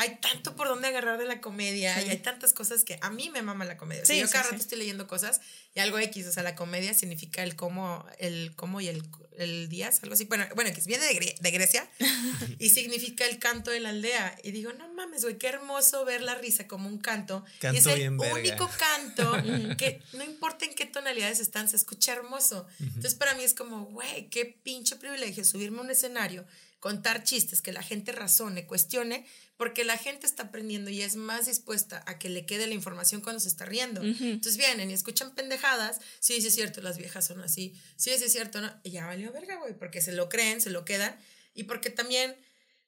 hay 0.00 0.16
tanto 0.20 0.56
por 0.56 0.66
donde 0.66 0.88
agarrar 0.88 1.18
de 1.18 1.26
la 1.26 1.40
comedia 1.42 2.00
y 2.02 2.08
hay 2.08 2.16
tantas 2.18 2.52
cosas 2.54 2.84
que 2.84 2.98
a 3.02 3.10
mí 3.10 3.28
me 3.28 3.42
mama 3.42 3.64
la 3.66 3.76
comedia. 3.76 4.02
O 4.02 4.06
sea, 4.06 4.14
Sí, 4.16 4.20
yo 4.20 4.26
sí, 4.26 4.32
cada 4.32 4.44
sí. 4.44 4.50
rato 4.52 4.62
estoy 4.62 4.78
leyendo 4.78 5.06
cosas 5.06 5.40
y 5.74 5.80
algo 5.80 5.98
X, 5.98 6.26
o 6.26 6.32
sea, 6.32 6.42
la 6.42 6.54
comedia 6.54 6.94
significa 6.94 7.42
el 7.42 7.54
cómo, 7.54 8.06
el 8.18 8.54
cómo 8.56 8.80
y 8.80 8.88
el, 8.88 9.02
el 9.36 9.68
días, 9.68 10.00
algo 10.02 10.14
así. 10.14 10.24
Bueno, 10.24 10.46
bueno, 10.54 10.70
que 10.74 10.80
viene 10.86 11.04
de, 11.04 11.14
Gre- 11.20 11.38
de 11.38 11.50
Grecia 11.50 11.86
y 12.58 12.70
significa 12.70 13.26
el 13.26 13.38
canto 13.38 13.70
de 13.70 13.80
la 13.80 13.90
aldea. 13.90 14.36
Y 14.42 14.52
digo, 14.52 14.72
no 14.72 14.92
mames, 14.94 15.22
güey, 15.22 15.36
qué 15.38 15.48
hermoso 15.48 16.04
ver 16.06 16.22
la 16.22 16.34
risa 16.34 16.66
como 16.66 16.88
un 16.88 16.98
canto. 16.98 17.44
y 17.56 17.58
Canto 17.58 17.78
es 17.80 17.86
el 17.86 17.96
bien 17.96 18.16
verga. 18.16 18.34
único 18.38 18.70
canto 18.78 19.32
que 19.76 20.02
no 20.14 20.24
importa 20.24 20.64
en 20.64 20.74
qué 20.74 20.86
tonalidades 20.86 21.40
están, 21.40 21.68
se 21.68 21.76
escucha 21.76 22.12
hermoso. 22.14 22.66
Entonces 22.80 23.14
para 23.16 23.34
mí 23.34 23.44
es 23.44 23.52
como, 23.54 23.84
güey, 23.84 24.30
qué 24.30 24.46
pinche 24.46 24.96
privilegio 24.96 25.44
subirme 25.44 25.78
a 25.78 25.82
un 25.82 25.90
escenario, 25.90 26.46
contar 26.80 27.22
chistes, 27.22 27.60
que 27.60 27.72
la 27.72 27.82
gente 27.82 28.12
razone, 28.12 28.66
cuestione, 28.66 29.26
porque 29.60 29.84
la 29.84 29.98
gente 29.98 30.26
está 30.26 30.44
aprendiendo 30.44 30.88
y 30.88 31.02
es 31.02 31.16
más 31.16 31.44
dispuesta 31.44 32.02
a 32.06 32.18
que 32.18 32.30
le 32.30 32.46
quede 32.46 32.66
la 32.66 32.72
información 32.72 33.20
cuando 33.20 33.40
se 33.40 33.48
está 33.48 33.66
riendo. 33.66 34.00
Entonces 34.02 34.56
vienen 34.56 34.90
y 34.90 34.94
escuchan 34.94 35.34
pendejadas, 35.34 36.00
sí, 36.18 36.40
sí 36.40 36.46
es 36.46 36.54
cierto, 36.54 36.80
las 36.80 36.96
viejas 36.96 37.26
son 37.26 37.42
así, 37.42 37.78
sí, 37.94 38.10
sí 38.16 38.24
es 38.24 38.32
cierto, 38.32 38.62
¿no? 38.62 38.74
Y 38.84 38.92
ya 38.92 39.04
valió 39.04 39.30
verga, 39.32 39.56
güey, 39.56 39.74
porque 39.74 40.00
se 40.00 40.12
lo 40.12 40.30
creen, 40.30 40.62
se 40.62 40.70
lo 40.70 40.86
quedan 40.86 41.14
y 41.52 41.64
porque 41.64 41.90
también 41.90 42.34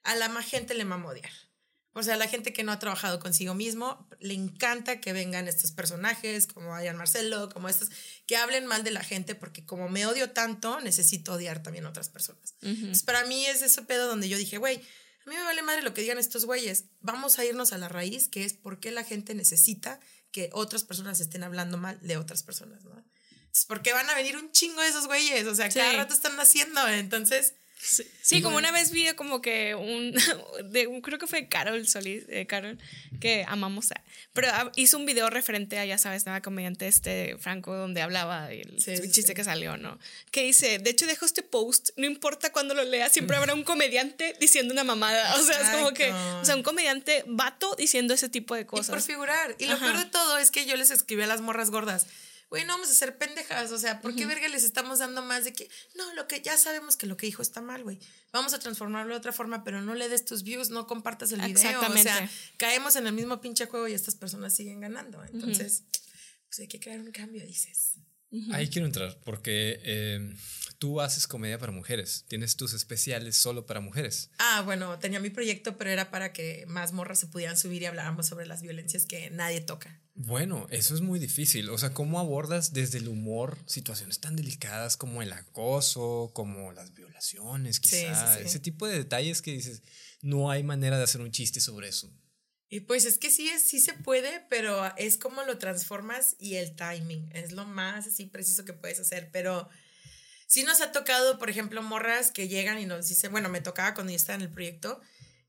a 0.03 0.17
la 0.17 0.31
más 0.31 0.47
gente 0.47 0.73
le 0.73 0.87
mama 0.87 1.11
odiar. 1.11 1.31
O 1.93 2.03
sea, 2.03 2.17
la 2.17 2.27
gente 2.27 2.55
que 2.55 2.65
no 2.65 2.73
ha 2.73 2.79
trabajado 2.79 3.21
consigo 3.21 3.53
mismo, 3.53 4.09
le 4.19 4.33
encanta 4.33 4.99
que 4.99 5.13
vengan 5.13 5.49
estos 5.49 5.73
personajes 5.73 6.47
como 6.47 6.75
Ayan 6.75 6.97
Marcelo, 6.97 7.51
como 7.51 7.69
estos, 7.69 7.91
que 8.25 8.39
hablen 8.39 8.65
mal 8.65 8.83
de 8.83 8.93
la 8.93 9.05
gente, 9.05 9.35
porque 9.35 9.67
como 9.67 9.91
me 9.91 10.07
odio 10.07 10.31
tanto, 10.31 10.81
necesito 10.81 11.35
odiar 11.35 11.63
también 11.63 11.85
a 11.85 11.91
otras 11.91 12.09
personas. 12.09 12.55
Entonces, 12.63 13.03
para 13.03 13.27
mí 13.27 13.45
es 13.45 13.61
ese 13.61 13.83
pedo 13.83 14.09
donde 14.09 14.31
yo 14.31 14.39
dije, 14.39 14.57
güey, 14.57 14.81
a 15.25 15.31
mí 15.31 15.37
me 15.37 15.43
vale 15.43 15.63
madre 15.63 15.83
lo 15.83 15.95
que 15.95 16.01
digan 16.01 16.19
estos 16.19 16.45
güeyes. 16.45 16.85
Vamos 17.01 17.39
a 17.39 17.45
irnos 17.45 17.73
a 17.73 17.79
la 17.79 17.89
raíz, 17.89 18.29
que 18.29 18.45
es 18.45 18.55
por 18.55 18.81
qué 18.81 18.91
la 18.91 19.05
gente 19.05 19.35
necesita 19.35 20.01
que 20.31 20.51
otras 20.53 20.85
personas 20.85 21.21
estén 21.21 21.45
hablando 21.45 21.77
mal 21.79 21.99
de 22.01 22.17
otras 22.17 22.43
personas, 22.43 22.85
¿no? 22.85 22.91
Entonces, 22.97 23.67
porque 23.67 23.93
van 23.93 24.09
a 24.09 24.15
venir 24.15 24.37
un 24.37 24.51
chingo 24.51 24.81
de 24.81 24.89
esos 24.89 25.07
güeyes, 25.07 25.47
o 25.47 25.55
sea, 25.55 25.71
Sí. 25.71 25.79
cada 25.79 25.93
rato 25.93 26.15
están 26.15 26.39
haciendo, 26.41 26.87
entonces... 26.89 27.55
Sí, 27.85 28.05
sí, 28.23 28.42
como 28.42 28.59
una 28.59 28.71
vez 28.71 28.92
vi 28.92 29.09
como 29.16 29.42
que 29.42 29.75
un, 29.75 30.12
de 30.71 30.88
creo 31.03 31.18
que 31.18 31.27
fue 31.27 31.49
Carol 31.49 31.85
Solís, 31.88 32.25
eh, 32.29 32.47
Carol, 32.47 32.79
que 33.21 33.45
amamos 33.49 33.90
a, 33.90 34.01
pero 34.33 34.49
hizo 34.77 34.97
un 34.99 35.05
video 35.05 35.29
referente 35.31 35.81
a, 35.81 35.85
ya 35.85 35.99
sabes, 35.99 36.25
nada 36.25 36.40
comediante 36.42 36.87
este 36.87 37.37
Franco, 37.38 37.75
donde 37.75 38.01
hablaba 38.01 38.49
Sí, 38.79 38.97
sí, 38.97 39.11
chiste 39.11 39.33
sí. 39.33 39.35
que 39.35 39.42
salió, 39.42 39.77
¿no? 39.77 39.99
Que 40.31 40.45
dice, 40.45 40.79
de 40.79 40.90
hecho 40.90 41.07
dejo 41.07 41.27
este 41.27 41.42
post, 41.42 41.90
no 41.97 42.07
importa 42.07 42.53
cuándo 42.53 42.73
lo 42.75 42.85
lea, 42.85 43.11
siempre 43.11 43.37
habrá 43.37 43.53
un 43.55 43.64
comediante 43.64 44.37
diciendo 44.38 44.73
una 44.73 44.85
mamada, 44.85 45.35
o 45.37 45.42
sea, 45.42 45.61
es 45.61 45.71
como 45.71 45.92
que, 45.92 46.12
o 46.12 46.45
sea, 46.45 46.55
un 46.55 46.62
comediante 46.62 47.25
vato 47.27 47.75
diciendo 47.77 48.14
ese 48.14 48.29
tipo 48.29 48.55
de 48.55 48.61
Y 48.61 48.64
por 48.64 48.79
cosas. 48.79 49.05
figurar. 49.05 49.57
Y 49.59 49.66
lo 49.66 49.75
Ajá. 49.75 49.87
peor 49.87 49.99
de 49.99 50.11
todo 50.11 50.38
es 50.38 50.53
que 50.53 50.66
yo 50.66 50.77
les 50.77 50.92
escribí 50.92 51.23
a 51.23 51.27
las 51.27 51.40
morras 51.40 51.71
gordas. 51.71 52.07
Güey, 52.53 52.67
no 52.67 52.75
vamos 52.75 52.91
a 52.91 52.95
ser 52.95 53.17
pendejas. 53.17 53.73
O 53.73 53.79
sea, 53.79 54.03
¿por 54.03 54.15
qué 54.15 54.27
verga 54.27 54.47
les 54.47 54.62
estamos 54.62 54.99
dando 54.99 55.23
más 55.23 55.45
de 55.45 55.55
que 55.55 55.71
no, 55.95 56.12
lo 56.12 56.29
que 56.29 56.43
ya 56.43 56.59
sabemos 56.59 56.99
que 56.99 57.07
lo 57.07 57.17
que 57.17 57.25
dijo 57.25 57.41
está 57.41 57.62
mal, 57.62 57.83
güey? 57.83 57.99
Vamos 58.31 58.53
a 58.53 58.59
transformarlo 58.59 59.15
de 59.15 59.17
otra 59.17 59.33
forma, 59.33 59.65
pero 59.65 59.81
no 59.81 59.95
le 59.95 60.07
des 60.11 60.27
tus 60.27 60.43
views, 60.43 60.69
no 60.69 60.87
compartas 60.87 61.33
el 61.33 61.41
video. 61.41 61.57
Exactamente. 61.57 62.11
O 62.11 62.12
sea, 62.12 62.31
caemos 62.59 62.97
en 62.97 63.07
el 63.07 63.15
mismo 63.15 63.41
pinche 63.41 63.65
juego 63.65 63.88
y 63.88 63.95
estas 63.95 64.17
personas 64.17 64.55
siguen 64.55 64.83
ganando. 64.83 65.25
Entonces, 65.33 65.85
pues 66.47 66.61
hay 66.61 66.69
que 66.69 66.79
crear 66.79 67.01
un 67.01 67.11
cambio, 67.11 67.43
dices. 67.47 67.95
Ahí 68.53 68.69
quiero 68.69 68.87
entrar 68.87 69.19
porque 69.25 69.81
eh, 69.83 70.37
tú 70.83 71.01
haces 71.01 71.29
comedia 71.29 71.61
para 71.61 71.71
mujeres. 71.71 72.25
Tienes 72.27 72.57
tus 72.57 72.73
especiales 72.73 73.37
solo 73.37 73.66
para 73.66 73.79
mujeres. 73.79 74.31
Ah, 74.38 74.62
bueno, 74.64 74.99
tenía 74.99 75.21
mi 75.21 75.31
proyecto, 75.31 75.77
pero 75.79 75.90
era 75.90 76.11
para 76.11 76.33
que 76.33 76.64
más 76.66 76.92
morras 76.92 77.21
se 77.21 77.29
pudieran 77.29 77.57
subir 77.57 77.83
y 77.83 77.87
habláramos 77.87 78.27
sobre 78.27 78.47
las 78.47 78.62
violencias 78.62 79.07
que 79.07 79.31
nadie 79.31 79.61
toca. 79.61 80.03
Bueno, 80.14 80.66
eso 80.71 80.97
es 80.97 81.01
muy 81.01 81.21
difícil. 81.21 81.71
O 81.71 81.79
sea, 81.79 81.95
¿cómo 81.95 82.18
abordas 82.18 82.73
desde 82.73 82.99
el 82.99 83.07
humor 83.07 83.59
situaciones 83.66 84.18
tan 84.18 84.35
delicadas 84.35 84.97
como 84.97 85.23
el 85.23 85.33
acoso, 85.33 86.33
como 86.35 86.73
las 86.73 86.92
violaciones, 86.95 87.77
Sí, 87.77 87.83
sí, 87.88 87.97
quizá? 88.09 88.38
sí. 88.38 88.42
Ese 88.45 88.59
tipo 88.59 88.88
de 88.88 88.99
detalles 88.99 89.40
que 89.40 89.53
dices, 89.53 89.85
no 90.21 90.51
hay 90.51 90.64
manera 90.64 90.99
de 90.99 91.05
hacer 91.05 91.21
un 91.21 91.31
chiste 91.31 91.61
sobre 91.61 91.90
eso. 91.90 92.12
Y 92.68 92.81
pues 92.81 93.05
es 93.05 93.18
que 93.18 93.31
sí, 93.31 93.49
sí 93.64 93.79
se 93.81 93.92
puede, 93.92 94.45
pero 94.51 94.83
es 94.97 95.16
como 95.16 95.45
lo 95.45 95.59
transformas 95.59 96.35
y 96.40 96.57
el 96.57 96.75
timing. 96.75 97.31
Es 97.31 97.53
lo 97.53 97.66
más 97.66 98.09
así 98.09 98.27
preciso 98.27 98.64
que 98.64 98.73
puedes 98.73 98.99
hacer. 98.99 99.31
Pero 99.31 99.68
sí 100.53 100.65
nos 100.65 100.83
ha 100.83 100.93
tocado, 100.93 101.38
por 101.38 101.49
ejemplo, 101.49 101.83
morras 101.83 102.31
que 102.31 102.47
llegan 102.47 102.79
y 102.79 102.85
nos 102.85 103.09
dicen, 103.09 103.33
bueno, 103.33 103.49
me 103.49 103.62
tocaba 103.62 103.95
cuando 103.95 104.11
yo 104.11 104.17
estaba 104.17 104.35
en 104.35 104.43
el 104.43 104.51
proyecto, 104.51 105.01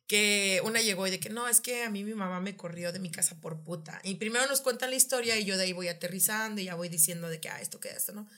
que 0.07 0.61
una 0.63 0.81
llegó 0.81 1.05
y 1.05 1.11
de 1.11 1.19
que 1.19 1.29
no, 1.29 1.49
es 1.49 1.59
que 1.59 1.83
a 1.83 1.89
mí 1.89 2.05
mi 2.05 2.13
mamá 2.13 2.39
me 2.39 2.55
corrió 2.55 2.93
de 2.93 2.99
mi 2.99 3.11
casa 3.11 3.35
por 3.41 3.59
puta. 3.59 3.99
Y 4.05 4.15
primero 4.15 4.47
nos 4.47 4.61
cuentan 4.61 4.91
la 4.91 4.95
historia 4.95 5.37
y 5.37 5.43
yo 5.43 5.57
de 5.57 5.63
ahí 5.63 5.73
voy 5.73 5.89
aterrizando 5.89 6.61
y 6.61 6.65
ya 6.65 6.75
voy 6.75 6.87
diciendo 6.87 7.27
de 7.27 7.41
que, 7.41 7.49
ah, 7.49 7.59
esto 7.59 7.81
queda 7.81 7.95
esto, 7.95 8.13
¿no? 8.13 8.29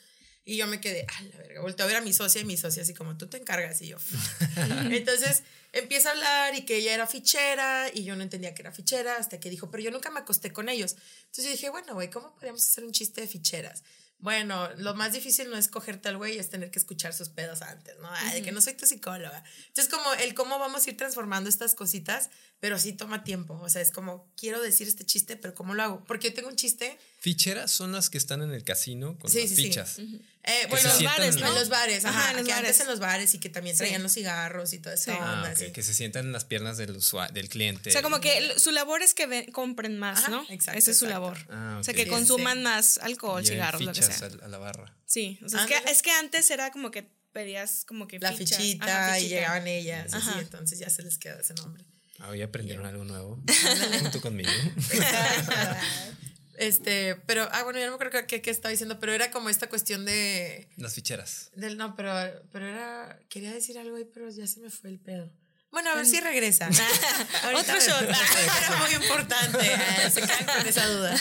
Y 0.43 0.57
yo 0.57 0.65
me 0.65 0.81
quedé, 0.81 1.05
ah, 1.07 1.23
la 1.31 1.37
verga, 1.37 1.61
volteo 1.61 1.85
a 1.85 1.87
ver 1.87 1.97
a 1.97 2.01
mi 2.01 2.13
socia 2.13 2.41
y 2.41 2.45
mi 2.45 2.57
socia 2.57 2.81
así 2.81 2.95
como, 2.95 3.15
tú 3.15 3.27
te 3.27 3.37
encargas 3.37 3.79
y 3.83 3.89
yo. 3.89 3.97
Entonces 4.89 5.43
empieza 5.71 6.09
a 6.09 6.11
hablar 6.13 6.55
y 6.55 6.65
que 6.65 6.77
ella 6.77 6.95
era 6.95 7.05
fichera 7.05 7.91
y 7.93 8.05
yo 8.05 8.15
no 8.15 8.23
entendía 8.23 8.55
que 8.55 8.63
era 8.63 8.71
fichera 8.71 9.17
hasta 9.17 9.39
que 9.39 9.51
dijo, 9.51 9.69
pero 9.69 9.83
yo 9.83 9.91
nunca 9.91 10.09
me 10.09 10.19
acosté 10.19 10.51
con 10.51 10.67
ellos. 10.69 10.95
Entonces 11.25 11.45
yo 11.45 11.51
dije, 11.51 11.69
bueno, 11.69 11.93
güey, 11.93 12.09
¿cómo 12.09 12.33
podríamos 12.33 12.65
hacer 12.65 12.83
un 12.83 12.91
chiste 12.91 13.21
de 13.21 13.27
ficheras? 13.27 13.83
Bueno, 14.17 14.69
lo 14.77 14.95
más 14.95 15.13
difícil 15.13 15.49
no 15.49 15.57
es 15.57 15.67
cogerte 15.67 16.09
al 16.09 16.17
güey, 16.17 16.39
es 16.39 16.49
tener 16.49 16.71
que 16.71 16.79
escuchar 16.79 17.13
sus 17.13 17.29
pedos 17.29 17.61
antes, 17.61 17.95
¿no? 17.99 18.09
Ay, 18.09 18.35
de 18.35 18.41
que 18.41 18.51
no 18.51 18.61
soy 18.61 18.73
tu 18.73 18.85
psicóloga. 18.85 19.43
Entonces, 19.67 19.93
como 19.93 20.13
el 20.13 20.33
cómo 20.33 20.57
vamos 20.57 20.85
a 20.85 20.89
ir 20.89 20.97
transformando 20.97 21.49
estas 21.49 21.75
cositas, 21.75 22.29
pero 22.59 22.79
sí 22.79 22.93
toma 22.93 23.23
tiempo. 23.23 23.59
O 23.61 23.69
sea, 23.69 23.81
es 23.81 23.91
como, 23.91 24.31
quiero 24.35 24.61
decir 24.61 24.87
este 24.87 25.05
chiste, 25.05 25.35
pero 25.37 25.53
¿cómo 25.53 25.73
lo 25.75 25.83
hago? 25.83 26.03
Porque 26.05 26.29
yo 26.29 26.33
tengo 26.33 26.47
un 26.47 26.55
chiste 26.55 26.97
Ficheras 27.25 27.71
son 27.71 27.91
las 27.91 28.11
que 28.11 28.19
están 28.19 28.43
en 28.43 28.51
el 28.51 28.63
casino 28.63 29.17
con 29.17 29.31
Sí, 29.31 29.39
las 29.39 29.49
sí, 29.49 29.55
sí. 29.55 29.63
fichas. 29.63 29.97
Eh, 29.97 30.05
Que 30.43 30.67
bueno, 30.67 30.89
los 30.89 31.01
bares, 31.03 31.33
en 31.33 31.41
¿no? 31.41 31.47
En 31.47 31.55
los 31.55 31.69
bares, 31.69 32.05
ajá, 32.05 32.19
Ajá, 32.19 32.29
en 32.29 32.37
los 32.37 32.45
que 32.45 32.53
antes 32.53 32.65
bares. 32.67 32.79
en 32.81 32.87
los 32.87 32.99
bares 32.99 33.33
y 33.33 33.39
que 33.39 33.49
también 33.49 33.75
traían 33.75 34.03
los 34.03 34.11
cigarros 34.13 34.73
y 34.73 34.77
Sí. 34.77 35.09
onda. 35.09 35.41
Ah, 35.41 35.41
ok, 35.41 35.47
así. 35.59 35.71
que 35.71 35.81
se 35.81 35.95
sientan 35.95 36.27
en 36.27 36.31
las 36.33 36.45
piernas 36.45 36.77
del 36.77 36.99
del 37.33 37.49
cliente. 37.49 37.89
O 37.89 37.91
sea, 37.91 38.03
como 38.03 38.21
que 38.21 38.53
su 38.59 38.69
labor 38.69 39.01
es 39.01 39.15
que 39.15 39.49
compren 39.51 39.97
más, 39.97 40.19
Ajá, 40.19 40.29
¿no? 40.29 40.45
exacto, 40.49 40.77
Esa 40.77 40.91
es 40.91 40.97
su 40.99 41.05
exacto. 41.05 41.25
labor. 41.31 41.37
Ah, 41.49 41.77
O 41.79 41.83
sea, 41.83 41.95
que 41.95 42.03
Sí, 42.03 42.09
consuman 42.11 42.57
sí. 42.59 42.63
más 42.63 42.97
alcohol, 42.99 43.41
Lleven 43.41 43.55
cigarros, 43.57 43.81
lo 43.81 43.91
que 43.91 44.01
fichas 44.03 44.17
sea. 44.19 44.27
a, 44.43 44.45
a 44.45 44.47
la 44.47 44.59
barra. 44.59 44.95
Sí, 45.07 45.39
o 45.43 45.49
sea, 45.49 45.61
es 45.61 45.65
que, 45.65 45.91
es 45.91 46.01
que 46.03 46.11
antes 46.11 46.51
era 46.51 46.69
como 46.69 46.91
que 46.91 47.09
pedías 47.33 47.85
como 47.85 48.05
que 48.07 48.19
La 48.19 48.33
ficha. 48.33 48.55
fichita, 48.57 48.85
Ajá, 48.85 49.17
y 49.17 49.21
fichita. 49.23 49.35
llegaban 49.39 49.67
ellas, 49.67 50.13
así, 50.13 50.29
Ajá. 50.29 50.39
entonces 50.41 50.77
ya 50.77 50.91
se 50.91 51.01
les 51.01 51.17
queda 51.17 51.39
ese 51.41 51.55
nombre. 51.55 51.83
Ah, 52.19 52.29
hoy 52.29 52.43
aprendieron 52.43 52.85
algo 52.85 53.03
nuevo. 53.03 53.41
Junto 53.99 54.21
conmigo. 54.21 54.51
este, 56.57 57.15
pero, 57.25 57.47
ah, 57.51 57.63
bueno, 57.63 57.79
ya 57.79 57.85
no 57.85 57.91
me 57.91 57.95
acuerdo 57.95 58.27
qué, 58.27 58.41
qué 58.41 58.49
estaba 58.49 58.71
diciendo, 58.71 58.99
pero 58.99 59.13
era 59.13 59.31
como 59.31 59.49
esta 59.49 59.67
cuestión 59.69 60.05
de, 60.05 60.67
Las 60.77 60.93
ficheras. 60.95 61.51
del, 61.55 61.77
no, 61.77 61.95
pero, 61.95 62.11
pero 62.51 62.67
era, 62.67 63.19
quería 63.29 63.51
decir 63.53 63.77
algo 63.77 63.95
ahí, 63.97 64.05
pero 64.13 64.29
ya 64.29 64.47
se 64.47 64.59
me 64.59 64.69
fue 64.69 64.89
el 64.89 64.99
pedo. 64.99 65.31
Bueno, 65.71 65.89
a 65.89 65.95
ver 65.95 66.05
si 66.05 66.21
regresa. 66.21 66.69
Otro 67.53 67.79
shot. 67.79 68.01
Era 68.03 68.77
muy 68.87 68.93
importante. 68.95 69.57
eh, 69.61 70.09
Se 70.13 70.21
quedan 70.21 70.45
con 70.45 70.65
esa 70.65 70.87
duda. 70.87 71.17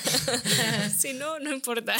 Si 0.96 1.12
no, 1.14 1.40
no 1.40 1.52
importa. 1.52 1.96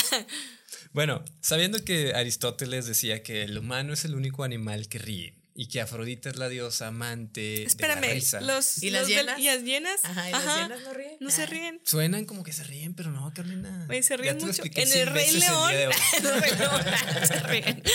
Bueno, 0.93 1.25
sabiendo 1.41 1.83
que 1.85 2.15
Aristóteles 2.15 2.87
decía 2.87 3.25
que 3.25 3.43
el 3.43 3.59
humano 3.59 3.93
es 3.93 4.05
el 4.05 4.15
único 4.15 4.45
animal 4.45 4.89
que 4.89 4.99
ríe 4.99 5.35
y 5.57 5.69
que 5.69 5.81
Afrodita 5.81 6.31
es 6.31 6.37
la 6.37 6.49
diosa 6.49 6.89
amante 6.89 7.41
de 7.41 7.59
la 7.63 7.67
Espérame, 7.69 8.13
risa. 8.13 8.41
los, 8.41 8.83
¿Y 8.83 8.91
las 8.91 9.03
los 9.03 9.11
llenas? 9.11 9.39
¿Y 9.39 9.45
las 9.45 9.63
llenas? 9.63 10.05
Ajá, 10.05 10.29
¿y 10.29 10.33
las 10.33 10.45
llenas 10.63 10.83
no 10.83 10.93
ríen? 10.95 11.17
No 11.21 11.31
se 11.31 11.43
Ah. 11.43 11.47
ríen. 11.47 11.81
Suenan 11.85 12.25
como 12.25 12.43
que 12.43 12.53
se 12.53 12.65
ríen, 12.65 12.95
pero 12.95 13.11
no, 13.13 13.33
Carolina. 13.33 13.85
Güey, 13.87 14.03
se 14.03 14.17
ríen 14.17 14.39
mucho. 14.39 14.63
En 14.75 14.93
el 14.93 15.07
Rey 15.07 15.31
León. 15.33 15.71
En 15.73 16.27
el 16.27 16.41
Rey 16.41 16.53
León 16.59 16.83
se 17.29 17.41
ríen. 17.41 17.83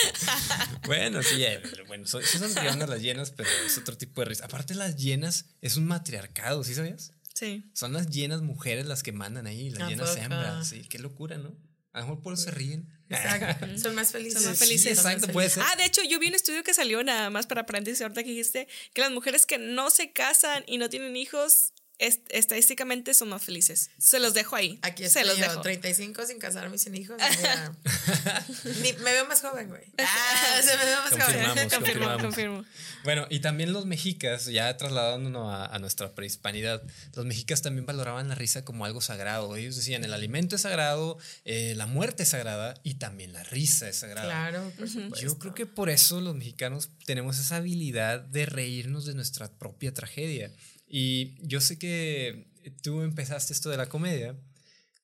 Bueno, 0.85 1.21
sí, 1.21 1.43
eh, 1.43 1.59
pero 1.69 1.85
bueno, 1.85 2.07
son, 2.07 2.23
sí 2.23 2.37
son 2.39 2.55
rionas 2.55 2.89
las 2.89 3.01
llenas, 3.01 3.31
pero 3.31 3.47
es 3.65 3.77
otro 3.77 3.95
tipo 3.97 4.21
de 4.21 4.25
risa. 4.25 4.45
Aparte, 4.45 4.73
las 4.73 4.95
llenas 4.95 5.45
es 5.61 5.75
un 5.77 5.85
matriarcado, 5.85 6.63
¿sí 6.63 6.73
sabías? 6.73 7.13
Sí. 7.35 7.69
Son 7.73 7.93
las 7.93 8.09
llenas 8.09 8.41
mujeres 8.41 8.85
las 8.87 9.03
que 9.03 9.11
mandan 9.11 9.45
ahí, 9.47 9.69
las 9.69 9.83
¿A 9.83 9.89
llenas 9.89 10.15
hembras. 10.17 10.67
Sí, 10.67 10.81
qué 10.89 10.97
locura, 10.99 11.37
¿no? 11.37 11.55
A 11.93 11.99
lo 11.99 12.07
mejor 12.07 12.21
por 12.23 12.33
eso 12.33 12.43
se 12.43 12.51
ríen. 12.51 12.89
Exacto. 13.09 13.65
Son 13.77 13.95
más 13.95 14.11
felices. 14.11 14.41
Son 14.41 14.51
más 14.51 14.59
Sí, 14.59 14.65
felices. 14.65 14.97
exacto, 14.97 15.27
más 15.27 15.33
puede 15.33 15.49
ser. 15.49 15.63
Ah, 15.65 15.75
de 15.75 15.85
hecho, 15.85 16.01
yo 16.03 16.19
vi 16.19 16.27
un 16.27 16.35
estudio 16.35 16.63
que 16.63 16.73
salió 16.73 17.03
nada 17.03 17.29
más 17.29 17.47
para 17.47 17.65
paréntesis 17.65 18.01
ahorita 18.01 18.23
que 18.23 18.29
dijiste 18.29 18.67
que 18.93 19.01
las 19.01 19.11
mujeres 19.11 19.45
que 19.45 19.57
no 19.57 19.89
se 19.89 20.11
casan 20.11 20.63
y 20.67 20.77
no 20.77 20.89
tienen 20.89 21.15
hijos 21.17 21.73
est- 21.99 22.25
estadísticamente 22.29 23.13
son 23.13 23.29
más 23.29 23.43
felices. 23.43 23.91
Se 23.99 24.19
los 24.19 24.33
dejo 24.33 24.55
ahí. 24.55 24.79
Aquí 24.81 25.03
Se 25.03 25.07
estoy 25.21 25.25
los 25.25 25.37
yo, 25.37 25.43
dejo. 25.49 25.61
35 25.61 26.25
sin 26.25 26.39
casarme 26.39 26.75
y 26.75 26.79
sin 26.79 26.95
hijos. 26.95 27.17
Ni- 28.81 28.93
me 28.93 29.11
veo 29.11 29.25
más 29.27 29.41
joven, 29.41 29.67
güey. 29.69 29.83
Ah, 29.99 30.61
se 30.63 30.75
me 30.77 30.85
veo 30.85 30.97
más 31.01 31.09
Confirmamos, 31.11 31.47
joven. 31.53 31.69
confirmo, 31.69 31.79
confirmamos. 31.79 32.21
confirmo. 32.21 32.65
Bueno, 33.03 33.27
y 33.29 33.39
también 33.39 33.71
los 33.73 33.85
mexicas, 33.85 34.45
ya 34.45 34.75
trasladándonos 34.77 35.53
a, 35.53 35.65
a 35.65 35.79
nuestra 35.79 36.13
prehispanidad, 36.15 36.81
los 37.15 37.25
mexicas 37.25 37.61
también 37.61 37.85
valoraban 37.85 38.27
la 38.29 38.35
risa 38.35 38.65
como 38.65 38.85
algo 38.85 39.01
sagrado. 39.01 39.55
Ellos 39.55 39.75
decían, 39.75 40.03
el 40.03 40.13
alimento 40.13 40.55
es 40.55 40.63
sagrado, 40.63 41.17
eh, 41.45 41.73
la 41.75 41.85
muerte 41.85 42.23
es 42.23 42.29
sagrada 42.29 42.73
y 42.83 42.95
también 42.95 43.33
la 43.33 43.43
risa 43.43 43.87
es 43.87 43.97
sagrada. 43.97 44.27
Claro, 44.27 44.71
por. 44.77 45.19
Yo 45.19 45.37
creo 45.37 45.53
que 45.53 45.65
por 45.65 45.89
eso 45.89 46.19
los 46.21 46.35
mexicanos 46.35 46.89
tenemos 47.05 47.39
esa 47.39 47.57
habilidad 47.57 48.19
de 48.21 48.45
reírnos 48.45 49.05
de 49.05 49.13
nuestra 49.15 49.49
propia 49.51 49.93
tragedia. 49.93 50.51
Y 50.89 51.35
yo 51.47 51.61
sé 51.61 51.77
que 51.77 52.47
tú 52.81 53.01
empezaste 53.03 53.53
esto 53.53 53.69
de 53.69 53.77
la 53.77 53.87
comedia 53.89 54.35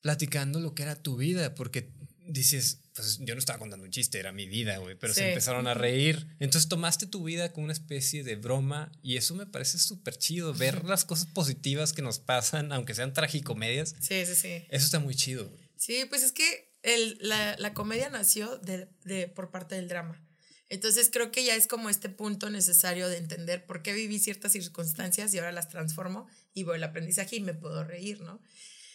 platicando 0.00 0.60
lo 0.60 0.74
que 0.74 0.82
era 0.82 1.00
tu 1.02 1.16
vida, 1.16 1.54
porque 1.54 1.90
dices, 2.28 2.80
pues 2.94 3.18
yo 3.20 3.34
no 3.34 3.38
estaba 3.38 3.58
contando 3.58 3.84
un 3.84 3.90
chiste, 3.90 4.18
era 4.18 4.32
mi 4.32 4.46
vida, 4.46 4.78
güey, 4.78 4.96
pero 4.98 5.14
se 5.14 5.20
Sí. 5.22 5.28
empezaron 5.28 5.66
a 5.68 5.74
reír. 5.74 6.26
Entonces 6.40 6.68
tomaste 6.68 7.06
tu 7.06 7.22
vida 7.24 7.52
como 7.52 7.64
una 7.64 7.72
especie 7.72 8.24
de 8.24 8.34
broma 8.36 8.90
y 9.02 9.16
eso 9.16 9.34
me 9.34 9.46
parece 9.46 9.78
súper 9.78 10.16
chido, 10.16 10.52
ver 10.54 10.84
las 10.84 11.04
cosas 11.04 11.26
positivas 11.26 11.92
que 11.92 12.02
nos 12.02 12.18
pasan, 12.18 12.72
aunque 12.72 12.94
sean 12.94 13.12
tragicomedias. 13.12 13.94
Sí, 14.00 14.26
sí, 14.26 14.34
sí. 14.34 14.48
Eso 14.70 14.84
está 14.86 14.98
muy 14.98 15.14
chido. 15.14 15.48
güey. 15.48 15.66
Sí, 15.76 16.04
pues 16.08 16.22
es 16.22 16.32
que 16.32 16.72
el- 16.82 17.18
la, 17.20 17.56
la 17.58 17.74
comedia 17.74 18.08
nació 18.10 18.56
de, 18.58 18.88
de- 19.04 19.28
por 19.28 19.50
parte 19.50 19.74
del 19.76 19.88
drama. 19.88 20.20
Entonces 20.68 21.10
creo 21.12 21.30
que 21.30 21.44
ya 21.44 21.54
es 21.54 21.66
como 21.68 21.88
este 21.88 22.08
punto 22.08 22.50
necesario 22.50 23.08
de 23.08 23.18
entender 23.18 23.64
por 23.66 23.82
qué 23.82 23.92
viví 23.92 24.18
ciertas 24.18 24.52
circunstancias 24.52 25.32
y 25.32 25.38
ahora 25.38 25.52
las 25.52 25.68
transformo 25.68 26.26
y 26.54 26.64
voy 26.64 26.76
al 26.76 26.84
aprendizaje 26.84 27.36
y 27.36 27.40
me 27.40 27.54
puedo 27.54 27.84
reír, 27.84 28.20
¿no? 28.20 28.40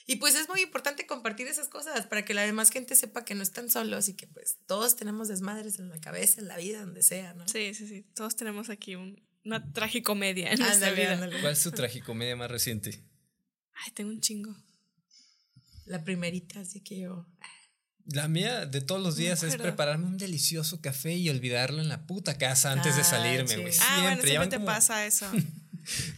Y 0.07 0.17
pues 0.17 0.35
es 0.35 0.49
muy 0.49 0.61
importante 0.61 1.05
compartir 1.07 1.47
esas 1.47 1.69
cosas 1.69 2.07
para 2.07 2.25
que 2.25 2.33
la 2.33 2.41
demás 2.41 2.71
gente 2.71 2.95
sepa 2.95 3.23
que 3.23 3.35
no 3.35 3.43
están 3.43 3.69
solos 3.69 4.09
y 4.09 4.15
que 4.15 4.27
pues 4.27 4.57
todos 4.65 4.95
tenemos 4.97 5.29
desmadres 5.29 5.79
en 5.79 5.87
la 5.89 5.99
cabeza, 6.01 6.41
en 6.41 6.47
la 6.49 6.57
vida, 6.57 6.81
donde 6.81 7.03
sea, 7.03 7.33
¿no? 7.35 7.47
Sí, 7.47 7.73
sí, 7.73 7.87
sí. 7.87 8.05
Todos 8.15 8.35
tenemos 8.35 8.69
aquí 8.69 8.95
un- 8.95 9.21
una 9.45 9.71
tragicomedia 9.71 10.51
en 10.51 10.59
nuestra 10.59 10.91
vida. 10.91 11.13
ándale. 11.13 11.39
¿Cuál 11.39 11.53
es 11.53 11.63
tu 11.63 11.71
tragicomedia 11.71 12.35
más 12.35 12.51
reciente? 12.51 13.01
Ay, 13.73 13.91
tengo 13.93 14.09
un 14.09 14.19
chingo. 14.19 14.53
La 15.85 16.03
primerita, 16.03 16.59
así 16.59 16.81
que 16.81 16.99
yo... 16.99 17.25
La 18.07 18.27
mía 18.27 18.65
de 18.65 18.81
todos 18.81 19.01
los 19.01 19.15
días 19.15 19.43
es 19.43 19.55
prepararme 19.57 20.05
un 20.05 20.17
delicioso 20.17 20.81
café 20.81 21.13
y 21.13 21.29
olvidarlo 21.29 21.81
en 21.81 21.87
la 21.89 22.05
puta 22.07 22.37
casa 22.37 22.71
antes 22.71 22.95
de 22.95 23.01
Ah, 23.01 23.05
salirme, 23.05 23.47
sí. 23.47 23.61
güey. 23.61 23.73
Ah, 23.79 23.99
bueno, 24.01 24.21
Siempre, 24.23 24.47
te 24.47 24.55
como 24.57 24.65
pasa 24.65 25.05
eso. 25.05 25.27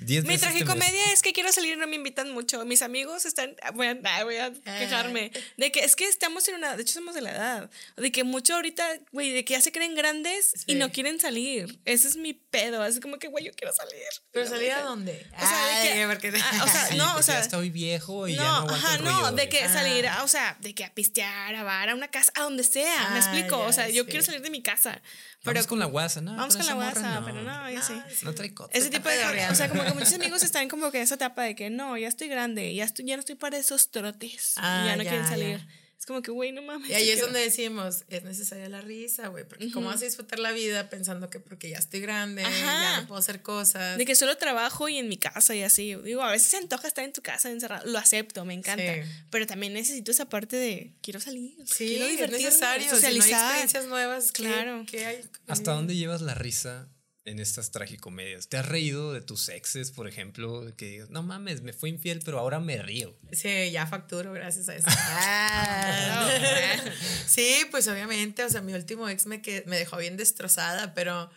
10 0.01 0.26
Mi 0.26 0.38
tragicomedia 0.38 1.11
es 1.14 1.22
que 1.22 1.34
quiero 1.34 1.51
salir 1.51 1.74
y 1.74 1.76
no 1.78 1.88
me 1.88 1.95
invitan 1.95 2.32
mucho. 2.32 2.64
Mis 2.66 2.82
amigos 2.82 3.26
están. 3.26 3.55
Voy 3.74 3.88
a, 3.88 3.97
ah, 4.03 4.24
voy 4.24 4.38
a 4.38 4.51
quejarme. 4.51 5.32
De 5.57 5.72
que 5.72 5.82
es 5.82 5.95
que 5.95 6.07
estamos 6.07 6.47
en 6.47 6.55
una. 6.55 6.76
De 6.76 6.84
hecho, 6.84 6.93
somos 6.93 7.16
de 7.16 7.22
la 7.22 7.32
edad. 7.32 7.70
De 7.97 8.11
que 8.11 8.24
mucho 8.24 8.55
ahorita, 8.55 8.88
güey, 9.11 9.32
de 9.32 9.45
que 9.45 9.53
ya 9.53 9.61
se 9.61 9.72
creen 9.72 9.95
grandes 9.95 10.53
y 10.68 10.74
Sí. 10.74 10.76
no 10.76 10.91
quieren 10.91 11.20
salir. 11.20 11.80
Ese 11.86 12.07
es 12.07 12.16
mi 12.18 12.34
pedo. 12.34 12.86
Es 12.86 12.99
como 12.99 13.18
que, 13.20 13.28
güey, 13.28 13.45
yo 13.45 13.51
quiero 13.53 13.74
salir. 13.74 14.01
¿Pero 14.32 14.45
Y 14.45 14.49
no 14.49 14.51
me 14.51 14.57
salir 14.57 14.72
a 14.74 14.82
dónde? 14.82 15.28
O 15.36 15.39
sea, 15.47 15.84
de 15.84 15.89
que- 15.93 16.07
porque- 16.07 16.41
ah, 16.41 16.61
o 16.64 16.68
sea, 16.68 16.88
Sí, 16.89 16.95
no, 16.97 17.16
o 17.16 17.24
sea. 17.24 17.36
ya 17.36 17.41
estoy 17.41 17.70
viejo 17.70 18.28
y 18.28 18.34
no, 18.36 18.43
ya 18.43 18.49
no 18.49 18.55
aguanto 18.57 18.76
ajá, 18.76 18.95
el 18.95 19.03
no, 19.03 19.11
ruido, 19.11 19.32
de 19.34 19.49
que 19.49 19.59
Ah. 19.64 19.74
salir, 19.74 20.05
o 20.24 20.28
sea, 20.28 20.57
de 20.59 20.74
que 20.76 20.84
a 20.86 20.93
pistear, 20.93 21.55
a 21.55 21.64
bar, 21.64 21.89
a 21.89 21.95
una 21.95 22.09
casa, 22.09 22.32
a 22.36 22.41
donde 22.41 22.64
sea, 22.64 23.09
me 23.09 23.16
Ah, 23.16 23.20
explico, 23.20 23.59
o 23.59 23.72
sea, 23.74 23.89
yo 23.89 24.03
sí. 24.03 24.09
quiero 24.09 24.26
salir 24.26 24.41
de 24.41 24.49
mi 24.49 24.61
casa, 24.61 25.01
Vamos 25.44 25.58
pero 25.60 25.68
con 25.68 25.80
la 25.80 25.86
guasa, 25.86 26.22
¿no? 26.22 26.36
vamos 26.36 26.56
con 26.56 26.66
la 26.66 26.76
morra 26.76 26.88
WhatsApp, 26.88 27.26
pero 27.26 27.41
no, 27.41 27.70
ya 27.70 27.82
sí. 27.82 27.94
Ah, 27.98 28.06
sí. 28.10 28.26
No 28.26 28.34
trae 28.34 28.54
coto. 28.54 28.70
Ese 28.74 28.89
tipo 28.89 29.10
de 29.10 29.16
pedorreando. 29.18 29.54
o 29.54 29.56
sea, 29.56 29.68
como 29.70 29.84
que 29.84 29.94
muchos 29.94 30.14
amigos 30.14 30.41
están 30.41 30.70
como 30.70 30.89
que 30.89 30.98
en 31.00 31.04
esa 31.04 31.16
etapa 31.16 31.44
de 31.44 31.54
que 31.56 31.70
no, 31.70 31.98
ya 31.98 32.08
estoy 32.08 32.30
grande, 32.30 32.74
ya 32.74 32.86
estoy, 32.86 33.06
ya 33.06 33.18
no 33.18 33.20
estoy 33.20 33.36
para 33.36 33.58
esos 33.58 33.91
trotes, 33.91 34.54
Ah, 34.58 34.84
ya 34.88 34.96
no 34.96 35.04
ya, 35.04 35.10
quieren 35.10 35.28
ya. 35.60 35.68
Es 36.04 36.08
como 36.08 36.22
que, 36.22 36.32
güey, 36.32 36.51
no 36.51 36.62
mames. 36.62 36.89
Y 36.89 36.95
ahí 36.95 37.10
es 37.12 37.22
donde 37.22 37.39
decimos, 37.39 38.04
es 38.10 38.26
necesaria 38.26 38.68
la 38.68 38.82
risa, 38.82 39.30
güey, 39.30 39.45
porque 39.47 39.72
cómo 39.72 39.88
vas 39.88 40.01
a 40.01 40.04
disfrutar 40.04 40.38
la 40.38 40.51
vida 40.51 40.89
pensando 40.89 41.30
que 41.30 41.39
porque 41.39 41.70
ya 41.70 41.78
estoy 41.78 42.01
grande, 42.01 42.43
Ajá. 42.43 42.51
ya 42.51 43.01
no 43.01 43.08
puedo 43.08 43.20
hacer 43.20 43.41
cosas. 43.41 43.97
De 43.97 44.04
que 44.06 44.14
solo 44.14 44.36
trabajo 44.36 44.89
y 44.89 44.97
en 44.97 45.08
mi 45.08 45.16
casa 45.16 45.56
y 45.56 45.64
así. 45.64 45.95
Digo, 46.04 46.22
a 46.22 46.30
veces 46.30 46.49
se 46.49 46.58
antoja 46.58 46.89
estar 46.89 47.06
en 47.06 47.14
tu 47.14 47.22
casa 47.22 47.49
encerrado. 47.49 47.89
Lo 47.89 47.97
acepto, 47.99 48.43
me 48.43 48.54
encanta. 48.54 48.84
Sí. 48.84 49.10
Pero 49.30 49.47
también 49.47 49.72
necesito 49.72 50.12
esa 50.12 50.28
parte 50.28 50.58
de 50.58 50.91
quiero 51.01 51.22
salir. 51.22 51.56
sí, 51.66 51.95
quiero 52.18 52.26
es 52.26 52.32
necesario, 52.34 52.89
socializar. 52.89 53.24
si 53.24 53.32
no 53.32 53.38
hay 53.38 53.43
experiencias 53.45 53.86
nuevas, 53.86 54.32
¿qué- 54.34 54.43
Claro. 54.43 54.86
¿qué 54.86 55.06
hay? 55.06 55.22
¿Hasta 55.47 55.72
dónde 55.72 55.95
llevas 55.95 56.22
la 56.22 56.34
risa 56.34 56.89
en 57.26 57.39
estas 57.39 57.71
tragicomedias? 57.71 58.47
¿Te 58.47 58.57
has 58.57 58.67
reído 58.67 59.13
de 59.13 59.21
tus 59.21 59.49
exes, 59.49 59.91
por 59.91 60.07
ejemplo? 60.07 60.74
Que 60.76 60.86
digas, 60.86 61.09
no 61.09 61.24
mames, 61.24 61.61
me 61.61 61.74
fue 61.74 61.89
infiel, 61.89 62.21
pero 62.24 62.39
ahora 62.39 62.59
me 62.59 62.82
río. 62.82 63.15
Sí, 63.32 63.71
ya 63.71 63.88
facturo 63.88 64.34
gracias 64.34 64.69
a 64.69 64.76
eso. 64.76 64.88
Ah. 64.89 66.30
sí, 67.28 67.65
pues 67.71 67.88
obviamente, 67.88 68.43
o 68.43 68.49
sea, 68.49 68.61
mi 68.61 68.74
último 68.74 69.07
ex 69.09 69.26
me, 69.26 69.41
que, 69.41 69.63
me 69.67 69.78
dejó 69.78 69.97
bien 69.97 70.17
destrozada, 70.17 70.93
pero 70.93 71.30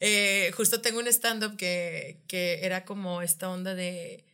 eh, 0.00 0.52
justo 0.56 0.80
tengo 0.80 0.98
un 0.98 1.06
stand-up 1.06 1.56
que, 1.56 2.22
que 2.28 2.64
era 2.64 2.84
como 2.84 3.22
esta 3.22 3.48
onda 3.48 3.74
de, 3.74 4.24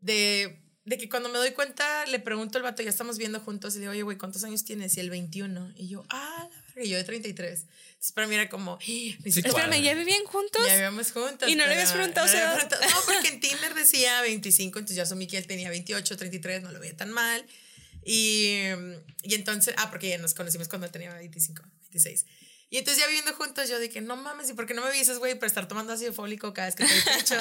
de, 0.00 0.62
de 0.84 0.98
que 0.98 1.08
cuando 1.08 1.28
me 1.28 1.38
doy 1.38 1.52
cuenta, 1.52 2.06
le 2.06 2.18
pregunto 2.18 2.58
al 2.58 2.64
vato, 2.64 2.82
ya 2.82 2.90
estamos 2.90 3.18
viendo 3.18 3.40
juntos, 3.40 3.76
y 3.76 3.80
digo, 3.80 3.92
oye, 3.92 4.02
güey, 4.02 4.16
¿cuántos 4.16 4.44
años 4.44 4.64
tienes? 4.64 4.96
Y 4.96 5.00
el 5.00 5.10
21. 5.10 5.72
Y 5.76 5.88
yo, 5.88 6.04
ah, 6.08 6.48
la 6.48 6.56
verga", 6.56 6.61
y 6.76 6.88
yo 6.88 6.96
de 6.96 7.04
33. 7.04 7.60
Entonces 7.60 8.12
para 8.12 8.26
mí 8.26 8.34
era 8.34 8.48
como, 8.48 8.72
"Ah, 8.74 8.78
Sí. 8.84 9.16
Espérame, 9.24 9.80
¿ya 9.82 9.94
vivían 9.94 10.24
juntos? 10.24 10.64
ya 10.66 10.72
vivíamos 10.74 11.12
juntos. 11.12 11.48
¿Y 11.48 11.54
no 11.54 11.66
le 11.66 11.72
habías 11.72 11.92
preguntado 11.92 12.26
no 12.26 12.32
preguntado. 12.54 12.82
No, 12.88 12.96
porque 13.06 13.28
en 13.28 13.40
Tinder 13.40 13.74
decía 13.74 14.20
25, 14.22 14.78
entonces 14.78 14.96
yo 14.96 15.02
asumí 15.04 15.26
que 15.26 15.38
él 15.38 15.46
tenía 15.46 15.70
28, 15.70 16.16
33, 16.16 16.62
no 16.62 16.72
lo 16.72 16.80
veía 16.80 16.96
tan 16.96 17.10
mal. 17.10 17.44
Y, 18.04 18.62
y 19.22 19.34
entonces, 19.34 19.74
ah, 19.78 19.90
porque 19.90 20.08
ya 20.08 20.18
nos 20.18 20.34
conocimos 20.34 20.68
cuando 20.68 20.86
él 20.86 20.92
tenía 20.92 21.14
25, 21.14 21.62
26. 21.82 22.26
Y 22.74 22.78
entonces 22.78 23.02
ya 23.02 23.06
viviendo 23.06 23.34
juntos, 23.34 23.68
yo 23.68 23.78
dije, 23.78 24.00
no 24.00 24.16
mames, 24.16 24.48
¿y 24.48 24.54
por 24.54 24.64
qué 24.66 24.72
no 24.72 24.80
me 24.80 24.88
avisas, 24.88 25.18
güey, 25.18 25.34
para 25.34 25.46
estar 25.46 25.68
tomando 25.68 25.92
ácido 25.92 26.14
fólico 26.14 26.54
cada 26.54 26.68
vez 26.68 26.74
que 26.74 26.84
te 26.86 27.10
pecho? 27.18 27.34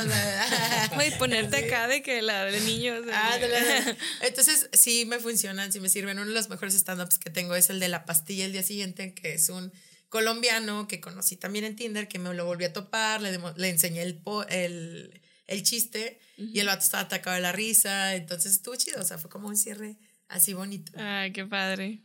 Güey, 0.95 1.17
ponerte 1.17 1.55
acá 1.65 1.87
de 1.87 2.01
que 2.03 2.21
la 2.21 2.43
de 2.43 2.59
niños. 2.59 3.05
Ah, 3.13 3.37
de 3.37 3.47
la- 3.47 3.97
Entonces, 4.27 4.69
sí 4.73 5.05
me 5.05 5.19
funcionan, 5.19 5.71
sí 5.71 5.79
me 5.79 5.87
sirven. 5.87 6.19
Uno 6.19 6.27
de 6.27 6.33
los 6.33 6.49
mejores 6.49 6.75
stand-ups 6.75 7.17
que 7.17 7.29
tengo 7.29 7.55
es 7.55 7.69
el 7.69 7.79
de 7.79 7.87
la 7.87 8.03
pastilla 8.03 8.43
el 8.43 8.51
día 8.51 8.61
siguiente, 8.61 9.13
que 9.13 9.33
es 9.35 9.47
un 9.47 9.71
colombiano 10.09 10.89
que 10.89 10.99
conocí 10.99 11.37
también 11.37 11.63
en 11.63 11.77
Tinder, 11.77 12.09
que 12.09 12.19
me 12.19 12.33
lo 12.33 12.43
volví 12.45 12.65
a 12.65 12.73
topar, 12.73 13.21
le, 13.21 13.39
le 13.55 13.69
enseñé 13.69 14.01
el, 14.01 14.17
po- 14.17 14.45
el, 14.49 15.21
el 15.47 15.63
chiste 15.63 16.19
y 16.37 16.59
el 16.59 16.67
vato 16.67 16.83
estaba 16.83 17.03
atacado 17.03 17.35
de 17.37 17.41
la 17.41 17.53
risa. 17.53 18.15
Entonces 18.15 18.51
estuvo 18.51 18.75
chido, 18.75 18.99
o 19.01 19.05
sea, 19.05 19.17
fue 19.17 19.29
como 19.29 19.47
un 19.47 19.55
cierre 19.55 19.95
así 20.27 20.51
bonito. 20.53 20.91
Ay, 20.97 21.31
qué 21.31 21.45
padre. 21.45 22.01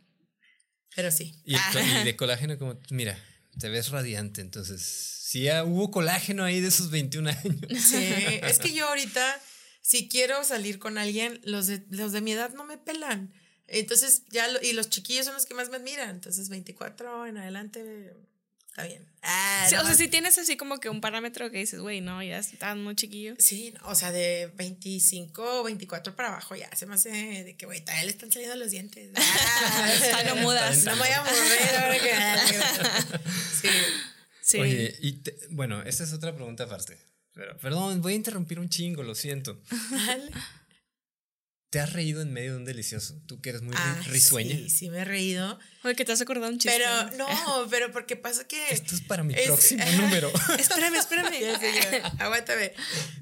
Pero 0.97 1.11
sí. 1.13 1.35
Y, 1.45 1.55
y 1.55 2.05
de 2.05 2.17
colágeno, 2.17 2.59
como, 2.59 2.81
mira, 2.91 3.17
te 3.61 3.69
ves 3.69 3.91
radiante, 3.91 4.41
entonces, 4.41 4.83
sí, 4.83 5.43
ya 5.43 5.63
hubo 5.65 5.91
colágeno 5.93 6.43
ahí 6.43 6.61
de 6.61 6.69
esos 6.69 6.91
21 6.91 7.31
años. 7.31 7.57
Sí, 7.79 7.97
es 8.43 8.59
que 8.59 8.73
yo 8.73 8.89
ahorita, 8.89 9.41
si 9.83 10.09
quiero 10.09 10.43
salir 10.43 10.79
con 10.81 10.99
alguien, 10.99 11.41
los 11.45 11.67
de, 11.69 11.85
los 11.91 12.11
de 12.13 12.21
mi 12.23 12.33
edad 12.33 12.53
no 12.55 12.65
me 12.65 12.79
pelan. 12.79 13.33
Entonces, 13.69 14.23
ya, 14.31 14.49
lo- 14.49 14.61
y 14.63 14.73
los 14.73 14.89
chiquillos 14.91 15.25
son 15.27 15.35
los 15.35 15.45
que 15.47 15.55
más 15.55 15.69
me 15.71 15.77
admiran. 15.77 16.11
Entonces, 16.11 16.49
24 16.49 17.27
en 17.27 17.37
adelante, 17.39 18.13
está 18.77 18.85
bien. 18.89 19.07
Ah, 19.23 19.67
Sí, 19.69 19.75
o 19.75 19.85
sea, 19.85 19.95
si 19.95 20.07
tienes 20.09 20.37
así 20.37 20.57
como 20.59 20.79
que 20.79 20.91
un 20.91 21.01
parámetro 21.01 21.51
que 21.51 21.59
dices, 21.59 21.81
güey, 21.81 22.01
no, 22.03 22.23
ya 22.23 22.39
están 22.39 22.85
muy 22.85 22.95
chiquillos. 22.95 23.37
Sí, 23.41 23.73
no, 23.81 23.89
o 23.89 23.95
sea, 23.95 24.13
de 24.13 24.53
25 24.55 25.61
o 25.61 25.65
24 25.65 26.15
para 26.15 26.29
abajo 26.29 26.55
ya 26.55 26.69
se 26.77 26.85
me 26.87 26.95
hace 26.95 27.11
de 27.11 27.57
que, 27.57 27.65
güey, 27.67 27.81
todavía 27.81 28.05
le 28.05 28.11
están 28.11 28.31
saliendo 28.31 28.57
los 28.57 28.71
dientes. 28.71 29.11
Ah, 29.19 30.23
no 30.27 30.37
mudas. 30.37 30.85
No 30.85 30.93
me 30.93 30.99
voy 30.99 31.09
a 31.09 31.23
mover 31.23 31.77
ahora 31.77 31.99
que. 31.99 33.19
Sí. 33.63 33.69
Sí. 34.43 34.59
Oye, 34.61 34.95
y 35.01 35.13
te- 35.23 35.37
bueno, 35.51 35.83
esta 35.83 36.05
es 36.05 36.13
otra 36.13 36.35
pregunta 36.35 36.65
aparte. 36.65 36.99
Pero, 37.33 37.57
perdón, 37.59 38.01
voy 38.03 38.13
a 38.13 38.17
interrumpir 38.17 38.61
un 38.61 38.69
chingo, 38.69 39.03
lo 39.03 39.15
siento. 39.15 39.61
Dale. 39.91 40.31
¿Te 41.71 41.81
has 41.81 41.93
reído 41.93 42.23
en 42.23 42.33
medio 42.33 42.53
de 42.53 42.59
un 42.59 42.65
delicioso? 42.65 43.21
Tú 43.27 43.41
que 43.41 43.51
eres 43.51 43.61
muy 43.63 43.75
Ah, 43.77 44.01
risueña. 44.07 44.55
Sí, 44.57 44.71
sí 44.71 44.89
me 44.91 44.99
he 45.01 45.05
reído. 45.05 45.59
Oye, 45.83 45.97
que 45.97 46.05
te 46.05 46.13
has 46.13 46.21
acordado 46.21 46.51
un 46.51 46.59
chiste. 46.59 46.79
Pero 46.79 47.17
no, 47.19 47.67
pero 47.69 47.91
porque 47.93 48.15
pasa 48.17 48.47
que. 48.47 48.71
Esto 48.71 48.95
es 48.95 49.01
para 49.01 49.25
mi 49.25 49.35
Es- 49.35 49.47
próximo 49.47 49.85
número. 50.01 50.31
espérame, 50.59 50.95
espérame. 50.95 51.35
Ya 51.41 51.59
sé 51.59 51.73
yo. 51.75 52.09
Aguántame. 52.25 52.73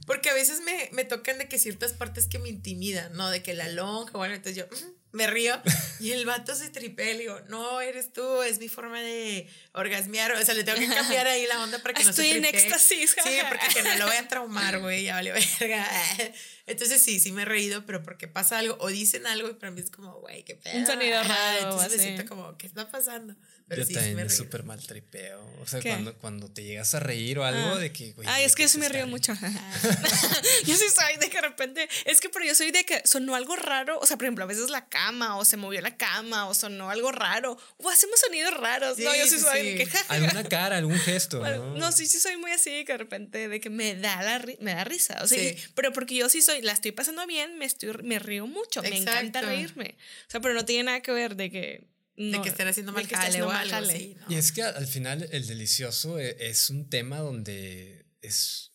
Porque 0.07 0.28
a 0.30 0.34
veces 0.34 0.61
me, 0.64 0.90
me 0.92 1.05
tocan 1.05 1.38
de 1.38 1.49
que 1.49 1.59
ciertas 1.59 1.95
partes 1.95 2.26
que 2.26 2.38
me 2.38 2.51
intimidan, 2.51 3.14
¿no? 3.14 3.30
De 3.30 3.42
que 3.42 3.55
la 3.55 3.68
lonja, 3.68 4.12
bueno, 4.18 4.34
entonces 4.34 4.57
yo 4.57 4.66
mm, 4.66 4.92
me 5.14 5.26
río 5.26 5.58
y 6.00 6.10
el 6.12 6.26
vato 6.26 6.54
se 6.54 6.68
tripea 6.68 7.10
y 7.10 7.14
le 7.14 7.18
digo, 7.20 7.40
no, 7.48 7.80
eres 7.80 8.12
tú, 8.12 8.42
es 8.42 8.58
mi 8.58 8.68
forma 8.68 9.00
de 9.00 9.48
orgasmear, 9.72 10.32
o 10.32 10.44
sea, 10.44 10.54
le 10.54 10.64
tengo 10.64 10.78
que 10.78 10.88
cambiar 10.88 11.26
ahí 11.26 11.46
la 11.46 11.62
onda 11.62 11.78
para 11.78 11.94
que 11.94 12.04
no 12.04 12.12
se 12.12 12.22
Estoy 12.22 12.38
en 12.38 12.44
éxtasis. 12.44 13.10
Sí, 13.22 13.30
porque 13.48 13.66
que 13.72 13.82
no 13.82 13.94
lo 13.96 14.06
voy 14.06 14.16
a 14.16 14.28
traumar, 14.28 14.80
güey, 14.80 15.04
ya 15.04 15.14
vale 15.14 15.32
verga. 15.32 15.88
Entonces 16.66 17.02
sí, 17.02 17.20
sí 17.20 17.30
me 17.32 17.42
he 17.42 17.44
reído, 17.44 17.84
pero 17.86 18.02
porque 18.02 18.26
pasa 18.26 18.58
algo 18.58 18.76
o 18.80 18.88
dicen 18.88 19.26
algo 19.26 19.48
y 19.50 19.54
para 19.54 19.70
mí 19.70 19.80
es 19.82 19.90
como, 19.90 20.14
güey, 20.20 20.44
qué 20.44 20.54
pedo. 20.56 20.78
Un 20.78 20.86
sonido 20.86 21.22
raro, 21.22 21.58
Entonces 21.60 21.88
me 21.90 21.94
así. 21.96 22.04
siento 22.04 22.26
como, 22.26 22.56
¿qué 22.56 22.66
está 22.66 22.90
pasando? 22.90 23.34
Pero 23.68 23.82
yo 23.82 23.86
sí, 23.86 23.92
sí 23.92 23.98
también 24.00 24.16
me 24.16 24.28
súper 24.30 24.62
mal 24.62 24.82
tripeo. 24.86 25.42
O 25.62 25.66
sea, 25.66 25.80
¿Qué? 25.80 25.90
cuando, 25.90 26.14
cuando 26.18 26.50
te 26.50 26.62
llegas 26.64 26.94
a 26.94 27.00
reír 27.00 27.38
o 27.38 27.44
algo 27.44 27.74
Ah. 27.74 27.78
de 27.78 27.92
que, 27.92 28.12
güey. 28.12 28.26
Ay, 28.28 28.42
¿de 28.42 28.46
es 28.46 28.54
que 28.54 28.62
yo 28.62 28.68
sí 28.68 28.78
me 28.78 28.88
río 28.88 29.06
mucho. 29.06 29.32
yo 30.64 30.76
sí 30.76 30.84
soy 30.94 31.16
de 31.18 31.28
que 31.28 31.36
de 31.36 31.42
repente. 31.42 31.88
Es 32.04 32.20
que, 32.20 32.28
pero 32.28 32.44
yo 32.44 32.54
soy 32.54 32.70
de 32.70 32.84
que 32.84 33.02
sonó 33.06 33.34
algo 33.34 33.56
raro. 33.56 33.98
O 34.00 34.06
sea, 34.06 34.16
por 34.16 34.24
ejemplo, 34.26 34.44
a 34.44 34.46
veces 34.46 34.70
la 34.70 34.86
cama, 35.07 35.36
o 35.36 35.44
se 35.44 35.57
movió 35.57 35.80
la 35.80 35.96
cama, 35.96 36.46
o 36.48 36.55
sonó 36.55 36.90
algo 36.90 37.12
raro. 37.12 37.57
O 37.78 37.88
hacemos 37.90 38.18
sonidos 38.20 38.55
raros. 38.57 38.98
no, 38.98 39.12
Sí, 39.12 39.18
yo 39.18 39.24
sí 39.26 39.36
sí, 39.38 39.40
soy 39.40 39.61
sí. 39.61 39.66
de 39.70 39.74
que. 39.76 39.86
jaja. 39.86 40.14
Alguna 40.14 40.44
cara, 40.44 40.76
algún 40.76 40.98
gesto. 40.98 41.40
Bueno, 41.40 41.59
¿no? 41.72 41.76
No, 41.78 41.92
sí, 41.92 42.07
sí 42.07 42.18
soy 42.20 42.36
muy 42.36 42.50
así 42.52 42.84
que 42.84 42.92
de 42.92 42.98
repente 42.98 43.48
de 43.48 43.61
que 43.61 43.70
me 43.70 43.94
da 43.94 44.22
la 44.22 44.38
ri- 44.40 44.59
me 44.61 44.74
da 44.74 44.84
risa, 44.84 45.20
o 45.22 45.26
sea, 45.26 45.42
y- 45.42 45.57
pero 45.74 45.92
porque 45.92 46.14
yo 46.14 46.28
sí 46.28 46.42
soy, 46.42 46.62
la 46.62 46.72
estoy 46.72 46.92
pasando 46.92 47.26
bien, 47.26 47.59
me 47.59 47.64
estoy 47.64 47.92
me 48.02 48.18
río 48.18 48.46
mucho, 48.46 48.82
me 48.82 48.88
encanta 48.96 49.40
Exacto. 49.40 49.46
reírme. 49.48 49.96
O 50.26 50.30
sea, 50.30 50.40
pero 50.40 50.55
no 50.55 50.64
tiene 50.64 50.84
nada 50.84 51.00
que 51.00 51.12
ver 51.12 51.36
de 51.36 51.50
que 51.50 51.86
De 52.16 52.30
no, 52.30 52.42
que 52.42 52.48
estén 52.50 52.68
haciendo 52.68 52.92
de 52.92 53.02
mal 53.02 53.07
jale 53.09 53.42
o 53.42 53.50
algo 53.50 53.76
así, 53.76 54.16
¿no? 54.20 54.26
Y 54.32 54.36
es 54.38 54.52
que 54.52 54.62
al 54.62 54.76
al 54.76 54.86
final 54.86 55.28
el 55.32 55.46
delicioso 55.46 56.18
e- 56.18 56.36
es 56.40 56.70
un 56.70 56.88
tema 56.88 57.18
donde 57.18 58.07
es... 58.22 58.70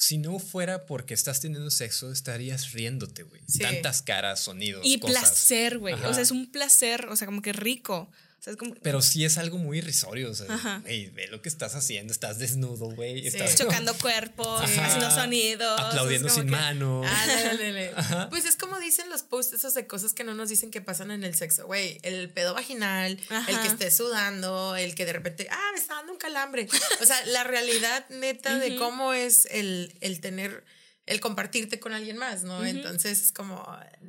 Si 0.00 0.16
no 0.16 0.38
fuera 0.38 0.86
porque 0.86 1.12
estás 1.12 1.40
teniendo 1.40 1.70
sexo, 1.70 2.10
estarías 2.10 2.72
riéndote, 2.72 3.22
güey. 3.22 3.42
Sí. 3.46 3.58
Tantas 3.58 4.00
caras, 4.00 4.40
sonidos, 4.40 4.80
Y 4.82 4.98
cosas. 4.98 5.18
placer, 5.18 5.78
güey. 5.78 5.92
O 5.92 6.14
sea, 6.14 6.22
es 6.22 6.30
un 6.30 6.50
placer, 6.50 7.04
o 7.10 7.16
sea, 7.16 7.26
como 7.26 7.42
que 7.42 7.52
rico. 7.52 8.10
O 8.40 8.42
sea, 8.42 8.52
es 8.54 8.56
como 8.58 8.74
Pero 8.76 9.02
sí 9.02 9.26
es 9.26 9.36
algo 9.36 9.58
muy 9.58 9.78
irrisorio. 9.78 10.30
O 10.30 10.34
sea, 10.34 10.78
güey, 10.82 11.10
ve 11.10 11.28
lo 11.28 11.42
que 11.42 11.50
estás 11.50 11.74
haciendo. 11.74 12.10
Estás 12.10 12.38
desnudo, 12.38 12.86
güey. 12.90 13.20
Sí. 13.20 13.26
Estás 13.28 13.54
chocando 13.54 13.92
cuerpos, 13.98 14.62
Ajá. 14.62 14.86
haciendo 14.86 15.10
sonidos. 15.10 15.78
aplaudiendo 15.78 16.30
sin 16.30 16.44
que- 16.44 16.50
mano. 16.50 17.02
Ah, 17.04 17.24
dale, 17.26 17.92
dale. 17.92 18.26
Pues 18.30 18.46
es 18.46 18.56
como 18.56 18.80
dicen 18.80 19.10
los 19.10 19.22
posts 19.24 19.52
esos 19.52 19.74
de 19.74 19.86
cosas 19.86 20.14
que 20.14 20.24
no 20.24 20.32
nos 20.34 20.48
dicen 20.48 20.70
que 20.70 20.80
pasan 20.80 21.10
en 21.10 21.22
el 21.22 21.34
sexo, 21.34 21.66
güey. 21.66 21.98
El 22.02 22.30
pedo 22.30 22.54
vaginal, 22.54 23.20
el 23.48 23.60
que 23.60 23.66
esté 23.68 23.90
sudando, 23.90 24.74
el 24.74 24.94
que 24.94 25.04
de 25.04 25.12
repente, 25.12 25.46
ah, 25.50 25.70
me 25.74 25.78
está 25.78 25.96
dando 25.96 26.12
un 26.12 26.18
calambre. 26.18 26.66
O 27.02 27.04
sea, 27.04 27.22
la 27.26 27.44
realidad 27.44 28.06
neta 28.08 28.58
de 28.58 28.76
cómo 28.76 29.12
es 29.12 29.46
el, 29.50 29.92
el 30.00 30.20
tener, 30.22 30.64
el 31.10 31.20
compartirte 31.20 31.80
con 31.80 31.92
alguien 31.92 32.16
más, 32.16 32.44
¿no? 32.44 32.64
Entonces 32.64 33.20
es 33.20 33.32
como, 33.32 33.66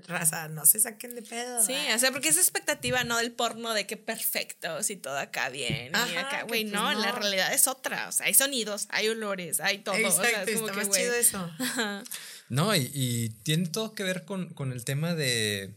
raza, 0.08 0.48
no 0.50 0.66
se 0.68 0.80
saquen 0.80 1.16
de 1.16 1.24
pedo. 1.24 1.66
Sí, 1.66 1.76
o 1.94 2.00
sea, 2.00 2.12
porque 2.12 2.30
esa 2.30 2.40
expectativa, 2.40 3.04
no 3.04 3.18
del 3.18 3.32
porno 3.32 3.74
de 3.74 3.88
que 3.88 3.98
perfecto, 3.98 4.84
si 4.84 4.98
todo 4.98 5.18
acá 5.18 5.50
bien. 5.50 5.92
y 5.92 5.96
Ajá, 5.96 6.20
acá, 6.22 6.38
que 6.42 6.44
güey, 6.44 6.62
pues 6.64 6.74
no, 6.74 6.94
no. 6.94 7.00
la 7.00 7.12
realidad 7.12 7.54
es 7.54 7.68
otra. 7.68 8.08
O 8.08 8.12
sea, 8.12 8.28
hay 8.28 8.36
sonidos, 8.36 8.88
hay 8.90 9.10
olores, 9.10 9.60
hay 9.60 9.80
todo. 9.80 9.96
o 9.96 9.98
sea, 9.98 10.30
Exacto, 10.30 10.52
es 10.52 10.56
como 10.58 10.68
está 10.70 10.80
que, 10.80 10.88
más 10.88 10.98
chido 10.98 11.14
eso. 11.16 11.52
No, 12.50 12.76
y, 12.76 12.92
y 12.94 13.30
tiene 13.44 13.70
todo 13.70 13.94
que 13.94 14.04
ver 14.04 14.26
con, 14.26 14.50
con 14.50 14.74
el 14.74 14.84
tema 14.84 15.16
de. 15.16 15.74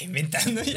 Inventando. 0.00 0.62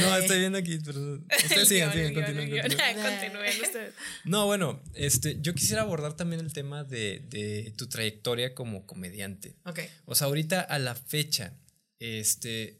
No, 0.00 0.16
estoy 0.16 0.38
viendo 0.40 0.58
aquí, 0.58 0.78
pero. 0.84 1.14
Ustedes 1.14 1.68
sigan, 1.68 1.92
sigan, 1.92 2.14
continúen. 2.14 2.50
Continúen 2.60 3.60
ustedes. 3.62 3.94
No, 4.24 4.46
bueno, 4.46 4.80
este, 4.94 5.38
yo 5.40 5.54
quisiera 5.54 5.82
abordar 5.82 6.16
también 6.16 6.40
el 6.40 6.52
tema 6.52 6.84
de, 6.84 7.22
de 7.28 7.72
tu 7.76 7.88
trayectoria 7.88 8.54
como 8.54 8.86
comediante. 8.86 9.56
Ok. 9.64 9.80
O 10.04 10.14
sea, 10.14 10.26
ahorita 10.28 10.60
a 10.60 10.78
la 10.78 10.94
fecha, 10.94 11.54
este. 11.98 12.79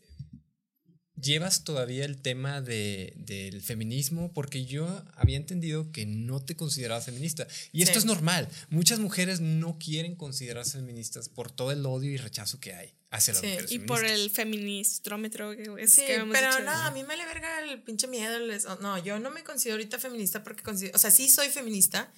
¿Llevas 1.21 1.64
todavía 1.64 2.05
el 2.05 2.16
tema 2.16 2.61
de, 2.61 3.12
del 3.16 3.61
feminismo? 3.62 4.33
Porque 4.33 4.64
yo 4.64 5.03
había 5.14 5.37
entendido 5.37 5.91
que 5.93 6.07
no 6.07 6.41
te 6.43 6.57
considerabas 6.57 7.05
feminista. 7.07 7.47
Y 7.73 7.83
esto 7.83 7.95
Sí. 7.95 7.99
es 8.01 8.05
normal. 8.07 8.49
Muchas 8.71 8.99
mujeres 9.01 9.41
no 9.41 9.79
quieren 9.79 10.14
considerarse 10.16 10.79
feministas 10.79 11.29
por 11.29 11.51
todo 11.51 11.73
el 11.73 11.85
odio 11.85 12.11
y 12.11 12.16
rechazo 12.16 12.61
que 12.61 12.75
hay 12.75 12.93
hacia 13.11 13.35
las 13.35 13.41
Sí, 13.43 13.49
mujeres. 13.49 13.73
Y 13.73 13.79
por 13.81 13.99
feministas. 13.99 14.25
el 14.25 14.31
feministrómetro 14.31 15.57
que 15.57 15.83
es 15.83 15.93
Sí, 15.93 16.03
que 16.07 16.14
hemos 16.16 16.37
pero 16.37 16.51
dicho. 16.53 16.64
no, 16.64 16.71
a 16.71 16.91
mí 16.93 17.03
me 17.05 17.16
le 17.16 17.27
verga 17.27 17.61
el 17.61 17.83
pinche 17.83 18.07
miedo. 18.07 18.39
les- 18.39 18.66
No, 18.81 18.99
yo 19.03 19.18
no 19.18 19.31
me 19.31 19.43
considero 19.45 19.75
ahorita 19.77 19.99
feminista 19.99 20.43
porque 20.45 20.62
considero, 20.62 20.97
o 20.97 20.99
sea, 20.99 21.11
sí 21.11 21.29
soy 21.29 21.49
feminista, 21.49 22.12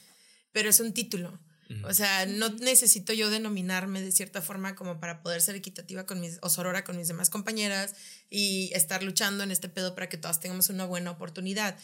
pero 0.52 0.68
es 0.70 0.80
un 0.80 0.92
título. 0.92 1.38
O 1.84 1.94
sea, 1.94 2.26
no 2.26 2.48
necesito 2.50 3.12
yo 3.12 3.30
denominarme 3.30 4.02
de 4.02 4.12
cierta 4.12 4.42
forma 4.42 4.74
como 4.74 5.00
para 5.00 5.22
poder 5.22 5.40
ser 5.40 5.56
equitativa 5.56 6.06
con 6.06 6.20
mis, 6.20 6.38
o 6.42 6.48
sorora 6.48 6.84
con 6.84 6.96
mis 6.96 7.08
demás 7.08 7.30
compañeras 7.30 7.94
y 8.30 8.70
estar 8.74 9.02
luchando 9.02 9.44
en 9.44 9.50
este 9.50 9.68
pedo 9.68 9.94
para 9.94 10.08
que 10.08 10.16
todas 10.16 10.40
tengamos 10.40 10.68
una 10.68 10.84
buena 10.84 11.10
oportunidad. 11.10 11.76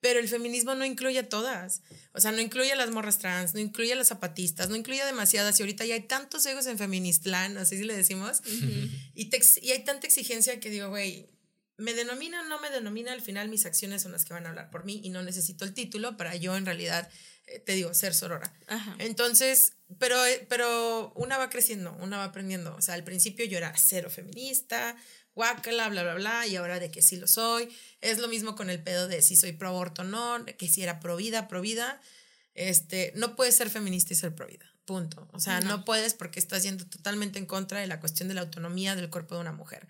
Pero 0.00 0.20
el 0.20 0.28
feminismo 0.28 0.74
no 0.74 0.84
incluye 0.84 1.18
a 1.18 1.28
todas. 1.28 1.82
O 2.12 2.20
sea, 2.20 2.30
no 2.30 2.40
incluye 2.40 2.72
a 2.72 2.76
las 2.76 2.90
morras 2.90 3.18
trans, 3.18 3.54
no 3.54 3.60
incluye 3.60 3.92
a 3.92 3.96
las 3.96 4.08
zapatistas, 4.08 4.68
no 4.68 4.76
incluye 4.76 5.02
a 5.02 5.06
demasiadas. 5.06 5.58
Y 5.58 5.62
ahorita 5.62 5.84
ya 5.84 5.94
hay 5.94 6.02
tantos 6.02 6.46
egos 6.46 6.66
en 6.66 6.78
Feministlán, 6.78 7.58
así 7.58 7.76
si 7.76 7.84
le 7.84 7.96
decimos. 7.96 8.42
y, 9.14 9.24
te 9.26 9.40
y 9.60 9.72
hay 9.72 9.84
tanta 9.84 10.06
exigencia 10.06 10.60
que 10.60 10.70
digo, 10.70 10.88
güey, 10.88 11.28
me 11.78 11.94
denomina 11.94 12.42
o 12.42 12.44
no 12.44 12.60
me 12.60 12.70
denomina, 12.70 13.12
al 13.12 13.22
final 13.22 13.48
mis 13.48 13.64
acciones 13.64 14.02
son 14.02 14.12
las 14.12 14.24
que 14.24 14.34
van 14.34 14.46
a 14.46 14.50
hablar 14.50 14.68
por 14.70 14.84
mí 14.84 15.00
y 15.02 15.10
no 15.10 15.22
necesito 15.22 15.64
el 15.64 15.72
título 15.72 16.16
para 16.16 16.34
yo 16.34 16.56
en 16.56 16.66
realidad, 16.66 17.08
te 17.64 17.72
digo, 17.72 17.94
ser 17.94 18.14
sorora. 18.14 18.52
Ajá. 18.66 18.96
Entonces, 18.98 19.72
pero, 19.98 20.24
eh, 20.26 20.46
pero 20.48 21.12
una 21.16 21.38
va 21.38 21.48
creciendo, 21.50 21.96
una 22.00 22.18
va 22.18 22.24
aprendiendo. 22.24 22.74
O 22.76 22.82
sea, 22.82 22.94
al 22.94 23.04
principio 23.04 23.44
yo 23.46 23.56
era 23.56 23.72
cero 23.76 24.10
feminista, 24.10 24.96
guácala, 25.34 25.88
bla, 25.88 26.02
bla, 26.02 26.14
bla, 26.14 26.46
y 26.46 26.56
ahora 26.56 26.78
de 26.78 26.90
que 26.90 27.00
sí 27.00 27.16
lo 27.16 27.26
soy. 27.26 27.68
Es 28.00 28.18
lo 28.18 28.28
mismo 28.28 28.54
con 28.56 28.70
el 28.70 28.82
pedo 28.82 29.08
de 29.08 29.22
si 29.22 29.36
soy 29.36 29.52
pro 29.52 29.68
aborto 29.68 30.02
o 30.02 30.04
no, 30.04 30.44
que 30.44 30.68
si 30.68 30.82
era 30.82 31.00
pro 31.00 31.16
vida, 31.16 31.48
pro 31.48 31.60
vida. 31.60 32.00
Este, 32.54 33.12
no 33.14 33.36
puedes 33.36 33.54
ser 33.54 33.70
feminista 33.70 34.12
y 34.12 34.16
ser 34.16 34.34
pro 34.34 34.46
vida. 34.46 34.66
Punto. 34.84 35.28
O 35.32 35.40
sea, 35.40 35.60
no. 35.60 35.84
puedes 35.84 36.14
porque 36.14 36.40
estás 36.40 36.62
yendo 36.62 36.86
totalmente 36.86 37.38
en 37.38 37.46
contra 37.46 37.80
de 37.80 37.86
la 37.86 38.00
cuestión 38.00 38.28
de 38.28 38.34
la 38.34 38.40
autonomía 38.40 38.96
del 38.96 39.10
cuerpo 39.10 39.34
de 39.34 39.42
una 39.42 39.52
mujer. 39.52 39.86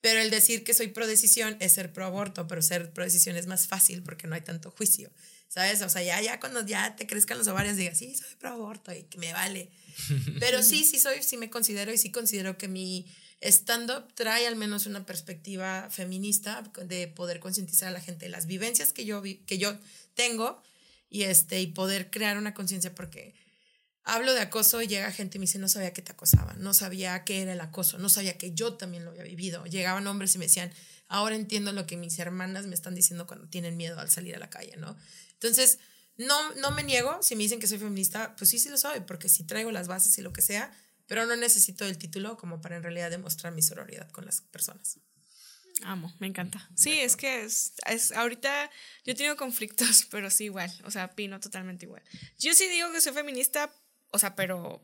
Pero 0.00 0.20
el 0.20 0.30
decir 0.30 0.64
que 0.64 0.74
soy 0.74 0.88
pro 0.88 1.06
decisión 1.06 1.56
es 1.60 1.72
ser 1.72 1.92
pro 1.92 2.06
aborto, 2.06 2.48
pero 2.48 2.62
ser 2.62 2.90
pro 2.92 3.04
decisión 3.04 3.36
es 3.36 3.46
más 3.46 3.68
fácil 3.68 4.02
porque 4.02 4.26
no 4.26 4.34
hay 4.34 4.40
tanto 4.40 4.70
juicio. 4.70 5.10
¿Sabes? 5.52 5.82
O 5.82 5.88
sea, 5.88 6.00
ya, 6.04 6.20
ya 6.22 6.38
cuando 6.38 6.64
ya 6.64 6.94
te 6.94 7.08
crezcan 7.08 7.36
los 7.36 7.48
ovarios 7.48 7.76
digas, 7.76 7.98
sí, 7.98 8.14
soy 8.14 8.36
pro 8.38 8.50
aborto 8.50 8.92
y 8.94 9.02
que 9.02 9.18
me 9.18 9.32
vale. 9.32 9.68
Pero 10.38 10.62
sí, 10.62 10.84
sí 10.84 11.00
soy, 11.00 11.24
sí 11.24 11.36
me 11.36 11.50
considero 11.50 11.92
y 11.92 11.98
sí 11.98 12.12
considero 12.12 12.56
que 12.56 12.68
mi 12.68 13.04
stand-up 13.40 14.12
trae 14.14 14.46
al 14.46 14.54
menos 14.54 14.86
una 14.86 15.04
perspectiva 15.04 15.88
feminista 15.90 16.62
de 16.84 17.08
poder 17.08 17.40
concientizar 17.40 17.88
a 17.88 17.90
la 17.90 18.00
gente 18.00 18.26
de 18.26 18.30
las 18.30 18.46
vivencias 18.46 18.92
que 18.92 19.04
yo, 19.04 19.20
vi- 19.22 19.38
que 19.46 19.58
yo 19.58 19.76
tengo 20.14 20.62
y, 21.08 21.22
este, 21.24 21.60
y 21.60 21.66
poder 21.66 22.10
crear 22.10 22.38
una 22.38 22.54
conciencia 22.54 22.94
porque 22.94 23.34
hablo 24.04 24.32
de 24.34 24.40
acoso 24.42 24.80
y 24.82 24.86
llega 24.86 25.10
gente 25.10 25.38
y 25.38 25.40
me 25.40 25.44
dice, 25.46 25.58
no 25.58 25.68
sabía 25.68 25.92
que 25.92 26.02
te 26.02 26.12
acosaban, 26.12 26.62
no 26.62 26.74
sabía 26.74 27.24
qué 27.24 27.42
era 27.42 27.54
el 27.54 27.60
acoso, 27.60 27.98
no 27.98 28.08
sabía 28.08 28.38
que 28.38 28.52
yo 28.54 28.74
también 28.74 29.04
lo 29.04 29.10
había 29.10 29.24
vivido. 29.24 29.64
Llegaban 29.64 30.06
hombres 30.06 30.32
y 30.36 30.38
me 30.38 30.44
decían, 30.44 30.72
ahora 31.08 31.34
entiendo 31.34 31.72
lo 31.72 31.86
que 31.88 31.96
mis 31.96 32.18
hermanas 32.20 32.66
me 32.66 32.74
están 32.76 32.94
diciendo 32.94 33.26
cuando 33.26 33.48
tienen 33.48 33.76
miedo 33.76 33.98
al 33.98 34.10
salir 34.10 34.36
a 34.36 34.38
la 34.38 34.48
calle, 34.48 34.76
¿no? 34.76 34.96
Entonces, 35.42 35.78
no, 36.16 36.54
no 36.56 36.70
me 36.70 36.82
niego, 36.82 37.22
si 37.22 37.34
me 37.34 37.42
dicen 37.42 37.60
que 37.60 37.66
soy 37.66 37.78
feminista, 37.78 38.36
pues 38.36 38.50
sí, 38.50 38.58
sí 38.58 38.68
lo 38.68 38.76
soy, 38.76 39.00
porque 39.00 39.28
sí 39.28 39.44
traigo 39.44 39.70
las 39.70 39.88
bases 39.88 40.18
y 40.18 40.22
lo 40.22 40.32
que 40.32 40.42
sea, 40.42 40.70
pero 41.06 41.24
no 41.24 41.34
necesito 41.34 41.86
el 41.86 41.96
título 41.96 42.36
como 42.36 42.60
para 42.60 42.76
en 42.76 42.82
realidad 42.82 43.10
demostrar 43.10 43.52
mi 43.54 43.62
sororidad 43.62 44.10
con 44.10 44.26
las 44.26 44.42
personas. 44.42 44.98
Amo, 45.82 46.14
me 46.18 46.26
encanta. 46.26 46.68
Sí, 46.74 46.92
es 46.92 47.16
que 47.16 47.42
es, 47.42 47.72
es 47.86 48.12
ahorita 48.12 48.70
yo 49.04 49.12
he 49.12 49.14
tenido 49.14 49.36
conflictos, 49.36 50.06
pero 50.10 50.30
sí 50.30 50.44
igual, 50.44 50.70
o 50.84 50.90
sea, 50.90 51.06
opino 51.06 51.40
totalmente 51.40 51.86
igual. 51.86 52.02
Yo 52.38 52.52
sí 52.54 52.68
digo 52.68 52.92
que 52.92 53.00
soy 53.00 53.12
feminista, 53.12 53.74
o 54.10 54.18
sea, 54.18 54.36
pero 54.36 54.82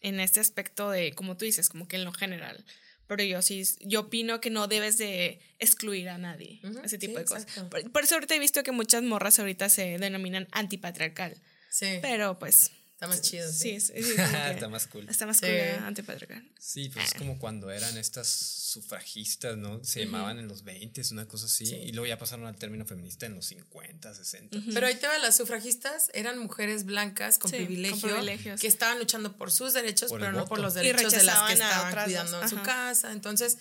en 0.00 0.20
este 0.20 0.38
aspecto 0.38 0.90
de, 0.90 1.12
como 1.14 1.36
tú 1.36 1.44
dices, 1.44 1.68
como 1.68 1.88
que 1.88 1.96
en 1.96 2.04
lo 2.04 2.12
general. 2.12 2.64
Pero 3.06 3.22
yo 3.22 3.40
sí, 3.42 3.62
yo 3.80 4.00
opino 4.00 4.40
que 4.40 4.50
no 4.50 4.66
debes 4.66 4.98
de 4.98 5.38
excluir 5.58 6.08
a 6.08 6.18
nadie, 6.18 6.60
ese 6.82 6.98
tipo 6.98 7.14
sí, 7.14 7.18
de 7.18 7.24
cosas. 7.24 7.46
Por, 7.70 7.90
por 7.92 8.02
eso 8.02 8.14
ahorita 8.14 8.34
he 8.34 8.38
visto 8.38 8.62
que 8.62 8.72
muchas 8.72 9.02
morras 9.02 9.38
ahorita 9.38 9.68
se 9.68 9.98
denominan 9.98 10.48
antipatriarcal. 10.52 11.36
Sí, 11.70 11.98
Pero 12.02 12.38
pues, 12.38 12.72
está 12.96 13.08
más 13.08 13.20
chido. 13.20 13.52
sí, 13.52 13.58
Sí, 13.58 13.70
es, 13.76 13.90
es 13.94 14.16
como 14.16 14.32
que 14.44 14.50
Está 14.52 14.68
más 14.68 14.86
cool. 14.86 15.08
Está 15.08 15.26
más 15.26 15.36
Sí. 15.36 15.46
cool 15.46 15.84
antipatriarcal. 15.84 16.48
Sí, 16.58 16.88
pues 16.88 17.06
es 17.08 17.14
como 17.14 17.38
cuando 17.38 17.70
eran 17.70 17.96
estas 17.98 18.26
sufragistas, 18.28 19.56
¿no? 19.56 19.82
Se 19.84 20.04
llamaban 20.04 20.38
en 20.38 20.48
los 20.48 20.64
20, 20.64 21.00
una 21.12 21.26
cosa 21.26 21.46
así. 21.46 21.64
Y 21.74 21.92
luego 21.92 22.06
ya 22.06 22.18
pasaron 22.18 22.46
al 22.46 22.56
término 22.56 22.84
feminista 22.84 23.26
en 23.26 23.34
los 23.34 23.46
50, 23.46 24.14
60. 24.14 24.58
Pero 24.72 24.86
ahí 24.86 24.94
te 24.96 25.06
va, 25.06 25.16
las 25.18 25.36
sufragistas 25.36 26.10
eran 26.14 26.38
mujeres 26.38 26.84
blancas 26.84 27.38
con, 27.38 27.50
Sí, 27.50 27.58
privilegio, 27.58 28.00
con 28.00 28.10
privilegios. 28.10 28.60
que 28.60 28.66
estaban 28.66 28.98
luchando 28.98 29.36
por 29.36 29.50
sus 29.52 29.72
derechos, 29.72 30.08
Por 30.10 30.20
pero 30.20 30.32
no 30.32 30.46
por 30.46 30.58
los 30.58 30.74
derechos 30.74 31.12
de 31.12 31.22
las 31.22 31.42
que 31.46 31.52
estaban 31.54 31.88
otras 31.88 32.04
cuidando 32.04 32.42
en 32.42 32.48
su 32.48 32.62
casa. 32.62 33.12
Entonces, 33.12 33.58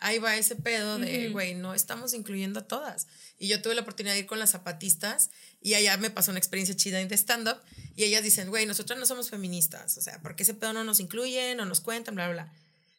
ahí 0.00 0.18
va 0.18 0.36
ese 0.36 0.56
pedo 0.56 0.98
de, 0.98 1.28
güey, 1.30 1.54
no 1.54 1.74
estamos 1.74 2.14
incluyendo 2.14 2.60
a 2.60 2.68
todas. 2.68 3.06
Y 3.38 3.48
yo 3.48 3.60
tuve 3.62 3.74
la 3.74 3.82
oportunidad 3.82 4.14
de 4.14 4.20
ir 4.20 4.26
con 4.26 4.38
las 4.38 4.50
zapatistas 4.50 5.30
y 5.60 5.74
allá 5.74 5.96
me 5.96 6.10
pasó 6.10 6.30
una 6.30 6.38
experiencia 6.38 6.76
chida 6.76 6.98
de 6.98 7.16
stand-up 7.16 7.58
y 7.96 8.04
ellas 8.04 8.22
dicen, 8.22 8.48
güey, 8.48 8.66
nosotras 8.66 8.98
no 8.98 9.06
somos 9.06 9.30
feministas, 9.30 9.96
o 9.98 10.02
sea, 10.02 10.20
porque 10.22 10.42
ese 10.44 10.54
pedo 10.54 10.72
no 10.72 10.84
nos 10.84 11.00
incluyen, 11.00 11.56
no 11.56 11.64
nos 11.64 11.80
cuentan, 11.80 12.14
bla, 12.14 12.28
bla, 12.28 12.44
bla. 12.44 12.52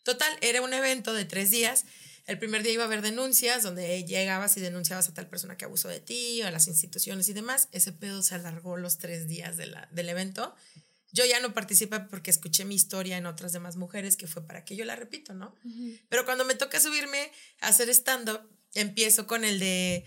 Total, 0.04 0.38
era 0.42 0.62
un 0.62 0.74
evento 0.74 1.14
de 1.14 1.26
tres 1.26 1.52
días. 1.52 1.86
El 2.26 2.38
primer 2.38 2.64
día 2.64 2.74
iba 2.74 2.84
a 2.84 2.86
haber 2.86 3.02
denuncias 3.02 3.64
donde 3.64 4.04
llegabas 4.06 4.56
y 4.58 4.60
denunciabas 4.60 5.10
a 5.10 5.14
tal 5.14 5.28
persona 5.28 5.58
que 5.58 5.66
abusó 5.66 5.88
de 5.88 6.00
ti, 6.00 6.42
a 6.42 6.52
las 6.52 6.68
instituciones 6.68 7.28
y 7.28 7.34
demás. 7.34 7.70
Ese 7.72 7.92
pedo 7.92 8.22
se 8.22 8.36
alargó 8.36 8.78
los 8.78 8.98
tres 8.98 9.28
días 9.28 9.58
de 9.58 9.66
la, 9.66 9.88
del 9.92 10.10
evento. 10.10 10.56
Yo 11.12 11.26
ya 11.26 11.40
no 11.40 11.54
participé 11.54 12.00
porque 12.02 12.32
escuché 12.32 12.66
mi 12.66 12.76
historia 12.76 13.18
en 13.18 13.26
otras 13.26 13.52
demás 13.52 13.76
mujeres, 13.78 14.16
que 14.16 14.28
fue 14.28 14.46
para 14.46 14.64
que 14.64 14.76
yo 14.76 14.86
la 14.86 14.96
repito, 14.96 15.34
¿no? 15.34 15.56
Pero 16.10 16.26
cuando 16.26 16.46
me 16.46 16.56
toca 16.56 16.80
subirme 16.80 17.32
a 17.62 17.68
hacer 17.68 17.90
stand-up, 17.90 18.42
empiezo 18.74 19.26
con 19.28 19.44
el 19.44 19.60
de 19.60 20.06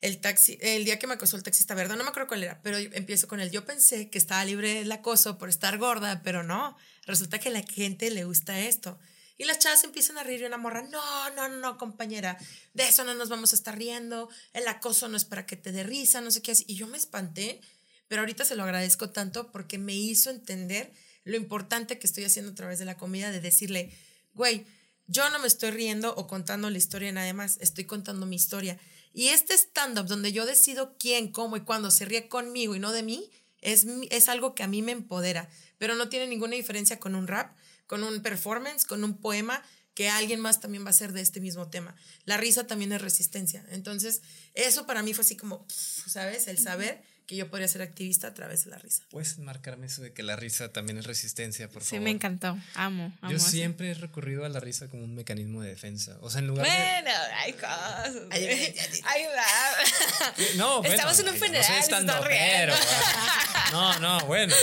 el 0.00 0.20
taxi, 0.20 0.58
el 0.60 0.84
día 0.84 0.98
que 0.98 1.06
me 1.06 1.14
acosó 1.14 1.36
el 1.36 1.42
taxista, 1.42 1.74
¿verdad? 1.74 1.96
No 1.96 2.04
me 2.04 2.10
acuerdo 2.10 2.28
cuál 2.28 2.44
era, 2.44 2.62
pero 2.62 2.78
empiezo 2.78 3.26
con 3.26 3.40
el 3.40 3.50
yo 3.50 3.64
pensé 3.64 4.10
que 4.10 4.18
estaba 4.18 4.44
libre 4.44 4.80
el 4.80 4.92
acoso 4.92 5.38
por 5.38 5.48
estar 5.48 5.76
gorda, 5.78 6.22
pero 6.22 6.42
no, 6.42 6.76
resulta 7.04 7.38
que 7.38 7.48
a 7.48 7.52
la 7.52 7.62
gente 7.62 8.10
le 8.10 8.24
gusta 8.24 8.60
esto. 8.60 8.98
Y 9.38 9.44
las 9.44 9.60
chavas 9.60 9.84
empiezan 9.84 10.18
a 10.18 10.24
reír 10.24 10.42
y 10.42 10.44
una 10.44 10.58
morra, 10.58 10.82
no, 10.82 11.30
no, 11.30 11.48
no, 11.48 11.78
compañera, 11.78 12.38
de 12.74 12.88
eso 12.88 13.04
no 13.04 13.14
nos 13.14 13.28
vamos 13.28 13.52
a 13.52 13.56
estar 13.56 13.76
riendo, 13.76 14.28
el 14.52 14.66
acoso 14.66 15.08
no 15.08 15.16
es 15.16 15.24
para 15.24 15.46
que 15.46 15.56
te 15.56 15.70
dé 15.70 15.84
risa, 15.84 16.20
no 16.20 16.30
sé 16.32 16.42
qué. 16.42 16.52
Y 16.66 16.74
yo 16.74 16.88
me 16.88 16.96
espanté, 16.96 17.60
pero 18.08 18.22
ahorita 18.22 18.44
se 18.44 18.56
lo 18.56 18.64
agradezco 18.64 19.10
tanto 19.10 19.52
porque 19.52 19.78
me 19.78 19.94
hizo 19.94 20.30
entender 20.30 20.92
lo 21.24 21.36
importante 21.36 21.98
que 21.98 22.06
estoy 22.06 22.24
haciendo 22.24 22.52
a 22.52 22.54
través 22.54 22.78
de 22.78 22.84
la 22.84 22.96
comida, 22.96 23.30
de 23.30 23.40
decirle, 23.40 23.92
güey, 24.34 24.66
yo 25.06 25.28
no 25.30 25.38
me 25.38 25.46
estoy 25.46 25.70
riendo 25.70 26.14
o 26.16 26.26
contando 26.26 26.68
la 26.70 26.78
historia 26.78 27.12
nadie 27.12 27.32
más, 27.32 27.58
estoy 27.60 27.84
contando 27.84 28.26
mi 28.26 28.36
historia. 28.36 28.78
Y 29.12 29.28
este 29.28 29.54
stand-up 29.54 30.06
donde 30.06 30.32
yo 30.32 30.46
decido 30.46 30.96
quién, 30.98 31.32
cómo 31.32 31.56
y 31.56 31.60
cuándo 31.60 31.90
se 31.90 32.04
ríe 32.04 32.28
conmigo 32.28 32.74
y 32.74 32.78
no 32.78 32.92
de 32.92 33.02
mí, 33.02 33.30
es, 33.60 33.86
es 34.10 34.28
algo 34.28 34.54
que 34.54 34.62
a 34.62 34.68
mí 34.68 34.82
me 34.82 34.92
empodera, 34.92 35.48
pero 35.78 35.94
no 35.94 36.08
tiene 36.08 36.26
ninguna 36.26 36.54
diferencia 36.54 37.00
con 37.00 37.14
un 37.14 37.26
rap 37.26 37.56
con 37.88 38.04
un 38.04 38.22
performance, 38.22 38.84
con 38.84 39.02
un 39.02 39.16
poema 39.16 39.64
que 39.94 40.08
alguien 40.08 40.38
más 40.38 40.60
también 40.60 40.84
va 40.84 40.88
a 40.88 40.90
hacer 40.90 41.12
de 41.12 41.22
este 41.22 41.40
mismo 41.40 41.68
tema. 41.68 41.96
La 42.24 42.36
risa 42.36 42.68
también 42.68 42.92
es 42.92 43.02
resistencia. 43.02 43.66
Entonces, 43.70 44.22
eso 44.54 44.86
para 44.86 45.02
mí 45.02 45.12
fue 45.14 45.24
así 45.24 45.36
como, 45.36 45.66
¿sabes? 45.68 46.46
El 46.46 46.58
saber 46.58 47.02
que 47.28 47.36
yo 47.36 47.50
podría 47.50 47.68
ser 47.68 47.82
activista 47.82 48.28
a 48.28 48.32
través 48.32 48.64
de 48.64 48.70
la 48.70 48.78
risa. 48.78 49.02
¿Puedes 49.10 49.38
marcarme 49.38 49.86
eso 49.86 50.00
de 50.00 50.14
que 50.14 50.22
la 50.22 50.34
risa 50.34 50.72
también 50.72 50.96
es 50.96 51.04
resistencia, 51.04 51.68
por 51.68 51.82
favor? 51.82 51.98
Sí, 51.98 52.00
me 52.00 52.08
encantó. 52.10 52.56
Amo. 52.74 53.12
amo 53.20 53.30
yo 53.30 53.38
siempre 53.38 53.90
he 53.90 53.94
recurrido 53.94 54.46
a 54.46 54.48
la 54.48 54.60
risa 54.60 54.88
como 54.88 55.04
un 55.04 55.14
mecanismo 55.14 55.60
de 55.60 55.68
defensa. 55.68 56.16
O 56.22 56.30
sea, 56.30 56.38
en 56.38 56.46
lugar 56.46 56.66
bueno, 56.66 57.10
hay 57.36 57.52
cosas. 57.52 58.16
Ayuda. 58.32 59.44
No, 60.56 60.78
bueno, 60.78 60.94
Estamos 60.94 61.20
en 61.20 61.28
un 61.28 61.36
funeral. 61.36 61.66
No, 61.68 61.76
estando, 61.76 62.14
pero, 62.26 62.74
no, 63.72 63.98
no, 63.98 64.20
bueno. 64.24 64.54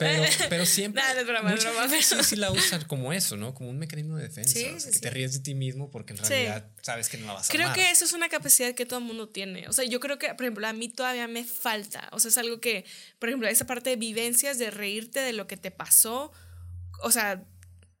Pero, 0.00 0.24
pero 0.48 0.66
siempre. 0.66 1.02
Es 1.16 1.26
broma, 1.26 1.54
es 1.54 1.64
broma. 1.64 1.88
Sí, 1.88 2.16
sí 2.24 2.36
la 2.36 2.50
usan 2.52 2.84
como 2.86 3.12
eso, 3.12 3.36
¿no? 3.36 3.54
Como 3.54 3.70
un 3.70 3.78
mecanismo 3.78 4.16
de 4.16 4.24
defensa. 4.24 4.52
Sí, 4.52 4.64
o 4.64 4.80
sea, 4.80 4.90
que 4.90 4.98
te 4.98 5.10
ríes 5.10 5.34
de 5.34 5.40
ti 5.40 5.54
mismo 5.54 5.90
porque 5.90 6.14
en 6.14 6.18
realidad 6.18 6.66
sabes 6.82 7.08
que 7.08 7.18
no 7.18 7.26
la 7.26 7.34
vas 7.34 7.48
a 7.48 7.52
Creo 7.52 7.72
que 7.72 7.90
eso 7.90 8.04
es 8.04 8.12
una 8.12 8.28
capacidad 8.28 8.74
que 8.74 8.86
todo 8.86 8.98
el 8.98 9.04
mundo 9.04 9.28
tiene. 9.28 9.68
O 9.68 9.72
sea, 9.72 9.84
yo 9.84 10.00
creo 10.00 10.18
que, 10.18 10.28
por 10.34 10.42
ejemplo, 10.42 10.66
a 10.66 10.72
mí 10.72 10.88
todavía 10.88 11.28
me 11.28 11.44
falta 11.44 12.00
o 12.12 12.18
sea, 12.18 12.28
es 12.28 12.38
algo 12.38 12.60
que, 12.60 12.84
por 13.18 13.28
ejemplo, 13.28 13.48
esa 13.48 13.66
parte 13.66 13.90
de 13.90 13.96
vivencias, 13.96 14.58
de 14.58 14.70
reírte 14.70 15.20
de 15.20 15.32
lo 15.32 15.46
que 15.46 15.56
te 15.56 15.70
pasó, 15.70 16.32
o 17.02 17.10
sea, 17.10 17.44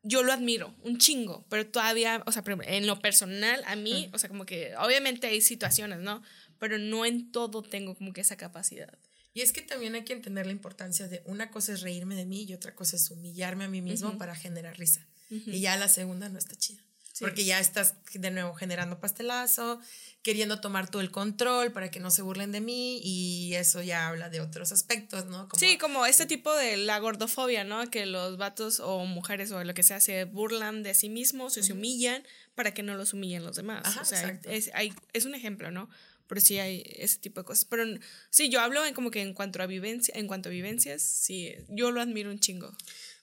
yo 0.02 0.22
lo 0.22 0.32
admiro 0.32 0.74
un 0.82 0.98
chingo, 0.98 1.44
pero 1.48 1.66
todavía, 1.66 2.22
o 2.26 2.32
sea, 2.32 2.42
en 2.64 2.86
lo 2.86 2.98
personal, 3.00 3.62
a 3.66 3.76
mí, 3.76 4.10
o 4.12 4.18
sea, 4.18 4.28
como 4.28 4.46
que 4.46 4.74
obviamente 4.76 5.26
hay 5.26 5.40
situaciones, 5.40 5.98
¿no? 5.98 6.22
Pero 6.58 6.78
no 6.78 7.04
en 7.04 7.30
todo 7.32 7.62
tengo 7.62 7.94
como 7.94 8.12
que 8.12 8.22
esa 8.22 8.36
capacidad. 8.36 8.98
Y 9.32 9.42
es 9.42 9.52
que 9.52 9.62
también 9.62 9.94
hay 9.94 10.04
que 10.04 10.12
entender 10.12 10.46
la 10.46 10.52
importancia 10.52 11.06
de 11.06 11.22
una 11.24 11.50
cosa 11.50 11.72
es 11.72 11.82
reírme 11.82 12.16
de 12.16 12.26
mí 12.26 12.44
y 12.44 12.54
otra 12.54 12.74
cosa 12.74 12.96
es 12.96 13.10
humillarme 13.10 13.64
a 13.64 13.68
mí 13.68 13.80
mismo 13.80 14.18
para 14.18 14.34
generar 14.34 14.76
risa. 14.78 15.06
Y 15.28 15.60
ya 15.60 15.76
la 15.76 15.88
segunda 15.88 16.28
no 16.28 16.38
está 16.38 16.56
chida. 16.56 16.82
Porque 17.20 17.44
ya 17.44 17.60
estás 17.60 17.96
de 18.14 18.30
nuevo 18.30 18.54
generando 18.54 18.98
pastelazo, 18.98 19.78
queriendo 20.22 20.60
tomar 20.60 20.90
todo 20.90 21.02
el 21.02 21.10
control 21.10 21.70
para 21.70 21.90
que 21.90 22.00
no 22.00 22.10
se 22.10 22.22
burlen 22.22 22.50
de 22.50 22.60
mí 22.60 22.98
y 23.04 23.54
eso 23.54 23.82
ya 23.82 24.08
habla 24.08 24.30
de 24.30 24.40
otros 24.40 24.72
aspectos, 24.72 25.26
¿no? 25.26 25.46
sí, 25.56 25.76
como 25.76 26.06
este 26.06 26.24
tipo 26.24 26.54
de 26.54 26.78
la 26.78 26.98
gordofobia, 26.98 27.62
¿no? 27.62 27.90
Que 27.90 28.06
los 28.06 28.38
vatos 28.38 28.80
o 28.80 29.04
mujeres 29.04 29.50
o 29.52 29.62
lo 29.62 29.74
que 29.74 29.82
sea 29.82 30.00
se 30.00 30.24
burlan 30.24 30.82
de 30.82 30.94
sí 30.94 31.10
mismos 31.10 31.58
o 31.58 31.62
se 31.62 31.72
humillan 31.74 32.24
para 32.54 32.72
que 32.72 32.82
no 32.82 32.94
los 32.94 33.12
humillen 33.12 33.44
los 33.44 33.56
demás. 33.56 33.96
o 33.98 34.04
sea, 34.04 34.40
es, 34.44 34.70
hay, 34.72 34.94
es 35.12 35.26
un 35.26 35.34
ejemplo, 35.34 35.70
¿no? 35.70 35.90
Pero 36.30 36.40
sí 36.40 36.58
hay 36.58 36.82
ese 36.96 37.18
tipo 37.18 37.40
de 37.40 37.44
cosas. 37.44 37.66
Pero 37.66 37.84
sí, 38.30 38.48
yo 38.48 38.62
hablo 38.62 38.86
en 38.86 38.94
como 38.94 39.10
que 39.10 39.20
en 39.20 39.34
cuanto 39.34 39.60
a 39.62 39.66
vivencia, 39.66 40.14
en 40.16 40.26
cuanto 40.26 40.48
a 40.48 40.52
vivencias, 40.52 41.02
sí, 41.02 41.52
yo 41.68 41.90
lo 41.90 42.00
admiro 42.00 42.30
un 42.30 42.40
chingo. 42.40 42.74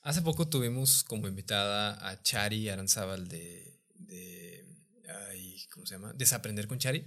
Hace 0.04 0.22
poco 0.22 0.48
tuvimos 0.48 1.04
como 1.04 1.28
invitada 1.28 2.08
a 2.08 2.22
Chari 2.22 2.70
Aranzábal 2.70 3.28
de 3.28 3.78
¿cómo 5.78 5.86
se 5.86 5.94
llama? 5.94 6.12
Desaprender 6.14 6.68
con 6.68 6.80
Chari, 6.80 7.06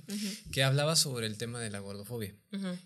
que 0.52 0.62
hablaba 0.62 0.94
sobre 0.94 1.26
el 1.26 1.36
tema 1.36 1.60
de 1.60 1.70
la 1.70 1.80
gordofobia. 1.80 2.34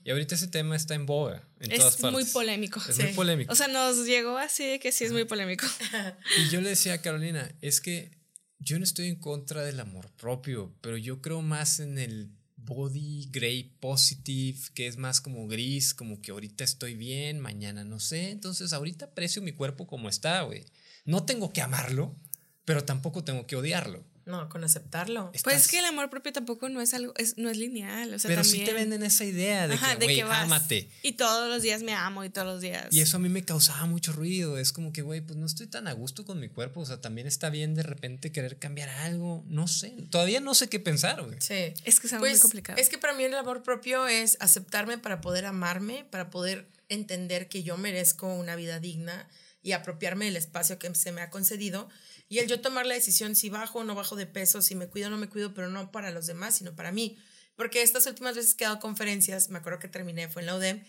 Y 0.03 0.11
ahorita 0.11 0.35
ese 0.35 0.49
tema 0.49 0.77
está 0.77 0.95
en 0.95 1.05
boga 1.05 1.47
en 1.61 1.77
todas 1.77 1.97
partes. 1.97 2.05
Es 2.05 2.12
muy 2.12 2.25
polémico. 2.25 2.81
Es 2.89 2.99
muy 2.99 3.12
polémico. 3.12 3.53
O 3.53 3.57
sea, 3.57 3.69
nos 3.69 4.07
llegó 4.07 4.39
así 4.39 4.65
de 4.65 4.81
que 4.81 4.93
sí 4.93 5.05
es 5.05 5.12
muy 5.12 5.25
polémico. 5.25 5.67
y 6.39 6.49
yo 6.49 6.62
le 6.62 6.71
decía 6.71 6.95
a 6.95 7.03
Carolina, 7.03 7.55
es 7.61 7.83
que 7.83 8.19
yo 8.59 8.79
no 8.79 8.85
estoy 8.85 9.09
en 9.09 9.17
contra 9.17 9.62
del 9.62 9.79
amor 9.79 10.11
propio, 10.12 10.75
pero 10.81 10.97
yo 10.97 11.21
creo 11.21 11.43
más 11.43 11.81
en 11.81 11.99
el 11.99 12.31
body 12.65 13.29
gray 13.31 13.65
positive, 13.81 14.59
que 14.75 14.87
es 14.87 14.97
más 14.97 15.21
como 15.21 15.47
gris, 15.47 15.95
como 15.95 16.21
que 16.21 16.31
ahorita 16.31 16.65
estoy 16.65 16.95
bien, 16.95 17.41
mañana 17.41 17.85
no 17.85 18.01
sé. 18.01 18.31
Entonces, 18.31 18.73
ahorita 18.73 19.07
aprecio 19.07 19.43
mi 19.43 19.53
cuerpo 19.53 19.87
como 19.87 20.09
está, 20.09 20.43
güey. 20.43 20.65
No 21.05 21.25
tengo 21.25 21.53
que 21.53 21.62
amarlo, 21.62 22.17
pero 22.65 22.85
tampoco 22.85 23.25
tengo 23.25 23.47
que 23.47 23.57
odiarlo. 23.57 24.05
No, 24.27 24.49
con 24.49 24.64
aceptarlo. 24.64 25.31
Pues 25.43 25.57
es 25.57 25.68
que 25.68 25.79
el 25.79 25.85
amor 25.85 26.09
propio 26.09 26.33
tampoco 26.33 26.68
no 26.68 26.81
es 26.81 26.95
algo, 26.95 27.12
es, 27.16 27.37
no 27.37 27.51
es 27.51 27.59
lineal. 27.59 28.14
O 28.14 28.18
sea, 28.18 28.29
Pero 28.29 28.43
también... 28.43 28.61
sí 28.61 28.64
te 28.64 28.72
venden 28.72 29.03
esa 29.03 29.25
idea 29.25 29.68
de 29.68 29.77
que, 29.77 30.07
güey, 30.07 30.20
ámate. 30.20 30.89
Y 31.03 31.12
todos 31.12 31.49
los 31.49 31.62
días 31.62 31.83
me 31.83 31.93
amo 31.93 32.25
y 32.25 32.31
todos 32.31 32.47
los 32.47 32.61
días. 32.62 32.87
Y 32.91 33.01
eso 33.01 33.18
a 33.18 33.20
mí 33.20 33.29
me 33.29 33.45
causaba 33.45 33.85
mucho 33.87 34.12
ruido. 34.12 34.57
Es 34.57 34.72
como 34.72 34.93
que, 34.93 35.03
güey, 35.03 35.20
pues 35.20 35.39
no 35.39 35.45
estoy 35.45 35.66
tan 35.66 35.89
a 35.89 35.93
gusto 35.93 36.25
con 36.25 36.41
mi 36.41 36.49
cuerpo. 36.49 36.81
O 36.81 36.87
sea, 36.87 37.01
también 37.01 37.27
está 37.27 37.51
bien 37.51 37.75
de 37.75 37.83
repente 37.83 38.33
querer 38.33 38.59
cambiar 38.59 38.89
algo. 38.89 39.45
No 39.47 39.68
sé. 39.68 39.95
Todavía 40.11 40.41
no 40.41 40.55
sé 40.55 40.68
qué 40.68 40.81
pensar, 40.81 41.22
güey. 41.22 41.37
Sí. 41.41 41.75
Es 41.85 42.01
que 42.01 42.07
es 42.07 42.12
algo 42.14 42.25
muy 42.25 42.31
pues, 42.31 42.41
complicado. 42.41 42.81
Es 42.81 42.89
que 42.89 42.99
para 42.99 43.12
mí 43.12 43.25
el 43.25 43.35
amor 43.35 43.62
propio 43.62 44.07
es 44.07 44.39
aceptarme 44.41 44.97
para 44.97 45.20
poder 45.20 45.45
amarme, 45.45 46.07
para 46.11 46.31
poder 46.31 46.66
entender 46.89 47.49
que 47.49 47.62
yo 47.62 47.77
merezco 47.77 48.33
una 48.35 48.57
vida 48.57 48.81
digna 48.81 49.29
y 49.62 49.72
apropiarme 49.72 50.27
del 50.27 50.37
espacio 50.37 50.79
que 50.79 50.95
se 50.95 51.11
me 51.11 51.22
ha 51.22 51.31
concedido 51.31 51.89
y 52.29 52.39
el 52.39 52.49
yo 52.49 52.61
tomar 52.61 52.87
la 52.87 52.95
decisión 52.95 53.37
si 53.37 53.51
bajo 53.51 53.81
o 53.81 53.85
no 53.85 53.95
bajo 53.95 54.16
de 54.16 54.27
peso, 54.27 54.62
si 54.62 54.75
me 54.75 54.89
cuido 54.89 55.09
o 55.09 55.11
no 55.11 55.18
me 55.18 55.29
cuido, 55.29 55.55
pero 55.55 55.68
no 55.68 55.91
para 55.93 56.11
los 56.11 56.27
demás, 56.27 56.57
sino 56.57 56.75
para 56.75 56.93
mí. 56.93 57.18
Porque 57.57 57.83
estas 57.83 58.07
últimas 58.07 58.35
veces 58.35 58.55
que 58.55 58.64
he 58.64 58.66
dado 58.66 58.81
conferencias, 58.81 59.49
me 59.51 59.59
acuerdo 59.59 59.79
que 59.79 59.89
terminé, 59.89 60.29
fue 60.29 60.43
en 60.43 60.47
la 60.47 60.57
UDEM, 60.57 60.85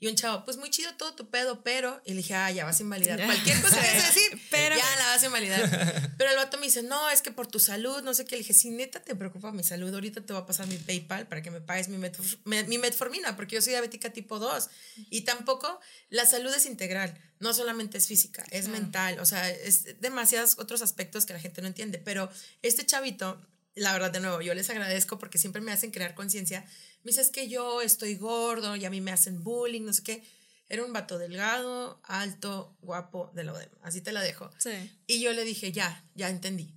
y 0.00 0.06
un 0.06 0.14
chavo, 0.14 0.44
pues 0.44 0.56
muy 0.58 0.70
chido 0.70 0.94
todo 0.94 1.14
tu 1.14 1.28
pedo, 1.28 1.64
pero. 1.64 2.00
Y 2.04 2.10
le 2.10 2.18
dije, 2.18 2.32
ah, 2.34 2.52
ya 2.52 2.64
vas 2.64 2.78
a 2.78 2.82
invalidar. 2.84 3.20
Cualquier 3.24 3.60
cosa 3.60 3.80
que 3.80 3.96
vas 3.96 4.04
a 4.04 4.06
decir, 4.06 4.40
pero. 4.50 4.76
Ya 4.76 4.96
la 4.96 5.06
vas 5.06 5.22
a 5.24 5.26
invalidar. 5.26 6.14
Pero 6.16 6.30
el 6.30 6.36
vato 6.36 6.56
me 6.58 6.66
dice, 6.66 6.84
no, 6.84 7.10
es 7.10 7.20
que 7.20 7.32
por 7.32 7.48
tu 7.48 7.58
salud, 7.58 8.00
no 8.02 8.14
sé 8.14 8.24
qué. 8.24 8.36
Le 8.36 8.42
dije, 8.42 8.54
si 8.54 8.70
neta 8.70 9.00
te 9.02 9.16
preocupa 9.16 9.50
mi 9.50 9.64
salud, 9.64 9.92
ahorita 9.92 10.24
te 10.24 10.32
voy 10.32 10.42
a 10.42 10.46
pasar 10.46 10.68
mi 10.68 10.76
PayPal 10.76 11.26
para 11.26 11.42
que 11.42 11.50
me 11.50 11.60
pagues 11.60 11.88
mi, 11.88 11.98
mi 12.44 12.78
metformina, 12.78 13.34
porque 13.34 13.56
yo 13.56 13.62
soy 13.62 13.72
diabética 13.72 14.10
tipo 14.10 14.38
2. 14.38 14.68
Y 15.10 15.22
tampoco 15.22 15.80
la 16.10 16.26
salud 16.26 16.54
es 16.54 16.66
integral, 16.66 17.20
no 17.40 17.52
solamente 17.52 17.98
es 17.98 18.06
física, 18.06 18.44
es 18.52 18.68
mental. 18.68 19.18
O 19.18 19.24
sea, 19.24 19.50
es 19.50 20.00
demasiados 20.00 20.58
otros 20.58 20.80
aspectos 20.80 21.26
que 21.26 21.32
la 21.32 21.40
gente 21.40 21.60
no 21.60 21.66
entiende. 21.66 21.98
Pero 21.98 22.30
este 22.62 22.86
chavito, 22.86 23.44
la 23.74 23.92
verdad, 23.92 24.12
de 24.12 24.20
nuevo, 24.20 24.42
yo 24.42 24.54
les 24.54 24.70
agradezco 24.70 25.18
porque 25.18 25.38
siempre 25.38 25.60
me 25.60 25.72
hacen 25.72 25.90
crear 25.90 26.14
conciencia 26.14 26.64
me 27.02 27.10
dice, 27.10 27.20
es 27.20 27.30
que 27.30 27.48
yo 27.48 27.80
estoy 27.80 28.16
gordo 28.16 28.76
y 28.76 28.84
a 28.84 28.90
mí 28.90 29.00
me 29.00 29.12
hacen 29.12 29.42
bullying, 29.42 29.82
no 29.82 29.92
sé 29.92 30.02
qué. 30.02 30.24
Era 30.68 30.84
un 30.84 30.92
vato 30.92 31.18
delgado, 31.18 32.00
alto, 32.04 32.76
guapo, 32.82 33.30
de 33.34 33.44
lo 33.44 33.56
de... 33.56 33.70
Así 33.82 34.02
te 34.02 34.12
la 34.12 34.20
dejo. 34.20 34.50
Sí. 34.58 34.70
Y 35.06 35.20
yo 35.20 35.32
le 35.32 35.44
dije, 35.44 35.72
ya, 35.72 36.04
ya 36.14 36.28
entendí. 36.28 36.74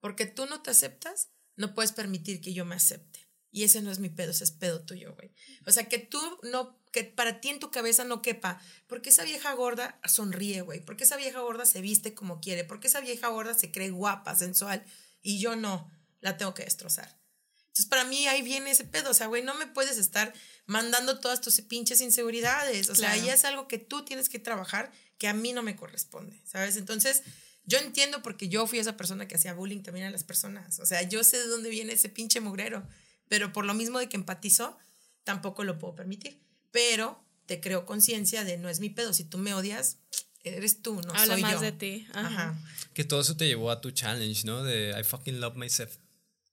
Porque 0.00 0.26
tú 0.26 0.46
no 0.46 0.62
te 0.62 0.70
aceptas, 0.70 1.28
no 1.56 1.74
puedes 1.74 1.92
permitir 1.92 2.40
que 2.40 2.54
yo 2.54 2.64
me 2.64 2.74
acepte. 2.74 3.20
Y 3.50 3.62
ese 3.62 3.82
no 3.82 3.90
es 3.90 4.00
mi 4.00 4.08
pedo, 4.08 4.32
ese 4.32 4.44
es 4.44 4.50
pedo 4.50 4.84
tuyo, 4.84 5.14
güey. 5.14 5.32
O 5.66 5.70
sea, 5.70 5.88
que 5.88 5.98
tú 5.98 6.18
no, 6.42 6.82
que 6.90 7.04
para 7.04 7.40
ti 7.40 7.50
en 7.50 7.60
tu 7.60 7.70
cabeza 7.70 8.04
no 8.04 8.20
quepa. 8.20 8.60
Porque 8.88 9.10
esa 9.10 9.24
vieja 9.24 9.52
gorda 9.52 10.00
sonríe, 10.04 10.62
güey. 10.62 10.80
Porque 10.80 11.04
esa 11.04 11.16
vieja 11.16 11.40
gorda 11.40 11.64
se 11.64 11.80
viste 11.80 12.14
como 12.14 12.40
quiere. 12.40 12.64
Porque 12.64 12.88
esa 12.88 13.00
vieja 13.00 13.28
gorda 13.28 13.54
se 13.54 13.70
cree 13.70 13.90
guapa, 13.90 14.34
sensual. 14.34 14.84
Y 15.22 15.38
yo 15.38 15.54
no, 15.54 15.88
la 16.20 16.36
tengo 16.36 16.52
que 16.54 16.64
destrozar. 16.64 17.16
Entonces, 17.74 17.90
para 17.90 18.04
mí 18.04 18.28
ahí 18.28 18.40
viene 18.42 18.70
ese 18.70 18.84
pedo. 18.84 19.10
O 19.10 19.14
sea, 19.14 19.26
güey, 19.26 19.42
no 19.42 19.52
me 19.56 19.66
puedes 19.66 19.98
estar 19.98 20.32
mandando 20.66 21.18
todas 21.18 21.40
tus 21.40 21.60
pinches 21.62 22.00
inseguridades. 22.00 22.88
O 22.88 22.94
sea, 22.94 23.10
ahí 23.10 23.28
es 23.28 23.44
algo 23.44 23.66
que 23.66 23.78
tú 23.78 24.04
tienes 24.04 24.28
que 24.28 24.38
trabajar 24.38 24.92
que 25.18 25.26
a 25.26 25.34
mí 25.34 25.52
no 25.52 25.64
me 25.64 25.74
corresponde, 25.74 26.40
¿sabes? 26.44 26.76
Entonces, 26.76 27.24
yo 27.64 27.78
entiendo 27.78 28.22
porque 28.22 28.48
yo 28.48 28.68
fui 28.68 28.78
esa 28.78 28.96
persona 28.96 29.26
que 29.26 29.34
hacía 29.34 29.54
bullying 29.54 29.82
también 29.82 30.06
a 30.06 30.10
las 30.10 30.22
personas. 30.22 30.78
O 30.78 30.86
sea, 30.86 31.02
yo 31.02 31.24
sé 31.24 31.38
de 31.38 31.48
dónde 31.48 31.68
viene 31.68 31.94
ese 31.94 32.08
pinche 32.08 32.38
mugrero. 32.40 32.86
Pero 33.28 33.52
por 33.52 33.64
lo 33.64 33.74
mismo 33.74 33.98
de 33.98 34.08
que 34.08 34.16
empatizo, 34.16 34.78
tampoco 35.24 35.64
lo 35.64 35.76
puedo 35.80 35.96
permitir. 35.96 36.38
Pero 36.70 37.20
te 37.46 37.60
creo 37.60 37.86
conciencia 37.86 38.44
de 38.44 38.56
no 38.56 38.68
es 38.68 38.78
mi 38.78 38.88
pedo. 38.88 39.12
Si 39.12 39.24
tú 39.24 39.36
me 39.38 39.52
odias, 39.52 39.96
eres 40.44 40.80
tú, 40.80 41.00
no 41.00 41.12
Habla 41.12 41.34
soy 41.34 41.42
más 41.42 41.54
yo. 41.54 41.60
de 41.60 41.72
ti. 41.72 42.06
Ajá. 42.12 42.56
Que 42.92 43.02
todo 43.02 43.22
eso 43.22 43.36
te 43.36 43.48
llevó 43.48 43.72
a 43.72 43.80
tu 43.80 43.90
challenge, 43.90 44.44
¿no? 44.44 44.62
De 44.62 44.94
I 44.96 45.02
fucking 45.02 45.40
love 45.40 45.56
myself. 45.56 45.96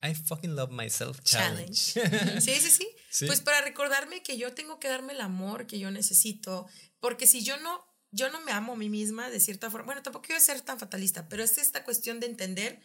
I 0.04 0.14
fucking 0.16 0.56
love 0.56 0.72
myself 0.72 1.22
challenge. 1.24 1.76
sí, 2.42 2.60
sí, 2.60 2.72
sí, 2.72 2.88
sí. 3.10 3.26
Pues 3.28 3.42
para 3.42 3.62
recordarme 3.62 4.24
que 4.24 4.38
yo 4.38 4.54
tengo 4.54 4.80
que 4.80 4.88
darme 4.88 5.14
el 5.14 5.22
amor 5.22 5.68
que 5.68 5.78
yo 5.80 5.92
necesito, 5.92 6.68
porque 7.00 7.28
si 7.28 7.44
yo 7.44 7.58
no, 7.58 7.86
yo 8.12 8.30
no 8.32 8.42
me 8.42 8.52
amo 8.52 8.74
a 8.74 8.76
mí 8.76 8.90
misma 8.90 9.30
de 9.30 9.40
cierta 9.40 9.70
forma, 9.70 9.86
bueno, 9.86 10.02
tampoco 10.02 10.26
quiero 10.26 10.42
ser 10.42 10.62
tan 10.62 10.80
fatalista, 10.80 11.30
pero 11.30 11.44
es 11.44 11.58
esta 11.58 11.84
cuestión 11.84 12.20
de 12.20 12.28
entender 12.28 12.80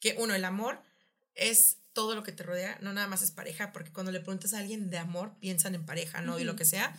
que 0.00 0.16
uno, 0.18 0.34
el 0.34 0.44
amor 0.44 0.82
es 1.34 1.78
todo 1.92 2.14
lo 2.14 2.22
que 2.22 2.32
te 2.32 2.42
rodea, 2.42 2.78
no 2.82 2.92
nada 2.92 3.06
más 3.06 3.22
es 3.22 3.30
pareja, 3.30 3.72
porque 3.72 3.92
cuando 3.92 4.12
le 4.12 4.20
preguntas 4.20 4.52
a 4.52 4.58
alguien 4.58 4.90
de 4.90 4.98
amor, 4.98 5.34
piensan 5.40 5.74
en 5.74 5.86
pareja, 5.86 6.20
¿no? 6.20 6.38
Y 6.38 6.44
lo 6.44 6.56
que 6.56 6.64
sea. 6.64 6.94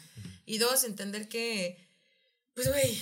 Y 0.46 0.58
dos, 0.58 0.84
entender 0.86 1.28
que, 1.28 1.78
pues, 2.56 2.68
güey, 2.70 3.00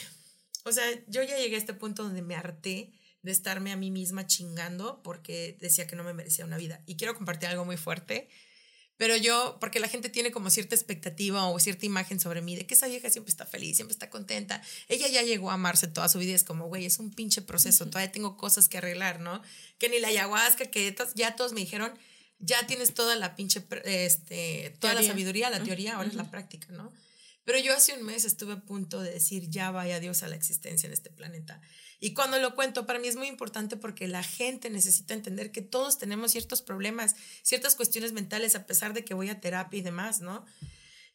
o 0.64 0.72
sea, 0.72 0.84
yo 1.08 1.24
ya 1.24 1.38
llegué 1.38 1.56
a 1.56 1.60
este 1.60 1.74
punto 1.74 2.04
donde 2.04 2.22
me 2.22 2.36
harté 2.36 2.92
de 3.26 3.32
estarme 3.32 3.72
a 3.72 3.76
mí 3.76 3.90
misma 3.90 4.28
chingando 4.28 5.02
porque 5.04 5.58
decía 5.60 5.88
que 5.88 5.96
no 5.96 6.04
me 6.04 6.14
merecía 6.14 6.46
una 6.46 6.58
vida. 6.58 6.82
Y 6.86 6.96
quiero 6.96 7.16
compartir 7.16 7.50
algo 7.50 7.66
muy 7.66 7.76
fuerte, 7.76 8.30
pero 8.98 9.18
yo, 9.18 9.58
porque 9.60 9.80
la 9.80 9.90
gente 9.90 10.10
tiene 10.10 10.32
como 10.32 10.52
cierta 10.52 10.76
expectativa 10.76 11.48
o 11.48 11.60
cierta 11.60 11.88
imagen 11.88 12.20
sobre 12.20 12.42
mí 12.42 12.56
de 12.56 12.68
que 12.68 12.76
esa 12.76 12.88
vieja 12.88 13.10
siempre 13.10 13.32
está 13.32 13.46
feliz, 13.48 13.76
siempre 13.76 13.94
está 13.94 14.12
contenta. 14.12 14.62
Ella 14.88 15.08
ya 15.08 15.24
llegó 15.24 15.50
a 15.50 15.56
amarse 15.56 15.88
toda 15.88 16.08
su 16.08 16.20
vida 16.20 16.32
y 16.32 16.36
es 16.36 16.44
como, 16.44 16.68
güey, 16.68 16.86
es 16.86 17.00
un 17.00 17.12
pinche 17.12 17.42
proceso, 17.42 17.88
todavía 17.88 18.12
tengo 18.12 18.38
cosas 18.38 18.70
que 18.70 18.78
arreglar, 18.78 19.20
¿no? 19.20 19.42
Que 19.80 19.90
ni 19.90 20.00
la 20.00 20.10
ayahuasca, 20.10 20.68
que 20.68 20.96
ya 21.16 21.36
todos 21.36 21.54
me 21.54 21.62
dijeron, 21.62 21.98
ya 22.38 22.68
tienes 22.68 22.94
toda 22.94 23.16
la 23.16 23.36
pinche, 23.36 23.66
este, 23.86 24.78
toda 24.80 24.94
la 24.94 25.02
sabiduría, 25.04 25.50
la 25.50 25.64
teoría, 25.64 25.96
ahora 25.96 26.08
es 26.08 26.16
la 26.16 26.30
práctica, 26.30 26.68
¿no? 26.72 26.94
Pero 27.46 27.60
yo 27.60 27.76
hace 27.76 27.94
un 27.94 28.04
mes 28.04 28.26
estuve 28.26 28.54
a 28.54 28.60
punto 28.60 29.02
de 29.02 29.12
decir, 29.12 29.50
ya 29.50 29.72
vaya 29.72 30.00
Dios 30.00 30.24
a 30.24 30.28
la 30.28 30.36
existencia 30.36 30.88
en 30.88 30.94
este 30.94 31.12
planeta. 31.12 31.62
Y 32.00 32.14
cuando 32.14 32.40
lo 32.40 32.56
cuento, 32.56 32.86
para 32.86 33.00
mí 33.00 33.08
es 33.08 33.16
muy 33.16 33.28
importante 33.28 33.78
porque 33.78 34.08
la 34.08 34.24
gente 34.24 34.70
necesita 34.70 35.14
entender 35.14 35.52
que 35.52 35.62
todos 35.62 35.98
tenemos 35.98 36.32
ciertos 36.32 36.62
problemas, 36.62 37.16
ciertas 37.44 37.76
cuestiones 37.76 38.14
mentales, 38.14 38.56
a 38.56 38.66
pesar 38.66 38.94
de 38.94 39.06
que 39.06 39.14
voy 39.14 39.30
a 39.30 39.40
terapia 39.40 39.80
y 39.80 39.84
demás, 39.84 40.22
¿no? 40.22 40.46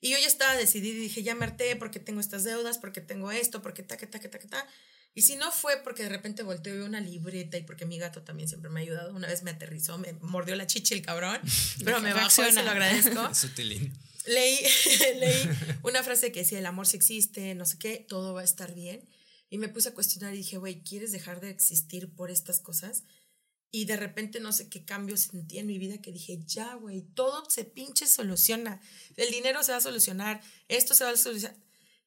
Y 0.00 0.10
yo 0.10 0.18
ya 0.18 0.26
estaba 0.26 0.54
decidida 0.54 0.96
y 0.96 1.00
dije, 1.00 1.22
ya 1.22 1.34
me 1.34 1.44
harté 1.44 1.76
porque 1.76 2.00
tengo 2.00 2.20
estas 2.20 2.44
deudas, 2.44 2.78
porque 2.78 3.00
tengo 3.00 3.30
esto, 3.30 3.60
porque 3.60 3.82
ta, 3.82 3.96
que 3.96 4.06
ta, 4.06 4.18
que 4.18 4.28
ta, 4.28 4.38
que 4.38 4.48
ta. 4.48 4.66
Y 5.14 5.22
si 5.22 5.36
no 5.36 5.50
fue 5.50 5.78
porque 5.82 6.04
de 6.04 6.08
repente 6.08 6.42
volteé 6.42 6.80
una 6.82 7.00
libreta 7.00 7.58
y 7.58 7.62
porque 7.64 7.84
mi 7.84 7.98
gato 7.98 8.22
también 8.22 8.48
siempre 8.48 8.70
me 8.70 8.80
ha 8.80 8.82
ayudado, 8.84 9.14
una 9.14 9.26
vez 9.26 9.42
me 9.42 9.50
aterrizó, 9.50 9.98
me 9.98 10.12
mordió 10.14 10.54
la 10.54 10.66
chichi 10.66 10.94
el 10.94 11.02
cabrón, 11.02 11.40
pero 11.84 12.00
me 12.00 12.14
bajó 12.14 12.46
y 12.46 12.52
se 12.52 12.62
lo 12.62 12.70
agradezco. 12.70 13.28
leí, 14.30 14.58
leí 15.18 15.48
una 15.82 16.02
frase 16.02 16.32
que 16.32 16.40
decía, 16.40 16.58
el 16.58 16.66
amor 16.66 16.86
sí 16.86 16.96
existe, 16.96 17.54
no 17.54 17.66
sé 17.66 17.78
qué, 17.78 18.04
todo 18.08 18.34
va 18.34 18.40
a 18.40 18.44
estar 18.44 18.74
bien. 18.74 19.08
Y 19.50 19.58
me 19.58 19.68
puse 19.68 19.88
a 19.88 19.94
cuestionar 19.94 20.32
y 20.34 20.38
dije, 20.38 20.58
güey, 20.58 20.82
¿quieres 20.82 21.12
dejar 21.12 21.40
de 21.40 21.50
existir 21.50 22.14
por 22.14 22.30
estas 22.30 22.60
cosas? 22.60 23.02
Y 23.72 23.84
de 23.84 23.96
repente 23.96 24.40
no 24.40 24.52
sé 24.52 24.68
qué 24.68 24.84
cambios 24.84 25.22
sentí 25.22 25.58
en 25.58 25.66
mi 25.66 25.78
vida 25.78 26.00
que 26.00 26.12
dije, 26.12 26.40
ya, 26.46 26.74
güey, 26.74 27.02
todo 27.14 27.48
se 27.50 27.64
pinche 27.64 28.06
soluciona. 28.06 28.80
El 29.16 29.30
dinero 29.30 29.62
se 29.62 29.72
va 29.72 29.78
a 29.78 29.82
solucionar, 29.82 30.40
esto 30.68 30.94
se 30.94 31.04
va 31.04 31.10
a 31.10 31.16
solucionar. 31.16 31.56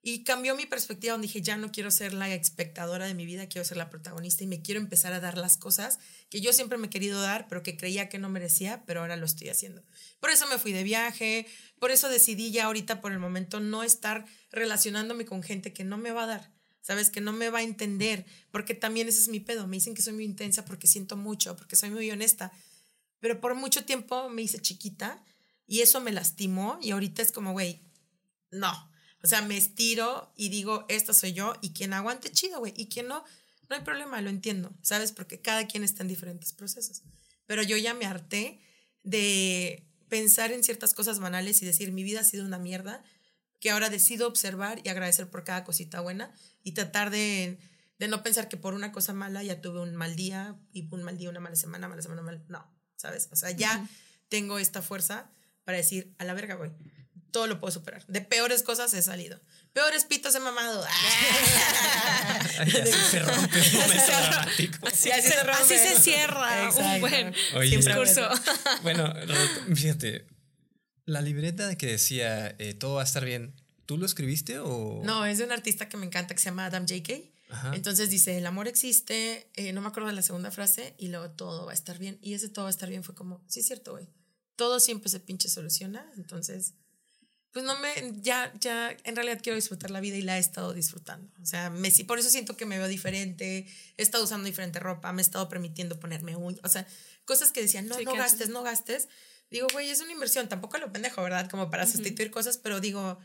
Y 0.05 0.25
cambió 0.25 0.53
mi 0.53 0.65
perspectiva 0.65 1.13
donde 1.13 1.27
dije, 1.27 1.41
ya 1.41 1.55
no 1.55 1.71
quiero 1.71 1.89
ser 1.89 2.13
la 2.13 2.27
espectadora 2.27 3.05
de 3.05 3.13
mi 3.13 3.25
vida, 3.25 3.47
quiero 3.47 3.63
ser 3.63 3.77
la 3.77 3.89
protagonista 3.89 4.43
y 4.43 4.47
me 4.47 4.61
quiero 4.61 4.81
empezar 4.81 5.13
a 5.13 5.21
dar 5.21 5.37
las 5.37 5.55
cosas 5.55 5.97
que 6.29 6.41
yo 6.41 6.51
siempre 6.51 6.77
me 6.77 6.87
he 6.87 6.89
querido 6.89 7.21
dar, 7.21 7.47
pero 7.47 7.63
que 7.63 7.77
creía 7.77 8.09
que 8.09 8.19
no 8.19 8.27
merecía, 8.27 8.83
pero 8.85 8.99
ahora 8.99 9.15
lo 9.15 9.25
estoy 9.25 9.47
haciendo. 9.47 9.81
Por 10.19 10.29
eso 10.29 10.45
me 10.47 10.57
fui 10.57 10.73
de 10.73 10.83
viaje, 10.83 11.47
por 11.79 11.89
eso 11.89 12.09
decidí 12.09 12.51
ya 12.51 12.65
ahorita 12.65 12.99
por 12.99 13.13
el 13.13 13.19
momento 13.19 13.61
no 13.61 13.81
estar 13.81 14.25
relacionándome 14.51 15.23
con 15.23 15.41
gente 15.41 15.71
que 15.71 15.85
no 15.85 15.97
me 15.97 16.11
va 16.11 16.23
a 16.23 16.27
dar, 16.27 16.51
sabes, 16.81 17.09
que 17.09 17.21
no 17.21 17.31
me 17.31 17.49
va 17.49 17.59
a 17.59 17.63
entender, 17.63 18.25
porque 18.51 18.73
también 18.73 19.07
ese 19.07 19.21
es 19.21 19.29
mi 19.29 19.39
pedo. 19.39 19.67
Me 19.67 19.77
dicen 19.77 19.95
que 19.95 20.01
soy 20.01 20.11
muy 20.11 20.25
intensa 20.25 20.65
porque 20.65 20.85
siento 20.85 21.15
mucho, 21.15 21.55
porque 21.55 21.77
soy 21.77 21.91
muy 21.91 22.11
honesta, 22.11 22.51
pero 23.21 23.39
por 23.39 23.55
mucho 23.55 23.85
tiempo 23.85 24.27
me 24.27 24.41
hice 24.41 24.59
chiquita 24.59 25.23
y 25.65 25.79
eso 25.79 26.01
me 26.01 26.11
lastimó 26.11 26.77
y 26.81 26.91
ahorita 26.91 27.21
es 27.21 27.31
como, 27.31 27.53
güey, 27.53 27.79
no 28.51 28.91
o 29.23 29.27
sea, 29.27 29.41
me 29.41 29.55
estiro 29.55 30.33
y 30.35 30.49
digo, 30.49 30.85
esta 30.89 31.13
soy 31.13 31.31
yo 31.31 31.53
y 31.61 31.71
quien 31.71 31.93
aguante, 31.93 32.29
chido, 32.29 32.59
güey. 32.59 32.73
Y 32.75 32.89
quien 32.89 33.07
no, 33.07 33.23
no 33.69 33.75
hay 33.75 33.81
problema, 33.81 34.19
lo 34.19 34.29
entiendo, 34.29 34.75
¿sabes? 34.81 35.13
Porque 35.13 35.41
cada 35.41 35.65
quien 35.65 35.85
está 35.85 36.03
en 36.03 36.09
diferentes 36.09 36.51
procesos. 36.51 37.03
Pero 37.45 37.63
yo 37.63 37.77
ya 37.77 37.93
me 37.93 38.05
harté 38.05 38.59
de 39.01 39.87
pensar 40.09 40.51
en 40.51 40.61
ciertas 40.61 40.93
cosas 40.93 41.19
banales 41.19 41.61
y 41.61 41.65
decir, 41.65 41.93
mi 41.93 42.03
vida 42.03 42.19
ha 42.19 42.25
sido 42.25 42.45
una 42.45 42.59
mierda, 42.59 43.01
que 43.61 43.71
ahora 43.71 43.89
decido 43.89 44.27
observar 44.27 44.81
y 44.83 44.89
agradecer 44.89 45.29
por 45.29 45.45
cada 45.45 45.63
cosita 45.63 46.01
buena 46.01 46.33
y 46.61 46.73
tratar 46.73 47.09
de, 47.09 47.59
de 47.99 48.07
no 48.09 48.23
pensar 48.23 48.49
que 48.49 48.57
por 48.57 48.73
una 48.73 48.91
cosa 48.91 49.13
mala 49.13 49.41
ya 49.41 49.61
tuve 49.61 49.79
un 49.79 49.95
mal 49.95 50.17
día 50.17 50.59
y 50.73 50.89
un 50.91 51.01
mal 51.01 51.17
día, 51.17 51.29
una 51.29 51.39
mala 51.39 51.55
semana, 51.55 51.87
mala 51.87 52.01
semana, 52.01 52.23
mal. 52.23 52.43
No, 52.49 52.69
¿sabes? 52.97 53.29
O 53.31 53.37
sea, 53.37 53.51
ya 53.51 53.87
tengo 54.27 54.59
esta 54.59 54.81
fuerza 54.81 55.31
para 55.63 55.77
decir, 55.77 56.13
a 56.17 56.25
la 56.25 56.33
verga, 56.33 56.55
güey 56.55 56.71
todo 57.33 57.47
lo 57.47 57.59
puedo 57.59 57.73
superar. 57.73 58.05
De 58.07 58.21
peores 58.21 58.63
cosas 58.63 58.93
he 58.93 59.01
salido. 59.01 59.37
Peores 59.73 60.05
pitos 60.05 60.35
he 60.35 60.39
mamado. 60.39 60.85
así 62.59 62.91
se 63.11 63.19
rompe 63.19 63.59
Así, 63.59 65.09
se, 65.09 65.43
rompe. 65.43 65.51
así 65.51 65.77
se 65.77 65.99
cierra 65.99 66.69
un 66.69 67.01
buen 67.01 67.35
discurso. 67.69 68.29
Bueno, 68.83 69.11
fíjate, 69.75 70.27
la 71.05 71.21
libreta 71.21 71.75
que 71.75 71.87
decía 71.87 72.55
eh, 72.59 72.75
todo 72.75 72.95
va 72.95 73.01
a 73.01 73.05
estar 73.05 73.25
bien, 73.25 73.55
¿tú 73.87 73.97
lo 73.97 74.05
escribiste 74.05 74.59
o...? 74.59 75.01
No, 75.03 75.25
es 75.25 75.39
de 75.39 75.45
un 75.45 75.51
artista 75.51 75.89
que 75.89 75.97
me 75.97 76.05
encanta 76.05 76.35
que 76.35 76.39
se 76.39 76.45
llama 76.45 76.67
Adam 76.67 76.85
J.K. 76.87 77.13
Entonces 77.73 78.09
dice, 78.09 78.37
el 78.37 78.45
amor 78.45 78.67
existe, 78.67 79.49
eh, 79.55 79.73
no 79.73 79.81
me 79.81 79.87
acuerdo 79.87 80.09
de 80.09 80.15
la 80.15 80.21
segunda 80.21 80.49
frase, 80.51 80.95
y 80.97 81.09
luego 81.09 81.31
todo 81.31 81.65
va 81.65 81.71
a 81.71 81.75
estar 81.75 81.97
bien. 81.99 82.17
Y 82.21 82.33
ese 82.33 82.49
todo 82.49 82.65
va 82.65 82.69
a 82.69 82.71
estar 82.71 82.89
bien 82.89 83.03
fue 83.03 83.15
como, 83.15 83.43
sí 83.47 83.59
es 83.59 83.67
cierto, 83.67 83.91
güey. 83.91 84.07
Todo 84.55 84.79
siempre 84.79 85.09
se 85.09 85.19
pinche 85.19 85.49
soluciona, 85.49 86.11
entonces 86.15 86.73
pues 87.53 87.63
no 87.65 87.77
me, 87.77 87.89
ya, 88.21 88.51
ya, 88.59 88.97
en 89.03 89.15
realidad 89.15 89.39
quiero 89.41 89.55
disfrutar 89.55 89.91
la 89.91 90.01
vida 90.01 90.17
y 90.17 90.23
la 90.23 90.37
he 90.37 90.39
estado 90.39 90.73
disfrutando. 90.73 91.31
O 91.39 91.45
sea, 91.45 91.69
me, 91.69 91.91
por 92.07 92.17
eso 92.17 92.31
siento 92.31 92.57
que 92.57 92.65
me 92.65 92.79
veo 92.79 92.87
diferente, 92.87 93.67
he 93.95 94.01
estado 94.01 94.23
usando 94.23 94.47
diferente 94.47 94.79
ropa, 94.79 95.13
me 95.13 95.21
he 95.21 95.25
estado 95.25 95.47
permitiendo 95.49 95.99
ponerme 95.99 96.35
uñas, 96.35 96.59
o 96.63 96.69
sea, 96.69 96.87
cosas 97.25 97.51
que 97.51 97.61
decían, 97.61 97.87
no, 97.87 97.99
no 98.01 98.15
gastes, 98.15 98.49
no 98.49 98.63
gastes. 98.63 99.07
Digo, 99.51 99.67
güey, 99.71 99.91
es 99.91 100.01
una 100.01 100.11
inversión, 100.11 100.49
tampoco 100.49 100.79
lo 100.79 100.91
pendejo, 100.91 101.21
¿verdad? 101.21 101.47
Como 101.47 101.69
para 101.69 101.85
sustituir 101.85 102.31
cosas, 102.31 102.57
pero 102.57 102.79
digo, 102.79 103.19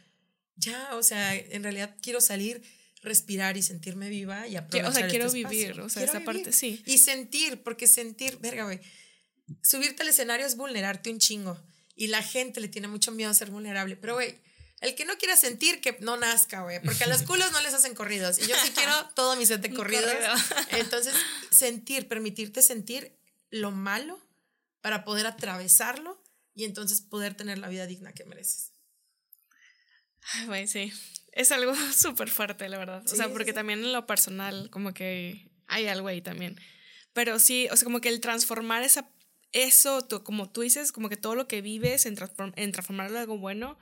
ya, 0.57 0.95
o 0.95 1.03
sea, 1.03 1.35
en 1.35 1.62
realidad 1.62 1.97
quiero 2.03 2.20
salir, 2.20 2.62
respirar 3.01 3.57
y 3.57 3.62
sentirme 3.62 4.11
viva 4.11 4.47
y 4.47 4.57
aprovechar. 4.57 4.91
O 4.91 4.95
sea, 4.95 5.09
quiero 5.09 5.33
vivir, 5.33 5.81
o 5.81 5.89
sea, 5.89 6.05
esa 6.05 6.20
parte 6.20 6.53
sí. 6.53 6.83
Y 6.85 6.99
sentir, 6.99 7.62
porque 7.62 7.87
sentir, 7.87 8.37
verga, 8.41 8.64
güey, 8.64 8.79
subirte 9.62 10.03
al 10.03 10.09
escenario 10.09 10.45
es 10.45 10.55
vulnerarte 10.55 11.09
un 11.09 11.18
chingo 11.18 11.59
y 11.99 12.07
la 12.07 12.22
gente 12.22 12.61
le 12.61 12.68
tiene 12.68 12.86
mucho 12.86 13.11
miedo 13.11 13.30
a 13.30 13.34
ser 13.34 13.51
vulnerable. 13.51 13.96
Pero, 13.96 14.14
güey, 14.14 14.38
el 14.80 14.94
que 14.94 15.05
no 15.05 15.18
quiera 15.18 15.36
sentir, 15.36 15.80
que 15.80 15.99
no 16.01 16.16
nazca, 16.16 16.62
güey, 16.62 16.80
porque 16.80 17.05
a 17.05 17.09
los 17.09 17.22
culos 17.24 17.51
no 17.51 17.61
les 17.61 17.74
hacen 17.74 17.94
corridos. 17.94 18.38
Y 18.38 18.46
yo 18.46 18.55
sí 18.62 18.70
quiero 18.70 18.92
todo 19.16 19.34
mi 19.34 19.44
set 19.44 19.61
de 19.61 19.74
corridos. 19.74 20.14
Entonces, 20.70 21.12
sentir, 21.51 22.07
permitirte 22.07 22.62
sentir 22.62 23.18
lo 23.51 23.72
malo 23.72 24.24
para 24.80 25.05
poder 25.05 25.26
atravesarlo 25.26 26.22
y 26.55 26.64
entonces 26.64 27.01
poder 27.01 27.34
tener 27.34 27.59
la 27.59 27.68
vida 27.68 27.86
digna 27.86 28.12
que 28.12 28.24
mereces. 28.24 28.72
Güey, 30.46 30.68
sí. 30.68 30.92
Es 31.32 31.51
algo 31.51 31.74
súper 31.96 32.30
fuerte, 32.30 32.68
la 32.68 32.78
verdad. 32.78 33.03
o 33.05 33.16
sea, 33.16 33.28
porque 33.28 33.53
también 33.53 33.80
en 33.80 33.92
lo 33.92 34.07
personal, 34.07 34.70
como 34.70 34.94
que 34.94 35.51
hay 35.66 35.88
algo 35.88 36.07
ahí 36.07 36.22
también. 36.22 36.61
Pero 37.12 37.40
sí, 37.40 37.66
o 37.72 37.76
sea, 37.76 37.84
como 37.84 38.01
que 38.01 38.09
el 38.09 38.20
transformar 38.20 38.84
esa 38.84 39.11
eso, 39.53 40.07
como 40.24 40.51
tú 40.51 40.62
dices, 40.62 40.92
como 40.92 41.09
que 41.09 41.16
todo 41.16 41.34
lo 41.34 41.49
que 41.49 41.62
vives 41.62 42.07
en, 42.07 42.14
transformarlo 42.14 43.16
en 43.16 43.20
algo 43.20 43.38
bueno, 43.38 43.78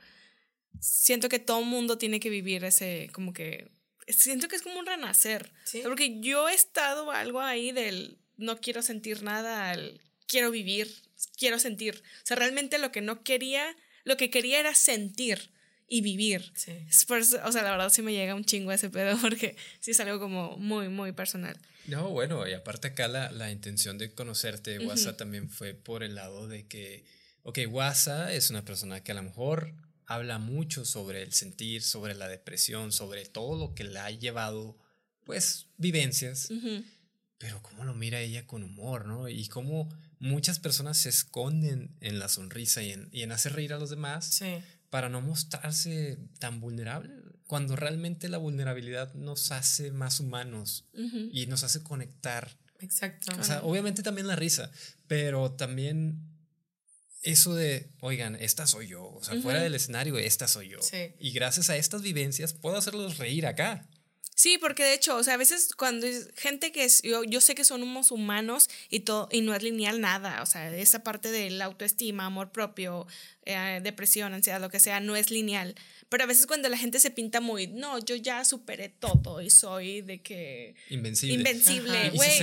siento 0.79 1.29
que 1.29 1.39
todo 1.39 1.61
mundo 1.61 1.97
tiene 1.97 2.19
que 2.19 2.29
vivir 2.29 2.63
ese, 2.63 3.09
como 3.13 3.33
que, 3.33 3.71
siento 4.07 4.47
que 4.47 4.55
es 4.55 4.61
como 4.61 4.79
un 4.79 4.85
renacer. 4.85 5.51
Porque 5.83 6.19
yo 6.19 6.47
he 6.49 6.53
estado 6.53 7.11
algo 7.11 7.41
ahí 7.41 7.71
del 7.71 8.17
no 8.37 8.59
quiero 8.59 8.81
sentir 8.81 9.23
nada, 9.23 9.71
al 9.71 10.01
quiero 10.27 10.51
vivir, 10.51 10.93
quiero 11.37 11.59
sentir. 11.59 12.03
O 12.23 12.25
sea, 12.25 12.37
realmente 12.37 12.77
lo 12.77 12.91
que 12.91 13.01
no 13.01 13.23
quería, 13.23 13.75
lo 14.03 14.17
que 14.17 14.29
quería 14.29 14.59
era 14.59 14.75
sentir 14.75 15.51
y 15.87 16.01
vivir. 16.01 16.51
Sí. 16.55 16.73
o 17.13 17.51
sea, 17.51 17.63
la 17.63 17.71
verdad 17.71 17.89
sí 17.89 18.01
me 18.01 18.11
llega 18.11 18.35
un 18.35 18.43
chingo 18.43 18.71
ese 18.71 18.89
pedo 18.89 19.17
porque 19.21 19.55
sí 19.79 19.91
es 19.91 19.99
algo 19.99 20.19
como 20.19 20.57
muy, 20.57 20.89
muy 20.89 21.13
personal. 21.13 21.57
No, 21.87 22.09
bueno, 22.09 22.45
y 22.45 22.53
aparte 22.53 22.89
acá 22.89 23.07
la, 23.07 23.31
la 23.31 23.49
intención 23.49 23.97
de 23.97 24.13
conocerte, 24.13 24.77
Wasa, 24.79 25.15
también 25.15 25.49
fue 25.49 25.73
por 25.73 26.03
el 26.03 26.15
lado 26.15 26.47
de 26.49 26.67
que, 26.67 27.05
ok, 27.43 27.59
Wasa 27.69 28.33
es 28.33 28.49
una 28.49 28.65
persona 28.65 29.01
que 29.03 29.13
a 29.13 29.15
lo 29.15 29.23
mejor 29.23 29.73
habla 30.05 30.37
mucho 30.37 30.83
sobre 30.83 31.21
el 31.21 31.31
sentir, 31.31 31.81
sobre 31.81 32.13
la 32.13 32.27
depresión, 32.27 32.91
sobre 32.91 33.25
todo 33.25 33.57
lo 33.57 33.73
que 33.73 33.85
le 33.85 33.99
ha 33.99 34.11
llevado, 34.11 34.77
pues, 35.23 35.67
vivencias. 35.77 36.49
Pero 37.37 37.61
cómo 37.61 37.85
lo 37.85 37.93
mira 37.93 38.19
ella 38.19 38.45
con 38.45 38.63
humor, 38.63 39.05
¿no? 39.05 39.29
Y 39.29 39.47
cómo 39.47 39.87
muchas 40.19 40.59
personas 40.59 40.97
se 40.97 41.09
esconden 41.09 41.95
en 42.01 42.19
la 42.19 42.27
sonrisa 42.27 42.81
y 42.81 42.91
en, 42.91 43.07
y 43.13 43.21
en 43.21 43.31
hacer 43.31 43.53
reír 43.53 43.71
a 43.71 43.79
los 43.79 43.89
demás. 43.91 44.25
Sí 44.25 44.57
para 44.89 45.09
no 45.09 45.21
mostrarse 45.21 46.17
tan 46.39 46.59
vulnerable, 46.59 47.13
cuando 47.45 47.75
realmente 47.75 48.29
la 48.29 48.37
vulnerabilidad 48.37 49.13
nos 49.13 49.51
hace 49.51 49.91
más 49.91 50.19
humanos 50.19 50.85
y 51.31 51.45
nos 51.47 51.63
hace 51.63 51.83
conectar 51.83 52.57
Exacto. 52.79 53.31
O 53.39 53.43
sea, 53.43 53.61
obviamente 53.63 54.03
también 54.03 54.27
la 54.27 54.35
risa, 54.35 54.71
pero 55.07 55.51
también 55.51 56.21
eso 57.21 57.55
de, 57.55 57.91
oigan, 57.99 58.35
esta 58.35 58.67
soy 58.67 58.87
yo. 58.87 59.05
O 59.05 59.23
sea, 59.23 59.39
fuera 59.41 59.61
del 59.61 59.75
escenario, 59.75 60.17
esta 60.17 60.47
soy 60.47 60.69
yo. 60.69 60.81
Sí. 60.81 61.13
Y 61.19 61.31
gracias 61.31 61.69
a 61.69 61.77
estas 61.77 62.01
vivencias 62.01 62.53
puedo 62.53 62.77
hacerlos 62.77 63.17
reír 63.17 63.47
acá. 63.47 63.89
Sí, 64.37 64.59
porque 64.59 64.83
de 64.83 64.93
hecho, 64.93 65.15
o 65.15 65.23
sea, 65.23 65.33
a 65.33 65.37
veces 65.37 65.69
cuando 65.75 66.05
es 66.05 66.29
gente 66.35 66.71
que 66.71 66.83
es, 66.83 67.01
yo, 67.01 67.23
yo 67.23 67.41
sé 67.41 67.55
que 67.55 67.63
somos 67.63 68.11
humanos 68.11 68.69
y 68.87 68.99
todo, 68.99 69.27
y 69.31 69.41
no 69.41 69.55
es 69.55 69.63
lineal 69.63 69.99
nada, 69.99 70.43
o 70.43 70.45
sea, 70.45 70.71
esa 70.77 71.01
parte 71.01 71.31
de 71.31 71.49
la 71.49 71.65
autoestima, 71.65 72.27
amor 72.27 72.51
propio, 72.51 73.07
eh, 73.45 73.79
depresión, 73.81 74.35
ansiedad, 74.35 74.61
lo 74.61 74.69
que 74.69 74.79
sea, 74.79 74.99
no 74.99 75.15
es 75.15 75.31
lineal. 75.31 75.73
Pero 76.09 76.23
a 76.23 76.27
veces 76.27 76.45
cuando 76.45 76.69
la 76.69 76.77
gente 76.77 76.99
se 76.99 77.09
pinta 77.09 77.41
muy, 77.41 77.65
no, 77.65 77.97
yo 77.97 78.15
ya 78.15 78.45
superé 78.45 78.89
todo 78.89 79.41
y 79.41 79.49
soy 79.49 80.01
de 80.01 80.21
que... 80.21 80.75
Invencible. 80.89 81.33
Invencible, 81.33 82.09
güey. 82.11 82.41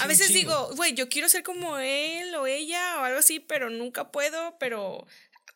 A 0.00 0.06
veces 0.08 0.32
digo, 0.32 0.74
güey, 0.74 0.94
yo 0.94 1.08
quiero 1.08 1.28
ser 1.28 1.44
como 1.44 1.78
él 1.78 2.34
o 2.34 2.48
ella 2.48 3.00
o 3.00 3.04
algo 3.04 3.20
así, 3.20 3.38
pero 3.38 3.70
nunca 3.70 4.10
puedo, 4.10 4.56
pero 4.58 5.06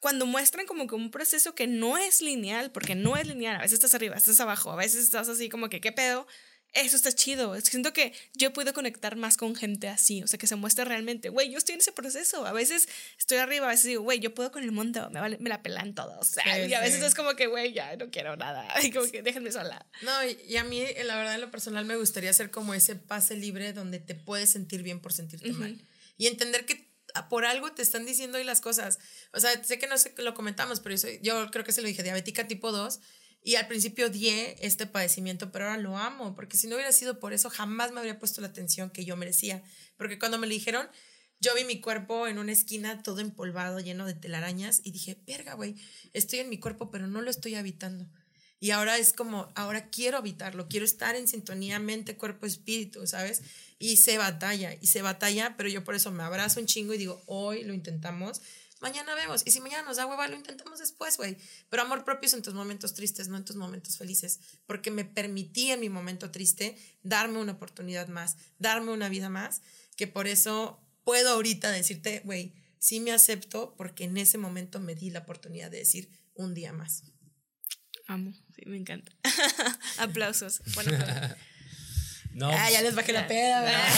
cuando 0.01 0.27
muestran 0.27 0.67
como 0.67 0.87
que 0.87 0.95
un 0.95 1.11
proceso 1.11 1.55
que 1.55 1.67
no 1.67 1.99
es 1.99 2.23
lineal, 2.23 2.73
porque 2.73 2.95
no 2.95 3.17
es 3.17 3.27
lineal, 3.27 3.57
a 3.57 3.61
veces 3.61 3.75
estás 3.75 3.95
arriba, 3.95 4.17
estás 4.17 4.41
abajo, 4.41 4.73
a 4.73 4.77
veces 4.77 5.05
estás 5.05 5.29
así 5.29 5.49
como 5.49 5.69
que, 5.69 5.81
¿qué 5.81 5.93
pedo? 5.93 6.27
Eso 6.73 6.95
está 6.95 7.11
chido. 7.13 7.61
Siento 7.61 7.93
que 7.93 8.13
yo 8.33 8.53
puedo 8.53 8.73
conectar 8.73 9.17
más 9.17 9.37
con 9.37 9.57
gente 9.57 9.89
así, 9.89 10.23
o 10.23 10.29
sea, 10.29 10.39
que 10.39 10.47
se 10.47 10.55
muestra 10.55 10.85
realmente, 10.85 11.29
güey, 11.29 11.51
yo 11.51 11.59
estoy 11.59 11.75
en 11.75 11.81
ese 11.81 11.91
proceso. 11.91 12.47
A 12.47 12.53
veces 12.53 12.89
estoy 13.19 13.39
arriba, 13.39 13.67
a 13.67 13.71
veces 13.71 13.87
digo, 13.87 14.03
güey, 14.03 14.21
yo 14.21 14.35
puedo 14.35 14.53
con 14.53 14.63
el 14.63 14.71
mundo, 14.71 15.11
me, 15.11 15.19
vale- 15.21 15.37
me 15.41 15.49
la 15.51 15.63
pelan 15.63 15.95
todos. 15.95 16.29
Sí, 16.45 16.51
y 16.69 16.75
a 16.75 16.81
veces 16.81 17.01
sí. 17.01 17.07
es 17.07 17.15
como 17.17 17.35
que, 17.35 17.49
güey, 17.49 17.73
ya 17.73 17.97
no 17.97 18.11
quiero 18.11 18.37
nada. 18.37 18.67
Y 18.83 18.93
como 18.93 19.11
que 19.11 19.23
déjenme 19.23 19.51
sola. 19.51 19.85
No, 20.03 20.13
y, 20.25 20.57
a 20.57 20.65
mí, 20.65 20.81
eh, 20.81 21.03
la 21.05 21.17
verdad, 21.17 21.35
en 21.35 21.41
lo 21.41 21.51
personal, 21.51 21.85
me 21.85 21.97
gustaría 21.97 22.33
ser 22.33 22.51
como 22.53 22.73
ese 22.73 22.95
pase 22.95 23.35
libre 23.37 23.73
donde 23.73 23.99
te 23.99 24.15
puedes 24.15 24.51
sentir 24.51 24.83
bien 24.85 25.01
por 25.01 25.13
sentirte 25.13 25.53
mal. 25.53 25.85
Y 26.17 26.29
entender 26.29 26.67
que 26.67 26.90
por 27.29 27.45
algo 27.45 27.73
te 27.73 27.83
están 27.83 28.07
diciendo 28.07 28.39
hoy 28.39 28.45
las 28.45 28.61
cosas. 28.61 28.99
O 29.33 29.41
sea, 29.41 29.63
sé 29.65 29.79
que 29.79 29.87
no 29.87 29.99
sé 29.99 30.15
lo 30.19 30.35
comentamos, 30.35 30.81
pero 30.81 30.95
yo, 30.95 30.99
soy- 30.99 31.21
yo 31.23 31.51
creo 31.51 31.65
que 31.65 31.73
se 31.73 31.83
lo 31.83 31.89
dije, 31.89 32.03
diabética 32.03 32.47
tipo 32.49 32.73
2. 32.73 33.01
Y 33.43 33.55
al 33.57 33.67
principio 33.69 34.07
odié 34.09 34.57
este 34.67 34.87
padecimiento, 34.87 35.51
pero 35.51 35.65
ahora 35.67 35.79
lo 35.81 35.97
amo, 35.97 36.35
porque 36.35 36.59
si 36.59 36.67
no 36.67 36.75
hubiera 36.77 36.93
sido 36.93 37.19
por 37.21 37.33
eso, 37.33 37.49
jamás 37.49 37.91
me 37.91 37.99
habría 38.01 38.19
puesto 38.19 38.41
la 38.43 38.49
atención 38.49 38.91
que 38.91 39.05
yo 39.07 39.17
merecía. 39.17 39.63
Porque 39.97 40.19
cuando 40.19 40.37
me 40.39 40.47
lo 40.47 40.53
dijeron, 40.53 40.89
yo 41.41 41.55
vi 41.55 41.65
mi 41.65 41.81
cuerpo 41.81 42.27
en 42.27 42.39
una 42.39 42.53
esquina 42.53 43.03
todo 43.03 43.21
empolvado, 43.21 43.81
lleno 43.81 44.07
de 44.07 44.13
telarañas, 44.15 44.83
y 44.85 44.93
dije, 44.93 45.23
verga, 45.27 45.55
güey, 45.55 45.75
estoy 46.13 46.41
en 46.41 46.51
mi 46.51 46.59
cuerpo, 46.61 46.91
pero 46.91 47.07
no 47.07 47.23
lo 47.23 47.31
estoy 47.31 47.55
habitando. 47.55 48.07
Y 48.61 48.73
ahora 48.73 48.99
es 48.99 49.15
como, 49.15 49.51
ahora 49.55 49.89
quiero 49.89 50.19
habitarlo, 50.19 50.69
quiero 50.69 50.85
estar 50.85 51.17
en 51.17 51.27
sintonía 51.27 51.79
mente, 51.79 52.17
cuerpo, 52.17 52.47
espíritu, 52.47 53.07
¿sabes? 53.07 53.43
Y 53.79 53.97
se 53.97 54.19
batalla, 54.19 54.77
y 54.79 54.87
se 54.87 55.01
batalla, 55.01 55.55
pero 55.57 55.71
yo 55.71 55.83
por 55.83 55.95
eso 55.95 56.11
me 56.11 56.23
abrazo 56.23 56.61
un 56.61 56.67
chingo 56.67 56.93
y 56.93 56.99
digo, 56.99 57.23
hoy 57.27 57.65
lo 57.65 57.73
intentamos, 57.73 58.43
mañana 58.81 59.15
vemos. 59.15 59.43
Y 59.47 59.51
si 59.53 59.61
mañana 59.61 59.85
nos 59.85 59.97
da 59.97 60.07
hueva, 60.07 60.29
lo 60.29 60.37
intentamos 60.37 60.79
después, 60.79 61.17
güey. 61.17 61.39
Pero 61.69 61.83
amor 61.83 62.05
propio 62.05 62.27
es 62.27 62.35
en 62.35 62.43
tus 62.43 62.55
momentos 62.55 62.95
tristes, 62.95 63.29
no 63.29 63.39
en 63.39 63.45
tus 63.45 63.57
momentos 63.57 63.97
felices. 63.97 64.41
Porque 64.67 64.91
me 64.91 65.07
permití 65.07 65.71
en 65.71 65.81
mi 65.81 65.89
momento 65.89 66.31
triste 66.31 66.77
darme 67.03 67.39
una 67.39 67.53
oportunidad 67.53 68.09
más, 68.09 68.37
darme 68.59 68.93
una 68.93 69.09
vida 69.09 69.31
más, 69.31 69.63
que 69.97 70.07
por 70.07 70.27
eso 70.27 70.81
puedo 71.05 71.31
ahorita 71.31 71.71
decirte, 71.71 72.21
güey, 72.25 72.55
sí 72.79 73.01
me 73.01 73.13
acepto 73.13 73.75
porque 73.77 74.05
en 74.05 74.17
ese 74.17 74.39
momento 74.39 74.81
me 74.81 74.95
di 74.95 75.11
la 75.11 75.21
oportunidad 75.21 75.71
de 75.71 75.79
decir 75.79 76.11
un 76.35 76.55
día 76.55 76.73
más. 76.73 77.05
Amo, 78.07 78.33
sí, 78.63 78.69
me 78.69 78.77
encanta. 78.77 79.13
Aplausos. 79.99 80.61
Bueno. 80.75 80.93
No, 82.33 82.49
Ah, 82.49 82.59
pues, 82.61 82.73
ya 82.75 82.83
les 82.83 82.95
bajé 82.95 83.13
la 83.13 83.27
peda, 83.27 83.61
¿verdad? 83.63 83.89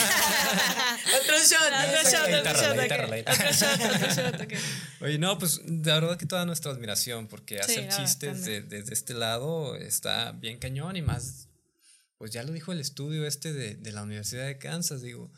otro 1.21 1.35
shot, 1.37 1.61
Otro 1.61 2.11
shot, 2.11 2.23
otro 2.23 2.53
shot. 2.63 3.29
Otro 3.29 3.53
shot, 3.53 3.95
otro 3.95 4.09
shot, 4.15 4.41
ok. 4.41 4.53
Oye, 5.03 5.19
no, 5.19 5.39
pues 5.39 5.61
la 5.67 6.01
verdad 6.01 6.17
que 6.17 6.25
toda 6.25 6.47
nuestra 6.47 6.73
admiración, 6.73 7.29
porque 7.29 7.57
Sí, 7.57 7.73
hacer 7.81 7.89
chistes 7.91 8.45
de- 8.47 8.61
también. 8.63 8.69
desde 8.85 8.95
este 8.95 9.13
lado 9.13 9.77
está 9.77 10.33
bien 10.33 10.59
cañón 10.59 10.97
y 10.97 11.03
más, 11.03 11.49
pues 12.17 12.31
ya 12.31 12.43
lo 12.43 12.53
dijo 12.55 12.73
el 12.73 12.81
estudio 12.81 13.27
este 13.27 13.53
de, 13.53 13.75
de 13.75 13.93
la 13.93 14.03
Universidad 14.03 14.47
de 14.47 14.57
Kansas, 14.57 15.03
digo. 15.03 15.31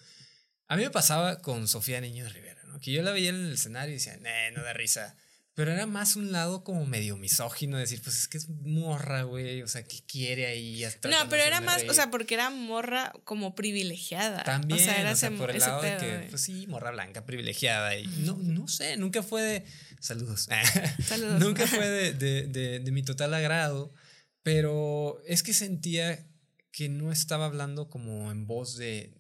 A 0.68 0.76
mí 0.76 0.84
me 0.84 0.90
pasaba 0.90 1.38
con 1.40 1.66
Sofía 1.66 2.00
Niño 2.00 2.22
de 2.22 2.30
Rivera, 2.30 2.62
¿no? 2.68 2.78
Que 2.78 2.92
yo 2.92 3.02
la 3.02 3.10
veía 3.10 3.30
en 3.30 3.44
el 3.46 3.54
escenario 3.54 3.90
y 3.90 3.98
decía, 3.98 4.16
"Nah, 4.18 4.52
no 4.56 4.62
da 4.62 4.72
risa. 4.72 5.16
Pero 5.54 5.70
era 5.70 5.86
más 5.86 6.16
un 6.16 6.32
lado 6.32 6.64
como 6.64 6.84
medio 6.84 7.16
misógino, 7.16 7.78
decir, 7.78 8.02
pues 8.02 8.18
es 8.18 8.28
que 8.28 8.38
es 8.38 8.48
morra, 8.48 9.22
güey, 9.22 9.62
o 9.62 9.68
sea, 9.68 9.84
¿qué 9.84 10.00
quiere 10.04 10.46
ahí? 10.46 10.84
No, 11.04 11.28
pero 11.30 11.44
era 11.44 11.60
más, 11.60 11.78
reír. 11.78 11.90
o 11.90 11.94
sea, 11.94 12.10
porque 12.10 12.34
era 12.34 12.50
morra 12.50 13.12
como 13.22 13.54
privilegiada. 13.54 14.42
También, 14.42 14.80
o 14.80 14.82
sea, 14.82 15.00
era 15.00 15.12
o 15.12 15.16
sea, 15.16 15.30
por 15.30 15.52
el 15.52 15.60
lado 15.60 15.80
de 15.80 15.96
que, 15.98 16.16
güey. 16.16 16.28
pues 16.28 16.42
sí, 16.42 16.66
morra 16.66 16.90
blanca, 16.90 17.24
privilegiada. 17.24 17.96
Y 17.96 18.06
no, 18.24 18.36
no 18.36 18.66
sé, 18.66 18.96
nunca 18.96 19.22
fue 19.22 19.42
de. 19.42 19.64
Saludos. 20.00 20.48
Saludos. 21.06 21.38
nunca 21.38 21.68
fue 21.68 21.88
de, 21.88 22.12
de, 22.14 22.46
de, 22.48 22.80
de 22.80 22.90
mi 22.90 23.04
total 23.04 23.32
agrado, 23.32 23.94
pero 24.42 25.22
es 25.24 25.44
que 25.44 25.54
sentía 25.54 26.26
que 26.72 26.88
no 26.88 27.12
estaba 27.12 27.46
hablando 27.46 27.88
como 27.88 28.32
en 28.32 28.48
voz 28.48 28.76
de, 28.76 29.14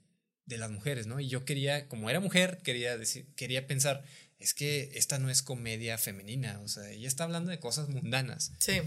de 0.46 0.58
las 0.58 0.70
mujeres, 0.70 1.06
¿no? 1.06 1.20
Y 1.20 1.28
yo 1.28 1.44
quería, 1.44 1.88
como 1.88 2.10
era 2.10 2.20
mujer, 2.20 2.58
quería 2.62 2.98
decir, 2.98 3.32
quería 3.34 3.66
pensar, 3.66 4.02
es 4.44 4.52
que 4.52 4.90
esta 4.94 5.18
no 5.18 5.30
es 5.30 5.42
comedia 5.42 5.96
femenina, 5.96 6.60
o 6.60 6.68
sea, 6.68 6.90
ella 6.90 7.08
está 7.08 7.24
hablando 7.24 7.50
de 7.50 7.58
cosas 7.58 7.88
mundanas. 7.88 8.52
Sí. 8.58 8.82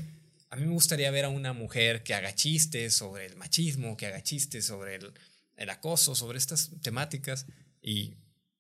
A 0.51 0.55
mí 0.55 0.65
me 0.65 0.73
gustaría 0.73 1.09
ver 1.09 1.25
a 1.25 1.29
una 1.29 1.51
mujer 1.51 2.03
que 2.03 2.13
haga 2.13 2.35
chistes 2.35 2.93
sobre 2.93 3.25
el 3.25 3.35
machismo, 3.35 3.97
que 3.97 4.05
haga 4.05 4.21
chistes 4.21 4.65
sobre 4.65 4.95
el, 4.95 5.11
el 5.55 5.69
acoso, 5.71 6.13
sobre 6.13 6.37
estas 6.37 6.69
temáticas. 6.83 7.47
Y, 7.81 8.13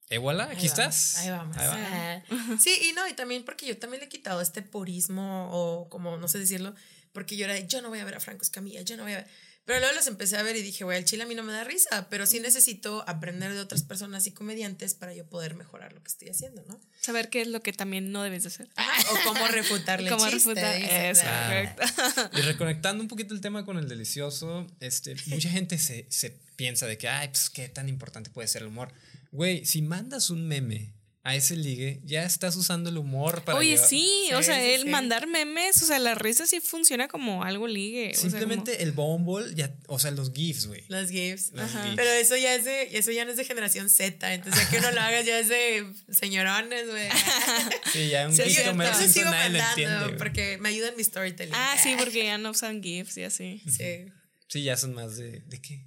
eh, 0.09 0.17
voilà, 0.17 0.45
aquí 0.45 0.61
Ahí 0.61 0.65
estás. 0.65 1.21
vamos, 1.27 1.55
Ahí 1.57 1.67
vamos. 1.67 1.77
Ahí 1.77 2.23
va. 2.23 2.23
Ah. 2.31 2.57
Sí, 2.59 2.75
y 2.89 2.93
no, 2.93 3.07
y 3.07 3.13
también 3.13 3.45
porque 3.45 3.67
yo 3.67 3.77
también 3.77 3.99
le 4.01 4.07
he 4.07 4.09
quitado 4.09 4.41
este 4.41 4.63
purismo 4.63 5.49
o 5.51 5.89
como 5.89 6.17
no 6.17 6.27
sé 6.27 6.39
decirlo, 6.39 6.73
porque 7.13 7.37
yo 7.37 7.45
era 7.45 7.53
de, 7.53 7.67
yo 7.67 7.81
no 7.83 7.89
voy 7.89 7.99
a 7.99 8.05
ver 8.05 8.15
a 8.15 8.19
Franco 8.19 8.41
Escamilla, 8.41 8.81
yo 8.81 8.97
no 8.97 9.03
voy 9.03 9.13
a 9.13 9.17
ver. 9.17 9.27
Pero 9.67 9.79
luego 9.79 9.93
los 9.95 10.07
empecé 10.07 10.37
a 10.37 10.43
ver 10.43 10.55
y 10.55 10.61
dije, 10.63 10.83
güey, 10.85 10.97
el 10.97 11.03
chile 11.05 11.23
a 11.23 11.25
mí 11.27 11.35
no 11.35 11.43
me 11.43 11.51
da 11.51 11.63
risa, 11.65 12.07
pero 12.09 12.25
sí 12.25 12.39
necesito 12.39 13.03
aprender 13.07 13.53
de 13.53 13.59
otras 13.59 13.83
personas 13.83 14.25
y 14.25 14.31
comediantes 14.31 14.93
para 14.95 15.13
yo 15.13 15.25
poder 15.27 15.55
mejorar 15.55 15.91
lo 15.93 16.01
que 16.01 16.07
estoy 16.07 16.29
haciendo, 16.29 16.63
¿no? 16.69 16.79
Saber 17.01 17.29
qué 17.29 17.41
es 17.41 17.49
lo 17.49 17.61
que 17.61 17.73
también 17.73 18.11
no 18.13 18.23
debes 18.23 18.43
de 18.43 18.47
hacer. 18.47 18.69
O 19.11 19.17
cómo 19.25 19.45
refutarle 19.49 20.09
Cómo 20.09 20.25
el 20.25 20.31
chiste. 20.31 20.53
refutar- 20.55 20.81
eso, 21.11 21.21
claro. 21.21 21.75
correcto. 21.75 22.37
Y 22.37 22.41
reconectando 22.41 23.03
un 23.03 23.09
poquito 23.09 23.33
el 23.33 23.41
tema 23.41 23.65
con 23.65 23.77
el 23.77 23.89
delicioso, 23.89 24.65
este, 24.79 25.15
mucha 25.27 25.49
gente 25.49 25.77
se, 25.77 26.05
se 26.09 26.29
piensa 26.55 26.87
de 26.87 26.97
que, 26.97 27.09
ay, 27.09 27.27
pues 27.27 27.49
qué 27.49 27.67
tan 27.67 27.89
importante 27.89 28.29
puede 28.29 28.47
ser 28.47 28.61
el 28.61 28.69
humor. 28.69 28.93
Güey, 29.33 29.65
si 29.65 29.81
mandas 29.81 30.29
un 30.29 30.47
meme 30.47 30.93
a 31.27 31.35
ese 31.35 31.57
ligue, 31.57 31.99
ya 32.05 32.23
estás 32.23 32.55
usando 32.55 32.89
el 32.89 32.97
humor 32.97 33.43
para. 33.43 33.57
Oye, 33.57 33.71
llevar- 33.75 33.89
sí, 33.89 34.29
o 34.33 34.41
sea, 34.41 34.55
sí, 34.61 34.65
el 34.71 34.83
sí. 34.83 34.87
mandar 34.89 35.27
memes, 35.27 35.81
o 35.81 35.85
sea, 35.85 35.99
la 35.99 36.15
risa 36.15 36.45
sí 36.47 36.61
funciona 36.61 37.09
como 37.09 37.43
algo 37.43 37.67
ligue. 37.67 38.11
o 38.11 38.17
sea, 38.17 38.29
Simplemente 38.29 38.81
el 38.81 38.93
Bumble, 38.93 39.53
ya, 39.53 39.75
o 39.87 39.99
sea, 39.99 40.11
los 40.11 40.31
GIFs, 40.31 40.67
güey. 40.67 40.85
Los 40.87 41.09
GIFs. 41.09 41.51
Los 41.51 41.65
Ajá. 41.65 41.83
GIFs. 41.83 41.95
Pero 41.97 42.09
eso 42.11 42.37
ya 42.37 42.55
es 42.55 42.63
de, 42.63 42.97
eso 42.97 43.11
ya 43.11 43.25
no 43.25 43.31
es 43.31 43.37
de 43.37 43.43
generación 43.43 43.89
Z, 43.89 44.33
entonces 44.33 44.63
ya 44.63 44.69
que 44.69 44.77
uno 44.77 44.89
lo 44.91 45.01
haga 45.01 45.21
ya 45.21 45.37
es 45.39 45.49
de 45.49 45.85
señorones, 46.09 46.87
güey. 46.89 47.09
Sí, 47.91 48.07
ya 48.09 48.25
un 48.27 48.33
GIF 48.33 48.45
Eso 48.47 48.53
Simpson 48.55 49.09
sigo 49.09 49.29
nadie 49.31 49.49
lo 49.49 49.59
entiende. 49.59 50.13
porque 50.17 50.57
me 50.61 50.69
ayuda 50.69 50.89
en 50.89 50.95
mi 50.95 51.03
storytelling. 51.03 51.53
Ah, 51.53 51.75
sí, 51.81 51.95
porque 51.99 52.23
ya 52.23 52.37
no 52.37 52.51
usan 52.51 52.81
GIFs 52.81 53.17
y 53.17 53.23
así. 53.23 53.61
Sí. 53.69 54.05
Sí, 54.47 54.63
ya 54.63 54.77
son 54.77 54.93
más 54.93 55.17
de. 55.17 55.41
¿De 55.41 55.61
qué? 55.61 55.83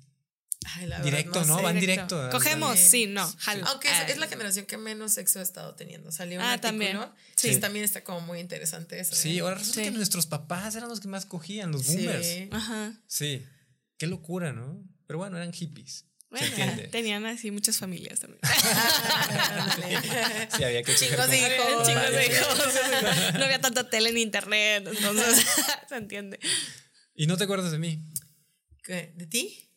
Ay, 0.77 0.87
la 0.87 0.97
verdad, 0.99 1.05
Directo, 1.05 1.45
¿no? 1.45 1.57
sé. 1.57 1.63
Van 1.63 1.81
Directo. 1.81 2.17
directo. 2.17 2.39
Cogemos, 2.39 2.79
Sí. 2.79 2.89
sí, 2.91 3.07
no, 3.07 3.27
jalo. 3.39 3.67
Aunque 3.69 3.89
es, 3.89 3.95
Ah, 3.95 4.03
es 4.09 4.19
la 4.19 4.29
generación 4.29 4.67
que 4.67 4.77
menos 4.77 5.13
sexo 5.15 5.39
ha 5.41 5.43
estado 5.43 5.75
teniendo. 5.75 6.13
Salió 6.13 6.39
un 6.39 6.45
Ah, 6.45 6.53
artículo. 6.53 6.69
también. 6.71 6.97
Sí. 6.99 7.49
Entonces 7.49 7.61
también 7.61 7.85
está 7.85 8.05
como 8.05 8.21
muy 8.21 8.41
interesante 8.41 8.99
eso. 9.01 9.15
Sí, 9.15 9.39
¿eh? 9.39 9.41
ahora 9.41 9.57
resulta 9.57 9.81
Sí. 9.81 9.85
que 9.87 9.91
nuestros 9.93 10.27
papás 10.27 10.75
eran 10.75 10.89
los 10.89 11.01
que 11.01 11.09
más 11.09 11.27
cogían, 11.27 11.73
los 11.73 11.87
Sí. 11.87 11.97
boomers. 11.97 12.53
Ajá. 12.53 12.93
Sí. 13.07 13.45
Qué 13.99 14.07
locura, 14.07 14.53
¿no? 14.53 14.83
Pero 15.07 15.19
bueno, 15.19 15.37
eran 15.37 15.53
hippies. 15.53 16.07
Bueno, 16.31 16.47
Se 16.47 16.53
entiende. 16.53 16.87
tenían 16.89 17.27
así 17.27 17.51
muchas 17.51 17.77
familias 17.79 18.21
también. 18.21 18.41
Sí, 20.57 20.65
había 20.65 20.83
que 20.83 20.93
coger 20.93 21.09
Chingos 21.09 21.17
como- 21.27 21.29
de 21.29 21.39
hijos. 21.39 21.87
De 21.87 21.95
varios. 21.95 22.27
hijos. 22.41 23.35
No 23.35 23.45
había 23.45 23.61
tanta 23.61 23.89
tele 23.91 24.11
en 24.11 24.19
internet, 24.19 24.89
entonces 24.93 25.45
se 25.89 25.97
entiende. 25.97 26.39
Y 27.15 27.27
no 27.27 27.37
te 27.37 27.45
acuerdas 27.45 27.73
de 27.73 27.79
mí. 27.79 28.01
¿Qué? 28.85 29.13
¿De 29.17 29.27
ti? 29.27 29.70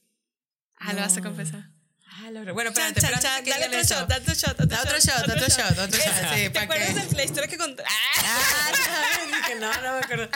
Ah, 0.85 0.93
lo 0.93 0.99
vas 1.01 1.17
a 1.17 1.21
confesar. 1.21 1.69
Ah, 2.07 2.29
verdad. 2.31 2.53
Bueno, 2.53 2.71
Chan, 2.73 2.93
espérate, 2.95 3.21
chan, 3.21 3.21
chan, 3.21 3.43
que 3.43 3.49
dale 3.49 3.67
otro 3.67 3.81
shot, 3.81 4.07
dale 4.07 4.21
otro 4.21 4.33
shot, 4.33 4.57
Da 4.57 4.81
otro 4.81 4.99
shot, 4.99 5.23
otro 5.23 5.47
shot, 5.47 5.71
otro 5.71 5.99
shot. 5.99 6.35
Sí, 6.35 6.49
¿Te 6.49 6.59
acuerdas 6.59 6.89
que. 6.89 7.05
de 7.07 7.15
la 7.15 7.23
historia 7.23 7.47
que 7.47 7.57
conté? 7.57 7.83
¡Ah! 7.85 8.71
Ah, 8.95 9.25
dije, 9.25 9.59
no, 9.59 9.73
no 9.81 9.93
me 9.93 9.99
acuerdo. 9.99 10.29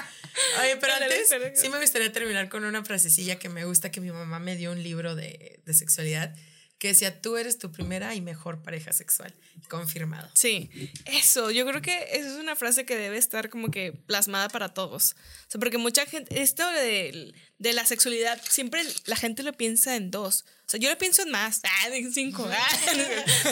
Oye, 0.61 0.77
pero 0.77 0.93
antes 0.93 1.33
sí 1.55 1.69
me 1.69 1.79
gustaría 1.79 2.11
terminar 2.11 2.49
con 2.49 2.63
una 2.63 2.83
frasecilla 2.83 3.37
que 3.37 3.49
me 3.49 3.65
gusta 3.65 3.91
que 3.91 4.01
mi 4.01 4.11
mamá 4.11 4.39
me 4.39 4.55
dio 4.55 4.71
un 4.71 4.81
libro 4.83 5.15
de, 5.15 5.59
de 5.65 5.73
sexualidad 5.73 6.33
que 6.79 6.89
decía, 6.89 7.21
tú 7.21 7.37
eres 7.37 7.57
tu 7.57 7.71
primera 7.71 8.13
y 8.13 8.21
mejor 8.21 8.61
pareja 8.61 8.93
sexual. 8.93 9.33
Confirmado. 9.67 10.29
Sí, 10.33 10.69
eso, 11.05 11.49
yo 11.49 11.65
creo 11.65 11.81
que 11.81 11.95
esa 12.11 12.27
es 12.27 12.35
una 12.35 12.55
frase 12.55 12.85
que 12.85 12.95
debe 12.95 13.17
estar 13.17 13.49
como 13.49 13.71
que 13.71 13.93
plasmada 13.93 14.47
para 14.49 14.73
todos. 14.73 15.13
O 15.13 15.51
sea, 15.51 15.59
porque 15.59 15.79
mucha 15.79 16.05
gente, 16.05 16.41
esto 16.41 16.69
de, 16.71 17.33
de 17.57 17.73
la 17.73 17.85
sexualidad, 17.85 18.39
siempre 18.47 18.83
la 19.05 19.15
gente 19.15 19.41
lo 19.41 19.53
piensa 19.53 19.95
en 19.95 20.11
dos. 20.11 20.45
O 20.67 20.69
sea, 20.69 20.79
yo 20.79 20.89
lo 20.89 20.97
pienso 20.97 21.23
en 21.23 21.31
más, 21.31 21.61
ah, 21.63 21.87
en 21.87 22.13
cinco, 22.13 22.47
ah, 22.51 22.79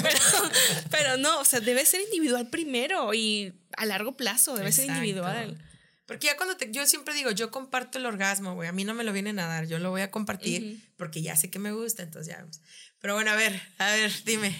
pero, 0.03 0.51
pero 0.91 1.17
no, 1.17 1.39
o 1.39 1.45
sea, 1.45 1.61
debe 1.61 1.85
ser 1.85 2.01
individual 2.01 2.49
primero 2.49 3.13
y 3.13 3.53
a 3.77 3.85
largo 3.85 4.15
plazo, 4.17 4.55
debe 4.55 4.71
ser 4.71 4.85
Exacto. 4.85 5.03
individual. 5.03 5.57
Porque 6.05 6.27
ya 6.27 6.37
cuando 6.37 6.55
te, 6.55 6.71
yo 6.71 6.85
siempre 6.85 7.15
digo, 7.15 7.31
yo 7.31 7.49
comparto 7.49 7.97
el 7.97 8.05
orgasmo, 8.05 8.53
güey, 8.53 8.69
a 8.69 8.71
mí 8.71 8.83
no 8.83 8.93
me 8.93 9.03
lo 9.03 9.11
vienen 9.11 9.39
a 9.39 9.47
dar, 9.47 9.65
yo 9.65 9.79
lo 9.79 9.89
voy 9.89 10.01
a 10.01 10.11
compartir 10.11 10.79
porque 10.97 11.21
ya 11.23 11.35
sé 11.35 11.49
que 11.49 11.57
me 11.57 11.71
gusta, 11.71 12.03
entonces 12.03 12.35
ya. 12.35 12.45
Pero 13.05 13.13
bueno, 13.13 13.29
a 13.29 13.35
ver, 13.35 13.61
a 13.77 13.91
ver, 13.91 14.11
dime. 14.25 14.51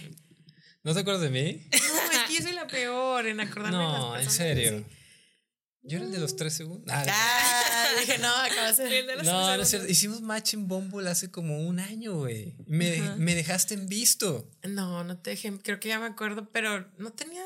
¿No 0.83 0.93
te 0.93 0.99
acuerdas 0.99 1.23
de 1.23 1.31
mí? 1.31 1.67
No, 1.71 2.11
es 2.11 2.27
que 2.27 2.35
yo 2.35 2.43
soy 2.43 2.51
la 2.51 2.67
peor 2.67 3.25
en 3.25 3.39
acordarme 3.39 3.75
de 3.75 3.83
las 3.83 3.99
No, 3.99 4.05
en 4.17 4.23
personas 4.23 4.33
serio. 4.35 4.85
Yo 5.81 5.97
era 5.97 6.05
el 6.05 6.11
de 6.11 6.19
los 6.19 6.35
tres 6.35 6.53
segundos. 6.53 6.85
Ah, 6.93 7.03
Ah, 7.09 7.87
dije, 7.99 8.19
no, 8.19 8.27
acabas 8.35 8.77
de... 8.77 8.99
El 8.99 9.07
de 9.07 9.15
los 9.15 9.25
no, 9.25 9.31
no 9.31 9.39
es 9.39 9.45
segundos. 9.47 9.69
cierto. 9.69 9.87
Hicimos 9.91 10.21
match 10.21 10.53
en 10.53 10.67
Bumble 10.67 11.09
hace 11.09 11.31
como 11.31 11.59
un 11.67 11.79
año, 11.79 12.13
güey. 12.19 12.55
Me, 12.67 13.01
me 13.17 13.33
dejaste 13.33 13.73
en 13.73 13.87
visto. 13.87 14.47
No, 14.61 15.03
no 15.03 15.17
te 15.17 15.31
dejé, 15.31 15.51
creo 15.63 15.79
que 15.79 15.87
ya 15.89 15.97
me 15.99 16.05
acuerdo, 16.05 16.47
pero 16.51 16.87
no 16.99 17.13
tenía, 17.13 17.41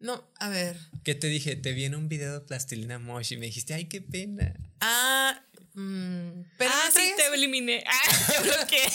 no, 0.00 0.24
a 0.38 0.48
ver. 0.48 0.78
¿Qué 1.04 1.14
te 1.14 1.26
dije? 1.28 1.56
Te 1.56 1.72
vi 1.72 1.84
en 1.84 1.94
un 1.94 2.08
video 2.08 2.32
de 2.32 2.40
Plastilina 2.40 2.98
Mosh 2.98 3.32
y 3.32 3.36
me 3.36 3.46
dijiste, 3.46 3.74
ay, 3.74 3.84
qué 3.84 4.00
pena. 4.00 4.54
Ah, 4.80 5.42
mm, 5.74 6.42
pero 6.56 6.70
ah, 6.72 6.84
no 6.86 7.00
sí, 7.00 7.12
te 7.16 7.34
eliminé. 7.34 7.84
Ah, 7.86 8.42
bloqueé. 8.42 8.88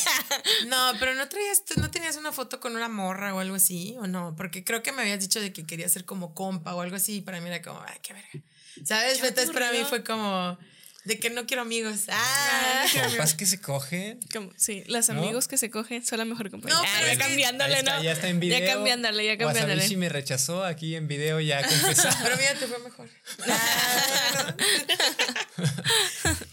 no, 0.68 0.94
pero 1.00 1.14
no 1.14 1.30
traías, 1.30 1.62
no 1.78 1.92
tenías 1.92 2.18
una 2.18 2.32
foto 2.32 2.60
con 2.60 2.76
una 2.76 2.90
morra 2.90 3.36
o 3.36 3.40
algo 3.40 3.56
así, 3.56 3.96
o 4.00 4.08
no, 4.08 4.36
porque 4.36 4.64
creo 4.64 4.82
que 4.82 4.92
me 4.92 5.04
habías 5.04 5.20
dicho 5.20 5.40
de 5.40 5.54
que 5.54 5.66
quería 5.66 5.88
ser 5.90 6.06
como 6.06 6.34
compa 6.34 6.74
o 6.74 6.82
algo 6.82 6.96
así, 6.96 7.18
y 7.18 7.22
para 7.22 7.40
mí 7.40 7.48
era 7.48 7.62
como, 7.62 7.82
ay, 7.86 8.00
qué 8.02 8.14
verga. 8.14 8.42
¿Sabes? 8.84 9.24
Entonces 9.24 9.52
para 9.52 9.72
mí 9.72 9.84
fue 9.88 10.04
como, 10.04 10.58
de 11.06 11.20
que 11.20 11.30
no 11.30 11.46
quiero 11.46 11.62
amigos. 11.62 12.02
Ah, 12.10 12.82
no 12.84 12.90
quiero 12.92 13.08
Compas 13.10 13.20
amigos. 13.20 13.34
que 13.36 13.46
se 13.46 13.62
cogen. 13.62 14.20
Como- 14.34 14.52
sí, 14.58 14.84
los 14.88 15.08
¿No? 15.10 15.20
amigos 15.22 15.48
que 15.48 15.58
se 15.58 15.70
cogen 15.70 16.06
son 16.06 16.18
la 16.18 16.26
mejor 16.26 16.50
compañía. 16.52 16.76
No, 16.76 16.84
Ah, 16.84 17.02
ya 17.06 17.18
cambiándole, 17.18 17.78
está, 17.80 17.98
¿no? 17.98 18.04
ya 18.04 18.12
está 18.12 18.28
en 18.28 18.40
video. 18.40 18.60
Ya 18.60 18.74
cambiándole, 18.74 19.26
ya 19.26 19.38
cambiándole. 19.38 19.76
Wasabishi 19.76 19.98
me 19.98 20.10
rechazó 20.10 20.64
aquí 20.66 20.96
en 20.96 21.08
video 21.08 21.40
ya 21.40 21.62
confesó. 21.66 22.10
Pero 22.24 22.38
mira, 22.38 22.54
te 22.56 22.68
fue 22.68 22.80
mejor. 22.80 23.08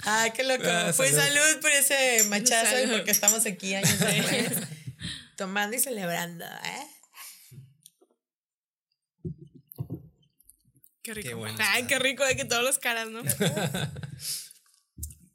Ah, 0.04 0.28
qué 0.34 0.42
loco. 0.44 0.64
Ah, 0.66 0.92
pues 0.96 1.14
salud. 1.14 1.34
salud 1.40 1.60
por 1.60 1.70
ese 1.70 2.24
machazo 2.28 2.82
y 2.82 2.86
porque 2.88 3.10
estamos 3.10 3.46
aquí 3.46 3.74
años 3.74 3.98
después. 3.98 4.48
Tomando 5.36 5.76
y 5.76 5.80
celebrando, 5.80 6.44
¿eh? 6.44 6.86
Qué 11.02 11.14
rico. 11.14 11.28
Qué 11.28 11.34
bueno 11.34 11.58
Ay, 11.60 11.86
qué 11.86 11.98
rico 11.98 12.24
de 12.24 12.36
que 12.36 12.44
todos 12.44 12.62
los 12.62 12.78
caras, 12.78 13.08
¿no? 13.10 13.22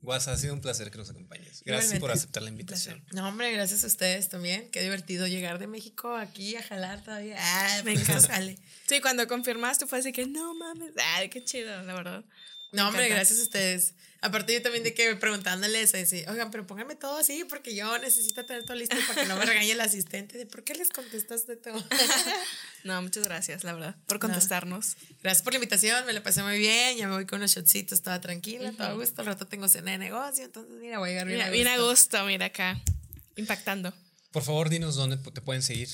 Guasa, 0.02 0.32
ha 0.32 0.38
sido 0.38 0.54
un 0.54 0.62
placer 0.62 0.90
que 0.90 0.98
nos 0.98 1.10
acompañes. 1.10 1.64
Gracias 1.66 2.00
por 2.00 2.12
aceptar 2.12 2.42
la 2.42 2.50
invitación. 2.50 3.04
No, 3.12 3.28
hombre, 3.28 3.52
gracias 3.52 3.84
a 3.84 3.88
ustedes 3.88 4.30
también. 4.30 4.72
Qué 4.72 4.82
divertido 4.82 5.28
llegar 5.28 5.60
de 5.60 5.68
México 5.68 6.16
aquí 6.16 6.56
a 6.56 6.64
jalar 6.64 7.04
todavía. 7.04 7.36
Ah, 7.38 7.82
Me 7.84 7.92
esto 7.92 8.12
encanta. 8.14 8.28
sale. 8.28 8.58
Sí, 8.88 9.02
cuando 9.02 9.28
confirmaste 9.28 9.86
fue 9.86 10.00
así 10.00 10.14
que 10.14 10.26
no 10.26 10.54
mames. 10.54 10.94
Ay, 11.16 11.28
qué 11.28 11.44
chido, 11.44 11.82
la 11.84 11.94
verdad. 11.94 12.24
Me 12.72 12.78
No, 12.78 12.88
hombre, 12.88 13.04
encanta. 13.06 13.16
gracias 13.16 13.40
a 13.40 13.44
ustedes. 13.44 13.94
Aparte, 14.20 14.52
yo 14.52 14.62
también 14.64 14.84
de 14.84 14.96
que 14.96 15.16
preguntándoles, 15.16 15.94
así, 15.94 16.24
oigan, 16.28 16.50
pero 16.50 16.66
pónganme 16.66 16.96
todo 16.96 17.18
así 17.18 17.44
porque 17.44 17.76
yo 17.76 17.98
necesito 18.00 18.44
tener 18.46 18.64
todo 18.64 18.76
listo 18.76 18.96
para 19.08 19.22
que 19.22 19.28
no 19.28 19.38
me 19.38 19.46
regañe 19.46 19.72
el 19.72 19.80
asistente 19.80 20.40
de 20.40 20.48
por 20.48 20.64
qué 20.64 20.74
les 20.74 20.90
contestaste 20.90 21.56
todo. 21.56 21.84
No, 22.84 23.02
muchas 23.02 23.24
gracias, 23.26 23.64
la 23.66 23.74
verdad, 23.74 23.96
por 24.06 24.18
contestarnos. 24.20 24.96
Gracias 25.22 25.44
por 25.44 25.52
la 25.54 25.58
invitación, 25.58 26.06
me 26.06 26.14
la 26.14 26.24
pasé 26.24 26.42
muy 26.42 26.58
bien. 26.58 26.96
Ya 26.98 27.08
me 27.08 27.16
voy 27.16 27.26
con 27.26 27.40
unos 27.40 27.52
shotcitos, 27.54 27.94
estaba 28.00 28.22
tranquila, 28.22 28.72
todo 28.72 28.88
a 28.88 28.94
gusto. 28.94 29.22
Al 29.22 29.28
rato 29.28 29.46
tengo 29.46 29.68
cena 29.68 29.92
de 29.92 29.98
negocio, 29.98 30.46
entonces 30.46 30.74
mira, 30.80 30.98
voy 31.00 31.10
a 31.10 31.12
llegar 31.12 31.28
bien. 31.28 31.38
Mira, 31.40 31.48
a 31.48 31.52
bien 31.52 31.68
a 31.68 31.78
gusto. 31.78 31.90
gusto, 31.90 32.26
mira 32.26 32.46
acá, 32.46 32.80
impactando. 33.36 33.94
Por 34.32 34.44
favor, 34.44 34.70
dinos 34.70 34.96
dónde 34.96 35.18
te 35.18 35.42
pueden 35.42 35.62
seguir. 35.64 35.90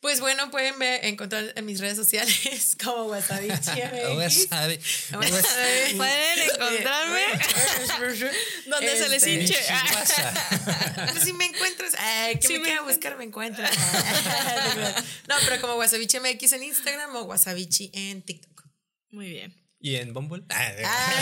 Pues 0.00 0.20
bueno, 0.20 0.50
pueden 0.52 0.78
ver, 0.78 1.04
encontrar 1.04 1.52
en 1.56 1.64
mis 1.66 1.80
redes 1.80 1.96
sociales 1.96 2.76
como. 2.84 3.04
Wasabi. 3.06 3.48
Wasabi. 3.48 4.78
Pueden 5.96 6.38
encontrarme 6.54 7.20
donde 8.66 8.96
se 8.96 9.08
les 9.08 9.22
Este, 9.24 9.34
hinche. 9.34 9.58
Pues 11.10 11.24
si 11.24 11.32
me 11.32 11.46
encuentras, 11.46 11.94
ay, 11.98 12.38
que 12.38 12.46
Si 12.46 12.52
me, 12.54 12.58
me 12.60 12.64
quiera 12.66 12.82
buscar, 12.82 13.16
me 13.16 13.24
encuentras. 13.24 13.70
no, 15.28 15.34
pero 15.46 15.60
como 15.60 15.74
Wasabichi 15.74 16.20
MX 16.20 16.52
en 16.52 16.62
Instagram 16.62 17.16
o 17.16 17.22
Wasabichi 17.24 17.90
en 17.92 18.22
TikTok. 18.22 18.64
Muy 19.10 19.30
bien. 19.30 19.67
¿Y 19.80 19.94
en 19.94 20.12
Bumble? 20.12 20.42
Ay, 20.48 20.74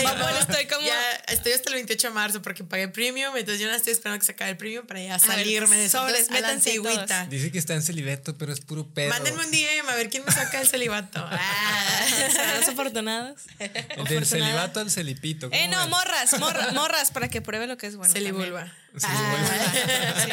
Bumble 0.02 0.18
no. 0.32 0.38
estoy 0.38 0.66
como- 0.66 0.86
Ya 0.86 1.12
estoy 1.28 1.52
hasta 1.52 1.68
el 1.68 1.74
28 1.74 2.08
de 2.08 2.14
marzo 2.14 2.40
porque 2.40 2.64
pagué 2.64 2.88
premium, 2.88 3.36
entonces 3.36 3.60
yo 3.60 3.68
no 3.68 3.74
estoy 3.74 3.92
esperando 3.92 4.18
que 4.18 4.24
se 4.24 4.32
acabe 4.32 4.52
el 4.52 4.56
premium 4.56 4.86
para 4.86 5.02
ya 5.02 5.18
salirme 5.18 5.76
de 5.76 5.90
sobres, 5.90 6.30
a 6.30 6.32
la 6.32 6.40
métanse 6.40 6.70
antigüita. 6.70 7.26
Dice 7.26 7.52
que 7.52 7.58
está 7.58 7.74
en 7.74 7.82
celibato, 7.82 8.38
pero 8.38 8.54
es 8.54 8.60
puro 8.60 8.88
pedo. 8.88 9.10
Mándenme 9.10 9.44
un 9.44 9.50
DM 9.50 9.86
a 9.90 9.94
ver 9.94 10.08
quién 10.08 10.24
me 10.24 10.32
saca 10.32 10.60
el 10.60 10.66
celibato. 10.68 11.22
Ah. 11.38 12.06
¿Serán 12.32 12.62
afortunados? 12.64 13.42
El 13.58 14.04
del 14.06 14.24
celibato 14.24 14.80
al 14.80 14.90
celipito. 14.90 15.50
¿cómo 15.50 15.60
Eh, 15.60 15.68
no, 15.68 15.86
morras, 15.88 16.38
morra- 16.40 16.72
morras, 16.72 17.10
para 17.10 17.28
que 17.28 17.42
pruebe 17.42 17.66
lo 17.66 17.76
que 17.76 17.88
es 17.88 17.96
bueno. 17.96 18.12
Celibulba. 18.12 18.72
Celibulba. 18.96 20.22
Sí, 20.24 20.30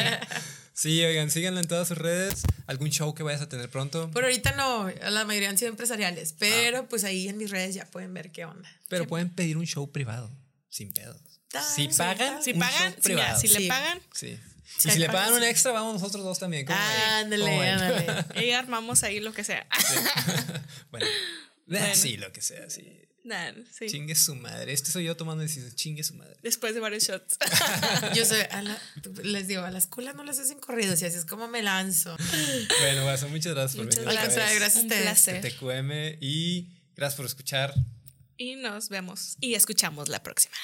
oigan, 0.82 1.30
síganla 1.30 1.60
en 1.60 1.68
todas 1.68 1.88
sus 1.88 1.98
redes. 1.98 2.42
¿Algún 2.66 2.90
show 2.90 3.14
que 3.14 3.22
vayas 3.22 3.40
a 3.42 3.48
tener 3.48 3.70
pronto? 3.70 4.10
Por 4.10 4.24
ahorita 4.24 4.52
no, 4.56 4.90
la 5.10 5.24
mayoría 5.24 5.48
han 5.50 5.56
sido 5.58 5.70
empresariales, 5.70 6.34
pero 6.38 6.88
pues 6.88 7.04
ahí 7.04 7.28
en 7.28 7.36
mis 7.36 7.50
redes 7.50 7.74
ya 7.74 7.84
pueden 7.86 8.12
ver 8.12 8.32
qué 8.32 8.44
onda. 8.44 8.68
Pero 8.88 9.06
pueden 9.06 9.30
pedir 9.30 9.56
un 9.56 9.66
show 9.66 9.90
privado, 9.92 10.30
sin 10.68 10.92
pedos. 10.92 11.20
Ah, 11.54 11.62
Si 11.62 11.82
sí, 11.90 11.96
pagan, 11.96 12.42
Si 12.42 12.52
pagan, 12.54 12.72
si, 13.00 13.08
mira, 13.10 13.22
privado. 13.22 13.40
si 13.40 13.48
le 13.48 13.58
Sí. 13.60 13.68
pagan, 13.68 14.00
Sí. 14.12 14.38
Sí, 14.76 14.88
y 14.88 14.92
si 14.92 14.98
le 14.98 15.06
pagan 15.06 15.34
un 15.34 15.40
sí. 15.40 15.46
extra, 15.46 15.70
vamos 15.70 15.94
nosotros 15.94 16.24
dos 16.24 16.38
también. 16.40 16.66
Ándale, 16.68 17.70
ándale. 17.70 18.24
y 18.44 18.50
armamos 18.50 19.04
ahí 19.04 19.20
lo 19.20 19.32
que 19.32 19.44
sea. 19.44 19.64
bueno, 20.90 21.06
Bueno. 21.66 21.94
sí, 21.94 22.16
lo 22.16 22.32
que 22.32 22.40
sea, 22.40 22.68
sí. 22.68 23.00
Nah, 23.24 23.52
sí. 23.72 23.86
Chingue 23.88 24.14
su 24.14 24.34
madre. 24.34 24.72
Este 24.74 24.90
soy 24.92 25.04
yo 25.04 25.16
tomando 25.16 25.42
decisiones. 25.42 25.74
Chingue 25.74 26.04
su 26.04 26.14
madre. 26.14 26.36
Después 26.42 26.74
de 26.74 26.80
varios 26.80 27.04
shots. 27.04 27.38
Yo 28.14 28.24
soy, 28.26 28.40
a 28.50 28.60
la- 28.60 28.78
les 29.22 29.48
digo, 29.48 29.62
a 29.62 29.70
las 29.70 29.86
culas 29.86 30.14
no 30.14 30.24
las 30.24 30.38
hacen 30.38 30.60
corridos 30.60 31.00
y 31.00 31.06
así 31.06 31.16
es 31.16 31.24
como 31.24 31.48
me 31.48 31.62
lanzo. 31.62 32.14
Bueno, 32.80 33.02
Guasa, 33.04 33.26
muchas 33.28 33.54
gracias 33.54 33.76
por 33.76 33.86
Muchas 33.86 34.04
venir. 34.04 34.18
Vez. 34.20 34.34
gracias 34.58 34.76
a 34.76 34.80
ustedes. 34.80 35.02
placer. 35.02 35.40
TQM 35.40 36.18
y 36.20 36.68
gracias 36.94 37.16
por 37.16 37.24
escuchar. 37.24 37.72
Y 38.36 38.56
nos 38.56 38.90
vemos 38.90 39.36
y 39.40 39.54
escuchamos 39.54 40.08
la 40.10 40.22
próxima. 40.22 40.54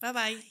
Bye 0.00 0.12
bye. 0.12 0.50